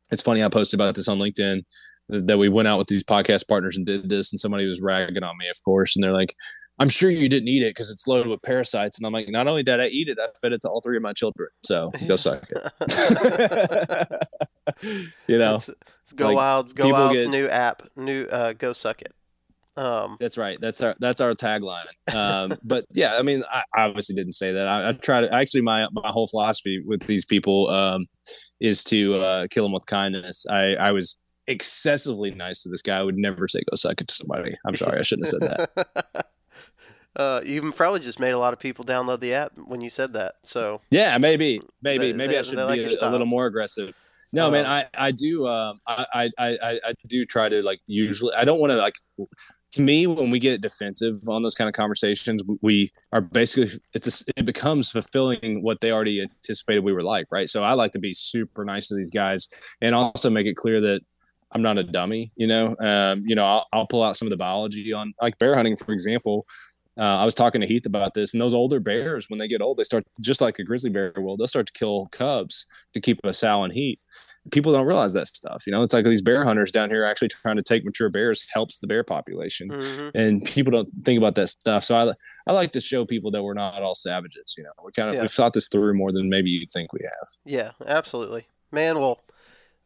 It's 0.09 0.22
funny 0.22 0.41
I 0.41 0.47
posted 0.47 0.80
about 0.80 0.95
this 0.95 1.09
on 1.09 1.19
LinkedIn 1.19 1.64
that 2.07 2.38
we 2.38 2.47
went 2.47 2.69
out 2.69 2.77
with 2.77 2.88
these 2.88 3.03
podcast 3.03 3.49
partners 3.49 3.76
and 3.76 3.85
did 3.85 4.07
this, 4.07 4.31
and 4.31 4.39
somebody 4.39 4.65
was 4.65 4.80
ragging 4.80 5.23
on 5.23 5.38
me, 5.38 5.49
of 5.49 5.61
course, 5.64 5.95
and 5.95 6.03
they're 6.03 6.14
like. 6.14 6.34
I'm 6.79 6.89
sure 6.89 7.09
you 7.09 7.27
didn't 7.27 7.47
eat 7.47 7.63
it 7.63 7.69
because 7.69 7.89
it's 7.89 8.05
loaded 8.07 8.27
with 8.27 8.41
parasites. 8.43 8.97
And 8.97 9.07
I'm 9.07 9.13
like, 9.13 9.29
not 9.29 9.47
only 9.47 9.63
did 9.63 9.79
I 9.79 9.87
eat 9.87 10.09
it, 10.09 10.19
I 10.21 10.27
fed 10.39 10.53
it 10.53 10.61
to 10.61 10.69
all 10.69 10.81
three 10.81 10.97
of 10.97 11.03
my 11.03 11.13
children. 11.13 11.49
So 11.63 11.91
go 12.07 12.15
suck 12.17 12.45
it. 12.49 12.57
you 15.27 15.39
know, 15.39 15.55
it's, 15.55 15.69
it's 15.69 16.13
Go 16.15 16.27
like, 16.27 16.35
Wilds, 16.35 16.73
Go 16.73 16.89
Wild's 16.89 17.23
get, 17.23 17.29
new 17.29 17.47
app, 17.47 17.83
new 17.95 18.25
uh, 18.25 18.53
Go 18.53 18.73
Suck 18.73 19.01
It. 19.01 19.13
Um, 19.75 20.17
that's 20.19 20.37
right. 20.39 20.59
That's 20.59 20.81
our 20.81 20.95
that's 20.99 21.21
our 21.21 21.35
tagline. 21.35 21.85
Um, 22.11 22.57
but 22.63 22.85
yeah, 22.93 23.15
I 23.15 23.21
mean, 23.21 23.43
I, 23.51 23.61
obviously 23.77 24.15
didn't 24.15 24.31
say 24.31 24.51
that. 24.51 24.67
I, 24.67 24.89
I 24.89 24.93
try 24.93 25.21
to 25.21 25.31
actually 25.31 25.61
my 25.61 25.85
my 25.91 26.09
whole 26.09 26.27
philosophy 26.27 26.81
with 26.83 27.03
these 27.03 27.25
people 27.25 27.69
um, 27.69 28.07
is 28.59 28.83
to 28.85 29.21
uh, 29.21 29.47
kill 29.51 29.65
them 29.65 29.73
with 29.73 29.85
kindness. 29.85 30.47
I 30.49 30.73
I 30.75 30.91
was 30.93 31.19
excessively 31.45 32.31
nice 32.31 32.63
to 32.63 32.69
this 32.69 32.81
guy. 32.81 32.97
I 32.97 33.03
would 33.03 33.17
never 33.17 33.47
say 33.47 33.59
go 33.69 33.75
suck 33.75 34.01
it 34.01 34.07
to 34.07 34.15
somebody. 34.15 34.57
I'm 34.65 34.73
sorry, 34.73 34.97
I 34.97 35.03
shouldn't 35.03 35.27
have 35.27 35.39
said 35.39 35.69
that. 35.75 36.25
Uh, 37.18 37.41
you 37.44 37.72
probably 37.72 37.99
just 37.99 38.19
made 38.19 38.31
a 38.31 38.38
lot 38.38 38.53
of 38.53 38.60
people 38.60 38.85
download 38.85 39.19
the 39.19 39.34
app 39.34 39.52
when 39.57 39.81
you 39.81 39.89
said 39.89 40.14
that. 40.14 40.35
So 40.44 40.81
yeah, 40.91 41.18
maybe, 41.18 41.60
maybe, 41.81 42.11
they, 42.11 42.14
maybe 42.14 42.34
they, 42.34 42.39
I 42.39 42.44
should 42.44 42.57
be 42.57 42.64
like 42.64 42.80
a, 42.80 42.98
a, 43.02 43.10
little 43.10 43.26
more 43.26 43.48
aggressive. 43.48 43.91
No, 44.31 44.52
man, 44.52 44.65
uh-huh. 44.65 44.84
I 44.94 45.07
I 45.07 45.11
do 45.11 45.48
um 45.48 45.80
I 45.88 46.06
I 46.14 46.30
I 46.39 46.80
I 46.85 46.94
do 47.07 47.26
try 47.26 47.49
to 47.49 47.61
like 47.64 47.80
usually 47.88 48.34
I 48.35 48.45
don't 48.45 48.60
want 48.60 48.72
to 48.72 48.77
like 48.77 48.95
to 49.72 49.81
me 49.81 50.07
when 50.07 50.30
we 50.30 50.39
get 50.39 50.61
defensive 50.61 51.27
on 51.27 51.44
those 51.44 51.56
kind 51.56 51.68
of 51.68 51.73
conversations 51.73 52.41
we 52.61 52.91
are 53.11 53.22
basically 53.22 53.80
it's 53.94 54.22
a, 54.22 54.31
it 54.38 54.45
becomes 54.45 54.89
fulfilling 54.89 55.61
what 55.61 55.81
they 55.81 55.91
already 55.91 56.22
anticipated 56.22 56.84
we 56.84 56.94
were 56.94 57.03
like 57.03 57.27
right 57.31 57.49
so 57.49 57.64
i 57.64 57.73
like 57.73 57.91
to 57.91 57.99
be 57.99 58.14
super 58.14 58.64
nice 58.64 58.88
to 58.88 58.95
these 58.95 59.11
guys 59.11 59.49
and 59.81 59.94
also 59.94 60.30
make 60.30 60.48
it 60.48 60.56
clear 60.56 60.80
that 60.80 61.02
i'm 61.52 61.61
not 61.61 61.77
a 61.77 61.84
dummy 61.84 62.31
you 62.35 62.48
know 62.48 62.76
um, 62.80 63.23
you 63.26 63.35
know 63.35 63.45
I'll, 63.45 63.68
I'll 63.73 63.88
pull 63.88 64.03
out 64.03 64.18
some 64.18 64.26
of 64.26 64.30
the 64.30 64.38
biology 64.38 64.94
on 64.94 65.14
like 65.22 65.38
bear 65.38 65.56
hunting 65.56 65.76
for 65.76 65.91
example 65.91 66.45
uh, 66.97 67.01
I 67.01 67.25
was 67.25 67.35
talking 67.35 67.61
to 67.61 67.67
Heath 67.67 67.85
about 67.85 68.13
this, 68.13 68.33
and 68.33 68.41
those 68.41 68.53
older 68.53 68.79
bears, 68.79 69.29
when 69.29 69.39
they 69.39 69.47
get 69.47 69.61
old, 69.61 69.77
they 69.77 69.83
start 69.83 70.03
just 70.19 70.41
like 70.41 70.59
a 70.59 70.63
grizzly 70.63 70.89
bear 70.89 71.13
will. 71.17 71.37
They'll 71.37 71.47
start 71.47 71.67
to 71.67 71.73
kill 71.73 72.07
cubs 72.11 72.65
to 72.93 72.99
keep 72.99 73.19
a 73.23 73.33
sow 73.33 73.63
in 73.63 73.71
heat. 73.71 73.99
People 74.51 74.71
don't 74.71 74.87
realize 74.87 75.11
that 75.13 75.27
stuff. 75.27 75.67
You 75.67 75.71
know, 75.71 75.81
it's 75.81 75.93
like 75.93 76.05
these 76.05 76.21
bear 76.21 76.45
hunters 76.45 76.71
down 76.71 76.89
here 76.89 77.03
actually 77.03 77.27
trying 77.27 77.57
to 77.57 77.61
take 77.61 77.83
mature 77.83 78.09
bears 78.09 78.47
helps 78.53 78.77
the 78.77 78.87
bear 78.87 79.03
population, 79.03 79.69
mm-hmm. 79.69 80.17
and 80.17 80.43
people 80.43 80.71
don't 80.71 80.89
think 81.03 81.17
about 81.17 81.35
that 81.35 81.47
stuff. 81.49 81.83
So 81.83 81.97
I 81.97 82.13
I 82.49 82.53
like 82.53 82.71
to 82.71 82.79
show 82.79 83.05
people 83.05 83.29
that 83.31 83.43
we're 83.43 83.53
not 83.53 83.81
all 83.81 83.95
savages. 83.95 84.55
You 84.57 84.63
know, 84.63 84.71
we 84.83 84.91
kind 84.93 85.09
of 85.09 85.15
yeah. 85.15 85.21
we've 85.21 85.31
thought 85.31 85.53
this 85.53 85.67
through 85.67 85.93
more 85.95 86.11
than 86.11 86.29
maybe 86.29 86.49
you 86.49 86.65
think 86.71 86.93
we 86.93 87.01
have. 87.03 87.27
Yeah, 87.45 87.71
absolutely, 87.85 88.47
man. 88.71 88.99
Well, 88.99 89.21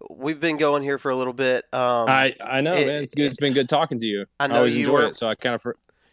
we've 0.10 0.40
been 0.40 0.58
going 0.58 0.84
here 0.84 0.98
for 0.98 1.10
a 1.10 1.16
little 1.16 1.34
bit. 1.34 1.66
Um, 1.74 2.08
I 2.08 2.36
I 2.44 2.62
know, 2.62 2.74
it, 2.74 2.88
man. 2.88 3.04
It's, 3.04 3.18
it, 3.18 3.24
it's 3.24 3.38
been 3.38 3.54
good 3.54 3.68
talking 3.68 3.98
to 3.98 4.06
you. 4.06 4.26
I 4.40 4.48
know 4.48 4.56
I 4.56 4.58
always 4.60 4.78
you 4.78 4.84
enjoy 4.84 4.94
were, 4.94 5.06
it, 5.06 5.16
so 5.16 5.28
I 5.28 5.36
kind 5.36 5.56
of 5.56 5.66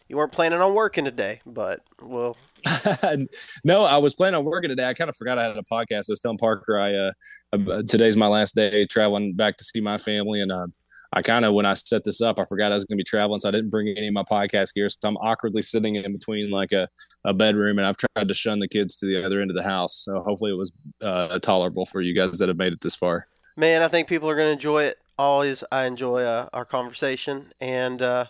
you 0.09 0.17
weren't 0.17 0.31
planning 0.31 0.59
on 0.59 0.73
working 0.73 1.05
today, 1.05 1.41
but 1.45 1.81
well. 2.01 2.35
no, 3.63 3.85
I 3.85 3.97
was 3.97 4.15
planning 4.15 4.37
on 4.37 4.43
working 4.43 4.69
today. 4.69 4.89
I 4.89 4.93
kind 4.93 5.09
of 5.09 5.15
forgot 5.15 5.37
I 5.37 5.45
had 5.45 5.57
a 5.57 5.63
podcast. 5.63 6.09
I 6.09 6.11
was 6.11 6.19
telling 6.19 6.37
Parker 6.37 6.77
I 6.77 6.93
uh, 6.93 7.11
uh 7.53 7.83
today's 7.87 8.17
my 8.17 8.27
last 8.27 8.53
day 8.55 8.85
traveling 8.85 9.33
back 9.33 9.55
to 9.57 9.63
see 9.63 9.79
my 9.79 9.97
family, 9.97 10.41
and 10.41 10.51
uh, 10.51 10.67
I 11.13 11.21
kind 11.21 11.45
of 11.45 11.53
when 11.53 11.65
I 11.65 11.73
set 11.73 12.03
this 12.03 12.21
up, 12.21 12.39
I 12.39 12.45
forgot 12.45 12.71
I 12.71 12.75
was 12.75 12.85
going 12.85 12.97
to 12.97 13.01
be 13.01 13.07
traveling, 13.07 13.39
so 13.39 13.49
I 13.49 13.51
didn't 13.51 13.69
bring 13.69 13.87
any 13.89 14.07
of 14.07 14.13
my 14.13 14.23
podcast 14.23 14.73
gear. 14.73 14.89
So 14.89 15.07
I'm 15.07 15.17
awkwardly 15.17 15.61
sitting 15.61 15.95
in 15.95 16.11
between 16.11 16.51
like 16.51 16.71
a, 16.71 16.87
a 17.23 17.33
bedroom, 17.33 17.79
and 17.79 17.87
I've 17.87 17.97
tried 17.97 18.27
to 18.27 18.33
shun 18.33 18.59
the 18.59 18.67
kids 18.67 18.97
to 18.97 19.05
the 19.05 19.23
other 19.23 19.41
end 19.41 19.51
of 19.51 19.57
the 19.57 19.63
house. 19.63 19.95
So 19.95 20.21
hopefully 20.21 20.51
it 20.51 20.57
was 20.57 20.71
uh, 21.01 21.39
tolerable 21.39 21.85
for 21.85 22.01
you 22.01 22.15
guys 22.15 22.39
that 22.39 22.49
have 22.49 22.57
made 22.57 22.73
it 22.73 22.81
this 22.81 22.95
far. 22.95 23.27
Man, 23.55 23.81
I 23.81 23.87
think 23.87 24.07
people 24.07 24.29
are 24.29 24.35
going 24.35 24.47
to 24.47 24.53
enjoy 24.53 24.83
it. 24.83 24.97
Always, 25.17 25.63
I 25.71 25.85
enjoy 25.85 26.23
uh, 26.23 26.47
our 26.53 26.65
conversation, 26.65 27.53
and 27.59 28.01
uh, 28.01 28.25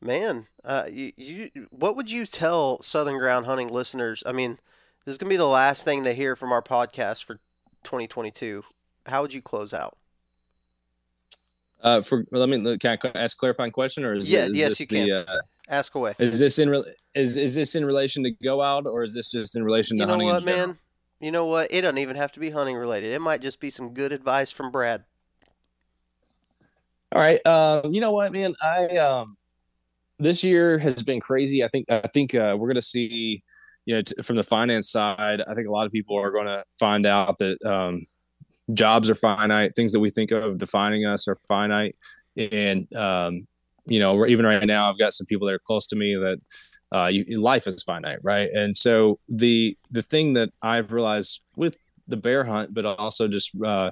man, 0.00 0.46
uh, 0.68 0.84
you, 0.90 1.12
you, 1.16 1.50
what 1.70 1.96
would 1.96 2.10
you 2.10 2.26
tell 2.26 2.82
Southern 2.82 3.16
Ground 3.16 3.46
Hunting 3.46 3.68
listeners? 3.68 4.22
I 4.26 4.32
mean, 4.32 4.58
this 5.04 5.14
is 5.14 5.18
gonna 5.18 5.30
be 5.30 5.38
the 5.38 5.46
last 5.46 5.82
thing 5.82 6.02
they 6.02 6.14
hear 6.14 6.36
from 6.36 6.52
our 6.52 6.60
podcast 6.60 7.24
for 7.24 7.36
2022. 7.84 8.62
How 9.06 9.22
would 9.22 9.32
you 9.32 9.40
close 9.40 9.72
out? 9.72 9.96
Uh, 11.82 12.02
for 12.02 12.24
let 12.32 12.50
me 12.50 12.76
can 12.76 12.98
I 13.02 13.18
ask 13.18 13.36
a 13.36 13.38
clarifying 13.38 13.72
question 13.72 14.04
or 14.04 14.14
is 14.16 14.30
yeah 14.30 14.44
it, 14.44 14.50
is 14.50 14.58
yes 14.58 14.80
you 14.80 14.86
the, 14.86 14.96
can 14.96 15.10
uh, 15.10 15.40
ask 15.70 15.94
away. 15.94 16.12
Is 16.18 16.38
this 16.38 16.58
in 16.58 16.68
re- 16.68 16.94
is 17.14 17.38
is 17.38 17.54
this 17.54 17.74
in 17.74 17.86
relation 17.86 18.22
to 18.24 18.30
Go 18.30 18.58
Wild 18.58 18.86
or 18.86 19.02
is 19.02 19.14
this 19.14 19.30
just 19.30 19.56
in 19.56 19.64
relation 19.64 19.96
to 19.96 20.02
you 20.02 20.06
know 20.06 20.12
hunting? 20.12 20.28
What, 20.28 20.44
man? 20.44 20.76
You 21.18 21.30
know 21.30 21.46
what? 21.46 21.68
It 21.70 21.80
doesn't 21.80 21.98
even 21.98 22.16
have 22.16 22.32
to 22.32 22.40
be 22.40 22.50
hunting 22.50 22.76
related. 22.76 23.12
It 23.12 23.20
might 23.20 23.40
just 23.40 23.58
be 23.58 23.70
some 23.70 23.94
good 23.94 24.12
advice 24.12 24.52
from 24.52 24.70
Brad. 24.70 25.04
All 27.10 27.22
right. 27.22 27.40
Uh, 27.42 27.82
you 27.88 28.02
know 28.02 28.12
what, 28.12 28.32
man? 28.32 28.54
I 28.62 28.98
um 28.98 29.38
this 30.18 30.42
year 30.42 30.78
has 30.78 31.02
been 31.02 31.20
crazy. 31.20 31.64
I 31.64 31.68
think 31.68 31.90
I 31.90 32.06
think 32.12 32.34
uh, 32.34 32.56
we're 32.58 32.68
going 32.68 32.76
to 32.76 32.82
see, 32.82 33.42
you 33.86 33.94
know, 33.94 34.02
t- 34.02 34.14
from 34.22 34.36
the 34.36 34.42
finance 34.42 34.90
side. 34.90 35.42
I 35.46 35.54
think 35.54 35.68
a 35.68 35.70
lot 35.70 35.86
of 35.86 35.92
people 35.92 36.16
are 36.18 36.30
going 36.30 36.46
to 36.46 36.64
find 36.78 37.06
out 37.06 37.38
that 37.38 37.64
um, 37.64 38.06
jobs 38.72 39.08
are 39.08 39.14
finite. 39.14 39.74
Things 39.76 39.92
that 39.92 40.00
we 40.00 40.10
think 40.10 40.30
of 40.30 40.58
defining 40.58 41.06
us 41.06 41.28
are 41.28 41.36
finite, 41.46 41.96
and 42.36 42.92
um, 42.94 43.46
you 43.86 44.00
know, 44.00 44.26
even 44.26 44.44
right 44.44 44.66
now, 44.66 44.90
I've 44.90 44.98
got 44.98 45.12
some 45.12 45.26
people 45.26 45.46
that 45.46 45.54
are 45.54 45.60
close 45.60 45.86
to 45.88 45.96
me 45.96 46.14
that 46.14 46.38
uh, 46.94 47.06
you, 47.06 47.40
life 47.40 47.66
is 47.66 47.82
finite, 47.82 48.18
right? 48.22 48.48
And 48.52 48.76
so 48.76 49.18
the 49.28 49.76
the 49.90 50.02
thing 50.02 50.34
that 50.34 50.50
I've 50.62 50.92
realized 50.92 51.42
with 51.56 51.76
the 52.06 52.16
bear 52.16 52.44
hunt, 52.44 52.74
but 52.74 52.84
also 52.84 53.28
just 53.28 53.50
uh, 53.64 53.90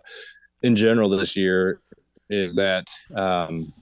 in 0.62 0.74
general 0.76 1.10
this 1.10 1.36
year, 1.36 1.80
is 2.30 2.54
that 2.54 2.88
um, 3.14 3.72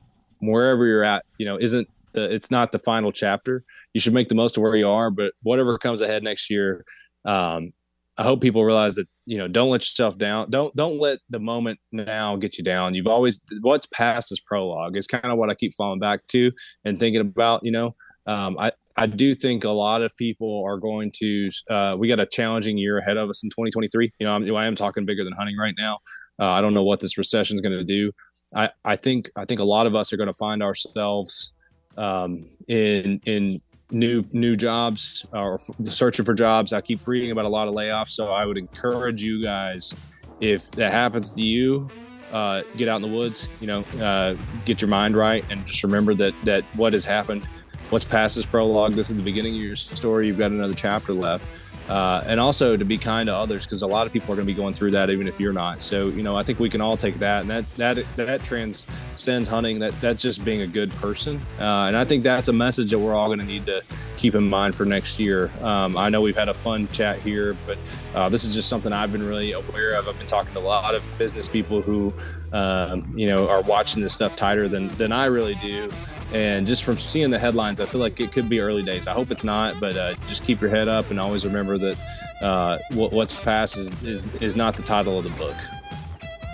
wherever 0.41 0.87
you're 0.87 1.05
at, 1.05 1.25
you 1.39 1.47
know, 1.47 1.59
isn't 1.59 1.89
it's 2.15 2.51
not 2.51 2.73
the 2.73 2.79
final 2.79 3.13
chapter. 3.13 3.65
You 3.93 4.01
should 4.01 4.15
make 4.15 4.29
the 4.29 4.35
most 4.35 4.57
of 4.57 4.63
where 4.63 4.77
you 4.77 4.89
are, 4.89 5.11
but 5.11 5.33
whatever 5.43 5.79
comes 5.79 6.01
ahead 6.01 6.23
next 6.23 6.51
year, 6.51 6.85
um, 7.25 7.73
I 8.17 8.23
hope 8.23 8.41
people 8.41 8.65
realize 8.65 8.95
that 8.95 9.09
you 9.27 9.39
know 9.39 9.49
don't 9.49 9.71
let 9.71 9.83
yourself 9.83 10.17
down. 10.17 10.51
Don't 10.51 10.75
don't 10.77 10.99
let 11.01 11.19
the 11.31 11.41
moment 11.41 11.81
now 11.91 12.37
get 12.37 12.59
you 12.59 12.65
down. 12.65 12.95
You've 12.95 13.09
always 13.09 13.41
what's 13.61 13.87
past 13.87 14.31
is 14.31 14.41
prologue. 14.41 14.97
Is 14.97 15.07
kind 15.07 15.27
of 15.27 15.39
what 15.39 15.51
I 15.51 15.55
keep 15.55 15.75
falling 15.75 15.99
back 15.99 16.27
to 16.29 16.53
and 16.85 16.99
thinking 16.99 17.21
about. 17.21 17.65
You 17.65 17.73
know, 17.73 17.97
um, 18.27 18.57
I 18.59 18.71
I 18.97 19.07
do 19.07 19.35
think 19.35 19.65
a 19.65 19.71
lot 19.71 20.03
of 20.03 20.17
people 20.17 20.65
are 20.65 20.79
going 20.79 21.11
to. 21.17 21.51
Uh, 21.69 21.97
we 21.99 22.07
got 22.07 22.21
a 22.21 22.27
challenging 22.27 22.79
year 22.79 22.99
ahead 22.99 23.17
of 23.17 23.29
us 23.29 23.43
in 23.43 23.51
2023. 23.51 24.13
You 24.19 24.27
know, 24.27 24.33
I'm, 24.33 24.57
I 24.57 24.67
am 24.67 24.77
talking 24.77 25.05
bigger 25.05 25.25
than 25.25 25.33
hunting 25.33 25.57
right 25.57 25.75
now. 25.77 25.99
Uh, 26.39 26.51
I 26.51 26.61
don't 26.61 26.75
know 26.75 26.85
what 26.85 27.01
this 27.01 27.19
recession 27.19 27.57
is 27.57 27.61
going 27.61 27.77
to 27.77 27.85
do. 27.85 28.13
I, 28.55 28.71
I 28.85 28.95
think 28.95 29.31
I 29.37 29.45
think 29.45 29.59
a 29.59 29.65
lot 29.65 29.87
of 29.87 29.97
us 29.97 30.13
are 30.13 30.17
going 30.17 30.29
to 30.29 30.39
find 30.39 30.63
ourselves 30.63 31.53
um, 31.97 32.47
in 32.69 33.21
in 33.27 33.61
new 33.91 34.25
new 34.33 34.57
jobs 34.57 35.27
or 35.33 35.59
searching 35.81 36.25
for 36.25 36.35
jobs. 36.35 36.73
I 36.73 36.81
keep 36.81 37.07
reading 37.07 37.31
about 37.31 37.45
a 37.45 37.49
lot 37.49 37.69
of 37.69 37.75
layoffs, 37.75 38.11
so 38.11 38.29
I 38.31 38.47
would 38.47 38.59
encourage 38.59 39.23
you 39.23 39.43
guys 39.43 39.95
if 40.41 40.71
that 40.73 40.93
happens 40.93 41.35
to 41.35 41.43
you, 41.43 41.89
uh, 42.33 42.63
get 42.77 42.89
out 42.89 42.97
in 42.97 43.03
the 43.03 43.17
woods. 43.17 43.49
You 43.61 43.67
know, 43.67 43.81
uh, 44.03 44.37
get 44.65 44.81
your 44.81 44.91
mind 44.91 45.17
right, 45.17 45.45
and 45.51 45.67
just 45.67 45.83
remember 45.83 46.15
that 46.15 46.35
that 46.45 46.65
what 46.77 46.93
has 46.93 47.05
happened, 47.05 47.49
what's 47.91 48.05
past 48.05 48.37
is 48.37 48.47
prologue. 48.47 48.93
This 48.93 49.11
is 49.11 49.17
the 49.17 49.23
beginning 49.23 49.55
of 49.55 49.63
your 49.63 49.77
story. 49.77 50.27
You've 50.27 50.39
got 50.39 50.51
another 50.51 50.75
chapter 50.75 51.13
left. 51.13 51.47
Uh, 51.89 52.23
and 52.27 52.41
also 52.41 52.77
to 52.77 52.85
be 52.85 52.97
kind 52.97 53.27
to 53.27 53.35
others 53.35 53.65
because 53.65 53.83
a 53.83 53.87
lot 53.87 54.07
of 54.07 54.13
people 54.13 54.33
are 54.33 54.37
going 54.37 54.47
to 54.47 54.53
be 54.53 54.55
going 54.55 54.75
through 54.75 54.93
that 54.93 55.11
even 55.11 55.29
if 55.29 55.39
you're 55.39 55.53
not. 55.53 55.83
So 55.83 56.09
you 56.09 56.23
know, 56.23 56.37
I 56.37 56.43
think 56.43 56.59
we 56.59 56.71
can 56.71 56.81
all 56.81 56.97
take 56.97 57.19
that, 57.19 57.43
and 57.43 57.51
that 57.51 57.77
that 57.77 58.17
that 58.17 58.43
transcends 58.43 59.49
hunting. 59.49 59.79
That 59.79 59.93
that's 60.01 60.23
just 60.23 60.45
being 60.45 60.63
a 60.63 60.67
good 60.67 60.91
person, 60.93 61.41
uh, 61.59 61.87
and 61.87 61.97
I 61.97 62.05
think 62.05 62.25
that's 62.25 62.49
a 62.49 62.53
message 62.53 62.91
that 62.91 62.99
we're 62.99 63.15
all 63.15 63.29
going 63.29 63.41
to 63.41 63.45
need 63.45 63.67
to 63.67 63.83
keep 64.17 64.35
in 64.35 64.49
mind 64.49 64.75
for 64.75 64.85
next 64.85 65.19
year. 65.19 65.51
Um, 65.61 65.97
I 65.97 66.09
know 66.09 66.21
we've 66.21 66.37
had 66.37 66.49
a 66.49 66.55
fun 66.55 66.89
chat 66.89 67.19
here, 67.21 67.57
but 67.67 67.79
uh, 68.15 68.29
this 68.29 68.45
is 68.45 68.55
just 68.55 68.69
something 68.69 68.93
I've 68.93 69.11
been 69.11 69.27
really 69.27 69.53
aware 69.53 69.99
of. 69.99 70.09
I've 70.09 70.17
been 70.19 70.27
talking 70.27 70.53
to 70.55 70.61
a 70.61 70.61
lot 70.61 70.95
of 70.95 71.03
business 71.19 71.49
people 71.49 71.83
who, 71.83 72.13
um, 72.53 73.13
you 73.17 73.27
know, 73.27 73.49
are 73.49 73.63
watching 73.63 74.03
this 74.03 74.15
stuff 74.15 74.37
tighter 74.37 74.69
than 74.69 74.89
than 74.89 75.11
I 75.11 75.27
really 75.27 75.57
do. 75.57 75.89
And 76.33 76.67
just 76.67 76.85
from 76.85 76.97
seeing 76.97 77.31
the 77.31 77.39
headlines, 77.39 77.81
I 77.81 77.87
feel 77.87 78.01
like 78.01 78.21
it 78.21 78.33
could 78.33 78.49
be 78.49 78.61
early 78.61 78.83
days. 78.83 79.07
I 79.07 79.13
hope 79.13 79.31
it's 79.31 79.45
not, 79.45 79.79
but 79.81 79.97
uh, 79.97 80.15
just 80.27 80.45
keep 80.45 80.61
your 80.61 80.71
head 80.71 80.89
up 80.89 81.11
and 81.11 81.21
always 81.21 81.45
remember 81.45 81.77
that 81.79 81.97
uh, 82.41 82.79
what, 82.93 83.13
what's 83.13 83.39
past 83.39 83.77
is, 83.77 84.03
is 84.05 84.29
is 84.41 84.57
not 84.57 84.77
the 84.77 84.83
title 84.83 85.19
of 85.19 85.25
the 85.25 85.31
book. 85.31 85.57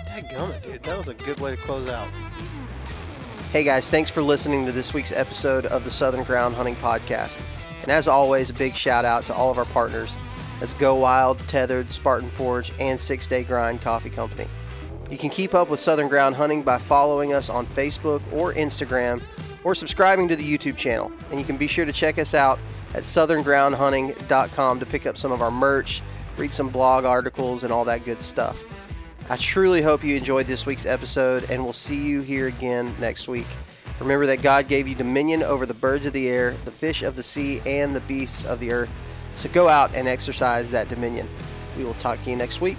Dadgummit, 0.07 0.63
dude. 0.63 0.83
That 0.83 0.97
was 0.97 1.09
a 1.09 1.13
good 1.13 1.39
way 1.39 1.55
to 1.55 1.61
close 1.61 1.87
out. 1.89 2.09
Hey 3.51 3.63
guys, 3.63 3.89
thanks 3.89 4.09
for 4.09 4.21
listening 4.21 4.65
to 4.65 4.71
this 4.71 4.93
week's 4.93 5.11
episode 5.11 5.65
of 5.67 5.83
the 5.83 5.91
Southern 5.91 6.23
Ground 6.23 6.55
Hunting 6.55 6.75
Podcast. 6.77 7.39
And 7.81 7.91
as 7.91 8.07
always, 8.07 8.49
a 8.49 8.53
big 8.53 8.75
shout 8.75 9.05
out 9.05 9.25
to 9.25 9.33
all 9.33 9.51
of 9.51 9.57
our 9.57 9.65
partners. 9.65 10.17
That's 10.61 10.75
Go 10.75 10.93
Wild, 10.93 11.39
Tethered, 11.39 11.91
Spartan 11.91 12.29
Forge, 12.29 12.71
and 12.79 13.01
Six 13.01 13.25
Day 13.25 13.43
Grind 13.43 13.81
Coffee 13.81 14.11
Company. 14.11 14.47
You 15.09 15.17
can 15.17 15.31
keep 15.31 15.55
up 15.55 15.69
with 15.69 15.79
Southern 15.79 16.07
Ground 16.07 16.35
Hunting 16.35 16.61
by 16.61 16.77
following 16.77 17.33
us 17.33 17.49
on 17.49 17.65
Facebook 17.65 18.21
or 18.31 18.53
Instagram 18.53 19.23
or 19.63 19.73
subscribing 19.73 20.27
to 20.27 20.35
the 20.35 20.57
YouTube 20.57 20.77
channel. 20.77 21.11
And 21.31 21.39
you 21.39 21.45
can 21.47 21.57
be 21.57 21.65
sure 21.65 21.83
to 21.83 21.91
check 21.91 22.19
us 22.19 22.35
out 22.35 22.59
at 22.93 23.01
southerngroundhunting.com 23.01 24.79
to 24.79 24.85
pick 24.85 25.07
up 25.07 25.17
some 25.17 25.31
of 25.31 25.41
our 25.41 25.49
merch, 25.49 26.03
read 26.37 26.53
some 26.53 26.67
blog 26.67 27.05
articles, 27.05 27.63
and 27.63 27.73
all 27.73 27.83
that 27.85 28.05
good 28.05 28.21
stuff. 28.21 28.63
I 29.31 29.37
truly 29.37 29.81
hope 29.81 30.03
you 30.03 30.15
enjoyed 30.15 30.45
this 30.45 30.67
week's 30.67 30.85
episode, 30.85 31.49
and 31.49 31.63
we'll 31.63 31.73
see 31.73 32.03
you 32.03 32.21
here 32.21 32.45
again 32.45 32.95
next 32.99 33.27
week. 33.27 33.47
Remember 33.99 34.27
that 34.27 34.43
God 34.43 34.67
gave 34.67 34.87
you 34.87 34.93
dominion 34.93 35.41
over 35.41 35.65
the 35.65 35.73
birds 35.73 36.05
of 36.05 36.13
the 36.13 36.29
air, 36.29 36.55
the 36.65 36.71
fish 36.71 37.01
of 37.01 37.15
the 37.15 37.23
sea, 37.23 37.61
and 37.65 37.95
the 37.95 38.01
beasts 38.01 38.45
of 38.45 38.59
the 38.59 38.71
earth. 38.71 38.93
So 39.35 39.49
go 39.49 39.67
out 39.67 39.95
and 39.95 40.07
exercise 40.07 40.69
that 40.71 40.89
dominion. 40.89 41.29
We 41.77 41.83
will 41.85 41.93
talk 41.95 42.21
to 42.21 42.29
you 42.29 42.35
next 42.35 42.61
week. 42.61 42.77